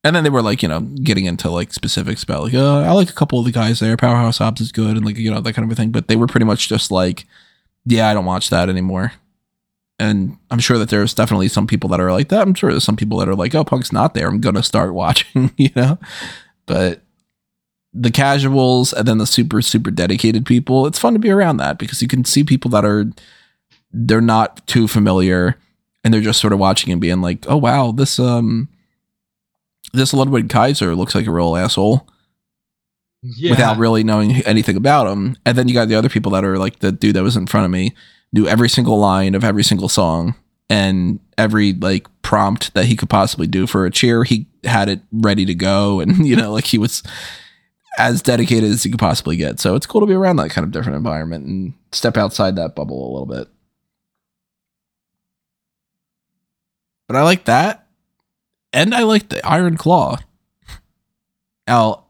And 0.03 0.15
then 0.15 0.23
they 0.23 0.31
were 0.31 0.41
like, 0.41 0.63
you 0.63 0.67
know, 0.67 0.81
getting 0.81 1.25
into 1.25 1.51
like 1.51 1.71
specifics 1.71 2.23
about 2.23 2.41
like, 2.43 2.55
uh, 2.55 2.79
I 2.79 2.91
like 2.91 3.11
a 3.11 3.13
couple 3.13 3.37
of 3.37 3.45
the 3.45 3.51
guys 3.51 3.79
there. 3.79 3.95
Powerhouse 3.95 4.39
Hobbs 4.39 4.59
is 4.59 4.71
good, 4.71 4.97
and 4.97 5.05
like 5.05 5.17
you 5.17 5.29
know 5.29 5.41
that 5.41 5.53
kind 5.53 5.65
of 5.65 5.71
a 5.71 5.75
thing. 5.75 5.91
But 5.91 6.07
they 6.07 6.15
were 6.15 6.25
pretty 6.25 6.47
much 6.47 6.67
just 6.67 6.89
like, 6.89 7.27
yeah, 7.85 8.09
I 8.09 8.15
don't 8.15 8.25
watch 8.25 8.49
that 8.49 8.67
anymore 8.69 9.13
and 10.01 10.35
I'm 10.49 10.57
sure 10.57 10.79
that 10.79 10.89
there's 10.89 11.13
definitely 11.13 11.47
some 11.47 11.67
people 11.67 11.87
that 11.89 11.99
are 11.99 12.11
like 12.11 12.29
that. 12.29 12.41
I'm 12.41 12.55
sure 12.55 12.71
there's 12.71 12.83
some 12.83 12.95
people 12.95 13.19
that 13.19 13.29
are 13.29 13.35
like, 13.35 13.53
"Oh, 13.53 13.63
Punk's 13.63 13.93
not 13.93 14.15
there. 14.15 14.27
I'm 14.27 14.41
gonna 14.41 14.63
start 14.63 14.93
watching," 14.95 15.51
you 15.57 15.69
know. 15.75 15.99
But 16.65 17.03
the 17.93 18.11
casuals 18.11 18.93
and 18.93 19.07
then 19.07 19.17
the 19.17 19.27
super 19.27 19.61
super 19.61 19.91
dedicated 19.91 20.45
people, 20.45 20.85
it's 20.85 20.99
fun 20.99 21.13
to 21.13 21.19
be 21.19 21.31
around 21.31 21.57
that 21.57 21.77
because 21.77 22.01
you 22.01 22.07
can 22.07 22.23
see 22.23 22.43
people 22.43 22.71
that 22.71 22.85
are 22.85 23.05
they're 23.91 24.21
not 24.21 24.65
too 24.67 24.87
familiar 24.87 25.57
and 26.03 26.13
they're 26.13 26.21
just 26.21 26.39
sort 26.39 26.53
of 26.53 26.59
watching 26.59 26.91
and 26.91 27.01
being 27.01 27.21
like, 27.21 27.45
"Oh 27.47 27.57
wow, 27.57 27.91
this 27.91 28.19
um 28.19 28.69
this 29.93 30.13
Ludwig 30.13 30.49
Kaiser 30.49 30.95
looks 30.95 31.15
like 31.15 31.27
a 31.27 31.31
real 31.31 31.55
asshole." 31.55 32.07
Yeah. 33.23 33.51
without 33.51 33.77
really 33.77 34.03
knowing 34.03 34.37
anything 34.47 34.75
about 34.75 35.05
him. 35.05 35.37
And 35.45 35.55
then 35.55 35.67
you 35.67 35.75
got 35.75 35.87
the 35.87 35.93
other 35.93 36.09
people 36.09 36.31
that 36.31 36.43
are 36.43 36.57
like 36.57 36.79
the 36.79 36.91
dude 36.91 37.15
that 37.15 37.21
was 37.21 37.37
in 37.37 37.45
front 37.45 37.65
of 37.65 37.71
me 37.71 37.93
knew 38.33 38.47
every 38.47 38.67
single 38.67 38.97
line 38.97 39.35
of 39.35 39.43
every 39.43 39.63
single 39.63 39.89
song 39.89 40.33
and 40.71 41.19
every 41.37 41.73
like 41.73 42.07
prompt 42.21 42.73
that 42.73 42.85
he 42.85 42.95
could 42.95 43.09
possibly 43.09 43.45
do 43.45 43.67
for 43.67 43.85
a 43.85 43.91
cheer. 43.91 44.23
He 44.23 44.47
had 44.63 44.89
it 44.89 45.01
ready 45.11 45.45
to 45.45 45.53
go, 45.53 45.99
and 45.99 46.25
you 46.25 46.35
know, 46.35 46.51
like 46.51 46.65
he 46.65 46.77
was 46.77 47.03
as 47.97 48.21
dedicated 48.21 48.71
as 48.71 48.85
you 48.85 48.91
could 48.91 48.99
possibly 48.99 49.35
get. 49.35 49.59
So 49.59 49.75
it's 49.75 49.85
cool 49.85 50.01
to 50.01 50.07
be 50.07 50.13
around 50.13 50.37
that 50.37 50.51
kind 50.51 50.63
of 50.65 50.71
different 50.71 50.97
environment 50.97 51.45
and 51.45 51.73
step 51.91 52.17
outside 52.17 52.55
that 52.55 52.75
bubble 52.75 53.03
a 53.03 53.11
little 53.11 53.25
bit. 53.25 53.47
but 57.11 57.19
I 57.19 57.23
like 57.23 57.43
that, 57.43 57.87
and 58.71 58.95
I 58.95 59.03
like 59.03 59.27
the 59.27 59.45
Iron 59.45 59.75
Claw. 59.75 60.17
Now, 61.67 62.05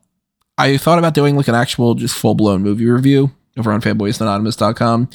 I 0.60 0.78
thought 0.78 1.00
about 1.00 1.16
doing 1.16 1.36
like 1.36 1.48
an 1.48 1.56
actual 1.56 1.96
just 1.96 2.16
full 2.16 2.36
blown 2.36 2.62
movie 2.62 2.86
review 2.86 3.32
over 3.58 3.72
on 3.72 3.82
fanboysanonymous.com. 3.82 5.10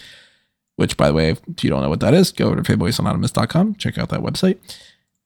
Which, 0.75 0.97
by 0.97 1.07
the 1.07 1.15
way, 1.15 1.31
if 1.31 1.63
you 1.63 1.71
don't 1.71 1.83
know 1.83 1.89
what 1.89 2.01
that 2.01 2.15
is, 2.15 2.33
go 2.33 2.47
over 2.47 2.61
to 2.61 2.63
fanboysanonymous.com, 2.63 3.77
check 3.77 3.97
out 3.97 4.09
that 4.09 4.23
website. 4.23 4.59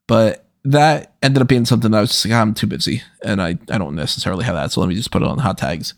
But 0.06 0.44
that 0.64 1.14
ended 1.22 1.40
up 1.42 1.48
being 1.48 1.64
something 1.64 1.90
that 1.90 1.98
I 1.98 2.00
was 2.02 2.10
just 2.10 2.24
like, 2.26 2.34
I'm 2.34 2.54
too 2.54 2.66
busy 2.66 3.02
and 3.24 3.40
I, 3.40 3.58
I 3.70 3.78
don't 3.78 3.96
necessarily 3.96 4.44
have 4.44 4.54
that. 4.54 4.72
So 4.72 4.80
let 4.80 4.88
me 4.88 4.94
just 4.94 5.10
put 5.10 5.22
it 5.22 5.28
on 5.28 5.38
hot 5.38 5.58
tags. 5.58 5.94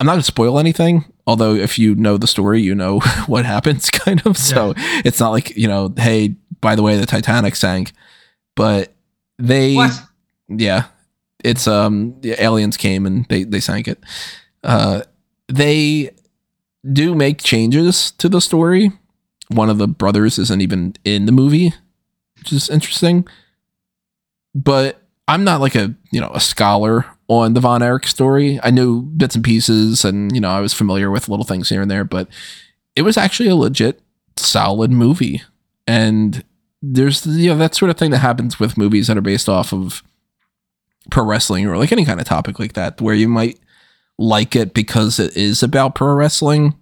I'm 0.00 0.06
not 0.06 0.12
going 0.12 0.20
to 0.20 0.24
spoil 0.26 0.58
anything, 0.58 1.04
although 1.26 1.54
if 1.54 1.78
you 1.78 1.94
know 1.94 2.18
the 2.18 2.26
story, 2.26 2.60
you 2.62 2.74
know 2.74 3.00
what 3.26 3.44
happens, 3.46 3.90
kind 3.90 4.22
of. 4.26 4.36
So 4.36 4.74
it's 4.76 5.18
not 5.20 5.30
like, 5.30 5.56
you 5.56 5.66
know, 5.68 5.92
hey, 5.96 6.36
by 6.60 6.74
the 6.76 6.82
way, 6.82 6.96
the 6.96 7.06
Titanic 7.06 7.56
sank. 7.56 7.92
But 8.54 8.92
they, 9.38 9.74
What? 9.74 9.92
yeah, 10.48 10.84
it's, 11.42 11.66
um, 11.66 12.20
the 12.20 12.40
aliens 12.42 12.76
came 12.76 13.06
and 13.06 13.24
they, 13.28 13.44
they 13.44 13.60
sank 13.60 13.88
it. 13.88 13.98
Uh, 14.62 15.02
they 15.48 16.10
do 16.92 17.14
make 17.14 17.42
changes 17.42 18.10
to 18.12 18.28
the 18.28 18.40
story. 18.40 18.92
One 19.48 19.70
of 19.70 19.78
the 19.78 19.88
brothers 19.88 20.38
isn't 20.38 20.60
even 20.60 20.94
in 21.04 21.26
the 21.26 21.32
movie, 21.32 21.72
which 22.38 22.52
is 22.52 22.68
interesting. 22.68 23.26
But 24.58 25.00
I'm 25.28 25.44
not 25.44 25.60
like 25.60 25.76
a 25.76 25.94
you 26.10 26.20
know 26.20 26.30
a 26.34 26.40
scholar 26.40 27.06
on 27.28 27.54
the 27.54 27.60
Von 27.60 27.82
Erich 27.82 28.06
story. 28.06 28.58
I 28.62 28.70
knew 28.70 29.02
bits 29.02 29.36
and 29.36 29.44
pieces, 29.44 30.04
and 30.04 30.34
you 30.34 30.40
know 30.40 30.50
I 30.50 30.60
was 30.60 30.74
familiar 30.74 31.10
with 31.10 31.28
little 31.28 31.44
things 31.44 31.68
here 31.68 31.80
and 31.80 31.90
there, 31.90 32.04
but 32.04 32.28
it 32.96 33.02
was 33.02 33.16
actually 33.16 33.48
a 33.48 33.54
legit 33.54 34.00
solid 34.36 34.90
movie. 34.90 35.42
And 35.86 36.44
there's 36.82 37.24
you 37.24 37.50
know 37.50 37.58
that 37.58 37.74
sort 37.74 37.90
of 37.90 37.96
thing 37.96 38.10
that 38.10 38.18
happens 38.18 38.58
with 38.58 38.76
movies 38.76 39.06
that 39.06 39.16
are 39.16 39.22
based 39.22 39.48
off 39.48 39.72
of 39.72 40.02
pro 41.10 41.24
wrestling 41.24 41.66
or 41.66 41.76
like 41.76 41.92
any 41.92 42.04
kind 42.04 42.20
of 42.20 42.26
topic 42.26 42.58
like 42.58 42.72
that, 42.72 43.00
where 43.00 43.14
you 43.14 43.28
might 43.28 43.60
like 44.18 44.56
it 44.56 44.74
because 44.74 45.20
it 45.20 45.36
is 45.36 45.62
about 45.62 45.94
pro 45.94 46.14
wrestling, 46.14 46.74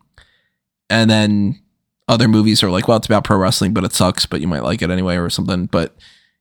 and 0.88 1.10
then 1.10 1.60
other 2.08 2.28
movies 2.28 2.62
are 2.62 2.70
like, 2.70 2.86
well, 2.88 2.96
it's 2.96 3.06
about 3.06 3.24
pro 3.24 3.36
wrestling, 3.36 3.74
but 3.74 3.84
it 3.84 3.92
sucks, 3.92 4.24
but 4.24 4.40
you 4.40 4.46
might 4.46 4.62
like 4.62 4.80
it 4.80 4.90
anyway 4.90 5.16
or 5.16 5.28
something. 5.28 5.66
But 5.66 5.96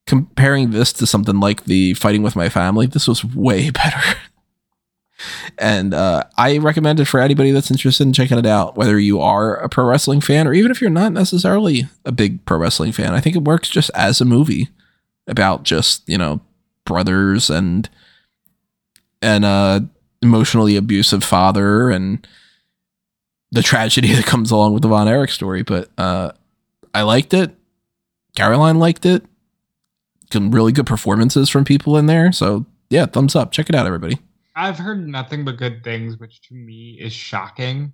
comparing 0.06 0.72
this 0.72 0.94
to 0.94 1.08
something 1.08 1.40
like 1.40 1.66
the 1.66 1.94
fighting 1.96 2.24
with 2.24 2.36
my 2.36 2.50
family, 2.50 2.86
this 2.86 3.08
was 3.08 3.24
way 3.24 3.70
better. 3.72 4.18
and 5.58 5.94
uh, 5.94 6.24
I 6.38 6.58
recommend 6.58 7.00
it 7.00 7.06
for 7.06 7.20
anybody 7.20 7.52
that's 7.52 7.72
interested 7.72 8.06
in 8.06 8.14
checking 8.14 8.38
it 8.38 8.46
out, 8.46 8.76
whether 8.76 9.00
you 9.00 9.22
are 9.22 9.56
a 9.56 9.70
pro 9.70 9.86
wrestling 9.86 10.22
fan 10.22 10.48
or 10.48 10.54
even 10.54 10.72
if 10.72 10.82
you're 10.82 10.90
not 10.90 11.14
necessarily 11.14 11.88
a 12.04 12.12
big 12.12 12.46
pro 12.46 12.58
wrestling 12.58 12.92
fan. 12.92 13.14
I 13.14 13.22
think 13.22 13.36
it 13.36 13.44
works 13.44 13.70
just 13.70 13.92
as 13.96 14.22
a 14.22 14.26
movie 14.26 14.70
about 15.28 15.64
just 15.64 16.08
you 16.08 16.18
know 16.18 16.40
brothers 16.86 17.50
and 17.50 17.90
and 19.22 19.44
uh 19.44 19.80
emotionally 20.22 20.76
abusive 20.76 21.24
father 21.24 21.90
and 21.90 22.28
the 23.52 23.64
tragedy 23.64 24.14
that 24.16 24.26
comes 24.26 24.52
along 24.52 24.74
with 24.74 24.82
the 24.84 24.90
Von 24.90 25.08
Erich 25.08 25.32
story. 25.32 25.64
But 25.64 25.90
uh, 25.98 26.32
I 26.94 27.04
liked 27.04 27.34
it. 27.34 27.56
Caroline 28.36 28.80
liked 28.80 29.06
it. 29.06 29.24
Some 30.32 30.52
really 30.52 30.72
good 30.72 30.86
performances 30.86 31.50
from 31.50 31.64
people 31.66 31.98
in 31.98 32.06
there. 32.06 32.32
So 32.32 32.66
yeah, 32.90 33.06
thumbs 33.06 33.36
up. 33.36 33.52
Check 33.52 33.70
it 33.70 33.76
out, 33.76 33.86
everybody. 33.86 34.20
I've 34.56 34.78
heard 34.78 35.06
nothing 35.08 35.44
but 35.44 35.58
good 35.58 35.84
things, 35.84 36.18
which 36.18 36.42
to 36.48 36.54
me 36.54 36.98
is 37.00 37.12
shocking 37.12 37.94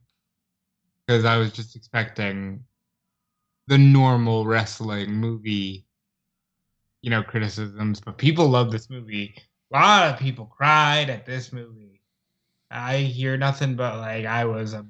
because 1.06 1.26
I 1.26 1.38
was 1.38 1.52
just 1.52 1.76
expecting 1.76 2.64
the 3.68 3.78
normal 3.78 4.45
wrestling 4.45 5.14
movie, 5.14 5.86
you 7.02 7.10
know, 7.10 7.24
criticisms. 7.24 7.99
But 7.99 8.18
people 8.18 8.48
love 8.48 8.72
this 8.72 8.90
movie. 8.90 9.34
A 9.74 9.78
lot 9.78 10.14
of 10.14 10.20
people 10.20 10.45
cried 10.45 11.10
at 11.10 11.26
this 11.26 11.52
movie. 11.52 12.02
I 12.70 12.98
hear 12.98 13.38
nothing 13.38 13.76
but 13.76 13.98
like 13.98 14.26
I 14.26 14.45
was 14.45 14.74
a, 14.74 14.86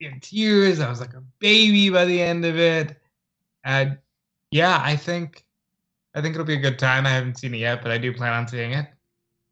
in 0.00 0.18
tears. 0.20 0.80
I 0.80 0.90
was 0.90 1.00
like 1.00 1.14
a 1.14 1.22
baby 1.38 1.90
by 1.90 2.04
the 2.04 2.20
end 2.20 2.44
of 2.44 2.58
it. 2.58 2.96
And 3.64 3.98
yeah, 4.50 4.80
I 4.82 4.96
think 4.96 5.44
I 6.14 6.20
think 6.20 6.34
it'll 6.34 6.46
be 6.46 6.54
a 6.54 6.60
good 6.60 6.78
time. 6.78 7.06
I 7.06 7.10
haven't 7.10 7.38
seen 7.38 7.54
it 7.54 7.58
yet, 7.58 7.82
but 7.82 7.92
I 7.92 7.98
do 7.98 8.12
plan 8.12 8.32
on 8.32 8.48
seeing 8.48 8.72
it. 8.72 8.86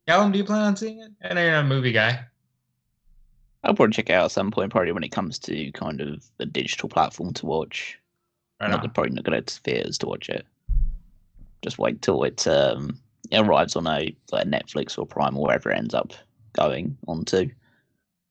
Callum, 0.07 0.33
do 0.33 0.39
you 0.39 0.45
plan 0.45 0.63
on 0.63 0.77
seeing 0.77 1.01
it? 1.01 1.11
I 1.23 1.35
know 1.35 1.43
you're 1.43 1.53
not 1.53 1.65
a 1.65 1.69
movie 1.69 1.93
guy. 1.93 2.25
I'll 3.65 3.75
probably 3.75 3.93
check 3.93 4.11
it 4.11 4.15
out 4.15 4.27
at 4.27 4.31
some 4.31 4.51
point, 4.51 4.71
probably 4.71 4.93
when 4.93 5.05
it 5.05 5.13
comes 5.13 5.39
to 5.41 5.71
kind 5.73 6.01
of 6.01 6.25
a 6.39 6.47
digital 6.47 6.89
platform 6.89 7.33
to 7.35 7.47
watch. 7.47 7.99
Right 8.61 8.71
I'm 8.71 8.81
not 8.81 8.95
probably 8.95 9.13
not 9.13 9.25
going 9.25 9.43
to 9.43 9.61
theaters 9.61 9.99
to 9.99 10.07
watch 10.07 10.29
it. 10.29 10.47
Just 11.63 11.79
wait 11.79 12.03
till 12.03 12.23
it 12.25 12.47
um 12.47 12.99
it 13.31 13.39
arrives 13.39 13.77
on 13.77 13.87
a 13.87 14.15
like 14.33 14.47
Netflix 14.47 14.99
or 14.99 15.07
Prime 15.07 15.37
or 15.37 15.45
wherever 15.45 15.71
it 15.71 15.79
ends 15.79 15.95
up 15.95 16.13
going 16.55 16.97
onto. 17.07 17.51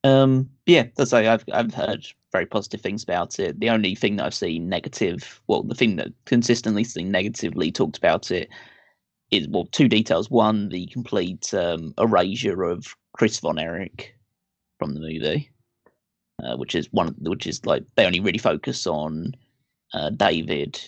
Um, 0.08 0.50
yeah, 0.66 0.88
that's 0.96 1.12
like 1.12 1.26
I've 1.26 1.44
I've 1.54 1.74
heard 1.74 2.06
very 2.32 2.46
positive 2.46 2.82
things 2.82 3.04
about 3.04 3.40
it. 3.40 3.60
The 3.60 3.70
only 3.70 3.96
thing 3.96 4.16
that 4.18 4.26
I've 4.26 4.34
seen 4.34 4.70
negative, 4.70 5.42
well, 5.48 5.64
the 5.64 5.76
thing 5.76 5.96
that 5.98 6.10
consistently 6.26 6.84
seen 6.84 7.12
negatively 7.12 7.72
talked 7.72 7.98
about 7.98 8.32
it 8.32 8.50
is 9.32 9.48
well, 9.48 9.66
two 9.72 9.88
details. 9.88 10.30
One, 10.30 10.70
the 10.70 10.88
complete 10.88 11.54
um, 11.54 11.94
erasure 11.98 12.64
of 12.64 12.96
Chris 13.14 13.40
Von 13.40 13.60
Erich 13.60 14.16
from 14.80 14.94
the 14.94 15.00
movie, 15.00 15.52
uh, 16.44 16.56
which 16.58 16.76
is 16.76 16.88
one, 16.92 17.16
which 17.20 17.48
is 17.48 17.66
like 17.66 17.84
they 17.96 18.06
only 18.06 18.20
really 18.20 18.38
focus 18.38 18.88
on 18.88 19.34
uh, 19.94 20.10
David, 20.12 20.80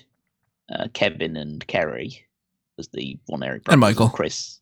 uh, 0.74 0.88
Kevin, 0.94 1.36
and 1.36 1.66
Kerry 1.68 2.26
as 2.78 2.88
the 2.90 3.20
Von 3.30 3.44
Erich 3.44 3.64
And 3.68 3.82
Michael. 3.82 4.10
Chris, 4.10 4.60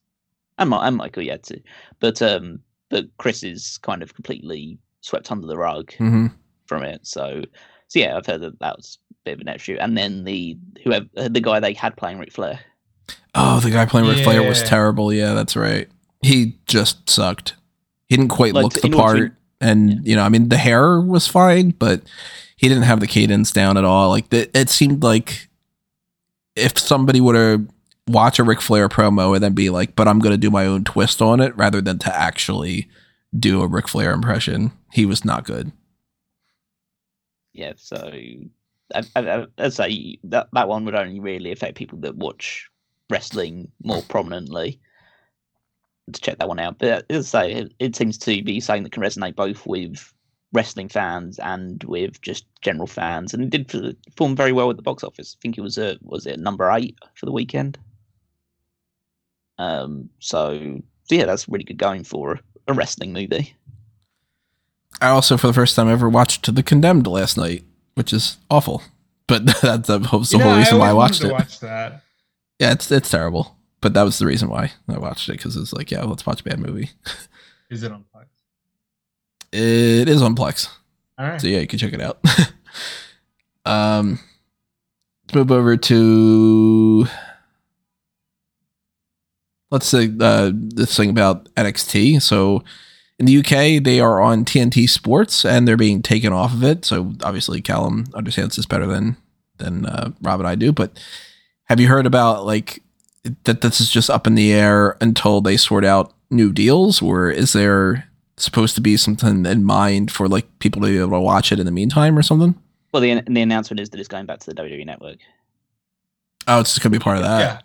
and, 0.58 0.74
and 0.74 0.96
Michael, 0.98 1.24
yeah, 1.24 1.38
too. 1.38 1.62
But 2.00 2.22
um, 2.22 2.62
but 2.90 3.06
Chris 3.18 3.44
is 3.44 3.78
kind 3.80 4.02
of 4.04 4.14
completely 4.14 4.78
swept 5.02 5.32
under 5.32 5.48
the 5.48 5.58
rug 5.58 5.94
hmm 5.96 6.28
from 6.66 6.84
it. 6.84 7.06
So, 7.08 7.44
so 7.88 8.00
yeah, 8.00 8.18
I've 8.18 8.26
heard 8.26 8.42
that 8.42 8.60
that 8.60 8.76
was 8.76 8.98
a 9.10 9.16
bit 9.24 9.34
of 9.36 9.42
an 9.42 9.48
issue. 9.48 9.78
And 9.80 9.98
then 9.98 10.26
the 10.26 10.58
whoever 10.84 11.06
the 11.16 11.40
guy 11.42 11.60
they 11.62 11.74
had 11.74 11.96
playing 11.96 12.20
Ric 12.20 12.34
Flair, 12.34 12.60
Oh, 13.36 13.60
the 13.62 13.70
guy 13.72 13.86
playing 13.86 14.08
Ric 14.08 14.24
Flair 14.24 14.44
was 14.44 14.62
terrible. 14.64 15.14
Yeah, 15.14 15.34
that's 15.34 15.56
right. 15.56 15.88
He 16.22 16.58
just 16.66 17.10
sucked. 17.10 17.54
He 18.10 18.18
didn't 18.18 18.30
quite 18.32 18.54
Like, 18.54 18.64
look 18.64 18.74
the 18.82 18.90
part. 18.90 19.18
to- 19.18 19.32
and, 19.62 19.90
Yeah. 19.92 19.98
you 20.04 20.16
know, 20.18 20.24
I 20.24 20.30
mean, 20.30 20.50
the 20.50 20.58
hair 20.58 21.00
was 21.00 21.26
fine, 21.28 21.72
but 21.72 22.02
he 22.58 22.68
didn't 22.68 22.84
have 22.84 23.00
the 23.00 23.08
cadence 23.08 23.52
down 23.52 23.78
at 23.78 23.86
all. 23.86 24.10
Like, 24.10 24.30
the, 24.30 24.50
it 24.58 24.70
seemed 24.70 25.04
like 25.04 25.48
if 26.56 26.78
somebody 26.78 27.22
would 27.22 27.36
have 27.36 27.66
watch 28.08 28.40
a 28.40 28.44
Ric 28.44 28.62
Flair 28.62 28.90
promo 28.90 29.34
and 29.36 29.44
then 29.44 29.54
be 29.54 29.70
like, 29.70 29.96
but 29.96 30.08
I'm 30.08 30.20
going 30.20 30.34
to 30.34 30.38
do 30.38 30.52
my 30.52 30.66
own 30.66 30.84
twist 30.84 31.22
on 31.22 31.40
it 31.40 31.56
rather 31.58 31.82
than 31.82 32.00
to 32.00 32.16
actually 32.16 32.90
do 33.38 33.62
a 33.62 33.68
Ric 33.68 33.88
Flair 33.88 34.12
impression, 34.12 34.72
he 34.92 35.06
was 35.06 35.26
not 35.26 35.46
good. 35.46 35.72
yeah. 37.54 37.74
So 37.76 38.12
I, 38.94 39.48
I, 39.58 39.70
say 39.70 40.20
that 40.26 40.48
that 40.54 40.68
one 40.68 40.86
would 40.86 40.96
only 40.96 41.20
really 41.20 41.52
affect 41.52 41.76
people 41.76 42.00
that 42.00 42.16
watch 42.16 42.70
wrestling 43.10 43.72
more 43.84 44.02
prominently. 44.04 44.80
To 46.14 46.22
check 46.22 46.38
that 46.38 46.48
one 46.48 46.60
out, 46.60 46.80
but 46.80 47.06
as 47.10 47.36
I 47.36 47.50
say, 47.50 47.54
it, 47.54 47.74
it 47.80 47.96
seems 47.98 48.18
to 48.20 48.42
be 48.42 48.62
something 48.62 48.84
that 48.84 48.94
can 48.94 49.04
resonate 49.04 49.36
both 49.36 49.66
with 49.68 50.14
wrestling 50.54 50.88
fans 50.88 51.38
and 51.40 51.84
with 51.84 52.22
just 52.22 52.46
general 52.62 52.88
fans, 52.88 53.34
and 53.34 53.44
it 53.44 53.50
did 53.50 53.68
perform 54.06 54.34
very 54.34 54.54
well 54.54 54.70
at 54.70 54.78
the 54.78 54.82
box 54.82 55.04
office. 55.04 55.36
I 55.38 55.38
think 55.42 55.58
it 55.58 55.62
was 55.62 55.78
a 55.78 55.98
was 56.02 56.26
it 56.26 56.40
number 56.40 56.72
eight 56.72 56.98
for 57.16 57.26
the 57.26 57.34
weekend. 57.34 57.78
Um, 59.58 60.10
so 60.20 60.82
so 61.04 61.16
yeah, 61.16 61.26
that's 61.26 61.48
really 61.48 61.64
good 61.64 61.78
going 61.78 62.04
for 62.04 62.40
a 62.68 62.74
wrestling 62.74 63.14
movie. 63.14 63.56
I 65.00 65.10
also, 65.10 65.38
for 65.38 65.48
the 65.48 65.54
first 65.54 65.76
time 65.76 65.90
ever, 65.90 66.10
watched 66.10 66.54
The 66.54 66.64
Condemned 66.64 67.06
last 67.08 67.38
night, 67.38 67.64
which 67.94 68.12
is 68.12 68.38
awful. 68.50 68.82
But 69.28 69.46
that's 69.62 69.88
the 69.88 70.00
whole, 70.00 70.22
the 70.22 70.30
You 70.32 70.38
know, 70.40 70.50
whole 70.50 70.58
reason 70.58 70.78
why 70.80 70.90
I 70.90 70.94
watched 70.94 71.24
it. 71.24 71.32
Watch 71.32 71.60
that. 71.60 72.02
Yeah, 72.60 72.72
it's 72.72 72.92
it's 72.92 73.10
terrible. 73.10 73.56
But 73.80 73.94
that 73.94 74.04
was 74.04 74.18
the 74.18 74.26
reason 74.26 74.50
why 74.50 74.72
I 74.90 74.98
watched 74.98 75.30
it 75.30 75.34
because 75.34 75.56
it's 75.56 75.72
like, 75.72 75.92
yeah, 75.92 76.04
let's 76.04 76.26
watch 76.26 76.42
a 76.42 76.44
bad 76.44 76.60
movie. 76.60 76.90
Is 77.70 77.84
it 77.84 77.92
on 77.92 78.06
Plex? 78.16 78.26
It 79.52 80.10
is 80.10 80.22
on 80.22 80.36
Plex, 80.36 80.68
All 81.18 81.26
right. 81.28 81.40
so 81.40 81.48
yeah, 81.48 81.60
you 81.60 81.68
can 81.68 81.80
check 81.80 81.94
it 81.94 82.02
out. 82.02 82.20
um, 83.66 84.20
let's 85.26 85.36
move 85.36 85.52
over 85.52 85.78
to 85.78 87.08
let's 89.72 89.86
say 89.86 90.12
uh, 90.20 90.52
this 90.54 90.96
thing 90.96 91.10
about 91.10 91.54
NXT. 91.56 92.22
So 92.22 92.64
in 93.20 93.26
the 93.26 93.38
UK, 93.40 93.84
they 93.84 94.00
are 94.00 94.22
on 94.22 94.46
TNT 94.46 94.90
Sports 94.90 95.44
and 95.44 95.68
they're 95.68 95.78
being 95.78 96.02
taken 96.02 96.32
off 96.34 96.54
of 96.54 96.64
it. 96.64 96.86
So 96.86 97.14
obviously, 97.24 97.62
Callum 97.62 98.06
understands 98.14 98.56
this 98.56 98.66
better 98.66 98.86
than 98.86 99.18
than 99.58 99.86
uh, 99.86 100.12
Rob 100.22 100.40
and 100.40 100.48
I 100.48 100.56
do. 100.56 100.72
But 100.72 101.00
have 101.66 101.80
you 101.80 101.88
heard 101.88 102.06
about 102.06 102.46
like 102.46 102.82
that? 103.44 103.62
This 103.62 103.82
is 103.82 103.90
just 103.90 104.10
up 104.10 104.28
in 104.28 104.36
the 104.36 104.54
air 104.54 104.98
until 105.02 105.42
they 105.42 105.58
sort 105.58 105.84
out 105.84 106.14
new 106.30 106.52
deals, 106.52 107.02
or 107.02 107.30
is 107.30 107.54
there 107.54 108.08
supposed 108.38 108.76
to 108.76 108.82
be 108.82 108.96
something 108.98 109.46
in 109.46 109.64
mind 109.64 110.12
for 110.12 110.28
like 110.28 110.46
people 110.60 110.82
to 110.84 110.88
be 110.88 111.00
able 111.00 111.18
to 111.18 111.20
watch 111.20 111.52
it 111.52 111.60
in 111.60 111.66
the 111.66 111.72
meantime 111.72 112.18
or 112.18 112.22
something? 112.22 112.56
Well, 112.94 113.02
the 113.02 113.22
the 113.28 113.42
announcement 113.42 113.80
is 113.80 113.90
that 113.90 114.00
it's 114.00 114.08
going 114.08 114.28
back 114.28 114.40
to 114.42 114.54
the 114.54 114.62
WWE 114.62 114.86
network. 114.86 115.18
Oh, 116.48 116.60
it's 116.62 116.72
just 116.72 116.82
gonna 116.84 116.94
be 116.94 117.04
part 117.04 117.18
of 117.18 117.24
that. 117.24 117.40
yeah. 117.40 117.62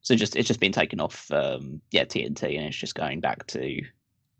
Yeah, 0.00 0.06
so 0.06 0.16
just 0.16 0.36
it's 0.36 0.48
just 0.48 0.60
been 0.60 0.72
taken 0.72 1.00
off. 1.00 1.30
Um, 1.30 1.80
yeah, 1.90 2.04
TNT, 2.04 2.56
and 2.56 2.66
it's 2.66 2.76
just 2.76 2.94
going 2.94 3.20
back 3.20 3.46
to 3.48 3.82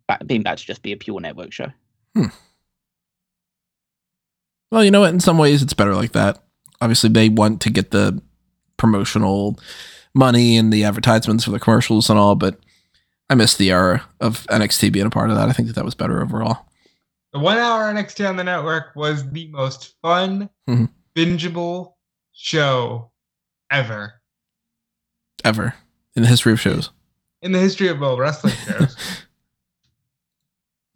back, 0.08 0.26
being 0.26 0.42
back 0.42 0.58
to 0.58 0.64
just 0.64 0.82
be 0.82 0.92
a 0.92 0.96
pure 0.96 1.20
network 1.20 1.52
show. 1.52 1.68
Well, 4.70 4.84
you 4.84 4.90
know 4.90 5.00
what? 5.00 5.12
In 5.12 5.20
some 5.20 5.38
ways, 5.38 5.62
it's 5.62 5.74
better 5.74 5.94
like 5.94 6.12
that. 6.12 6.42
Obviously, 6.80 7.10
they 7.10 7.28
want 7.28 7.60
to 7.62 7.70
get 7.70 7.90
the 7.90 8.20
promotional 8.76 9.58
money 10.14 10.56
and 10.56 10.72
the 10.72 10.84
advertisements 10.84 11.44
for 11.44 11.50
the 11.50 11.60
commercials 11.60 12.08
and 12.08 12.18
all, 12.18 12.34
but 12.34 12.58
I 13.28 13.34
miss 13.34 13.56
the 13.56 13.70
era 13.70 14.04
of 14.20 14.46
NXT 14.48 14.92
being 14.92 15.06
a 15.06 15.10
part 15.10 15.30
of 15.30 15.36
that. 15.36 15.48
I 15.48 15.52
think 15.52 15.68
that 15.68 15.74
that 15.74 15.84
was 15.84 15.94
better 15.94 16.22
overall. 16.22 16.66
The 17.32 17.38
one 17.38 17.58
hour 17.58 17.92
NXT 17.92 18.28
on 18.28 18.36
the 18.36 18.44
network 18.44 18.94
was 18.96 19.28
the 19.30 19.48
most 19.48 19.94
fun, 20.02 20.50
Mhm. 20.68 20.88
bingeable 21.14 21.94
show 22.32 23.10
ever 23.70 24.19
Ever 25.44 25.74
in 26.16 26.22
the 26.22 26.28
history 26.28 26.52
of 26.52 26.60
shows. 26.60 26.90
in 27.42 27.52
the 27.52 27.58
history 27.58 27.88
of 27.88 28.00
well 28.00 28.16
wrestling 28.18 28.54
shows. 28.66 28.96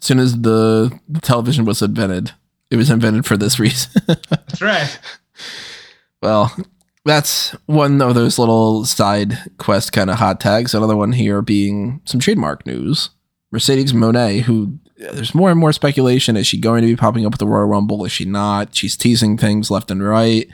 As 0.00 0.06
soon 0.06 0.18
as 0.18 0.40
the, 0.42 0.98
the 1.08 1.20
television 1.20 1.64
was 1.64 1.80
invented, 1.80 2.32
it 2.70 2.76
was 2.76 2.90
invented 2.90 3.24
for 3.24 3.38
this 3.38 3.58
reason. 3.58 3.90
That's 4.28 4.60
right. 4.60 4.98
Well, 6.20 6.54
that's 7.06 7.50
one 7.66 8.00
of 8.02 8.14
those 8.14 8.38
little 8.38 8.84
side 8.84 9.38
quest 9.58 9.92
kind 9.92 10.10
of 10.10 10.16
hot 10.16 10.40
tags. 10.40 10.74
Another 10.74 10.96
one 10.96 11.12
here 11.12 11.42
being 11.42 12.00
some 12.04 12.20
trademark 12.20 12.66
news. 12.66 13.10
Mercedes 13.50 13.92
Moné, 13.92 14.40
who 14.40 14.78
there's 14.96 15.34
more 15.34 15.50
and 15.50 15.60
more 15.60 15.72
speculation. 15.72 16.36
Is 16.36 16.46
she 16.46 16.58
going 16.58 16.82
to 16.82 16.88
be 16.88 16.96
popping 16.96 17.26
up 17.26 17.34
at 17.34 17.38
the 17.38 17.46
Royal 17.46 17.66
Rumble? 17.66 18.04
Is 18.04 18.12
she 18.12 18.24
not? 18.24 18.74
She's 18.74 18.96
teasing 18.96 19.36
things 19.36 19.70
left 19.70 19.90
and 19.90 20.02
right. 20.06 20.48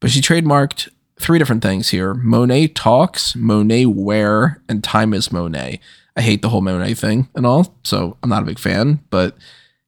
But 0.00 0.10
she 0.10 0.20
trademarked 0.20 0.88
three 1.18 1.38
different 1.38 1.62
things 1.62 1.88
here 1.90 2.14
Moné 2.14 2.70
Talks, 2.74 3.34
Moné 3.34 3.86
Wear, 3.86 4.62
and 4.68 4.82
Time 4.82 5.14
is 5.14 5.28
Moné. 5.28 5.78
I 6.16 6.20
hate 6.20 6.42
the 6.42 6.48
whole 6.48 6.62
Moné 6.62 6.96
thing 6.96 7.28
and 7.34 7.46
all, 7.46 7.74
so 7.84 8.16
I'm 8.22 8.28
not 8.28 8.42
a 8.42 8.46
big 8.46 8.58
fan. 8.58 9.00
But 9.10 9.36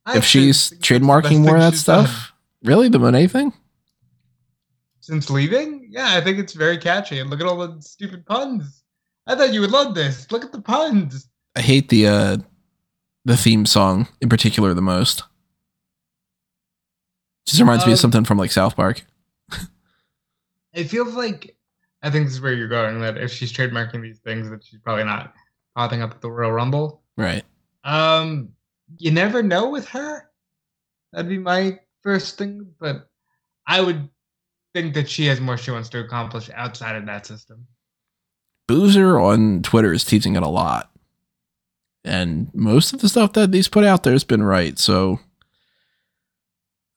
I 0.06 0.16
if 0.16 0.24
she's 0.24 0.70
think 0.70 0.80
that's 0.80 0.88
the 0.88 0.98
best 0.98 1.02
trademarking 1.02 1.40
more 1.40 1.56
of 1.56 1.62
that 1.62 1.72
she's 1.72 1.84
done. 1.84 2.06
stuff, 2.06 2.32
really? 2.62 2.88
The 2.88 2.98
Moné 2.98 3.30
thing? 3.30 3.52
since 5.00 5.28
leaving, 5.28 5.86
yeah, 5.90 6.14
I 6.14 6.22
think 6.22 6.38
it's 6.38 6.54
very 6.54 6.78
catchy. 6.78 7.18
And 7.18 7.28
look 7.28 7.38
at 7.38 7.46
all 7.46 7.58
the 7.58 7.76
stupid 7.82 8.24
puns. 8.24 8.82
I 9.26 9.34
thought 9.34 9.52
you 9.52 9.60
would 9.60 9.70
love 9.70 9.94
this. 9.94 10.32
Look 10.32 10.44
at 10.44 10.52
the 10.52 10.62
puns. 10.62 11.28
I 11.54 11.60
hate 11.60 11.90
the 11.90 12.06
uh 12.06 12.36
the 13.26 13.36
theme 13.36 13.66
song 13.66 14.08
in 14.22 14.30
particular 14.30 14.72
the 14.72 14.80
most. 14.82 15.24
Just 17.46 17.60
reminds 17.60 17.84
me 17.84 17.92
of 17.92 17.98
Um, 17.98 18.00
something 18.00 18.24
from 18.24 18.38
like 18.38 18.50
South 18.50 18.76
Park. 18.76 19.04
It 20.74 20.84
feels 20.84 21.14
like 21.14 21.56
I 22.02 22.10
think 22.10 22.26
this 22.26 22.34
is 22.34 22.40
where 22.40 22.52
you're 22.52 22.68
going. 22.68 23.00
That 23.00 23.16
if 23.16 23.32
she's 23.32 23.52
trademarking 23.52 24.02
these 24.02 24.18
things, 24.18 24.50
that 24.50 24.64
she's 24.64 24.80
probably 24.80 25.04
not 25.04 25.32
popping 25.74 26.02
up 26.02 26.10
at 26.10 26.20
the 26.20 26.30
Royal 26.30 26.52
Rumble. 26.52 27.02
Right. 27.16 27.44
Um, 27.84 28.50
you 28.98 29.10
never 29.10 29.42
know 29.42 29.70
with 29.70 29.88
her. 29.88 30.28
That'd 31.12 31.28
be 31.28 31.38
my 31.38 31.78
first 32.02 32.38
thing, 32.38 32.66
but 32.78 33.08
I 33.66 33.80
would 33.80 34.08
think 34.74 34.94
that 34.94 35.08
she 35.08 35.26
has 35.26 35.40
more 35.40 35.56
she 35.56 35.70
wants 35.70 35.88
to 35.90 36.00
accomplish 36.00 36.50
outside 36.54 36.96
of 36.96 37.06
that 37.06 37.26
system. 37.26 37.66
Boozer 38.66 39.20
on 39.20 39.62
Twitter 39.62 39.92
is 39.92 40.04
teasing 40.04 40.36
it 40.36 40.42
a 40.42 40.48
lot. 40.48 40.90
And 42.04 42.50
most 42.52 42.92
of 42.92 43.00
the 43.00 43.08
stuff 43.08 43.32
that 43.34 43.54
he's 43.54 43.68
put 43.68 43.84
out 43.84 44.02
there 44.02 44.12
has 44.12 44.24
been 44.24 44.42
right. 44.42 44.78
So 44.78 45.20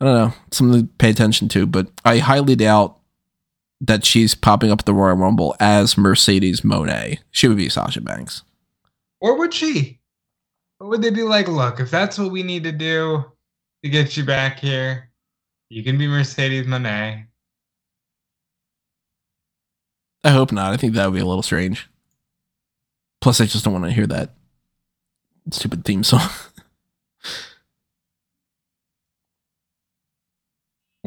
I 0.01 0.05
don't 0.05 0.13
know. 0.15 0.33
Something 0.51 0.81
to 0.81 0.87
pay 0.97 1.09
attention 1.09 1.47
to, 1.49 1.65
but 1.65 1.87
I 2.03 2.17
highly 2.17 2.55
doubt 2.55 2.96
that 3.81 4.05
she's 4.05 4.35
popping 4.35 4.71
up 4.71 4.79
at 4.79 4.85
the 4.85 4.93
Royal 4.93 5.15
Rumble 5.15 5.55
as 5.59 5.97
Mercedes 5.97 6.61
Moné. 6.61 7.19
She 7.31 7.47
would 7.47 7.57
be 7.57 7.69
Sasha 7.69 8.01
Banks. 8.01 8.43
Or 9.21 9.37
would 9.37 9.53
she? 9.53 9.99
Or 10.79 10.87
would 10.87 11.01
they 11.01 11.09
be 11.09 11.23
like, 11.23 11.47
look, 11.47 11.79
if 11.79 11.91
that's 11.91 12.17
what 12.17 12.31
we 12.31 12.43
need 12.43 12.63
to 12.63 12.71
do 12.71 13.23
to 13.83 13.89
get 13.89 14.17
you 14.17 14.23
back 14.23 14.59
here, 14.59 15.09
you 15.69 15.83
can 15.83 15.97
be 15.97 16.07
Mercedes 16.07 16.65
Moné. 16.65 17.25
I 20.23 20.29
hope 20.29 20.51
not. 20.51 20.73
I 20.73 20.77
think 20.77 20.93
that 20.93 21.05
would 21.05 21.15
be 21.15 21.21
a 21.21 21.25
little 21.25 21.43
strange. 21.43 21.87
Plus, 23.21 23.41
I 23.41 23.45
just 23.45 23.63
don't 23.63 23.73
want 23.73 23.85
to 23.85 23.91
hear 23.91 24.07
that 24.07 24.31
stupid 25.51 25.85
theme 25.85 26.03
song. 26.03 26.29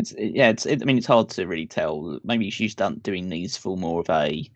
It's 0.01 0.15
yeah, 0.19 0.49
it's 0.49 0.67
it, 0.67 0.83
I 0.83 0.85
mean 0.85 0.99
it's 0.99 1.07
hard 1.07 1.29
to 1.31 1.47
really 1.47 1.67
tell. 1.67 2.19
Maybe 2.25 2.51
she's 2.51 2.75
done 2.75 2.99
doing 3.03 3.29
these 3.29 3.57
for 3.57 3.77
more 3.77 4.01
of 4.01 4.11
a 4.11 4.51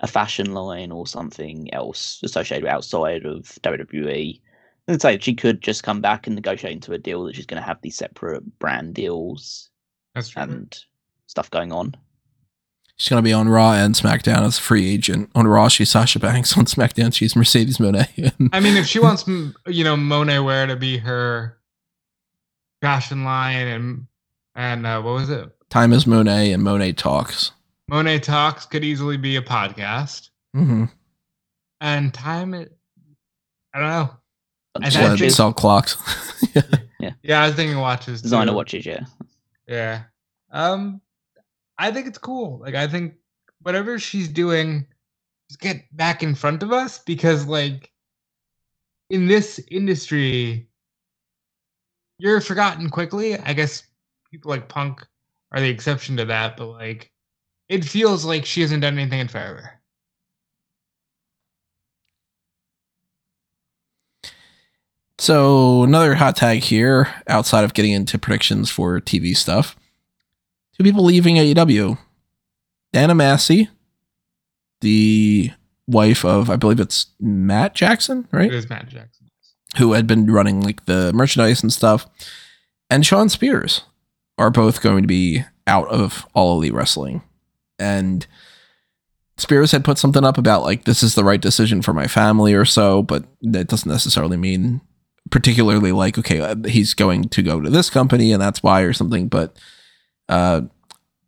a 0.00 0.06
fashion 0.06 0.54
line 0.54 0.90
or 0.90 1.06
something 1.06 1.72
else 1.74 2.20
associated 2.22 2.64
with 2.64 2.72
outside 2.72 3.26
of 3.26 3.44
WWE. 3.62 4.40
I'd 4.88 5.02
say 5.02 5.18
she 5.18 5.34
could 5.34 5.60
just 5.60 5.82
come 5.82 6.00
back 6.00 6.26
and 6.26 6.34
negotiate 6.34 6.72
into 6.72 6.92
a 6.92 6.98
deal 6.98 7.24
that 7.24 7.36
she's 7.36 7.46
going 7.46 7.60
to 7.60 7.66
have 7.66 7.80
these 7.82 7.96
separate 7.96 8.58
brand 8.58 8.94
deals 8.94 9.68
That's 10.14 10.30
true. 10.30 10.42
and 10.42 10.76
stuff 11.26 11.50
going 11.50 11.70
on. 11.70 11.94
She's 12.96 13.10
going 13.10 13.22
to 13.22 13.28
be 13.28 13.32
on 13.32 13.48
Raw 13.48 13.72
and 13.74 13.94
SmackDown 13.94 14.42
as 14.42 14.58
a 14.58 14.62
free 14.62 14.90
agent. 14.90 15.30
On 15.34 15.46
Raw, 15.46 15.68
she's 15.68 15.90
Sasha 15.90 16.18
Banks. 16.18 16.56
On 16.58 16.64
SmackDown, 16.64 17.14
she's 17.14 17.36
Mercedes 17.36 17.78
Moné. 17.78 18.32
I 18.52 18.60
mean, 18.60 18.76
if 18.76 18.86
she 18.86 18.98
wants, 18.98 19.26
you 19.28 19.84
know, 19.84 19.96
Moné 19.96 20.44
Wear 20.44 20.66
to 20.66 20.76
be 20.76 20.98
her 20.98 21.58
fashion 22.82 23.24
line 23.24 23.68
and 23.68 24.06
and 24.60 24.86
uh, 24.86 25.00
what 25.00 25.14
was 25.14 25.30
it? 25.30 25.48
Time 25.70 25.94
is 25.94 26.04
Moné 26.04 26.52
and 26.52 26.62
Moné 26.62 26.94
Talks. 26.94 27.52
Moné 27.90 28.20
Talks 28.20 28.66
could 28.66 28.84
easily 28.84 29.16
be 29.16 29.36
a 29.36 29.42
podcast. 29.42 30.28
Mm-hmm. 30.54 30.84
And 31.80 32.12
time 32.12 32.52
it, 32.52 32.76
I 33.72 33.78
don't 33.78 33.88
know. 33.88 34.10
But 34.74 34.84
I 34.84 34.88
the 34.88 34.90
think 34.92 35.06
Blood, 35.06 35.18
she- 35.18 35.24
watches, 35.24 35.36
sell 35.36 35.52
clocks. 35.54 35.96
Yeah, 37.22 37.42
I 37.42 37.46
was 37.46 37.56
thinking 37.56 37.78
watches. 37.78 38.20
designer 38.20 38.50
too. 38.50 38.56
watches, 38.56 38.84
yeah. 38.84 39.06
Yeah. 39.66 40.02
Um, 40.52 41.00
I 41.78 41.90
think 41.90 42.06
it's 42.06 42.18
cool. 42.18 42.58
Like, 42.58 42.74
I 42.74 42.86
think 42.86 43.14
whatever 43.62 43.98
she's 43.98 44.28
doing, 44.28 44.86
just 45.48 45.60
get 45.60 45.84
back 45.96 46.22
in 46.22 46.34
front 46.34 46.62
of 46.62 46.72
us 46.72 46.98
because, 46.98 47.46
like, 47.46 47.90
in 49.08 49.26
this 49.26 49.58
industry, 49.70 50.68
you're 52.18 52.42
forgotten 52.42 52.90
quickly. 52.90 53.38
I 53.38 53.54
guess 53.54 53.84
people 54.30 54.50
like 54.50 54.68
Punk 54.68 55.06
are 55.52 55.60
the 55.60 55.68
exception 55.68 56.16
to 56.18 56.24
that, 56.26 56.56
but 56.56 56.66
like, 56.66 57.10
it 57.68 57.84
feels 57.84 58.24
like 58.24 58.44
she 58.44 58.60
hasn't 58.60 58.82
done 58.82 58.98
anything 58.98 59.20
in 59.20 59.28
forever. 59.28 59.80
So 65.18 65.82
another 65.82 66.14
hot 66.14 66.36
tag 66.36 66.60
here, 66.62 67.08
outside 67.28 67.64
of 67.64 67.74
getting 67.74 67.92
into 67.92 68.18
predictions 68.18 68.70
for 68.70 69.00
TV 69.00 69.36
stuff. 69.36 69.76
Two 70.76 70.82
people 70.82 71.04
leaving 71.04 71.36
AEW. 71.36 71.98
Dana 72.92 73.14
Massey, 73.14 73.68
the 74.80 75.50
wife 75.86 76.24
of 76.24 76.48
I 76.48 76.56
believe 76.56 76.80
it's 76.80 77.08
Matt 77.20 77.74
Jackson, 77.74 78.26
right? 78.32 78.46
It 78.50 78.54
is 78.54 78.68
Matt 78.70 78.88
Jackson. 78.88 79.26
Who 79.76 79.92
had 79.92 80.06
been 80.06 80.26
running 80.26 80.62
like 80.62 80.86
the 80.86 81.12
merchandise 81.12 81.62
and 81.62 81.72
stuff, 81.72 82.06
and 82.88 83.04
Shawn 83.04 83.28
Spears 83.28 83.82
are 84.40 84.50
both 84.50 84.80
going 84.80 85.02
to 85.02 85.08
be 85.08 85.44
out 85.66 85.88
of 85.88 86.26
all 86.34 86.56
elite 86.56 86.74
wrestling. 86.74 87.22
And 87.78 88.26
Spears 89.36 89.72
had 89.72 89.84
put 89.84 89.98
something 89.98 90.24
up 90.24 90.36
about 90.36 90.62
like 90.62 90.84
this 90.84 91.02
is 91.02 91.14
the 91.14 91.24
right 91.24 91.40
decision 91.40 91.82
for 91.82 91.92
my 91.92 92.06
family 92.06 92.54
or 92.54 92.64
so, 92.64 93.02
but 93.02 93.24
that 93.42 93.68
doesn't 93.68 93.90
necessarily 93.90 94.36
mean 94.36 94.80
particularly 95.30 95.92
like 95.92 96.18
okay 96.18 96.40
uh, 96.40 96.56
he's 96.66 96.94
going 96.94 97.28
to 97.28 97.42
go 97.42 97.60
to 97.60 97.70
this 97.70 97.90
company 97.90 98.32
and 98.32 98.42
that's 98.42 98.62
why 98.62 98.80
or 98.80 98.92
something 98.92 99.28
but 99.28 99.56
uh 100.28 100.62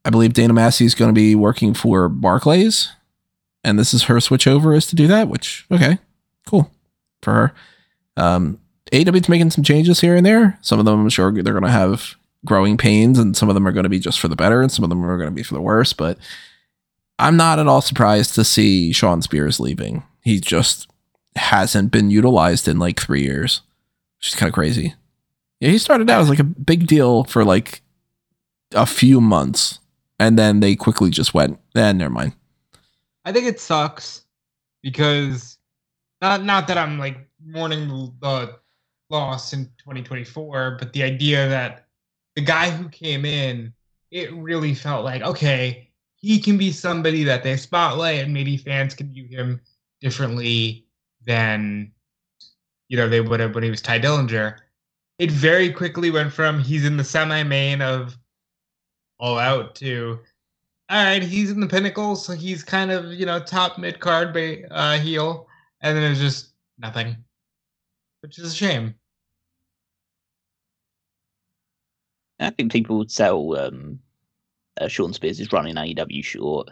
i 0.04 0.10
believe 0.10 0.32
dana 0.32 0.52
massey 0.52 0.84
is 0.84 0.94
going 0.94 1.08
to 1.08 1.18
be 1.18 1.34
working 1.34 1.74
for 1.74 2.08
barclays 2.08 2.90
and 3.62 3.78
this 3.78 3.94
is 3.94 4.04
her 4.04 4.20
switch 4.20 4.46
over 4.46 4.74
is 4.74 4.86
to 4.86 4.96
do 4.96 5.06
that 5.06 5.28
which 5.28 5.66
okay 5.70 5.98
cool 6.46 6.70
for 7.22 7.32
her 7.32 7.54
um 8.16 8.58
AEW's 8.92 9.28
making 9.28 9.50
some 9.50 9.64
changes 9.64 10.00
here 10.00 10.16
and 10.16 10.26
there 10.26 10.58
some 10.62 10.78
of 10.78 10.84
them 10.84 11.00
i'm 11.00 11.08
sure 11.08 11.30
they're 11.30 11.52
going 11.52 11.62
to 11.62 11.70
have 11.70 12.16
growing 12.44 12.76
pains 12.76 13.18
and 13.18 13.36
some 13.36 13.48
of 13.48 13.54
them 13.54 13.66
are 13.66 13.72
going 13.72 13.84
to 13.84 13.88
be 13.88 14.00
just 14.00 14.20
for 14.20 14.28
the 14.28 14.36
better 14.36 14.60
and 14.60 14.72
some 14.72 14.82
of 14.82 14.88
them 14.88 15.04
are 15.04 15.16
going 15.16 15.28
to 15.28 15.34
be 15.34 15.42
for 15.42 15.54
the 15.54 15.60
worse 15.60 15.92
but 15.92 16.18
i'm 17.18 17.36
not 17.36 17.58
at 17.58 17.68
all 17.68 17.80
surprised 17.80 18.34
to 18.34 18.44
see 18.44 18.92
shawn 18.92 19.22
spears 19.22 19.60
leaving 19.60 20.02
he 20.22 20.40
just 20.40 20.88
hasn't 21.36 21.90
been 21.90 22.10
utilized 22.10 22.66
in 22.66 22.78
like 22.78 23.00
three 23.00 23.22
years 23.22 23.62
which 24.22 24.28
is 24.28 24.34
kind 24.36 24.48
of 24.48 24.54
crazy. 24.54 24.94
Yeah, 25.58 25.70
he 25.70 25.78
started 25.78 26.08
out 26.08 26.20
as 26.20 26.28
like 26.28 26.38
a 26.38 26.44
big 26.44 26.86
deal 26.86 27.24
for 27.24 27.44
like 27.44 27.82
a 28.72 28.86
few 28.86 29.20
months, 29.20 29.80
and 30.20 30.38
then 30.38 30.60
they 30.60 30.76
quickly 30.76 31.10
just 31.10 31.34
went, 31.34 31.58
eh, 31.74 31.92
never 31.92 32.08
mind. 32.08 32.32
I 33.24 33.32
think 33.32 33.46
it 33.46 33.58
sucks 33.58 34.24
because 34.80 35.58
not 36.20 36.44
not 36.44 36.68
that 36.68 36.78
I'm 36.78 37.00
like 37.00 37.18
mourning 37.44 37.88
the 37.88 38.12
the 38.20 38.58
loss 39.10 39.52
in 39.52 39.64
2024, 39.78 40.76
but 40.78 40.92
the 40.92 41.02
idea 41.02 41.48
that 41.48 41.86
the 42.36 42.42
guy 42.42 42.70
who 42.70 42.88
came 42.88 43.24
in, 43.24 43.72
it 44.10 44.32
really 44.34 44.74
felt 44.74 45.04
like 45.04 45.22
okay, 45.22 45.90
he 46.16 46.38
can 46.40 46.56
be 46.58 46.72
somebody 46.72 47.24
that 47.24 47.42
they 47.42 47.56
spotlight 47.56 48.20
and 48.20 48.32
maybe 48.32 48.56
fans 48.56 48.94
can 48.94 49.12
view 49.12 49.26
him 49.26 49.60
differently 50.00 50.86
than 51.24 51.92
you 52.88 52.96
know 52.96 53.08
they 53.08 53.20
would 53.20 53.40
have 53.40 53.54
when 53.54 53.64
he 53.64 53.70
was 53.70 53.82
Tye 53.82 53.98
Dillinger. 53.98 54.58
It 55.18 55.30
very 55.30 55.70
quickly 55.70 56.10
went 56.10 56.32
from 56.32 56.58
he's 56.58 56.84
in 56.84 56.96
the 56.96 57.04
semi-main 57.04 57.80
of 57.80 58.16
All 59.18 59.38
Out 59.38 59.74
to 59.76 60.18
all 60.92 61.02
right, 61.02 61.22
he's 61.22 61.50
in 61.50 61.58
the 61.58 61.66
pinnacle, 61.66 62.16
so 62.16 62.34
he's 62.34 62.62
kind 62.62 62.90
of 62.90 63.14
you 63.14 63.24
know 63.24 63.40
top 63.40 63.78
mid 63.78 63.98
card 63.98 64.36
uh, 64.70 64.98
heel, 64.98 65.48
and 65.80 65.96
then 65.96 66.10
it's 66.10 66.20
just 66.20 66.52
nothing, 66.78 67.16
which 68.20 68.38
is 68.38 68.52
a 68.52 68.54
shame. 68.54 68.94
I 72.42 72.50
think 72.50 72.72
people 72.72 72.98
would 72.98 73.10
sell 73.10 73.56
um, 73.56 73.98
uh, 74.80 74.88
Shawn 74.88 75.12
Spears 75.12 75.40
is 75.40 75.52
running 75.52 75.74
AEW 75.74 76.24
short. 76.24 76.68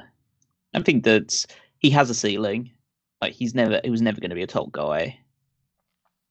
I 0.75 0.83
think 0.83 1.05
that 1.05 1.47
he 1.79 1.91
has 1.91 2.11
a 2.11 2.15
ceiling. 2.15 2.71
Like 3.21 3.33
he's 3.33 3.55
never, 3.55 3.81
he 3.85 3.91
was 3.91 4.03
never 4.03 4.21
going 4.21 4.31
to 4.31 4.37
be 4.37 4.43
a 4.43 4.47
top 4.47 4.73
guy. 4.73 5.19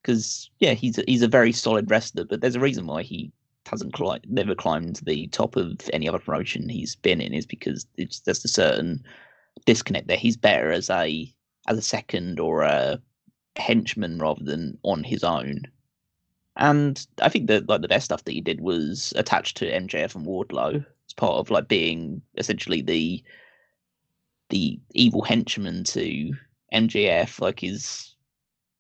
Because 0.02 0.50
yeah, 0.60 0.74
he's 0.74 0.98
a, 0.98 1.04
he's 1.08 1.22
a 1.22 1.28
very 1.28 1.52
solid 1.52 1.90
wrestler, 1.92 2.24
but 2.24 2.42
there's 2.42 2.56
a 2.56 2.60
reason 2.60 2.88
why 2.88 3.04
he 3.04 3.32
hasn't 3.70 3.94
cli- 3.94 4.22
never 4.28 4.56
climbed 4.56 4.98
the 5.04 5.28
top 5.28 5.56
of 5.56 5.78
any 5.94 6.08
other 6.08 6.20
promotion 6.20 6.70
he's 6.70 6.96
been 6.96 7.22
in 7.22 7.34
is 7.34 7.46
because 7.46 7.86
it's 7.98 8.22
there's 8.22 8.44
a 8.46 8.48
certain 8.48 9.04
disconnect 9.66 10.08
there. 10.08 10.18
He's 10.18 10.38
better 10.38 10.72
as 10.72 10.90
a 10.90 11.32
as 11.68 11.78
a 11.78 11.82
second 11.82 12.40
or 12.40 12.64
a 12.64 13.00
henchman 13.58 14.18
rather 14.18 14.44
than 14.44 14.78
on 14.84 15.04
his 15.04 15.24
own. 15.24 15.64
And 16.60 17.08
I 17.22 17.30
think 17.30 17.48
that 17.48 17.70
like 17.70 17.82
the 17.82 17.88
best 17.88 18.06
stuff 18.06 18.26
that 18.26 18.34
he 18.34 18.42
did 18.42 18.60
was 18.60 19.14
attached 19.16 19.58
to 19.58 19.72
MJF 19.72 20.14
and 20.14 20.28
Wardlow 20.28 20.76
as 21.08 21.14
part 21.16 21.36
of 21.36 21.50
like 21.50 21.70
being 21.70 22.22
essentially 22.38 22.82
the 22.82 23.24
the 24.50 24.80
evil 24.94 25.22
henchman 25.22 25.86
to 25.86 26.34
MJF, 26.74 27.40
like 27.40 27.62
his 27.62 28.14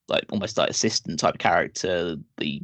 like 0.09 0.25
almost 0.29 0.57
like 0.57 0.69
assistant 0.69 1.19
type 1.19 1.37
character, 1.37 2.17
the 2.37 2.61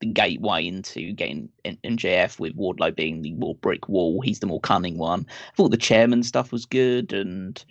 the 0.00 0.06
gateway 0.06 0.66
into 0.66 1.12
getting 1.12 1.50
MJF 1.64 2.38
with 2.38 2.56
Wardlow 2.56 2.96
being 2.96 3.20
the 3.20 3.34
more 3.34 3.56
brick 3.56 3.90
wall. 3.90 4.22
He's 4.22 4.40
the 4.40 4.46
more 4.46 4.60
cunning 4.60 4.96
one. 4.96 5.26
I 5.28 5.56
thought 5.56 5.70
the 5.70 5.76
chairman 5.76 6.22
stuff 6.22 6.50
was 6.50 6.64
good, 6.64 7.12
and 7.12 7.62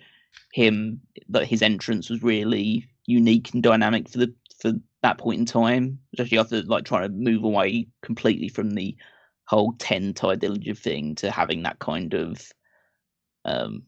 him 0.52 1.00
that 1.28 1.48
his 1.48 1.62
entrance 1.62 2.10
was 2.10 2.22
really 2.22 2.86
unique 3.06 3.52
and 3.54 3.62
dynamic 3.62 4.08
for 4.08 4.18
the 4.18 4.32
for 4.58 4.72
that 5.02 5.18
point 5.18 5.40
in 5.40 5.46
time. 5.46 5.98
Especially 6.14 6.38
after 6.38 6.62
like 6.62 6.84
trying 6.84 7.08
to 7.08 7.14
move 7.14 7.44
away 7.44 7.88
completely 8.02 8.48
from 8.48 8.70
the 8.70 8.96
whole 9.44 9.74
ten 9.78 10.14
Tye 10.14 10.36
Dillinger 10.36 10.76
thing 10.76 11.14
to 11.16 11.30
having 11.30 11.62
that 11.62 11.78
kind 11.78 12.14
of 12.14 12.52
um 13.44 13.84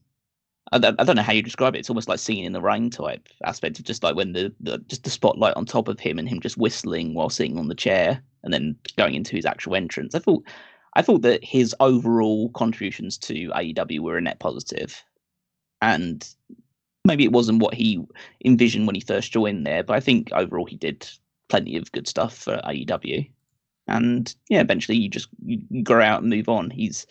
I, 0.72 0.76
I 0.76 1.04
don't 1.04 1.16
know 1.16 1.22
how 1.22 1.32
you 1.32 1.42
describe 1.42 1.74
it. 1.74 1.78
It's 1.78 1.90
almost 1.90 2.08
like 2.08 2.18
singing 2.18 2.44
in 2.44 2.52
the 2.52 2.60
rain 2.60 2.90
type 2.90 3.28
aspect 3.44 3.78
of 3.78 3.84
just 3.84 4.02
like 4.02 4.16
when 4.16 4.32
the, 4.32 4.54
the 4.60 4.78
just 4.88 5.04
the 5.04 5.10
spotlight 5.10 5.54
on 5.54 5.64
top 5.64 5.88
of 5.88 5.98
him 5.98 6.18
and 6.18 6.28
him 6.28 6.40
just 6.40 6.58
whistling 6.58 7.14
while 7.14 7.30
sitting 7.30 7.58
on 7.58 7.68
the 7.68 7.74
chair 7.74 8.22
and 8.42 8.52
then 8.52 8.76
going 8.96 9.14
into 9.14 9.34
his 9.36 9.46
actual 9.46 9.74
entrance. 9.74 10.14
I 10.14 10.18
thought 10.18 10.44
I 10.94 11.02
thought 11.02 11.22
that 11.22 11.44
his 11.44 11.74
overall 11.80 12.50
contributions 12.50 13.18
to 13.18 13.50
AEW 13.50 14.00
were 14.00 14.18
a 14.18 14.20
net 14.20 14.40
positive, 14.40 15.02
and 15.80 16.26
maybe 17.08 17.24
it 17.24 17.32
wasn't 17.32 17.60
what 17.60 17.74
he 17.74 18.00
envisioned 18.44 18.86
when 18.86 18.94
he 18.94 19.00
first 19.00 19.32
joined 19.32 19.66
there, 19.66 19.82
but 19.82 19.96
I 19.96 20.00
think 20.00 20.30
overall 20.32 20.66
he 20.66 20.76
did 20.76 21.08
plenty 21.48 21.76
of 21.76 21.90
good 21.90 22.06
stuff 22.06 22.36
for 22.36 22.60
AEW. 22.64 23.28
And 23.88 24.32
yeah, 24.48 24.60
eventually 24.60 24.98
you 24.98 25.08
just 25.08 25.28
you 25.44 25.82
grow 25.82 26.04
out 26.04 26.20
and 26.20 26.30
move 26.30 26.48
on. 26.48 26.70
He's 26.70 27.06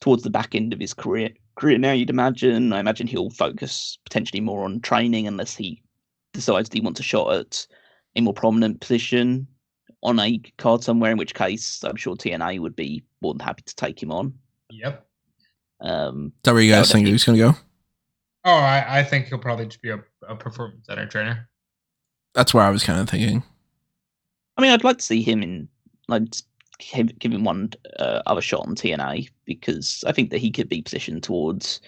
towards 0.00 0.24
the 0.24 0.30
back 0.30 0.54
end 0.54 0.72
of 0.72 0.80
his 0.80 0.92
career 0.92 1.30
career 1.54 1.78
now. 1.78 1.92
You'd 1.92 2.10
imagine. 2.10 2.72
I 2.72 2.80
imagine 2.80 3.06
he'll 3.06 3.30
focus 3.30 3.98
potentially 4.04 4.40
more 4.40 4.64
on 4.64 4.80
training 4.80 5.26
unless 5.26 5.56
he 5.56 5.82
decides 6.32 6.68
that 6.68 6.76
he 6.76 6.82
wants 6.82 7.00
a 7.00 7.04
shot 7.04 7.32
at 7.32 7.66
a 8.16 8.20
more 8.20 8.34
prominent 8.34 8.80
position 8.80 9.46
on 10.02 10.18
a 10.18 10.38
card 10.58 10.82
somewhere, 10.82 11.12
in 11.12 11.18
which 11.18 11.34
case 11.34 11.84
I'm 11.84 11.96
sure 11.96 12.16
TNA 12.16 12.58
would 12.60 12.74
be 12.74 13.04
more 13.20 13.34
than 13.34 13.40
happy 13.40 13.62
to 13.62 13.76
take 13.76 14.02
him 14.02 14.10
on. 14.10 14.34
Yep. 14.70 15.06
Um, 15.80 16.32
Is 16.36 16.42
that 16.44 16.54
where 16.54 16.62
you 16.62 16.72
guys 16.72 16.90
think 16.90 17.06
he's 17.06 17.24
going 17.24 17.38
to 17.38 17.52
go? 17.52 17.58
Oh, 18.44 18.54
I, 18.54 19.00
I 19.00 19.02
think 19.02 19.26
he'll 19.26 19.38
probably 19.38 19.66
just 19.66 19.82
be 19.82 19.90
a, 19.90 20.02
a 20.26 20.34
performance 20.34 20.86
center 20.86 21.06
trainer. 21.06 21.48
That's 22.34 22.54
where 22.54 22.64
I 22.64 22.70
was 22.70 22.82
kind 22.82 23.00
of 23.00 23.08
thinking. 23.08 23.42
I 24.56 24.62
mean, 24.62 24.72
I'd 24.72 24.84
like 24.84 24.98
to 24.98 25.04
see 25.04 25.22
him 25.22 25.42
in 25.42 25.68
like 26.08 26.24
give, 26.78 27.18
give 27.18 27.32
him 27.32 27.44
one 27.44 27.70
uh, 27.98 28.22
other 28.26 28.40
shot 28.40 28.66
on 28.66 28.74
TNA 28.74 29.28
because 29.44 30.04
I 30.06 30.12
think 30.12 30.30
that 30.30 30.38
he 30.38 30.50
could 30.50 30.68
be 30.68 30.82
positioned 30.82 31.22
towards 31.22 31.80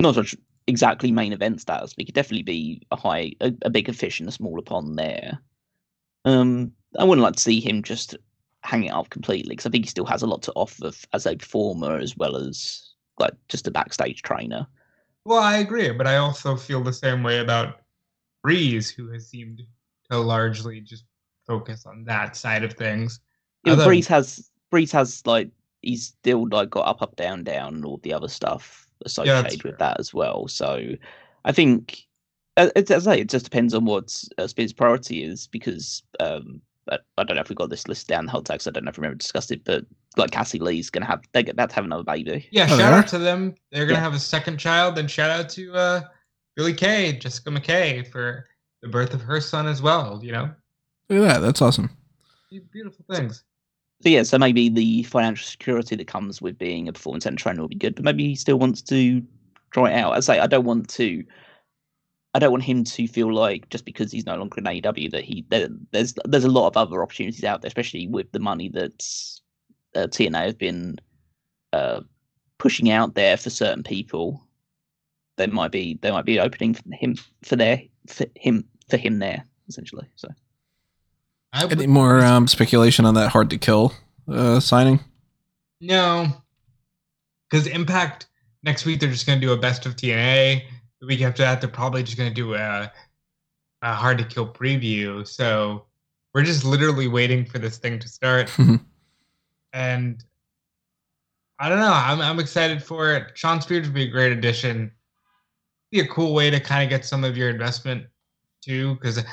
not 0.00 0.14
such 0.14 0.36
exactly 0.66 1.10
main 1.10 1.32
event 1.32 1.60
status, 1.60 1.94
but 1.94 2.02
he 2.02 2.04
could 2.06 2.14
definitely 2.14 2.42
be 2.42 2.82
a 2.90 2.96
high, 2.96 3.32
a, 3.40 3.52
a 3.62 3.70
bigger 3.70 3.92
fish 3.92 4.20
in 4.20 4.28
a 4.28 4.32
smaller 4.32 4.62
pond 4.62 4.98
there. 4.98 5.38
Um, 6.24 6.72
I 6.98 7.04
wouldn't 7.04 7.24
like 7.24 7.36
to 7.36 7.42
see 7.42 7.60
him 7.60 7.82
just 7.82 8.16
hang 8.62 8.84
it 8.84 8.92
up 8.92 9.10
completely 9.10 9.50
because 9.50 9.66
I 9.66 9.70
think 9.70 9.84
he 9.84 9.90
still 9.90 10.04
has 10.06 10.22
a 10.22 10.26
lot 10.26 10.42
to 10.42 10.52
offer 10.52 10.90
as 11.12 11.26
a 11.26 11.36
performer 11.36 11.96
as 11.96 12.16
well 12.16 12.36
as 12.36 12.92
like 13.18 13.34
just 13.48 13.66
a 13.66 13.70
backstage 13.70 14.22
trainer. 14.22 14.66
Well, 15.28 15.42
I 15.42 15.58
agree, 15.58 15.92
but 15.92 16.06
I 16.06 16.16
also 16.16 16.56
feel 16.56 16.82
the 16.82 16.90
same 16.90 17.22
way 17.22 17.40
about 17.40 17.80
Breeze, 18.42 18.88
who 18.88 19.12
has 19.12 19.28
seemed 19.28 19.60
to 20.10 20.16
largely 20.16 20.80
just 20.80 21.04
focus 21.46 21.84
on 21.84 22.02
that 22.04 22.34
side 22.34 22.64
of 22.64 22.72
things. 22.72 23.20
Yeah, 23.66 23.74
Other... 23.74 23.84
Breeze 23.84 24.06
has 24.06 24.50
Breeze 24.70 24.90
has 24.92 25.26
like 25.26 25.50
he's 25.82 26.06
still 26.06 26.48
like 26.48 26.70
got 26.70 26.86
up, 26.86 27.02
up, 27.02 27.14
down, 27.16 27.44
down, 27.44 27.74
and 27.74 27.84
all 27.84 28.00
the 28.02 28.14
other 28.14 28.28
stuff 28.28 28.86
associated 29.04 29.62
yeah, 29.62 29.70
with 29.70 29.78
that 29.80 30.00
as 30.00 30.14
well. 30.14 30.48
So 30.48 30.92
I 31.44 31.52
think 31.52 32.06
as 32.56 32.72
I 32.90 32.98
say, 32.98 33.20
it 33.20 33.28
just 33.28 33.44
depends 33.44 33.74
on 33.74 33.84
what 33.84 34.24
uh, 34.38 34.46
Spears' 34.46 34.72
priority 34.72 35.24
is 35.24 35.46
because 35.46 36.04
um, 36.20 36.62
I, 36.90 36.98
I 37.18 37.24
don't 37.24 37.36
know 37.36 37.40
if 37.40 37.48
we 37.48 37.54
got 37.54 37.70
this 37.70 37.88
list 37.88 38.08
down 38.08 38.26
the 38.26 38.32
whole 38.32 38.42
text. 38.42 38.66
I 38.66 38.70
don't 38.70 38.84
know 38.84 38.90
if 38.90 38.98
we 38.98 39.06
ever 39.06 39.14
discussed 39.14 39.50
it, 39.50 39.64
but 39.64 39.84
like 40.16 40.30
Cassie 40.30 40.58
Lee's 40.58 40.90
gonna 40.90 41.06
have 41.06 41.22
they're 41.32 41.44
about 41.48 41.70
to 41.70 41.74
have 41.74 41.84
another 41.84 42.04
baby. 42.04 42.48
Yeah, 42.50 42.66
oh, 42.70 42.78
shout 42.78 42.92
out 42.92 43.08
to 43.08 43.18
them. 43.18 43.54
They're 43.70 43.86
gonna 43.86 43.98
yeah. 43.98 44.02
have 44.02 44.14
a 44.14 44.20
second 44.20 44.58
child, 44.58 44.98
and 44.98 45.10
shout 45.10 45.30
out 45.30 45.48
to 45.50 45.74
uh, 45.74 46.00
Billie 46.56 46.74
Kay, 46.74 47.12
Jessica 47.12 47.50
McKay 47.50 48.06
for 48.06 48.46
the 48.82 48.88
birth 48.88 49.14
of 49.14 49.22
her 49.22 49.40
son 49.40 49.66
as 49.66 49.82
well. 49.82 50.20
You 50.22 50.32
know, 50.32 50.50
look 51.08 51.22
at 51.22 51.34
that. 51.34 51.40
That's 51.40 51.62
awesome. 51.62 51.90
Beautiful 52.72 53.04
things. 53.10 53.44
So 54.02 54.08
yeah, 54.08 54.22
so 54.22 54.38
maybe 54.38 54.68
the 54.68 55.02
financial 55.02 55.44
security 55.44 55.96
that 55.96 56.06
comes 56.06 56.40
with 56.40 56.56
being 56.56 56.88
a 56.88 56.92
performance 56.92 57.24
center 57.24 57.36
trainer 57.36 57.60
will 57.62 57.68
be 57.68 57.74
good, 57.74 57.96
but 57.96 58.04
maybe 58.04 58.28
he 58.28 58.36
still 58.36 58.58
wants 58.58 58.80
to 58.82 59.22
try 59.72 59.90
it 59.90 59.96
out. 59.96 60.16
I 60.16 60.20
say 60.20 60.38
I 60.38 60.46
don't 60.46 60.64
want 60.64 60.88
to 60.90 61.24
I 62.34 62.38
don't 62.38 62.50
want 62.50 62.64
him 62.64 62.84
to 62.84 63.06
feel 63.06 63.32
like 63.32 63.68
just 63.70 63.84
because 63.84 64.12
he's 64.12 64.26
no 64.26 64.36
longer 64.36 64.58
in 64.58 64.64
AEW 64.64 65.10
that 65.12 65.24
he 65.24 65.46
there, 65.48 65.68
there's 65.92 66.14
there's 66.24 66.44
a 66.44 66.50
lot 66.50 66.66
of 66.66 66.76
other 66.76 67.02
opportunities 67.02 67.44
out 67.44 67.62
there, 67.62 67.68
especially 67.68 68.06
with 68.06 68.30
the 68.32 68.38
money 68.38 68.68
that 68.70 69.02
uh, 69.94 70.06
TNA 70.08 70.44
has 70.44 70.54
been 70.54 70.98
uh, 71.72 72.00
pushing 72.58 72.90
out 72.90 73.14
there 73.14 73.36
for 73.36 73.50
certain 73.50 73.82
people. 73.82 74.46
There 75.36 75.48
might 75.48 75.72
be 75.72 75.98
there 76.02 76.12
might 76.12 76.26
be 76.26 76.38
opening 76.38 76.74
for 76.74 76.82
him 76.92 77.16
for 77.42 77.56
there 77.56 77.82
for 78.06 78.26
him 78.34 78.64
for 78.88 78.98
him 78.98 79.20
there 79.20 79.44
essentially. 79.68 80.08
So, 80.16 80.28
any 81.54 81.86
more 81.86 82.20
um, 82.20 82.46
speculation 82.46 83.04
on 83.04 83.14
that 83.14 83.30
hard 83.30 83.48
to 83.50 83.58
kill 83.58 83.94
uh, 84.28 84.60
signing? 84.60 85.00
No, 85.80 86.26
because 87.48 87.66
Impact 87.66 88.26
next 88.62 88.84
week 88.84 89.00
they're 89.00 89.10
just 89.10 89.26
going 89.26 89.40
to 89.40 89.46
do 89.46 89.52
a 89.52 89.56
best 89.56 89.86
of 89.86 89.96
TNA 89.96 90.62
the 91.00 91.06
week 91.06 91.22
after 91.22 91.42
that, 91.42 91.60
they're 91.60 91.70
probably 91.70 92.02
just 92.02 92.16
going 92.16 92.30
to 92.30 92.34
do 92.34 92.54
a, 92.54 92.92
a 93.82 93.94
hard 93.94 94.18
to 94.18 94.24
kill 94.24 94.46
preview. 94.46 95.26
So 95.26 95.86
we're 96.34 96.44
just 96.44 96.64
literally 96.64 97.08
waiting 97.08 97.44
for 97.44 97.58
this 97.58 97.78
thing 97.78 97.98
to 97.98 98.08
start. 98.08 98.50
and 99.72 100.24
I 101.58 101.68
don't 101.68 101.78
know. 101.78 101.92
I'm, 101.92 102.20
I'm 102.20 102.38
excited 102.38 102.82
for 102.82 103.14
it. 103.14 103.36
Shawn 103.36 103.60
Spears 103.60 103.86
would 103.86 103.94
be 103.94 104.04
a 104.04 104.10
great 104.10 104.32
addition. 104.32 104.92
Be 105.90 106.00
a 106.00 106.06
cool 106.06 106.34
way 106.34 106.50
to 106.50 106.60
kind 106.60 106.84
of 106.84 106.90
get 106.90 107.04
some 107.04 107.24
of 107.24 107.36
your 107.36 107.48
investment 107.48 108.06
too, 108.60 108.94
because 108.94 109.24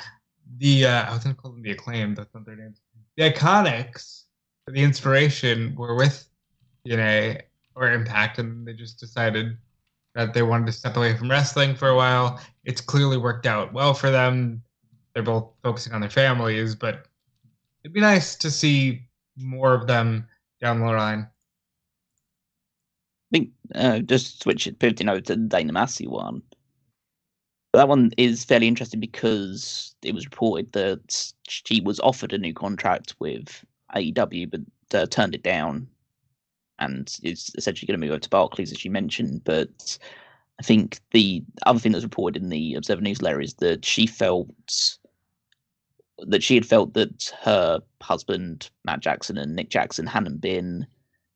the 0.58 0.86
uh, 0.86 1.04
I 1.04 1.14
was 1.14 1.24
going 1.24 1.36
to 1.36 1.42
call 1.42 1.52
them 1.52 1.62
the 1.62 1.72
acclaimed. 1.72 2.18
That's 2.18 2.34
not 2.34 2.46
their 2.46 2.56
names. 2.56 2.82
The 3.18 3.32
Iconics, 3.32 4.24
the 4.68 4.82
inspiration 4.82 5.76
were 5.76 5.96
with 5.96 6.28
you 6.84 6.98
know 6.98 7.36
or 7.76 7.92
Impact, 7.92 8.40
and 8.40 8.66
they 8.66 8.74
just 8.74 9.00
decided 9.00 9.58
that 10.16 10.34
they 10.34 10.42
wanted 10.42 10.66
to 10.66 10.72
step 10.72 10.98
away 10.98 11.16
from 11.16 11.30
wrestling 11.30 11.76
for 11.76 11.90
a 11.90 11.96
while. 11.96 12.40
It's 12.64 12.82
clearly 12.82 13.18
worked 13.18 13.46
out 13.46 13.74
well 13.74 13.94
for 13.94 14.10
them. 14.10 14.64
They're 15.14 15.24
both 15.24 15.52
focusing 15.62 15.94
on 15.94 16.02
their 16.02 16.10
families, 16.10 16.74
but 16.74 17.06
it'd 17.84 17.94
be 17.94 18.02
nice 18.02 18.36
to 18.38 18.50
see 18.50 19.08
more 19.38 19.74
of 19.74 19.88
them 19.88 20.28
down 20.62 20.80
the 20.80 20.86
line. 20.86 21.28
I 23.32 23.38
think 23.38 23.50
uh, 23.76 24.00
just 24.00 24.42
switch 24.42 24.68
it, 24.68 24.80
pivoting 24.80 25.10
over 25.10 25.22
to 25.22 25.36
the 25.36 25.42
Dana 25.42 25.74
Massey 25.74 26.08
one. 26.08 26.42
That 27.74 27.90
one 27.90 28.12
is 28.18 28.46
fairly 28.46 28.70
interesting 28.70 29.02
because 29.02 29.96
it 30.02 30.16
was 30.16 30.26
reported 30.26 30.72
that 30.72 31.34
she 31.48 31.82
was 31.82 32.00
offered 32.00 32.32
a 32.32 32.38
new 32.38 32.54
contract 32.54 33.16
with 33.20 33.66
AEW, 33.94 34.50
but 34.50 34.62
uh, 34.98 35.06
turned 35.08 35.36
it 35.36 35.44
down 35.44 35.90
and 36.80 37.18
is 37.24 37.52
essentially 37.58 37.88
going 37.88 38.00
to 38.00 38.06
move 38.06 38.14
over 38.14 38.20
to 38.20 38.30
Barclays, 38.30 38.72
as 38.72 38.84
you 38.84 38.92
mentioned. 38.92 39.44
But 39.44 39.98
I 40.60 40.64
think 40.64 41.00
the 41.12 41.44
other 41.66 41.80
thing 41.80 41.92
that's 41.92 42.04
reported 42.04 42.42
in 42.42 42.50
the 42.50 42.76
Observer 42.76 43.02
newsletter 43.02 43.42
is 43.42 43.56
that 43.56 43.86
she 43.86 44.08
felt 44.08 44.50
that 46.20 46.44
she 46.44 46.56
had 46.56 46.66
felt 46.66 46.94
that 46.94 47.34
her 47.42 47.82
husband 48.02 48.70
Matt 48.86 49.02
Jackson 49.02 49.38
and 49.38 49.56
Nick 49.56 49.70
Jackson 49.70 50.08
hadn't 50.08 50.40
been 50.40 50.88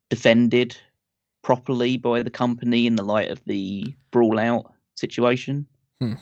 defended 0.08 0.76
properly 1.42 1.96
by 1.96 2.22
the 2.22 2.30
company 2.30 2.86
in 2.86 2.96
the 2.96 3.04
light 3.04 3.30
of 3.30 3.44
the 3.44 3.94
brawl 4.10 4.38
out 4.38 4.72
situation. 4.94 5.66
Hmm. 6.00 6.14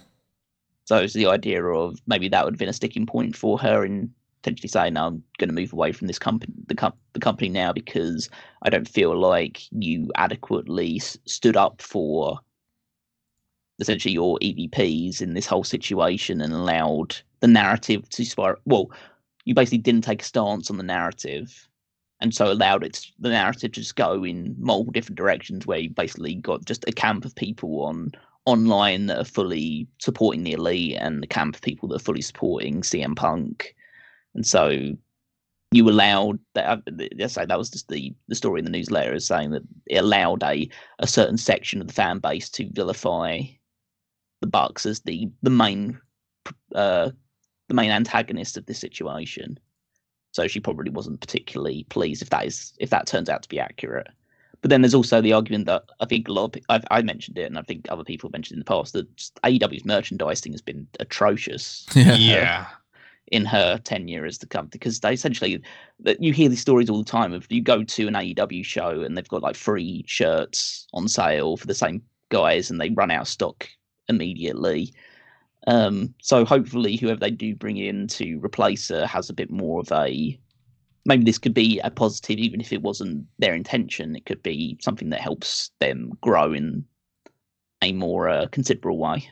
So 0.85 0.97
it's 0.97 1.15
the 1.15 1.27
idea 1.27 1.65
of 1.65 2.01
maybe 2.07 2.28
that 2.28 2.45
would 2.45 2.55
have 2.55 2.59
been 2.59 2.69
a 2.69 2.73
sticking 2.73 3.07
point 3.07 3.36
for 3.36 3.59
her 3.59 3.85
in 3.85 4.12
potentially 4.43 4.69
saying, 4.69 4.94
no, 4.94 5.06
"I'm 5.06 5.23
going 5.39 5.48
to 5.48 5.55
move 5.55 5.73
away 5.73 5.93
from 5.93 6.06
this 6.06 6.19
company, 6.19 6.52
the, 6.66 6.74
com- 6.74 6.93
the 7.12 7.20
company 7.20 7.48
now 7.48 7.73
because 7.73 8.31
I 8.62 8.70
don't 8.70 8.89
feel 8.89 9.19
like 9.19 9.62
you 9.73 10.10
adequately 10.16 10.97
s- 10.97 11.19
stood 11.27 11.56
up 11.56 11.82
for 11.82 12.40
essentially 13.78 14.15
your 14.15 14.39
EVPs 14.40 15.20
in 15.20 15.35
this 15.35 15.47
whole 15.47 15.65
situation 15.65 16.40
and 16.40 16.52
allowed 16.52 17.16
the 17.40 17.47
narrative 17.47 18.09
to 18.10 18.24
spiral. 18.24 18.60
Well, 18.65 18.90
you 19.44 19.55
basically 19.55 19.78
didn't 19.78 20.02
take 20.02 20.23
a 20.23 20.24
stance 20.24 20.70
on 20.70 20.77
the 20.77 20.82
narrative, 20.82 21.69
and 22.20 22.35
so 22.35 22.51
allowed 22.51 22.85
it 22.85 22.94
to, 22.94 23.06
the 23.20 23.31
narrative 23.31 23.73
to 23.73 23.81
just 23.81 23.97
go 23.97 24.24
in 24.24 24.55
multiple 24.59 24.93
different 24.93 25.16
directions, 25.16 25.66
where 25.66 25.78
you 25.78 25.90
basically 25.90 26.35
got 26.35 26.65
just 26.65 26.85
a 26.89 26.93
camp 26.93 27.24
of 27.24 27.35
people 27.35 27.82
on 27.82 28.12
online 28.44 29.06
that 29.06 29.19
are 29.19 29.24
fully 29.24 29.86
supporting 29.98 30.43
the 30.43 30.52
elite, 30.52 30.97
and 30.98 31.23
the 31.23 31.27
camp 31.27 31.55
of 31.55 31.62
people 31.62 31.89
that 31.89 31.97
are 31.97 32.05
fully 32.05 32.23
supporting 32.23 32.82
CM 32.82 33.15
Punk, 33.15 33.74
and 34.39 34.47
so 34.47 34.94
you 35.73 35.90
allowed 35.90 36.39
that. 36.55 36.81
Let's 37.19 37.35
say 37.35 37.44
that 37.44 37.59
was 37.59 37.70
just 37.70 37.89
the 37.89 38.15
the 38.28 38.36
story 38.36 38.60
in 38.60 38.65
the 38.65 38.70
newsletter 38.70 39.15
is 39.15 39.27
saying 39.27 39.51
that 39.51 39.62
it 39.86 39.97
allowed 39.97 40.44
a 40.44 40.70
a 41.01 41.09
certain 41.09 41.36
section 41.36 41.81
of 41.81 41.89
the 41.89 41.93
fan 41.93 42.20
base 42.20 42.48
to 42.51 42.70
vilify 42.70 43.40
the 44.40 44.47
Bucks 44.47 44.86
as 44.86 45.01
the 45.01 45.28
the 45.43 45.51
main 45.51 46.01
uh, 46.73 47.10
the 47.66 47.74
main 47.74 47.90
antagonist 47.90 48.56
of 48.56 48.66
this 48.66 48.78
situation. 48.78 49.59
So 50.31 50.47
she 50.47 50.60
probably 50.60 50.93
wasn't 50.93 51.20
particularly 51.20 51.85
pleased 51.89 52.23
if 52.23 52.31
that 52.31 52.47
is 52.47 52.74
if 52.78 52.90
that 52.90 53.09
turns 53.09 53.28
out 53.28 53.43
to 53.43 53.48
be 53.48 53.59
accurate. 53.59 54.06
But 54.60 54.70
then 54.70 54.82
there's 54.82 54.94
also 54.94 55.20
the 55.20 55.32
argument 55.32 55.66
that 55.66 55.82
I 55.98 56.06
think 56.06 56.28
a 56.28 56.32
lot 56.32 56.44
of 56.44 56.52
pe- 56.52 56.60
I've, 56.69 56.85
I 56.93 57.02
mentioned 57.02 57.39
it, 57.39 57.47
and 57.47 57.59
I 57.59 57.62
think 57.62 57.86
other 57.89 58.05
people 58.05 58.28
have 58.28 58.35
mentioned 58.35 58.56
in 58.56 58.60
the 58.60 58.65
past 58.65 58.93
that 58.93 59.09
AEW's 59.43 59.85
merchandising 59.85 60.52
has 60.52 60.62
been 60.62 60.86
atrocious 61.01 61.86
Yeah. 61.97 62.15
Yeah. 62.15 62.66
In 63.32 63.44
her 63.44 63.78
tenure 63.78 64.24
as 64.24 64.38
the 64.38 64.46
company 64.46 64.70
because 64.72 65.00
they 65.00 65.12
essentially 65.12 65.62
you 66.18 66.32
hear 66.32 66.48
these 66.48 66.60
stories 66.60 66.88
all 66.88 66.98
the 66.98 67.10
time 67.10 67.32
of 67.32 67.46
you 67.50 67.60
go 67.60 67.84
to 67.84 68.06
an 68.09 68.14
AEW 68.14 68.64
show 68.64 69.02
and 69.02 69.16
they've 69.16 69.28
got 69.28 69.42
like 69.42 69.56
free 69.56 70.05
shirts 70.06 70.86
on 70.92 71.09
sale 71.09 71.56
for 71.56 71.66
the 71.66 71.74
same 71.74 72.02
guys 72.30 72.70
and 72.70 72.80
they 72.80 72.90
run 72.90 73.10
out 73.10 73.22
of 73.22 73.28
stock 73.28 73.68
immediately. 74.09 74.92
Um, 75.66 76.14
so 76.22 76.44
hopefully 76.44 76.96
whoever 76.96 77.20
they 77.20 77.30
do 77.30 77.55
bring 77.55 77.76
in 77.76 78.06
to 78.09 78.38
replace 78.38 78.88
her 78.88 79.06
has 79.06 79.28
a 79.28 79.34
bit 79.34 79.50
more 79.50 79.80
of 79.80 79.92
a 79.92 80.38
maybe 81.05 81.24
this 81.24 81.38
could 81.38 81.55
be 81.55 81.80
a 81.80 81.90
positive 81.90 82.38
even 82.38 82.60
if 82.60 82.72
it 82.72 82.82
wasn't 82.82 83.26
their 83.38 83.55
intention. 83.55 84.16
It 84.16 84.26
could 84.26 84.42
be 84.42 84.78
something 84.80 85.10
that 85.10 85.20
helps 85.20 85.70
them 85.80 86.12
grow 86.20 86.52
in 86.52 86.84
a 87.82 87.92
more 87.92 88.28
uh, 88.28 88.46
considerable 88.50 88.98
way. 88.98 89.28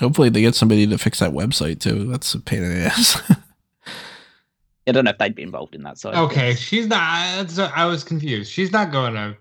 Hopefully 0.00 0.28
they 0.28 0.42
get 0.42 0.54
somebody 0.54 0.86
to 0.86 0.98
fix 0.98 1.20
that 1.20 1.32
website 1.32 1.80
too. 1.80 2.04
That's 2.04 2.34
a 2.34 2.40
pain 2.40 2.62
in 2.62 2.74
the 2.74 2.86
ass. 2.86 3.22
I 4.88 4.92
don't 4.92 5.04
know 5.04 5.10
if 5.10 5.18
they'd 5.18 5.34
be 5.34 5.42
involved 5.42 5.74
in 5.74 5.82
that 5.82 5.98
So 5.98 6.12
Okay, 6.12 6.54
she's 6.54 6.86
not. 6.86 7.58
I 7.76 7.84
was 7.86 8.04
confused. 8.04 8.52
She's 8.52 8.70
not 8.70 8.92
going 8.92 9.14
to, 9.14 9.36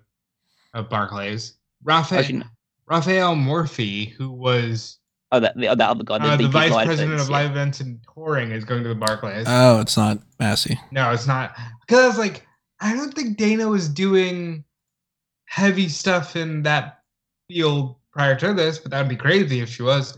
uh 0.74 0.82
Barclays. 0.82 1.54
Raphael, 1.84 2.20
Actually, 2.20 2.40
no. 2.40 2.46
Rafael 2.88 3.36
Morffi, 3.36 4.12
who 4.14 4.32
was 4.32 4.98
Oh, 5.32 5.40
that 5.40 5.56
the, 5.58 5.68
that 5.68 5.82
other 5.82 6.04
guy, 6.04 6.20
the, 6.20 6.26
uh, 6.26 6.38
the 6.38 6.48
vice 6.48 6.72
president 6.72 7.14
events, 7.14 7.24
of 7.24 7.30
yeah. 7.30 7.36
live 7.36 7.52
events 7.52 7.80
and 7.80 8.00
touring, 8.14 8.52
is 8.52 8.64
going 8.64 8.84
to 8.84 8.90
the 8.90 8.96
Barclays. 8.96 9.46
oh, 9.50 9.82
it's 9.82 9.98
not 9.98 10.20
Massey. 10.40 10.80
no, 10.92 11.12
it's 11.12 11.28
not. 11.28 11.56
Because 11.82 12.04
I 12.04 12.08
was 12.08 12.18
like, 12.18 12.48
I 12.80 12.94
don't 12.94 13.14
think 13.14 13.38
Dana 13.38 13.68
was 13.68 13.90
doing 13.90 14.64
heavy 15.46 15.90
stuff 15.90 16.36
in 16.36 16.62
that 16.64 17.02
field 17.50 17.96
prior 18.12 18.36
to 18.36 18.54
this, 18.54 18.78
but 18.78 18.92
that 18.92 19.02
would 19.02 19.10
be 19.10 19.16
crazy 19.16 19.60
if 19.60 19.70
she 19.70 19.84
was. 19.84 20.18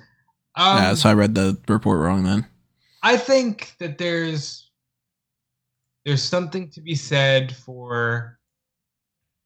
Um, 0.58 0.78
yeah, 0.78 0.94
so 0.96 1.10
I 1.10 1.14
read 1.14 1.36
the 1.36 1.56
report 1.68 2.00
wrong 2.00 2.24
then. 2.24 2.46
I 3.04 3.16
think 3.16 3.76
that 3.80 4.00
there's 4.00 4.72
there's 6.04 6.24
something 6.24 6.70
to 6.72 6.82
be 6.82 6.96
said 6.96 7.56
for 7.56 8.40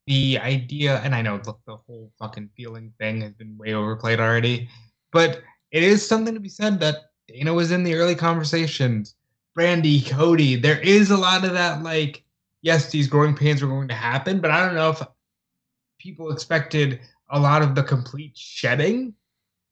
the 0.07 0.39
idea, 0.39 1.01
and 1.03 1.13
I 1.13 1.21
know 1.21 1.37
the, 1.37 1.53
the 1.67 1.75
whole 1.75 2.11
fucking 2.17 2.49
feeling 2.55 2.93
thing 2.97 3.21
has 3.21 3.33
been 3.33 3.57
way 3.57 3.73
overplayed 3.73 4.21
already, 4.21 4.69
but 5.11 5.41
it 5.71 5.83
is 5.83 6.07
something 6.07 6.33
to 6.33 6.39
be 6.39 6.49
said 6.49 6.79
that 6.79 6.95
Dana 7.27 7.53
was 7.53 7.71
in 7.71 7.83
the 7.83 7.95
early 7.95 8.15
conversations. 8.15 9.15
Brandi, 9.57 10.09
Cody, 10.09 10.55
there 10.55 10.79
is 10.79 11.11
a 11.11 11.17
lot 11.17 11.43
of 11.43 11.51
that. 11.53 11.83
Like, 11.83 12.23
yes, 12.61 12.89
these 12.89 13.07
growing 13.07 13.35
pains 13.35 13.61
were 13.61 13.67
going 13.67 13.89
to 13.89 13.93
happen, 13.93 14.39
but 14.39 14.49
I 14.49 14.65
don't 14.65 14.75
know 14.75 14.91
if 14.91 15.01
people 15.99 16.31
expected 16.31 17.01
a 17.31 17.39
lot 17.39 17.61
of 17.61 17.75
the 17.75 17.83
complete 17.83 18.37
shedding 18.37 19.13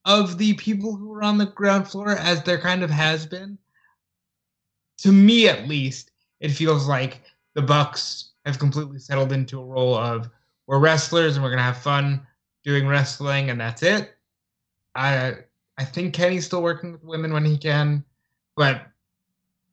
of 0.09 0.39
the 0.39 0.55
people 0.55 0.95
who 0.95 1.07
were 1.07 1.21
on 1.21 1.37
the 1.37 1.45
ground 1.45 1.87
floor 1.87 2.09
as 2.17 2.41
there 2.41 2.57
kind 2.57 2.81
of 2.81 2.89
has 2.89 3.27
been 3.27 3.55
to 4.97 5.11
me 5.11 5.47
at 5.47 5.67
least 5.67 6.09
it 6.39 6.49
feels 6.49 6.87
like 6.87 7.21
the 7.53 7.61
bucks 7.61 8.31
have 8.43 8.57
completely 8.57 8.97
settled 8.97 9.31
into 9.31 9.61
a 9.61 9.65
role 9.65 9.93
of 9.93 10.27
we're 10.65 10.79
wrestlers 10.79 11.35
and 11.35 11.43
we're 11.43 11.51
gonna 11.51 11.61
have 11.61 11.77
fun 11.77 12.25
doing 12.63 12.87
wrestling 12.87 13.51
and 13.51 13.61
that's 13.61 13.83
it. 13.83 14.15
I 14.95 15.35
i 15.77 15.83
think 15.83 16.15
kenny's 16.15 16.47
still 16.47 16.63
working 16.63 16.91
with 16.91 17.03
women 17.03 17.31
when 17.31 17.45
he 17.45 17.55
can 17.55 18.03
but 18.55 18.87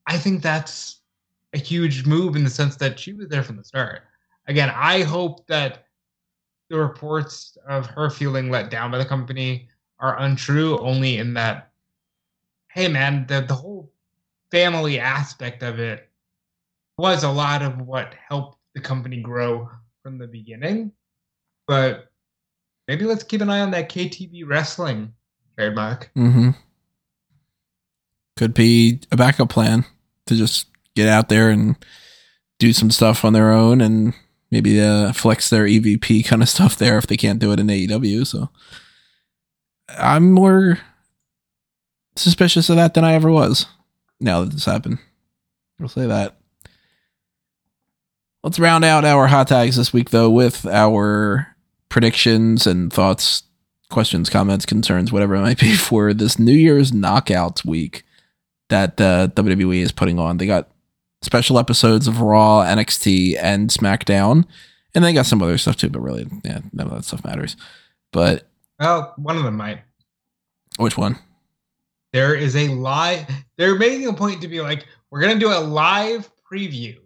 i 0.06 0.18
think 0.18 0.42
that's 0.42 1.00
a 1.54 1.58
huge 1.58 2.04
move 2.04 2.36
in 2.36 2.44
the 2.44 2.50
sense 2.50 2.76
that 2.76 3.00
she 3.00 3.14
was 3.14 3.28
there 3.28 3.42
from 3.42 3.56
the 3.56 3.64
start. 3.64 4.02
Again 4.48 4.70
i 4.74 5.02
hope 5.02 5.46
that 5.46 5.86
the 6.68 6.76
reports 6.76 7.56
of 7.66 7.86
her 7.86 8.10
feeling 8.10 8.50
let 8.50 8.70
down 8.70 8.90
by 8.90 8.98
the 8.98 9.04
company 9.06 9.70
are 9.98 10.20
untrue 10.20 10.78
only 10.78 11.18
in 11.18 11.34
that 11.34 11.70
hey 12.72 12.88
man 12.88 13.24
the, 13.28 13.40
the 13.40 13.54
whole 13.54 13.90
family 14.50 14.98
aspect 14.98 15.62
of 15.62 15.78
it 15.78 16.08
was 16.98 17.24
a 17.24 17.30
lot 17.30 17.62
of 17.62 17.80
what 17.80 18.14
helped 18.28 18.58
the 18.74 18.80
company 18.80 19.20
grow 19.20 19.68
from 20.02 20.18
the 20.18 20.26
beginning 20.26 20.92
but 21.66 22.10
maybe 22.88 23.04
let's 23.04 23.24
keep 23.24 23.40
an 23.40 23.50
eye 23.50 23.60
on 23.60 23.70
that 23.70 23.88
ktb 23.90 24.42
wrestling 24.46 25.12
trademark 25.56 26.10
Mm-hmm. 26.16 26.50
Could 28.36 28.52
be 28.52 29.00
a 29.10 29.16
backup 29.16 29.48
plan 29.48 29.86
to 30.26 30.34
just 30.34 30.68
get 30.94 31.08
out 31.08 31.30
there 31.30 31.48
and 31.48 31.74
do 32.58 32.72
some 32.72 32.90
stuff 32.90 33.24
on 33.24 33.32
their 33.32 33.50
own 33.50 33.80
and 33.80 34.12
maybe 34.50 34.80
uh, 34.80 35.12
flex 35.12 35.50
their 35.50 35.64
EVP 35.64 36.26
kind 36.26 36.42
of 36.42 36.48
stuff 36.50 36.76
there 36.76 36.98
if 36.98 37.06
they 37.06 37.16
can't 37.16 37.38
do 37.38 37.52
it 37.52 37.60
in 37.60 37.66
AEW. 37.66 38.26
So 38.26 38.50
I'm 39.88 40.32
more 40.32 40.78
suspicious 42.16 42.68
of 42.70 42.76
that 42.76 42.94
than 42.94 43.04
I 43.04 43.14
ever 43.14 43.30
was 43.30 43.66
now 44.20 44.42
that 44.42 44.52
this 44.52 44.64
happened. 44.64 44.98
We'll 45.78 45.88
say 45.88 46.06
that. 46.06 46.36
Let's 48.42 48.58
round 48.58 48.84
out 48.84 49.04
our 49.04 49.26
hot 49.26 49.48
tags 49.48 49.76
this 49.76 49.92
week, 49.92 50.10
though, 50.10 50.30
with 50.30 50.66
our 50.66 51.56
predictions 51.88 52.66
and 52.66 52.92
thoughts, 52.92 53.42
questions, 53.90 54.30
comments, 54.30 54.64
concerns, 54.64 55.12
whatever 55.12 55.34
it 55.34 55.40
might 55.40 55.60
be 55.60 55.74
for 55.76 56.14
this 56.14 56.38
New 56.38 56.52
Year's 56.52 56.92
Knockouts 56.92 57.64
week 57.64 58.04
that 58.68 59.00
uh, 59.00 59.28
WWE 59.28 59.80
is 59.80 59.92
putting 59.92 60.18
on. 60.18 60.38
They 60.38 60.46
got 60.46 60.70
special 61.22 61.58
episodes 61.58 62.06
of 62.06 62.20
Raw, 62.20 62.62
NXT, 62.64 63.36
and 63.40 63.70
SmackDown, 63.70 64.44
and 64.94 65.04
they 65.04 65.12
got 65.12 65.26
some 65.26 65.42
other 65.42 65.58
stuff 65.58 65.76
too. 65.76 65.90
But 65.90 66.00
really, 66.00 66.26
yeah, 66.44 66.60
none 66.72 66.88
of 66.88 66.94
that 66.94 67.04
stuff 67.04 67.24
matters. 67.24 67.56
But 68.12 68.48
well 68.78 69.14
one 69.16 69.36
of 69.36 69.44
them 69.44 69.56
might. 69.56 69.80
Which 70.78 70.98
one? 70.98 71.18
there 72.16 72.34
is 72.34 72.56
a 72.56 72.68
live 72.68 73.26
they're 73.58 73.74
making 73.74 74.08
a 74.08 74.12
point 74.12 74.40
to 74.40 74.48
be 74.48 74.60
like 74.62 74.86
we're 75.10 75.20
gonna 75.20 75.38
do 75.38 75.50
a 75.50 75.60
live 75.60 76.30
preview 76.50 76.96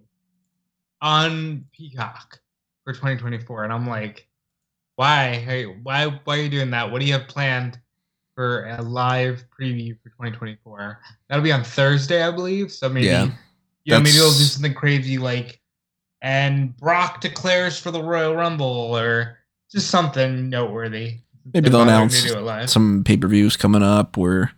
on 1.03 1.65
peacock 1.73 2.39
for 2.85 2.93
2024 2.93 3.65
and 3.65 3.73
i'm 3.73 3.89
like 3.89 4.29
why? 4.95 5.35
Hey 5.35 5.65
why 5.65 6.21
why 6.25 6.39
are 6.39 6.43
you 6.43 6.51
doing 6.51 6.71
that? 6.73 6.93
What 6.93 7.01
do 7.01 7.07
you 7.07 7.15
have 7.15 7.27
planned 7.27 7.81
for 8.35 8.67
a 8.67 8.83
live 8.83 9.43
preview 9.59 9.99
for 10.01 10.11
2024 10.11 11.01
that'll 11.29 11.43
be 11.43 11.53
on 11.53 11.65
thursday 11.65 12.23
i 12.23 12.31
believe 12.31 12.71
so 12.71 12.89
maybe 12.89 13.07
Yeah, 13.07 13.31
you 13.85 13.95
know 13.95 13.99
maybe 13.99 14.13
they'll 14.13 14.29
do 14.29 14.45
something 14.45 14.75
crazy 14.75 15.19
like 15.19 15.61
and 16.23 16.77
brock 16.77 17.21
declares 17.21 17.81
for 17.81 17.91
the 17.91 18.03
royal 18.03 18.37
rumble 18.37 18.67
or 18.67 19.39
just 19.73 19.89
something 19.89 20.49
noteworthy 20.49 21.19
Maybe 21.53 21.71
they'll 21.71 21.83
announce 21.83 22.23
do 22.23 22.39
it 22.39 22.43
live. 22.43 22.71
some 22.71 23.05
pay 23.05 23.17
per 23.17 23.29
views 23.29 23.57
coming 23.57 23.83
up. 23.83 24.17
Or 24.19 24.53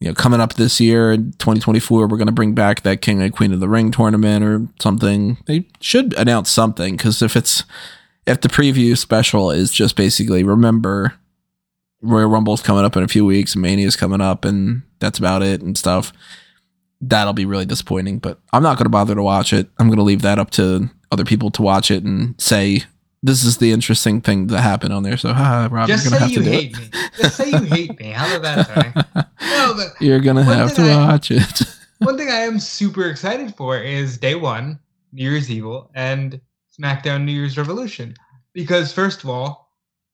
you 0.00 0.08
know, 0.08 0.14
coming 0.14 0.40
up 0.40 0.54
this 0.54 0.80
year 0.80 1.12
in 1.12 1.32
2024, 1.32 2.06
we're 2.06 2.16
going 2.16 2.26
to 2.26 2.32
bring 2.32 2.54
back 2.54 2.82
that 2.82 3.00
King 3.00 3.22
and 3.22 3.32
Queen 3.32 3.52
of 3.52 3.60
the 3.60 3.68
Ring 3.68 3.90
tournament 3.90 4.44
or 4.44 4.66
something. 4.80 5.38
They 5.46 5.66
should 5.80 6.14
announce 6.14 6.50
something 6.50 6.96
because 6.96 7.22
if 7.22 7.36
it's 7.36 7.64
if 8.26 8.40
the 8.40 8.48
preview 8.48 8.96
special 8.96 9.50
is 9.50 9.70
just 9.70 9.96
basically 9.96 10.42
remember 10.42 11.14
Royal 12.00 12.28
Rumble's 12.28 12.62
coming 12.62 12.84
up 12.84 12.96
in 12.96 13.02
a 13.02 13.08
few 13.08 13.24
weeks, 13.24 13.56
Mania's 13.56 13.96
coming 13.96 14.20
up, 14.20 14.44
and 14.44 14.82
that's 14.98 15.18
about 15.18 15.42
it 15.42 15.62
and 15.62 15.76
stuff. 15.76 16.12
That'll 17.00 17.32
be 17.32 17.44
really 17.44 17.66
disappointing, 17.66 18.18
but 18.18 18.40
I'm 18.52 18.62
not 18.62 18.76
going 18.76 18.84
to 18.84 18.90
bother 18.90 19.14
to 19.14 19.22
watch 19.22 19.52
it. 19.52 19.68
I'm 19.78 19.88
going 19.88 19.98
to 19.98 20.04
leave 20.04 20.22
that 20.22 20.38
up 20.38 20.50
to 20.52 20.90
other 21.10 21.24
people 21.24 21.50
to 21.52 21.62
watch 21.62 21.90
it 21.90 22.02
and 22.02 22.40
say 22.40 22.82
this 23.24 23.42
is 23.42 23.56
the 23.56 23.72
interesting 23.72 24.20
thing 24.20 24.48
that 24.48 24.60
happened 24.60 24.92
on 24.92 25.02
there. 25.02 25.16
So, 25.16 25.32
ha, 25.32 25.66
Rob, 25.70 25.88
Just 25.88 26.04
you're 26.04 26.10
gonna 26.12 26.20
have 26.24 26.30
you 26.30 26.38
to 26.40 26.44
do 26.44 26.50
hate 26.50 26.76
it. 26.76 26.78
me. 26.94 27.00
Just 27.18 27.36
say 27.36 27.48
you 27.50 27.58
hate 27.62 27.98
me. 27.98 28.10
How 28.10 28.36
about 28.36 28.68
that? 28.68 29.28
No, 29.44 29.74
but 29.74 30.00
you're 30.00 30.20
gonna 30.20 30.42
have 30.44 30.74
to 30.74 30.82
I- 30.82 31.06
watch 31.06 31.30
it. 31.30 31.62
one 31.98 32.16
thing 32.18 32.28
I 32.28 32.40
am 32.40 32.58
super 32.60 33.08
excited 33.08 33.54
for 33.56 33.78
is 33.78 34.18
day 34.18 34.34
one, 34.34 34.78
New 35.12 35.22
Year's 35.30 35.50
Evil, 35.50 35.90
and 35.94 36.38
SmackDown 36.78 37.24
New 37.24 37.32
Year's 37.32 37.56
Revolution. 37.56 38.14
Because 38.52 38.92
first 38.92 39.22
of 39.24 39.30
all, 39.30 39.70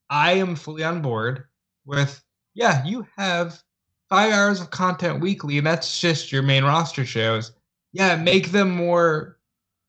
I 0.09 0.33
am 0.33 0.55
fully 0.57 0.85
on 0.85 1.03
board 1.03 1.45
with 1.85 2.23
yeah, 2.55 2.85
you 2.85 3.07
have 3.17 3.61
five 4.09 4.33
hours 4.33 4.61
of 4.61 4.71
content 4.71 5.21
weekly, 5.21 5.59
and 5.59 5.67
that's 5.67 6.01
just 6.01 6.31
your 6.33 6.43
main 6.43 6.65
roster 6.65 7.05
shows. 7.05 7.53
Yeah, 7.93 8.15
make 8.17 8.51
them 8.53 8.71
more 8.71 9.39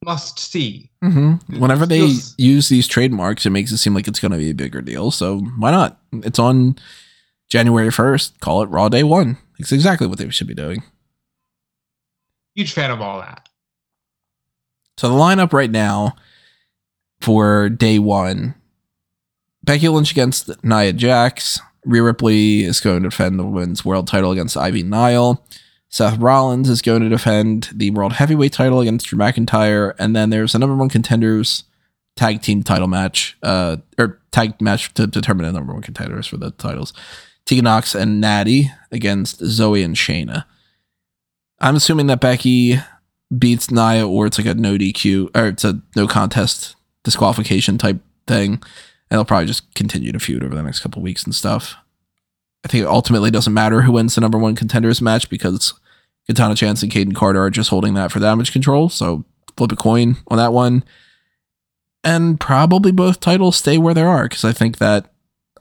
must 0.03 0.39
see. 0.39 0.89
hmm 1.01 1.33
Whenever 1.57 1.85
they 1.85 1.99
Feels- 1.99 2.35
use 2.37 2.69
these 2.69 2.87
trademarks, 2.87 3.45
it 3.45 3.51
makes 3.51 3.71
it 3.71 3.77
seem 3.77 3.93
like 3.93 4.07
it's 4.07 4.19
going 4.19 4.31
to 4.31 4.37
be 4.37 4.49
a 4.49 4.55
bigger 4.55 4.81
deal. 4.81 5.11
So 5.11 5.39
why 5.39 5.71
not? 5.71 5.99
It's 6.11 6.39
on 6.39 6.75
January 7.49 7.89
1st. 7.89 8.39
Call 8.39 8.63
it 8.63 8.67
Raw 8.69 8.89
Day 8.89 9.03
One. 9.03 9.37
It's 9.59 9.71
exactly 9.71 10.07
what 10.07 10.17
they 10.17 10.29
should 10.29 10.47
be 10.47 10.55
doing. 10.55 10.83
Huge 12.55 12.73
fan 12.73 12.91
of 12.91 12.99
all 13.01 13.19
that. 13.19 13.47
So 14.97 15.07
the 15.09 15.15
lineup 15.15 15.53
right 15.53 15.71
now 15.71 16.15
for 17.21 17.69
day 17.69 17.97
one 17.99 18.55
Becky 19.63 19.87
Lynch 19.87 20.11
against 20.11 20.49
Nia 20.63 20.93
Jax. 20.93 21.59
Rhea 21.85 22.03
Ripley 22.03 22.63
is 22.63 22.79
going 22.79 23.01
to 23.03 23.09
defend 23.09 23.39
the 23.39 23.45
women's 23.45 23.85
world 23.85 24.07
title 24.07 24.31
against 24.31 24.57
Ivy 24.57 24.83
Nile. 24.83 25.43
Seth 25.91 26.17
Rollins 26.19 26.69
is 26.69 26.81
going 26.81 27.01
to 27.01 27.09
defend 27.09 27.69
the 27.73 27.91
world 27.91 28.13
heavyweight 28.13 28.53
title 28.53 28.79
against 28.79 29.07
Drew 29.07 29.19
McIntyre. 29.19 29.93
And 29.99 30.15
then 30.15 30.29
there's 30.29 30.55
a 30.55 30.59
number 30.59 30.75
one 30.75 30.89
contenders 30.89 31.65
tag 32.15 32.41
team 32.41 32.63
title 32.63 32.87
match, 32.87 33.37
uh, 33.43 33.77
or 33.97 34.21
tag 34.31 34.59
match 34.61 34.93
to 34.93 35.05
determine 35.05 35.45
the 35.45 35.51
number 35.51 35.73
one 35.73 35.81
contenders 35.81 36.27
for 36.27 36.37
the 36.37 36.51
titles. 36.51 36.93
Tegan 37.45 37.65
Nox 37.65 37.93
and 37.93 38.21
Natty 38.21 38.71
against 38.91 39.43
Zoe 39.45 39.83
and 39.83 39.95
Shayna. 39.95 40.45
I'm 41.59 41.75
assuming 41.75 42.07
that 42.07 42.21
Becky 42.21 42.79
beats 43.37 43.69
Nia 43.69 44.07
or 44.07 44.25
it's 44.25 44.37
like 44.37 44.47
a 44.47 44.53
no 44.53 44.77
DQ 44.77 45.35
or 45.35 45.47
it's 45.47 45.63
a 45.63 45.81
no 45.95 46.07
contest 46.07 46.75
disqualification 47.03 47.77
type 47.77 47.99
thing. 48.27 48.53
And 49.09 49.17
they'll 49.17 49.25
probably 49.25 49.47
just 49.47 49.73
continue 49.75 50.11
to 50.13 50.19
feud 50.19 50.43
over 50.43 50.55
the 50.55 50.63
next 50.63 50.79
couple 50.79 51.01
weeks 51.01 51.25
and 51.25 51.35
stuff. 51.35 51.75
I 52.63 52.67
think 52.67 52.83
it 52.83 52.87
ultimately 52.87 53.31
doesn't 53.31 53.53
matter 53.53 53.81
who 53.81 53.93
wins 53.93 54.15
the 54.15 54.21
number 54.21 54.37
one 54.37 54.55
contenders 54.55 55.01
match 55.01 55.29
because 55.29 55.73
Katana 56.27 56.55
Chance 56.55 56.83
and 56.83 56.91
Kayden 56.91 57.15
Carter 57.15 57.43
are 57.43 57.49
just 57.49 57.69
holding 57.69 57.95
that 57.95 58.11
for 58.11 58.19
damage 58.19 58.51
control. 58.51 58.89
So 58.89 59.25
flip 59.57 59.71
a 59.71 59.75
coin 59.75 60.17
on 60.27 60.37
that 60.37 60.53
one. 60.53 60.83
And 62.03 62.39
probably 62.39 62.91
both 62.91 63.19
titles 63.19 63.57
stay 63.57 63.77
where 63.77 63.93
they 63.93 64.01
are 64.01 64.23
because 64.23 64.43
I 64.43 64.53
think 64.53 64.77
that 64.79 65.11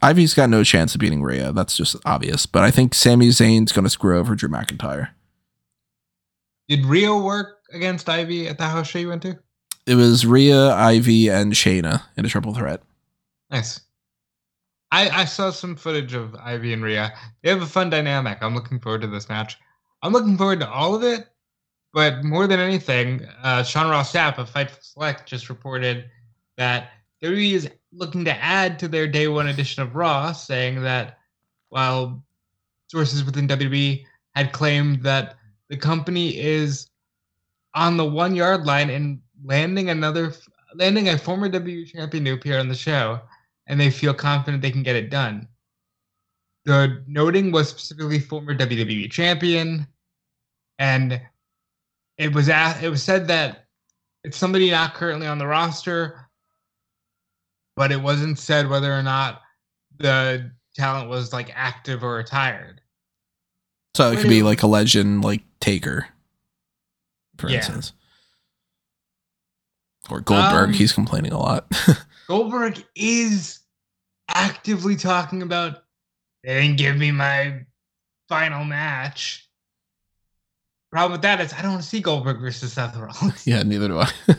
Ivy's 0.01 0.33
got 0.33 0.49
no 0.49 0.63
chance 0.63 0.95
of 0.95 1.01
beating 1.01 1.21
Rhea. 1.21 1.51
That's 1.51 1.77
just 1.77 1.95
obvious. 2.05 2.45
But 2.45 2.63
I 2.63 2.71
think 2.71 2.95
Sami 2.95 3.29
Zayn's 3.29 3.71
going 3.71 3.83
to 3.83 3.89
screw 3.89 4.17
over 4.17 4.35
Drew 4.35 4.49
McIntyre. 4.49 5.09
Did 6.67 6.85
Rio 6.85 7.21
work 7.21 7.59
against 7.73 8.09
Ivy 8.09 8.47
at 8.47 8.57
the 8.57 8.65
house 8.65 8.87
show 8.87 8.99
you 8.99 9.09
went 9.09 9.21
to? 9.23 9.37
It 9.85 9.95
was 9.95 10.25
Rhea, 10.25 10.73
Ivy, 10.73 11.29
and 11.29 11.53
Shayna 11.53 12.03
in 12.17 12.25
a 12.25 12.29
triple 12.29 12.53
threat. 12.53 12.81
Nice. 13.49 13.81
I, 14.91 15.09
I 15.09 15.25
saw 15.25 15.51
some 15.51 15.75
footage 15.75 16.13
of 16.13 16.35
Ivy 16.35 16.73
and 16.73 16.83
Rhea. 16.83 17.13
They 17.41 17.49
have 17.49 17.61
a 17.61 17.67
fun 17.67 17.89
dynamic. 17.89 18.39
I'm 18.41 18.53
looking 18.53 18.79
forward 18.79 19.01
to 19.01 19.07
this 19.07 19.29
match. 19.29 19.57
I'm 20.01 20.11
looking 20.11 20.37
forward 20.37 20.59
to 20.59 20.69
all 20.69 20.95
of 20.95 21.03
it, 21.03 21.27
but 21.93 22.23
more 22.23 22.47
than 22.47 22.59
anything, 22.59 23.25
uh, 23.43 23.63
Sean 23.63 23.89
Ross 23.89 24.11
Sapp 24.11 24.37
of 24.37 24.49
Fightful 24.49 24.83
Select 24.83 25.27
just 25.27 25.49
reported 25.49 26.09
that 26.57 26.91
WWE 27.23 27.53
is 27.53 27.69
looking 27.93 28.25
to 28.25 28.35
add 28.35 28.79
to 28.79 28.87
their 28.87 29.07
day 29.07 29.27
one 29.27 29.47
edition 29.47 29.83
of 29.83 29.95
Raw, 29.95 30.31
saying 30.31 30.81
that 30.81 31.19
while 31.69 32.23
sources 32.87 33.23
within 33.23 33.47
WWE 33.47 34.03
had 34.35 34.51
claimed 34.51 35.03
that 35.03 35.35
the 35.69 35.77
company 35.77 36.37
is 36.37 36.87
on 37.73 37.95
the 37.95 38.05
one 38.05 38.35
yard 38.35 38.65
line 38.65 38.89
and 38.89 39.21
landing 39.43 39.89
another 39.89 40.33
landing 40.75 41.09
a 41.09 41.17
former 41.17 41.49
WWE 41.49 41.87
champion 41.87 42.25
to 42.25 42.31
appear 42.31 42.59
on 42.59 42.67
the 42.67 42.75
show, 42.75 43.19
and 43.71 43.79
they 43.79 43.89
feel 43.89 44.13
confident 44.13 44.61
they 44.61 44.69
can 44.69 44.83
get 44.83 44.97
it 44.97 45.09
done. 45.09 45.47
The 46.65 47.01
noting 47.07 47.51
was 47.53 47.69
specifically 47.69 48.19
former 48.19 48.53
WWE 48.53 49.09
champion, 49.09 49.87
and 50.77 51.19
it 52.17 52.35
was 52.35 52.49
a 52.49 52.77
it 52.83 52.89
was 52.89 53.01
said 53.01 53.27
that 53.29 53.65
it's 54.25 54.37
somebody 54.37 54.69
not 54.69 54.93
currently 54.93 55.25
on 55.25 55.37
the 55.39 55.47
roster, 55.47 56.29
but 57.77 57.93
it 57.93 58.01
wasn't 58.01 58.37
said 58.37 58.69
whether 58.69 58.93
or 58.93 59.01
not 59.01 59.41
the 59.97 60.51
talent 60.75 61.09
was 61.09 61.31
like 61.31 61.49
active 61.55 62.03
or 62.03 62.15
retired. 62.15 62.81
So 63.95 64.11
it 64.11 64.19
could 64.19 64.29
be 64.29 64.43
like 64.43 64.63
a 64.63 64.67
legend, 64.67 65.23
like 65.23 65.43
Taker, 65.61 66.07
for 67.37 67.49
Yeah. 67.49 67.57
instance. 67.57 67.93
Or 70.09 70.19
Goldberg. 70.19 70.69
Um, 70.69 70.73
he's 70.73 70.91
complaining 70.91 71.31
a 71.31 71.39
lot. 71.39 71.71
Goldberg 72.27 72.81
is 72.95 73.60
actively 74.33 74.95
talking 74.95 75.41
about 75.41 75.83
they 76.43 76.61
didn't 76.61 76.77
give 76.77 76.97
me 76.97 77.11
my 77.11 77.61
final 78.27 78.63
match. 78.63 79.47
Problem 80.91 81.13
with 81.13 81.21
that 81.21 81.39
is 81.39 81.53
I 81.53 81.61
don't 81.61 81.71
want 81.71 81.83
to 81.83 81.89
see 81.89 82.01
Goldberg 82.01 82.41
versus 82.41 82.73
Seth 82.73 82.97
Rollins. 82.97 83.45
yeah, 83.47 83.63
neither 83.63 83.87
do 83.87 83.99
I. 83.99 84.11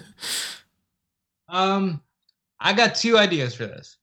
Um, 1.52 2.00
I 2.58 2.72
got 2.72 2.94
two 2.94 3.18
ideas 3.18 3.54
for 3.54 3.66
this. 3.66 3.98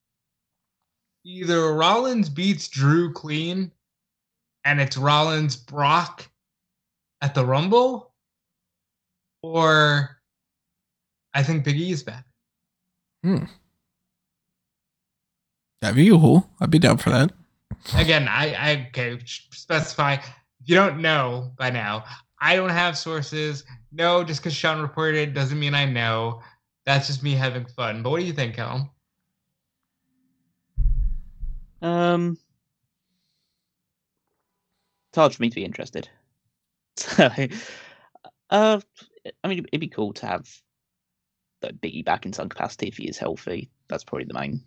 Either 1.26 1.74
Rollins 1.74 2.30
beats 2.30 2.70
Drew 2.70 3.11
clean, 3.11 3.72
and 4.64 4.80
it's 4.80 4.95
Rollins 4.95 5.56
Brock 5.56 6.30
at 7.22 7.34
the 7.34 7.45
Rumble, 7.45 8.14
or 9.41 10.22
I 11.34 11.44
think 11.44 11.66
Big 11.66 11.78
E 11.78 11.91
is 11.91 12.03
back. 12.03 12.26
That'd 15.81 15.95
be 15.95 16.10
cool. 16.10 16.49
I'd 16.60 16.72
be 16.72 16.80
down 16.80 16.97
for 16.97 17.10
that. 17.10 17.31
Again, 17.95 18.27
I, 18.27 18.53
I 18.53 18.88
okay 18.89 19.19
specify. 19.26 20.14
If 20.14 20.26
you 20.65 20.76
don't 20.76 21.01
know 21.01 21.51
by 21.57 21.69
now, 21.69 22.03
I 22.39 22.56
don't 22.56 22.69
have 22.69 22.97
sources. 22.97 23.64
No, 23.91 24.23
just 24.23 24.41
because 24.41 24.53
Sean 24.56 24.81
reported 24.81 25.34
doesn't 25.34 25.60
mean 25.60 25.73
I 25.73 25.85
know. 25.85 26.41
That's 26.85 27.07
just 27.07 27.23
me 27.23 27.34
having 27.34 27.65
fun. 27.65 28.03
But 28.03 28.10
what 28.10 28.19
do 28.19 28.26
you 28.26 28.34
think, 28.34 28.56
Callum? 28.56 28.89
Um, 31.81 32.38
it's 35.10 35.15
hard 35.15 35.34
for 35.34 35.41
me 35.41 35.49
to 35.49 35.56
be 35.56 35.65
interested. 35.65 36.10
So, 36.97 37.30
uh, 38.49 38.81
I 39.43 39.47
mean, 39.47 39.65
it'd 39.72 39.80
be 39.80 39.88
cool 39.88 40.11
to 40.14 40.26
have 40.26 40.49
the 41.61 41.69
Biggie 41.69 42.03
back 42.03 42.26
in 42.26 42.34
some 42.34 42.49
capacity 42.49 42.88
if 42.88 42.97
he 42.97 43.07
is 43.07 43.18
healthy. 43.18 43.69
That's 43.88 44.03
probably 44.03 44.26
the 44.26 44.34
main. 44.34 44.61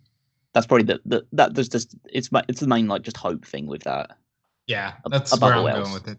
That's 0.53 0.67
probably 0.67 0.85
the, 0.85 1.01
the 1.05 1.25
that 1.33 1.55
there's 1.55 1.69
just 1.69 1.95
it's 2.11 2.31
my 2.31 2.43
it's 2.47 2.59
the 2.59 2.67
main 2.67 2.87
like 2.87 3.01
just 3.01 3.17
hope 3.17 3.45
thing 3.45 3.67
with 3.67 3.83
that. 3.83 4.11
Yeah, 4.67 4.93
that's 5.09 5.33
above 5.33 5.63
where 5.63 5.73
I'm 5.73 5.77
all 5.77 5.81
going 5.83 5.93
with 5.93 6.07
it. 6.07 6.17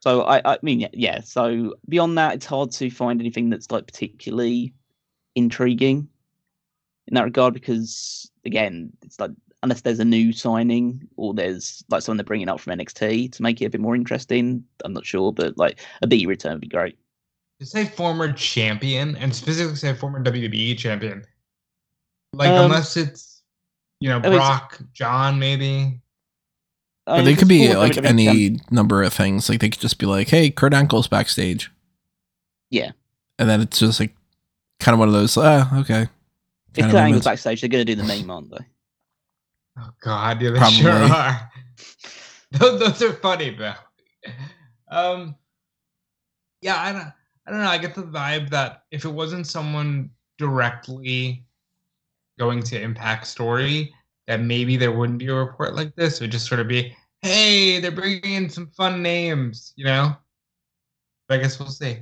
So 0.00 0.22
I 0.22 0.40
I 0.44 0.58
mean 0.62 0.80
yeah, 0.80 0.88
yeah. 0.92 1.20
So 1.20 1.74
beyond 1.88 2.18
that, 2.18 2.34
it's 2.34 2.46
hard 2.46 2.70
to 2.72 2.90
find 2.90 3.20
anything 3.20 3.50
that's 3.50 3.70
like 3.70 3.86
particularly 3.86 4.74
intriguing 5.34 6.08
in 7.06 7.14
that 7.14 7.24
regard 7.24 7.54
because 7.54 8.30
again, 8.44 8.92
it's 9.02 9.18
like 9.20 9.30
unless 9.62 9.80
there's 9.80 9.98
a 9.98 10.04
new 10.04 10.32
signing 10.32 11.08
or 11.16 11.34
there's 11.34 11.84
like 11.88 12.02
someone 12.02 12.16
they're 12.16 12.24
bringing 12.24 12.48
up 12.48 12.60
from 12.60 12.78
NXT 12.78 13.32
to 13.32 13.42
make 13.42 13.60
it 13.60 13.66
a 13.66 13.70
bit 13.70 13.80
more 13.80 13.96
interesting. 13.96 14.64
I'm 14.84 14.92
not 14.92 15.06
sure, 15.06 15.32
but 15.32 15.56
like 15.58 15.80
a 16.02 16.06
B 16.06 16.26
return 16.26 16.52
would 16.52 16.60
be 16.60 16.68
great. 16.68 16.98
To 17.60 17.66
say 17.66 17.86
former 17.86 18.32
champion 18.32 19.16
and 19.16 19.34
specifically 19.34 19.76
say 19.76 19.94
former 19.94 20.22
WWE 20.22 20.78
champion, 20.78 21.24
like 22.32 22.50
Um, 22.50 22.66
unless 22.66 22.96
it's 22.96 23.37
you 24.00 24.08
know 24.08 24.18
I 24.18 24.22
mean, 24.22 24.32
Brock, 24.32 24.78
John, 24.92 25.38
maybe. 25.38 26.00
I 27.06 27.18
But 27.18 27.24
they 27.24 27.34
could 27.34 27.48
be 27.48 27.66
former 27.66 27.80
like 27.80 27.96
any 27.98 28.50
champ- 28.50 28.70
number 28.70 29.02
of 29.02 29.12
things. 29.12 29.48
Like 29.48 29.60
they 29.60 29.70
could 29.70 29.80
just 29.80 29.98
be 29.98 30.06
like, 30.06 30.28
"Hey, 30.28 30.50
Kurt 30.50 30.74
Angle's 30.74 31.08
backstage." 31.08 31.70
Yeah. 32.70 32.90
and 33.38 33.48
then 33.48 33.60
it's 33.62 33.78
just 33.78 33.98
like 33.98 34.14
kind 34.78 34.92
of 34.92 34.98
one 34.98 35.08
of 35.08 35.14
those. 35.14 35.36
Ah, 35.38 35.80
okay. 35.80 36.02
If 36.02 36.08
kind 36.74 36.86
of 36.86 36.90
Kurt 36.92 36.94
Angle's 36.94 36.94
moments. 37.00 37.24
backstage, 37.24 37.60
they're 37.62 37.70
going 37.70 37.86
to 37.86 37.94
do 37.94 38.00
the 38.00 38.06
meme, 38.06 38.30
aren't 38.30 38.50
they? 38.50 38.64
Oh 39.78 39.90
God, 40.00 40.42
yeah, 40.42 40.50
they 40.50 40.70
sure 40.70 40.90
are. 40.90 41.50
those, 42.52 42.80
those 42.80 43.02
are 43.02 43.12
funny 43.14 43.50
though. 43.50 43.74
Um, 44.90 45.36
yeah, 46.60 46.80
I 46.80 46.92
don't, 46.92 47.12
I 47.46 47.50
don't 47.50 47.60
know. 47.60 47.68
I 47.68 47.78
get 47.78 47.94
the 47.94 48.02
vibe 48.02 48.50
that 48.50 48.82
if 48.90 49.04
it 49.04 49.10
wasn't 49.10 49.46
someone 49.46 50.10
directly 50.36 51.44
going 52.38 52.62
to 52.64 52.80
impact 52.80 53.26
story, 53.26 53.92
that 54.26 54.40
maybe 54.40 54.76
there 54.76 54.92
wouldn't 54.92 55.18
be 55.18 55.26
a 55.26 55.34
report 55.34 55.74
like 55.74 55.94
this. 55.96 56.16
It 56.16 56.22
would 56.24 56.30
just 56.32 56.46
sort 56.46 56.60
of 56.60 56.68
be, 56.68 56.96
hey, 57.22 57.80
they're 57.80 57.90
bringing 57.90 58.32
in 58.34 58.48
some 58.48 58.68
fun 58.68 59.02
names, 59.02 59.72
you 59.76 59.84
know. 59.84 60.16
But 61.28 61.38
I 61.40 61.42
guess 61.42 61.58
we'll 61.58 61.68
see. 61.68 61.96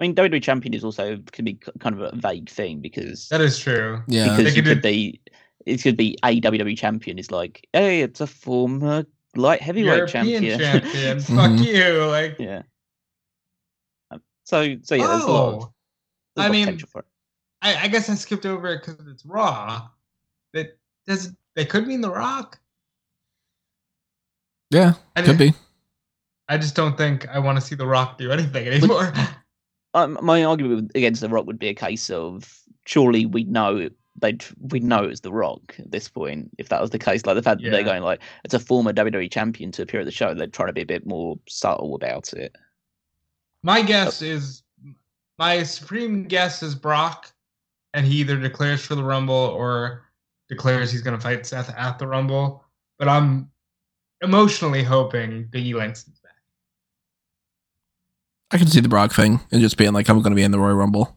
I 0.00 0.04
mean, 0.04 0.14
WWE 0.14 0.42
champion 0.42 0.74
is 0.74 0.84
also 0.84 1.16
could 1.32 1.44
be 1.44 1.54
kind 1.78 1.94
of 2.00 2.12
a 2.12 2.16
vague 2.16 2.48
thing 2.50 2.80
because 2.80 3.28
That 3.28 3.40
is 3.40 3.58
true. 3.58 4.02
Yeah. 4.08 4.36
because 4.36 4.52
They 4.52 4.56
you 4.56 4.62
could 4.62 4.74
could 4.76 4.82
be 4.82 5.20
it 5.64 5.80
could 5.82 5.96
be 5.96 6.18
a 6.24 6.40
WWE 6.40 6.76
champion 6.76 7.18
is 7.18 7.30
like, 7.30 7.66
hey, 7.72 8.02
it's 8.02 8.20
a 8.20 8.26
former 8.26 9.04
light 9.36 9.60
heavyweight 9.62 9.96
European 9.96 10.42
champion. 10.42 10.58
champion. 10.58 11.20
Fuck 11.20 11.50
Mhm. 11.52 11.64
you. 11.64 12.04
Like, 12.06 12.36
yeah. 12.40 12.62
Um, 14.10 14.20
So 14.44 14.76
so 14.82 14.94
yeah, 14.96 15.06
there's 15.06 15.22
a 15.22 15.30
lot. 15.30 15.48
Of, 15.48 15.62
oh, 15.62 15.72
there's 16.34 16.38
a 16.38 16.40
I 16.40 16.46
lot 16.46 16.52
mean- 16.52 16.64
potential 16.66 16.88
for 16.90 16.98
it. 17.00 17.06
I, 17.62 17.84
I 17.84 17.88
guess 17.88 18.10
I 18.10 18.14
skipped 18.14 18.44
over 18.44 18.68
it 18.68 18.84
because 18.84 19.06
it's 19.06 19.24
Raw. 19.24 19.88
That 20.52 20.76
does 21.06 21.32
they 21.54 21.64
could 21.64 21.86
mean 21.86 22.00
The 22.00 22.10
Rock. 22.10 22.58
Yeah, 24.70 24.94
I 25.16 25.22
could 25.22 25.38
just- 25.38 25.38
be. 25.38 25.54
I 26.48 26.58
just 26.58 26.74
don't 26.74 26.98
think 26.98 27.26
I 27.28 27.38
want 27.38 27.58
to 27.58 27.64
see 27.64 27.74
The 27.76 27.86
Rock 27.86 28.18
do 28.18 28.30
anything 28.30 28.66
anymore. 28.66 29.12
Um, 29.94 30.18
my 30.22 30.42
argument 30.42 30.90
against 30.94 31.20
the 31.20 31.28
Rock 31.28 31.46
would 31.46 31.58
be 31.58 31.68
a 31.68 31.74
case 31.74 32.08
of 32.08 32.62
surely 32.86 33.26
we 33.26 33.44
know 33.44 33.90
they'd 34.16 34.42
we 34.58 34.80
know 34.80 35.04
it 35.04 35.08
was 35.08 35.20
the 35.20 35.30
Rock 35.32 35.74
at 35.78 35.90
this 35.90 36.08
point. 36.08 36.50
If 36.56 36.70
that 36.70 36.80
was 36.80 36.88
the 36.88 36.98
case, 36.98 37.26
like 37.26 37.34
the 37.34 37.42
fact 37.42 37.60
that 37.62 37.70
they're 37.70 37.82
going 37.82 38.02
like 38.02 38.22
it's 38.42 38.54
a 38.54 38.58
former 38.58 38.94
WWE 38.94 39.30
champion 39.30 39.70
to 39.72 39.82
appear 39.82 40.00
at 40.00 40.06
the 40.06 40.10
show, 40.10 40.32
they're 40.32 40.46
trying 40.46 40.68
to 40.68 40.72
be 40.72 40.80
a 40.80 40.86
bit 40.86 41.06
more 41.06 41.38
subtle 41.46 41.94
about 41.94 42.32
it. 42.32 42.56
My 43.62 43.82
guess 43.82 44.22
is 44.22 44.62
my 45.38 45.62
supreme 45.62 46.24
guess 46.24 46.62
is 46.62 46.74
Brock, 46.74 47.30
and 47.94 48.06
he 48.06 48.16
either 48.16 48.36
declares 48.36 48.84
for 48.84 48.94
the 48.94 49.04
Rumble 49.04 49.34
or 49.34 50.02
declares 50.48 50.90
he's 50.90 51.02
going 51.02 51.16
to 51.16 51.22
fight 51.22 51.46
Seth 51.46 51.74
at 51.76 51.98
the 51.98 52.06
Rumble. 52.06 52.64
But 52.98 53.08
I'm 53.08 53.50
emotionally 54.22 54.82
hoping 54.82 55.46
Biggie 55.46 55.74
Langston's 55.74 56.20
back. 56.20 56.32
I 58.50 58.58
can 58.58 58.66
see 58.66 58.80
the 58.80 58.88
Brock 58.88 59.12
thing 59.12 59.40
and 59.50 59.60
just 59.60 59.76
being 59.76 59.92
like, 59.92 60.08
I'm 60.08 60.20
going 60.22 60.32
to 60.32 60.36
be 60.36 60.42
in 60.42 60.50
the 60.50 60.58
Royal 60.58 60.76
Rumble. 60.76 61.16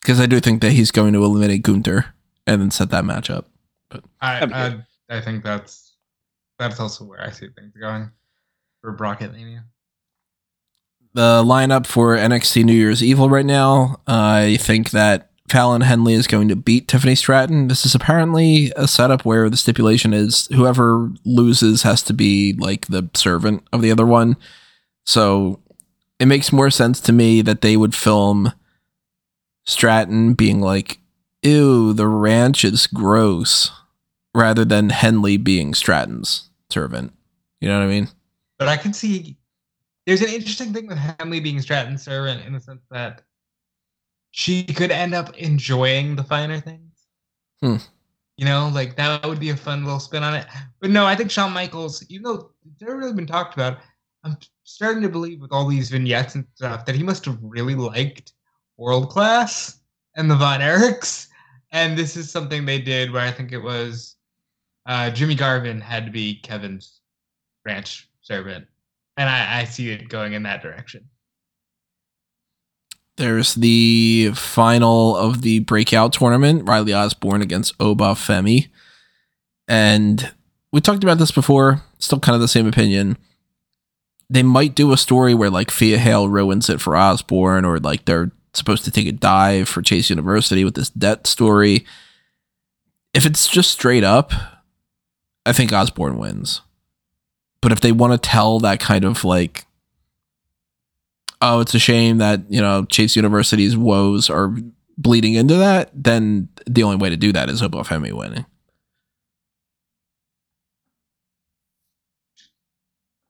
Because 0.00 0.18
I 0.18 0.26
do 0.26 0.40
think 0.40 0.62
that 0.62 0.72
he's 0.72 0.90
going 0.90 1.12
to 1.12 1.24
eliminate 1.24 1.62
Gunther 1.62 2.14
and 2.46 2.60
then 2.60 2.70
set 2.70 2.90
that 2.90 3.04
match 3.04 3.30
up. 3.30 3.48
I 4.20 4.44
I. 4.44 4.82
I 5.12 5.20
think 5.20 5.44
that's 5.44 5.96
that's 6.58 6.80
also 6.80 7.04
where 7.04 7.20
I 7.20 7.30
see 7.30 7.48
things 7.48 7.74
going 7.78 8.10
for 8.80 8.92
Brock 8.92 9.20
at 9.20 9.32
Mania. 9.32 9.64
The 11.14 11.42
lineup 11.44 11.86
for 11.86 12.16
NXT 12.16 12.64
New 12.64 12.72
Year's 12.72 13.02
Evil 13.02 13.28
right 13.28 13.44
now, 13.44 14.00
I 14.06 14.56
think 14.60 14.90
that 14.90 15.30
Fallon 15.48 15.82
Henley 15.82 16.14
is 16.14 16.26
going 16.26 16.48
to 16.48 16.56
beat 16.56 16.88
Tiffany 16.88 17.14
Stratton. 17.14 17.68
This 17.68 17.84
is 17.84 17.94
apparently 17.94 18.72
a 18.76 18.88
setup 18.88 19.26
where 19.26 19.50
the 19.50 19.58
stipulation 19.58 20.14
is 20.14 20.46
whoever 20.46 21.10
loses 21.26 21.82
has 21.82 22.02
to 22.04 22.14
be 22.14 22.54
like 22.54 22.86
the 22.86 23.10
servant 23.14 23.62
of 23.74 23.82
the 23.82 23.90
other 23.90 24.06
one. 24.06 24.36
So 25.04 25.60
it 26.18 26.26
makes 26.26 26.52
more 26.52 26.70
sense 26.70 27.00
to 27.00 27.12
me 27.12 27.42
that 27.42 27.60
they 27.60 27.76
would 27.76 27.94
film 27.94 28.52
Stratton 29.64 30.32
being 30.32 30.62
like, 30.62 30.98
ew, 31.42 31.92
the 31.92 32.08
ranch 32.08 32.64
is 32.64 32.86
gross, 32.86 33.70
rather 34.34 34.64
than 34.64 34.88
Henley 34.88 35.36
being 35.36 35.74
Stratton's 35.74 36.48
servant. 36.70 37.12
You 37.60 37.68
know 37.68 37.78
what 37.78 37.84
I 37.84 37.88
mean? 37.88 38.08
But 38.58 38.68
I 38.68 38.78
can 38.78 38.94
see 38.94 39.36
there's 40.06 40.22
an 40.22 40.28
interesting 40.28 40.72
thing 40.72 40.86
with 40.86 40.98
Henley 40.98 41.40
being 41.40 41.60
Stratton's 41.60 42.02
servant 42.02 42.44
in 42.44 42.52
the 42.52 42.60
sense 42.60 42.82
that 42.90 43.22
she 44.32 44.64
could 44.64 44.90
end 44.90 45.14
up 45.14 45.36
enjoying 45.36 46.16
the 46.16 46.24
finer 46.24 46.60
things. 46.60 47.06
Hmm. 47.60 47.76
You 48.36 48.46
know, 48.46 48.70
like 48.74 48.96
that 48.96 49.24
would 49.26 49.38
be 49.38 49.50
a 49.50 49.56
fun 49.56 49.84
little 49.84 50.00
spin 50.00 50.22
on 50.22 50.34
it. 50.34 50.46
But 50.80 50.90
no, 50.90 51.06
I 51.06 51.14
think 51.14 51.30
Shawn 51.30 51.52
Michaels, 51.52 52.04
even 52.08 52.24
though 52.24 52.50
it's 52.66 52.80
never 52.80 52.96
really 52.96 53.12
been 53.12 53.26
talked 53.26 53.54
about, 53.54 53.78
I'm 54.24 54.36
starting 54.64 55.02
to 55.02 55.08
believe 55.08 55.40
with 55.40 55.52
all 55.52 55.68
these 55.68 55.90
vignettes 55.90 56.34
and 56.34 56.46
stuff 56.54 56.84
that 56.86 56.94
he 56.94 57.02
must 57.02 57.24
have 57.26 57.38
really 57.42 57.74
liked 57.74 58.32
World 58.76 59.10
Class 59.10 59.80
and 60.16 60.30
the 60.30 60.36
Von 60.36 60.60
Erichs. 60.60 61.28
And 61.72 61.96
this 61.96 62.16
is 62.16 62.30
something 62.30 62.64
they 62.64 62.80
did 62.80 63.12
where 63.12 63.22
I 63.22 63.30
think 63.30 63.52
it 63.52 63.58
was 63.58 64.16
uh, 64.86 65.10
Jimmy 65.10 65.34
Garvin 65.34 65.80
had 65.80 66.06
to 66.06 66.12
be 66.12 66.36
Kevin's 66.36 67.00
ranch 67.64 68.08
servant. 68.20 68.66
And 69.16 69.28
I, 69.28 69.60
I 69.60 69.64
see 69.64 69.90
it 69.90 70.08
going 70.08 70.32
in 70.32 70.44
that 70.44 70.62
direction. 70.62 71.08
There's 73.16 73.54
the 73.54 74.32
final 74.34 75.14
of 75.16 75.42
the 75.42 75.60
breakout 75.60 76.14
tournament, 76.14 76.66
Riley 76.66 76.94
Osborne 76.94 77.42
against 77.42 77.74
Oba 77.78 78.14
Femi. 78.14 78.68
And 79.68 80.32
we 80.72 80.80
talked 80.80 81.04
about 81.04 81.18
this 81.18 81.30
before, 81.30 81.82
still 81.98 82.20
kind 82.20 82.34
of 82.34 82.40
the 82.40 82.48
same 82.48 82.66
opinion. 82.66 83.18
They 84.30 84.42
might 84.42 84.74
do 84.74 84.92
a 84.92 84.96
story 84.96 85.34
where 85.34 85.50
like 85.50 85.70
Thea 85.70 85.98
Hail 85.98 86.28
ruins 86.28 86.70
it 86.70 86.80
for 86.80 86.96
Osborne, 86.96 87.66
or 87.66 87.78
like 87.78 88.06
they're 88.06 88.32
supposed 88.54 88.84
to 88.84 88.90
take 88.90 89.06
a 89.06 89.12
dive 89.12 89.68
for 89.68 89.82
Chase 89.82 90.08
University 90.08 90.64
with 90.64 90.74
this 90.74 90.88
debt 90.88 91.26
story. 91.26 91.84
If 93.12 93.26
it's 93.26 93.46
just 93.46 93.70
straight 93.70 94.04
up, 94.04 94.32
I 95.44 95.52
think 95.52 95.70
Osborne 95.70 96.16
wins. 96.16 96.62
But 97.62 97.72
if 97.72 97.80
they 97.80 97.92
want 97.92 98.12
to 98.12 98.18
tell 98.18 98.58
that 98.60 98.80
kind 98.80 99.04
of 99.04 99.24
like 99.24 99.64
oh, 101.42 101.60
it's 101.60 101.74
a 101.74 101.78
shame 101.78 102.18
that, 102.18 102.40
you 102.48 102.60
know, 102.60 102.84
Chase 102.86 103.16
University's 103.16 103.76
woes 103.76 104.30
are 104.30 104.54
bleeding 104.96 105.34
into 105.34 105.56
that, 105.56 105.90
then 105.92 106.48
the 106.66 106.84
only 106.84 106.96
way 106.96 107.10
to 107.10 107.16
do 107.16 107.32
that 107.32 107.50
is 107.50 107.60
Oba 107.60 107.78
Femi 107.78 108.12
winning. 108.12 108.46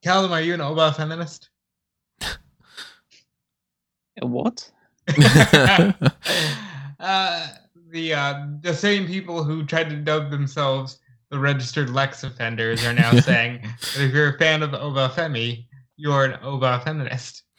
Callum, 0.04 0.32
are 0.32 0.40
you 0.40 0.54
an 0.54 0.60
Oba 0.60 0.92
feminist? 0.92 1.48
What? 4.20 4.70
uh, 7.00 7.48
the 7.90 8.14
uh, 8.14 8.46
the 8.60 8.74
same 8.74 9.06
people 9.06 9.42
who 9.42 9.64
tried 9.64 9.90
to 9.90 9.96
dub 9.96 10.30
themselves 10.30 10.98
the 11.32 11.38
registered 11.38 11.88
Lex 11.88 12.22
offenders 12.24 12.84
are 12.84 12.92
now 12.92 13.10
saying 13.20 13.62
that 13.62 14.02
if 14.02 14.12
you're 14.12 14.34
a 14.34 14.38
fan 14.38 14.62
of 14.62 14.74
Oba 14.74 15.09
Femi, 15.09 15.64
you're 15.96 16.26
an 16.26 16.38
Oba 16.42 16.80
feminist. 16.84 17.42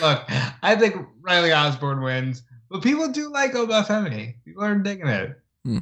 Look, 0.00 0.24
I 0.62 0.74
think 0.76 1.06
Riley 1.20 1.52
Osborne 1.52 2.00
wins, 2.00 2.44
but 2.70 2.82
people 2.82 3.08
do 3.08 3.30
like 3.30 3.54
Oba 3.54 3.82
Femi. 3.82 4.36
People 4.42 4.64
are 4.64 4.74
digging 4.74 5.06
it. 5.06 5.38
Hmm. 5.66 5.78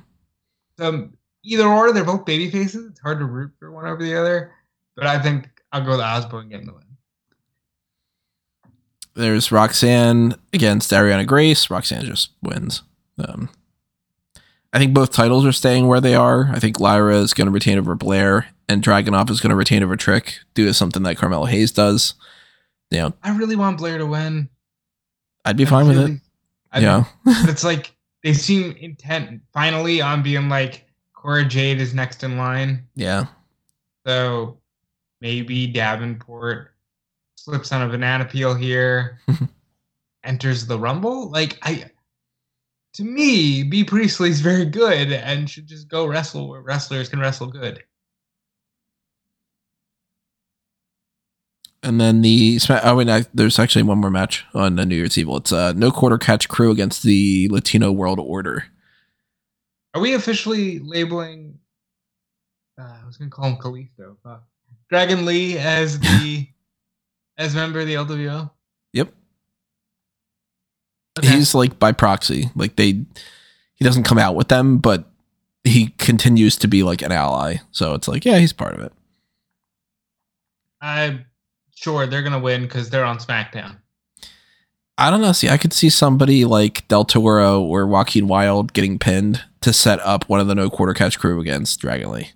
So 0.76 1.10
either 1.44 1.68
or, 1.68 1.92
they're 1.92 2.02
both 2.02 2.26
baby 2.26 2.50
faces. 2.50 2.90
It's 2.90 3.00
hard 3.00 3.20
to 3.20 3.24
root 3.24 3.52
for 3.60 3.70
one 3.70 3.86
over 3.86 4.02
the 4.02 4.16
other, 4.16 4.50
but 4.96 5.06
I 5.06 5.22
think 5.22 5.48
I'll 5.70 5.84
go 5.84 5.92
with 5.92 6.00
Osborne 6.00 6.48
getting 6.48 6.66
the 6.66 6.72
win. 6.72 6.82
There's 9.14 9.52
Roxanne 9.52 10.34
against 10.52 10.90
Arianna 10.90 11.24
Grace. 11.24 11.70
Roxanne 11.70 12.04
just 12.04 12.30
wins. 12.42 12.82
Um, 13.18 13.48
I 14.72 14.78
think 14.78 14.92
both 14.94 15.12
titles 15.12 15.44
are 15.46 15.52
staying 15.52 15.86
where 15.86 16.00
they 16.00 16.14
are. 16.14 16.48
I 16.52 16.58
think 16.58 16.80
Lyra 16.80 17.16
is 17.18 17.32
going 17.34 17.46
to 17.46 17.52
retain 17.52 17.78
over 17.78 17.94
Blair, 17.94 18.46
and 18.68 18.82
Dragunov 18.82 19.30
is 19.30 19.40
going 19.40 19.50
to 19.50 19.56
retain 19.56 19.82
over 19.82 19.96
Trick 19.96 20.38
due 20.54 20.64
to 20.66 20.74
something 20.74 21.02
that 21.04 21.16
Carmelo 21.16 21.44
Hayes 21.44 21.70
does. 21.72 22.14
You 22.90 22.98
know, 22.98 23.12
I 23.22 23.36
really 23.36 23.56
want 23.56 23.78
Blair 23.78 23.98
to 23.98 24.06
win. 24.06 24.48
I'd 25.44 25.56
be 25.56 25.64
I 25.66 25.68
fine 25.70 25.86
with 25.88 25.98
it. 25.98 26.00
really- 26.02 26.20
I- 26.72 26.80
Yeah. 26.80 27.04
but 27.24 27.48
it's 27.48 27.62
like 27.64 27.94
they 28.24 28.32
seem 28.32 28.72
intent 28.72 29.42
finally 29.52 30.00
on 30.00 30.22
being 30.22 30.48
like 30.48 30.86
Cora 31.12 31.44
Jade 31.44 31.80
is 31.80 31.94
next 31.94 32.24
in 32.24 32.36
line. 32.36 32.84
Yeah. 32.96 33.26
So 34.06 34.58
maybe 35.20 35.66
Davenport 35.68 36.72
slips 37.36 37.70
on 37.72 37.82
a 37.82 37.88
banana 37.88 38.24
peel 38.24 38.54
here, 38.54 39.20
enters 40.24 40.66
the 40.66 40.78
Rumble. 40.78 41.30
Like 41.30 41.58
I, 41.62 41.84
to 42.94 43.04
me, 43.04 43.64
Bea 43.64 43.84
Priestley's 43.84 44.40
very 44.40 44.64
good 44.64 45.12
and 45.12 45.50
should 45.50 45.66
just 45.66 45.88
go 45.88 46.06
wrestle 46.06 46.48
where 46.48 46.60
wrestlers 46.60 47.08
can 47.08 47.18
wrestle 47.18 47.48
good. 47.48 47.82
And 51.82 52.00
then 52.00 52.22
the 52.22 52.58
Sma- 52.60 52.80
oh 52.82 52.96
wait, 52.96 53.10
I, 53.10 53.26
there's 53.34 53.58
actually 53.58 53.82
one 53.82 53.98
more 53.98 54.10
match 54.10 54.44
on 54.54 54.76
the 54.76 54.86
New 54.86 54.94
Year's 54.94 55.18
Evil. 55.18 55.36
It's 55.36 55.52
uh, 55.52 55.74
no 55.74 55.90
quarter 55.90 56.16
catch 56.16 56.48
crew 56.48 56.70
against 56.70 57.02
the 57.02 57.48
Latino 57.50 57.92
World 57.92 58.18
Order. 58.20 58.64
Are 59.92 60.00
we 60.00 60.14
officially 60.14 60.78
labeling? 60.78 61.58
Uh, 62.80 62.96
I 63.02 63.06
was 63.06 63.18
gonna 63.18 63.30
call 63.30 63.50
him 63.50 63.56
Kalisto. 63.56 64.16
Fuck. 64.22 64.44
Dragon 64.88 65.26
Lee 65.26 65.58
as 65.58 66.00
the 66.00 66.48
as 67.38 67.54
member 67.54 67.80
of 67.80 67.86
the 67.86 67.94
LWO. 67.94 68.50
Okay. 71.18 71.28
He's 71.28 71.54
like 71.54 71.78
by 71.78 71.92
proxy. 71.92 72.50
Like 72.56 72.76
they, 72.76 73.04
he 73.74 73.84
doesn't 73.84 74.02
come 74.04 74.18
out 74.18 74.34
with 74.34 74.48
them, 74.48 74.78
but 74.78 75.04
he 75.62 75.88
continues 75.98 76.56
to 76.56 76.68
be 76.68 76.82
like 76.82 77.02
an 77.02 77.12
ally. 77.12 77.56
So 77.70 77.94
it's 77.94 78.08
like, 78.08 78.24
yeah, 78.24 78.38
he's 78.38 78.52
part 78.52 78.74
of 78.74 78.80
it. 78.80 78.92
I'm 80.80 81.24
sure 81.74 82.06
they're 82.06 82.22
gonna 82.22 82.38
win 82.38 82.62
because 82.62 82.90
they're 82.90 83.04
on 83.04 83.18
SmackDown. 83.18 83.78
I 84.96 85.10
don't 85.10 85.20
know. 85.20 85.32
See, 85.32 85.48
I 85.48 85.56
could 85.56 85.72
see 85.72 85.90
somebody 85.90 86.44
like 86.44 86.86
Del 86.88 87.04
Toro 87.04 87.60
or 87.60 87.86
Joaquin 87.86 88.28
Wilde 88.28 88.72
getting 88.72 88.98
pinned 88.98 89.42
to 89.62 89.72
set 89.72 89.98
up 90.00 90.28
one 90.28 90.40
of 90.40 90.46
the 90.46 90.54
no 90.54 90.70
quarter 90.70 90.94
catch 90.94 91.18
crew 91.18 91.40
against 91.40 91.80
Dragon 91.80 92.12
Lee. 92.12 92.30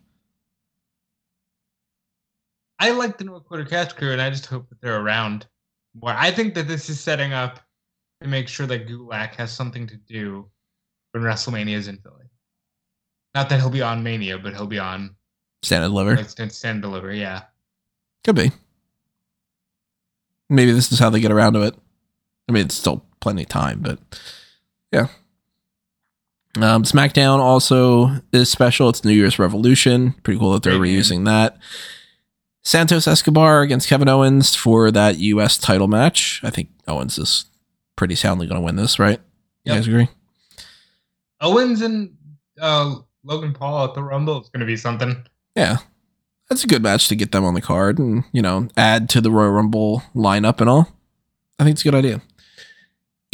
I 2.80 2.90
like 2.92 3.18
the 3.18 3.24
no 3.24 3.38
quarter 3.40 3.64
catch 3.64 3.94
crew, 3.96 4.12
and 4.12 4.20
I 4.22 4.30
just 4.30 4.46
hope 4.46 4.68
that 4.70 4.80
they're 4.80 5.00
around 5.00 5.46
more. 5.94 6.14
I 6.16 6.30
think 6.30 6.54
that 6.54 6.66
this 6.66 6.88
is 6.88 6.98
setting 6.98 7.32
up 7.32 7.60
make 8.26 8.48
sure 8.48 8.66
that 8.66 8.88
Gulak 8.88 9.34
has 9.36 9.52
something 9.52 9.86
to 9.86 9.96
do 9.96 10.48
when 11.12 11.22
WrestleMania 11.22 11.76
is 11.76 11.88
in 11.88 11.98
Philly. 11.98 12.24
Not 13.34 13.48
that 13.50 13.60
he'll 13.60 13.70
be 13.70 13.82
on 13.82 14.02
Mania, 14.02 14.38
but 14.38 14.54
he'll 14.54 14.66
be 14.66 14.78
on 14.78 15.14
Stand 15.62 15.84
and 15.84 15.92
deliver. 15.92 16.16
like, 16.16 16.28
Stand 16.28 16.52
Stand 16.52 16.82
Deliver. 16.82 17.12
Yeah. 17.12 17.42
Could 18.24 18.36
be. 18.36 18.50
Maybe 20.48 20.72
this 20.72 20.90
is 20.90 20.98
how 20.98 21.10
they 21.10 21.20
get 21.20 21.30
around 21.30 21.52
to 21.54 21.62
it. 21.62 21.74
I 22.48 22.52
mean, 22.52 22.66
it's 22.66 22.74
still 22.74 23.04
plenty 23.20 23.42
of 23.42 23.48
time, 23.48 23.80
but 23.80 23.98
yeah. 24.92 25.08
Um, 26.56 26.82
SmackDown 26.82 27.38
also 27.38 28.20
is 28.32 28.50
special. 28.50 28.88
It's 28.88 29.04
New 29.04 29.12
Year's 29.12 29.38
Revolution. 29.38 30.14
Pretty 30.22 30.40
cool 30.40 30.52
that 30.54 30.62
they're 30.62 30.78
Great 30.78 30.96
reusing 30.96 31.24
that. 31.26 31.58
Santos 32.62 33.06
Escobar 33.06 33.62
against 33.62 33.88
Kevin 33.88 34.08
Owens 34.08 34.54
for 34.54 34.90
that 34.90 35.18
U.S. 35.18 35.58
title 35.58 35.88
match. 35.88 36.40
I 36.42 36.50
think 36.50 36.68
Owens 36.86 37.18
is 37.18 37.44
pretty 37.98 38.14
soundly 38.14 38.46
going 38.46 38.60
to 38.60 38.64
win 38.64 38.76
this, 38.76 38.98
right? 38.98 39.20
You 39.64 39.74
guys 39.74 39.86
agree? 39.86 40.08
Owens 41.42 41.82
and 41.82 42.16
uh, 42.58 42.94
Logan 43.24 43.52
Paul 43.52 43.84
at 43.84 43.94
the 43.94 44.02
Rumble 44.02 44.40
is 44.40 44.48
going 44.48 44.60
to 44.60 44.66
be 44.66 44.76
something. 44.76 45.26
Yeah. 45.54 45.78
That's 46.48 46.64
a 46.64 46.68
good 46.68 46.82
match 46.82 47.08
to 47.08 47.16
get 47.16 47.32
them 47.32 47.44
on 47.44 47.52
the 47.52 47.60
card 47.60 47.98
and, 47.98 48.24
you 48.32 48.40
know, 48.40 48.68
add 48.76 49.10
to 49.10 49.20
the 49.20 49.30
Royal 49.30 49.50
Rumble 49.50 50.02
lineup 50.14 50.60
and 50.62 50.70
all. 50.70 50.88
I 51.58 51.64
think 51.64 51.74
it's 51.74 51.82
a 51.82 51.90
good 51.90 51.96
idea. 51.96 52.22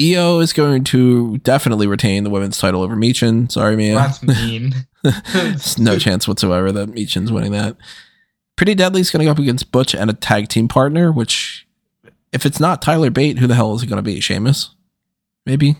IYO 0.01 0.41
is 0.41 0.53
going 0.53 0.83
to 0.85 1.39
definitely 1.39 1.87
retain 1.87 2.25
the 2.25 2.31
women's 2.31 2.59
title 2.59 2.83
over 2.83 2.97
Michin. 2.97 3.53
Sorry, 3.53 3.77
Mia. 3.77 3.95
That's 3.95 4.23
mean. 4.23 4.75
No 5.79 5.99
chance 5.99 6.27
whatsoever 6.27 6.73
that 6.73 6.89
Michin's 6.89 7.31
winning 7.31 7.53
that. 7.53 7.77
Pretty 8.57 8.75
Deadly's 8.75 9.11
going 9.11 9.21
to 9.21 9.27
go 9.27 9.33
up 9.33 9.39
against 9.39 9.71
Butch 9.71 9.95
and 9.95 10.09
a 10.09 10.15
tag 10.15 10.49
team 10.49 10.67
partner, 10.67 11.13
which, 11.13 11.54
if 12.35 12.45
it's 12.45 12.61
not 12.61 12.83
Tyler 12.83 13.11
Bate, 13.11 13.39
who 13.39 13.47
the 13.47 13.55
hell 13.55 13.75
is 13.75 13.83
it 13.83 13.87
going 13.87 13.97
to 13.97 14.03
be? 14.03 14.21
Sheamus? 14.21 14.71
Maybe? 15.47 15.77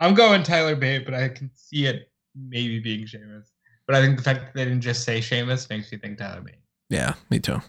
I'm 0.00 0.14
going 0.14 0.42
Tyler 0.42 0.74
Bate, 0.74 1.04
but 1.04 1.14
I 1.14 1.28
can 1.28 1.50
see 1.54 1.86
it 1.86 2.10
maybe 2.34 2.78
being 2.80 3.06
Sheamus. 3.06 3.52
But 3.86 3.96
I 3.96 4.00
think 4.00 4.16
the 4.16 4.22
fact 4.22 4.40
that 4.40 4.54
they 4.54 4.64
didn't 4.64 4.80
just 4.82 5.04
say 5.04 5.20
Sheamus 5.20 5.68
makes 5.68 5.90
me 5.92 5.98
think 5.98 6.18
Tyler 6.18 6.40
Bate. 6.40 6.56
Yeah, 6.88 7.14
me 7.30 7.38
too. 7.38 7.60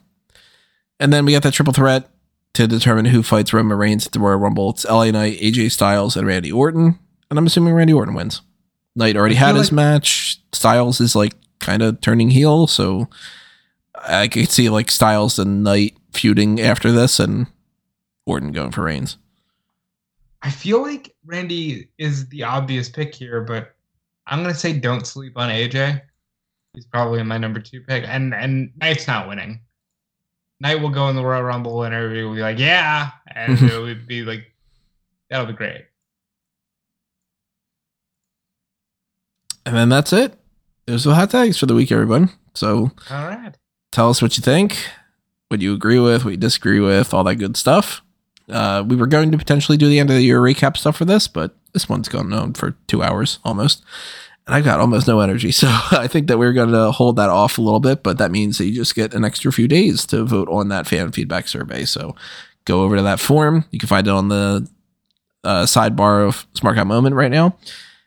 And 1.00 1.12
then 1.14 1.26
we 1.26 1.32
got 1.34 1.44
that 1.44 1.54
triple 1.54 1.74
threat 1.74 2.10
to 2.54 2.68
determine 2.68 3.06
who 3.06 3.24
fights 3.24 3.54
Roman 3.54 3.78
Reigns 3.78 4.06
at 4.06 4.12
the 4.12 4.20
Royal 4.20 4.38
Rumble. 4.38 4.70
It's 4.72 4.86
LA 4.86 5.12
Knight, 5.12 5.40
AJ 5.40 5.72
Styles, 5.72 6.16
and 6.18 6.28
Randy 6.28 6.52
Orton. 6.52 7.00
And 7.30 7.38
I'm 7.40 7.46
assuming 7.46 7.74
Randy 7.74 7.94
Orton 7.94 8.14
wins. 8.16 8.42
Knight 8.96 9.16
already 9.16 9.36
had 9.36 9.52
feel 9.52 9.58
his 9.60 9.72
like- 9.72 9.76
match. 9.76 10.42
Styles 10.52 11.00
is 11.00 11.16
like 11.16 11.34
kind 11.60 11.82
of 11.82 12.02
turning 12.02 12.32
heel, 12.32 12.68
so 12.68 13.08
I 14.08 14.28
could 14.28 14.50
see 14.50 14.70
like 14.70 14.90
Styles 14.92 15.38
and 15.40 15.64
Knight 15.64 15.96
feuding 16.14 16.60
after 16.60 16.92
this, 16.92 17.20
and 17.20 17.48
Orton 18.30 18.52
going 18.52 18.72
for 18.72 18.84
Reigns. 18.84 19.18
I 20.42 20.52
feel 20.52 20.82
like 20.82 21.14
Randy 21.26 21.90
is 21.98 22.28
the 22.30 22.44
obvious 22.44 22.88
pick 22.88 23.14
here, 23.14 23.42
but 23.42 23.76
I'm 24.28 24.42
gonna 24.42 24.54
say 24.54 24.74
don't 24.74 25.06
sleep 25.06 25.34
on 25.36 25.50
AJ. 25.50 26.02
He's 26.74 26.86
probably 26.86 27.22
my 27.24 27.38
number 27.38 27.60
two 27.60 27.82
pick, 27.82 28.06
and 28.08 28.34
and 28.34 28.72
Knight's 28.78 29.08
not 29.08 29.28
winning. 29.28 29.60
Knight 30.62 30.82
will 30.82 30.90
go 30.90 31.10
in 31.10 31.16
the 31.16 31.24
Royal 31.24 31.44
Rumble, 31.44 31.84
and 31.84 31.94
everybody 31.94 32.24
will 32.24 32.36
be 32.36 32.42
like, 32.42 32.60
"Yeah," 32.60 33.12
and 33.28 33.60
it 33.62 33.80
would 33.80 34.08
be 34.08 34.24
like, 34.24 34.46
"That'll 35.30 35.48
be 35.48 35.54
great." 35.54 35.86
And 39.66 39.76
then 39.76 39.90
that's 39.90 40.14
it. 40.14 40.36
There's 40.86 41.04
the 41.04 41.14
hot 41.14 41.32
tags 41.32 41.58
for 41.58 41.66
the 41.66 41.76
week, 41.76 41.92
everyone. 41.92 42.32
So 42.56 42.92
All 43.12 43.28
right. 43.28 43.56
tell 43.92 44.10
us 44.10 44.22
what 44.22 44.38
you 44.38 44.42
think, 44.42 44.88
what 45.50 45.62
you 45.62 45.74
agree 45.74 46.00
with, 46.00 46.24
what 46.24 46.32
you 46.32 46.38
disagree 46.38 46.80
with, 46.80 47.14
all 47.14 47.24
that 47.26 47.36
good 47.36 47.56
stuff. 47.56 48.02
Uh, 48.50 48.84
we 48.88 48.96
were 48.96 49.08
going 49.08 49.32
to 49.32 49.38
potentially 49.38 49.78
do 49.78 49.88
the 49.88 50.00
end 50.00 50.10
of 50.10 50.16
the 50.16 50.24
year 50.24 50.40
recap 50.40 50.78
stuff 50.78 50.98
for 50.98 51.06
this, 51.06 51.28
but 51.28 51.56
this 51.74 51.88
one's 51.88 52.10
gone 52.10 52.32
on 52.34 52.54
for 52.54 52.76
two 52.88 53.04
hours 53.04 53.40
almost. 53.44 53.84
And 54.48 54.56
I've 54.56 54.66
got 54.66 54.80
almost 54.80 55.08
no 55.08 55.20
energy. 55.20 55.52
So 55.60 55.68
I 55.70 56.08
think 56.08 56.28
that 56.28 56.40
we're 56.40 56.54
going 56.54 56.72
to 56.72 56.92
hold 56.92 57.18
that 57.18 57.30
off 57.30 57.58
a 57.58 57.62
little 57.62 57.80
bit, 57.80 58.02
but 58.04 58.18
that 58.18 58.32
means 58.32 58.58
that 58.58 58.66
you 58.66 58.74
just 58.74 58.96
get 58.96 59.14
an 59.14 59.24
extra 59.24 59.52
few 59.52 59.68
days 59.68 60.06
to 60.08 60.24
vote 60.24 60.50
on 60.50 60.70
that 60.70 60.88
fan 60.88 61.12
feedback 61.12 61.48
survey. 61.48 61.86
So 61.86 62.16
go 62.66 62.82
over 62.82 62.96
to 62.96 63.04
that 63.04 63.20
form. 63.20 63.66
You 63.72 63.80
can 63.80 63.88
find 63.88 64.08
it 64.08 64.12
on 64.12 64.30
the 64.30 64.68
uh, 65.44 65.66
sidebar 65.66 66.28
of 66.28 66.52
Smark 66.54 66.78
Out 66.78 66.88
Moment 66.88 67.16
right 67.16 67.32
now. 67.32 67.58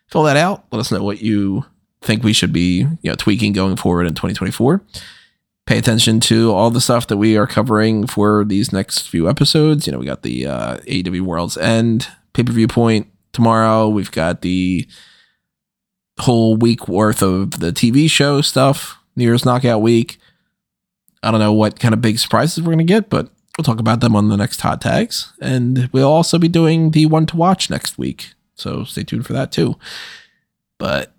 Fill 0.07 0.23
that 0.23 0.37
out. 0.37 0.65
Let 0.71 0.79
us 0.79 0.91
know 0.91 1.03
what 1.03 1.21
you 1.21 1.65
think 2.03 2.23
we 2.23 2.33
should 2.33 2.53
be 2.53 2.79
you 3.01 3.09
know 3.09 3.15
tweaking 3.15 3.53
going 3.53 3.75
forward 3.77 4.05
in 4.05 4.13
2024 4.13 4.81
pay 5.65 5.77
attention 5.77 6.19
to 6.19 6.51
all 6.51 6.69
the 6.69 6.81
stuff 6.81 7.07
that 7.07 7.17
we 7.17 7.37
are 7.37 7.47
covering 7.47 8.05
for 8.05 8.43
these 8.43 8.73
next 8.73 9.07
few 9.07 9.29
episodes. 9.29 9.87
You 9.87 9.93
know, 9.93 9.99
we 9.99 10.05
got 10.05 10.23
the 10.23 10.45
uh, 10.47 10.77
AEW 10.79 11.21
World's 11.21 11.57
End 11.57 12.07
pay 12.33 12.43
per 12.43 12.51
view 12.51 12.67
point 12.67 13.07
tomorrow. 13.31 13.87
We've 13.87 14.11
got 14.11 14.41
the 14.41 14.87
whole 16.19 16.55
week 16.55 16.87
worth 16.87 17.21
of 17.21 17.59
the 17.59 17.71
TV 17.71 18.09
show 18.09 18.41
stuff, 18.41 18.97
New 19.15 19.23
Year's 19.23 19.45
Knockout 19.45 19.81
Week. 19.81 20.19
I 21.21 21.31
don't 21.31 21.39
know 21.39 21.53
what 21.53 21.79
kind 21.79 21.93
of 21.93 22.01
big 22.01 22.19
surprises 22.19 22.61
we're 22.61 22.73
going 22.73 22.79
to 22.79 22.83
get, 22.83 23.09
but 23.09 23.29
we'll 23.57 23.63
talk 23.63 23.79
about 23.79 24.01
them 24.01 24.15
on 24.15 24.27
the 24.27 24.35
next 24.35 24.59
hot 24.61 24.81
tags. 24.81 25.31
And 25.41 25.89
we'll 25.93 26.11
also 26.11 26.37
be 26.37 26.49
doing 26.49 26.91
the 26.91 27.05
one 27.05 27.25
to 27.27 27.37
watch 27.37 27.69
next 27.69 27.97
week. 27.97 28.33
So 28.55 28.83
stay 28.83 29.03
tuned 29.03 29.25
for 29.25 29.33
that 29.33 29.51
too. 29.51 29.77
But 30.77 31.13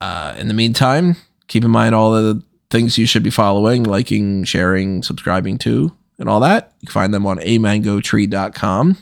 uh, 0.00 0.34
in 0.38 0.48
the 0.48 0.54
meantime, 0.54 1.16
keep 1.48 1.64
in 1.64 1.70
mind 1.70 1.94
all 1.94 2.12
the 2.12 2.42
things 2.72 2.98
you 2.98 3.06
should 3.06 3.22
be 3.22 3.30
following, 3.30 3.84
liking, 3.84 4.42
sharing, 4.44 5.02
subscribing 5.02 5.58
to, 5.58 5.94
and 6.18 6.28
all 6.28 6.40
that. 6.40 6.72
You 6.80 6.86
can 6.86 6.92
find 6.92 7.14
them 7.14 7.26
on 7.26 7.38
amangotree.com. 7.38 8.96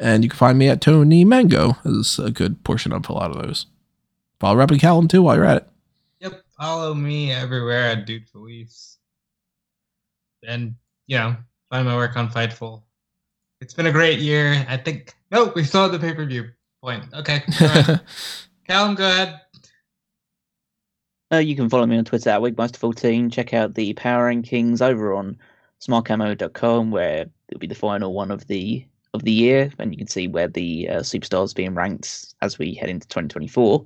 And 0.00 0.24
you 0.24 0.30
can 0.30 0.38
find 0.38 0.58
me 0.58 0.68
at 0.68 0.80
Tony 0.80 1.26
Mango 1.26 1.76
as 1.84 2.18
a 2.18 2.30
good 2.30 2.64
portion 2.64 2.90
of 2.90 3.06
a 3.08 3.12
lot 3.12 3.30
of 3.30 3.42
those. 3.42 3.66
Follow 4.40 4.56
Rep 4.56 4.70
and 4.70 4.80
Callum 4.80 5.06
too 5.06 5.22
while 5.22 5.36
you're 5.36 5.44
at 5.44 5.58
it. 5.58 5.68
Yep. 6.20 6.42
Follow 6.58 6.94
me 6.94 7.32
everywhere 7.32 7.90
at 7.90 8.06
Dude 8.06 8.26
Felice. 8.26 8.96
And, 10.42 10.74
you 11.06 11.18
know, 11.18 11.36
find 11.68 11.86
my 11.86 11.94
work 11.94 12.16
on 12.16 12.30
Fightful. 12.30 12.82
It's 13.60 13.74
been 13.74 13.86
a 13.86 13.92
great 13.92 14.20
year. 14.20 14.64
I 14.68 14.78
think. 14.78 15.14
No, 15.30 15.52
we 15.54 15.64
still 15.64 15.82
have 15.82 15.92
the 15.92 15.98
pay 15.98 16.14
per 16.14 16.24
view 16.24 16.48
point. 16.82 17.04
Okay. 17.12 17.42
right. 17.60 18.00
Callum, 18.66 18.94
go 18.94 19.06
ahead. 19.06 19.40
Uh, 21.32 21.38
you 21.38 21.54
can 21.54 21.68
follow 21.68 21.86
me 21.86 21.96
on 21.96 22.04
Twitter 22.04 22.30
at 22.30 22.40
Wigmaster14. 22.40 23.32
Check 23.32 23.54
out 23.54 23.74
the 23.74 23.92
power 23.94 24.32
rankings 24.32 24.82
over 24.82 25.14
on 25.14 25.38
smartcamo.com, 25.80 26.90
where 26.90 27.26
it'll 27.48 27.60
be 27.60 27.66
the 27.66 27.74
final 27.74 28.12
one 28.12 28.30
of 28.30 28.46
the 28.48 28.84
of 29.12 29.24
the 29.24 29.32
year, 29.32 29.72
and 29.78 29.92
you 29.92 29.98
can 29.98 30.06
see 30.06 30.28
where 30.28 30.48
the 30.48 30.88
uh, 30.88 31.00
superstars 31.00 31.54
being 31.54 31.74
ranked 31.74 32.34
as 32.42 32.58
we 32.58 32.74
head 32.74 32.88
into 32.88 33.08
2024. 33.08 33.84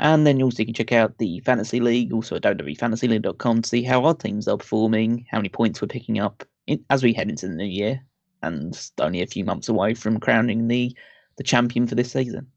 And 0.00 0.26
then 0.26 0.38
you 0.38 0.44
also 0.44 0.64
can 0.64 0.74
check 0.74 0.92
out 0.92 1.18
the 1.18 1.40
Fantasy 1.40 1.80
League, 1.80 2.12
also 2.12 2.36
at 2.36 2.42
www.fantasyleague.com 2.42 3.62
to 3.62 3.68
see 3.68 3.82
how 3.82 4.04
our 4.04 4.14
teams 4.14 4.46
are 4.46 4.56
performing, 4.56 5.26
how 5.30 5.38
many 5.38 5.48
points 5.48 5.80
we're 5.80 5.88
picking 5.88 6.20
up 6.20 6.44
in, 6.66 6.84
as 6.90 7.02
we 7.02 7.12
head 7.12 7.28
into 7.28 7.48
the 7.48 7.54
new 7.54 7.64
year, 7.64 8.00
and 8.42 8.90
only 8.98 9.22
a 9.22 9.26
few 9.26 9.44
months 9.44 9.68
away 9.68 9.94
from 9.94 10.20
crowning 10.20 10.68
the 10.68 10.96
the 11.36 11.44
champion 11.44 11.86
for 11.86 11.94
this 11.94 12.10
season. 12.10 12.48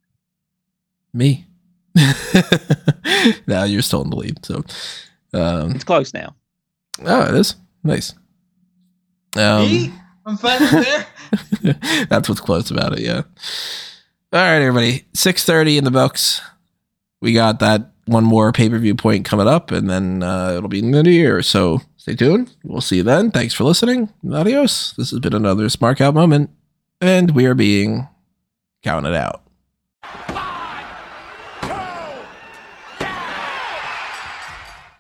Me. 1.14 1.46
now 3.48 3.64
you're 3.64 3.82
still 3.82 4.02
in 4.04 4.10
the 4.10 4.16
lead. 4.16 4.46
So, 4.46 4.64
um, 5.34 5.72
It's 5.72 5.84
close 5.84 6.14
now. 6.14 6.36
oh, 7.06 7.22
it 7.30 7.36
is 7.36 7.56
nice. 7.84 8.14
Um, 9.36 9.62
me? 9.66 9.94
I'm 10.26 10.38
fine 10.38 10.60
there. 10.72 11.08
That's 12.10 12.28
what's 12.30 12.42
close 12.42 12.70
about 12.72 12.94
it, 12.94 13.00
yeah. 13.00 13.22
All 14.34 14.40
right, 14.40 14.62
everybody. 14.62 15.06
Six 15.14 15.44
thirty 15.44 15.78
in 15.78 15.84
the 15.84 15.92
books. 15.92 16.42
We 17.22 17.34
got 17.34 17.60
that 17.60 17.92
one 18.06 18.24
more 18.24 18.52
pay 18.52 18.70
per 18.70 18.78
view 18.78 18.96
point 18.96 19.26
coming 19.26 19.48
up, 19.48 19.72
and 19.72 19.90
then 19.90 20.24
uh, 20.24 20.54
it'll 20.58 20.70
be 20.70 20.80
in 20.80 20.92
the 20.92 21.04
new 21.04 21.12
year. 21.12 21.42
So 21.42 21.82
stay 21.98 22.16
tuned. 22.16 22.54
We'll 22.64 22.82
see 22.82 22.98
you 22.98 23.04
then. 23.04 23.32
Thanks 23.32 23.54
for 23.54 23.64
listening. 23.64 24.10
Adios. 24.32 24.94
This 24.94 25.12
has 25.12 25.20
been 25.20 25.34
another 25.34 25.66
Smark 25.66 26.02
Out 26.02 26.14
moment, 26.14 26.50
and 27.00 27.32
we 27.32 27.46
are 27.46 27.54
being 27.56 28.08
counted 28.84 29.16
out. 29.16 29.44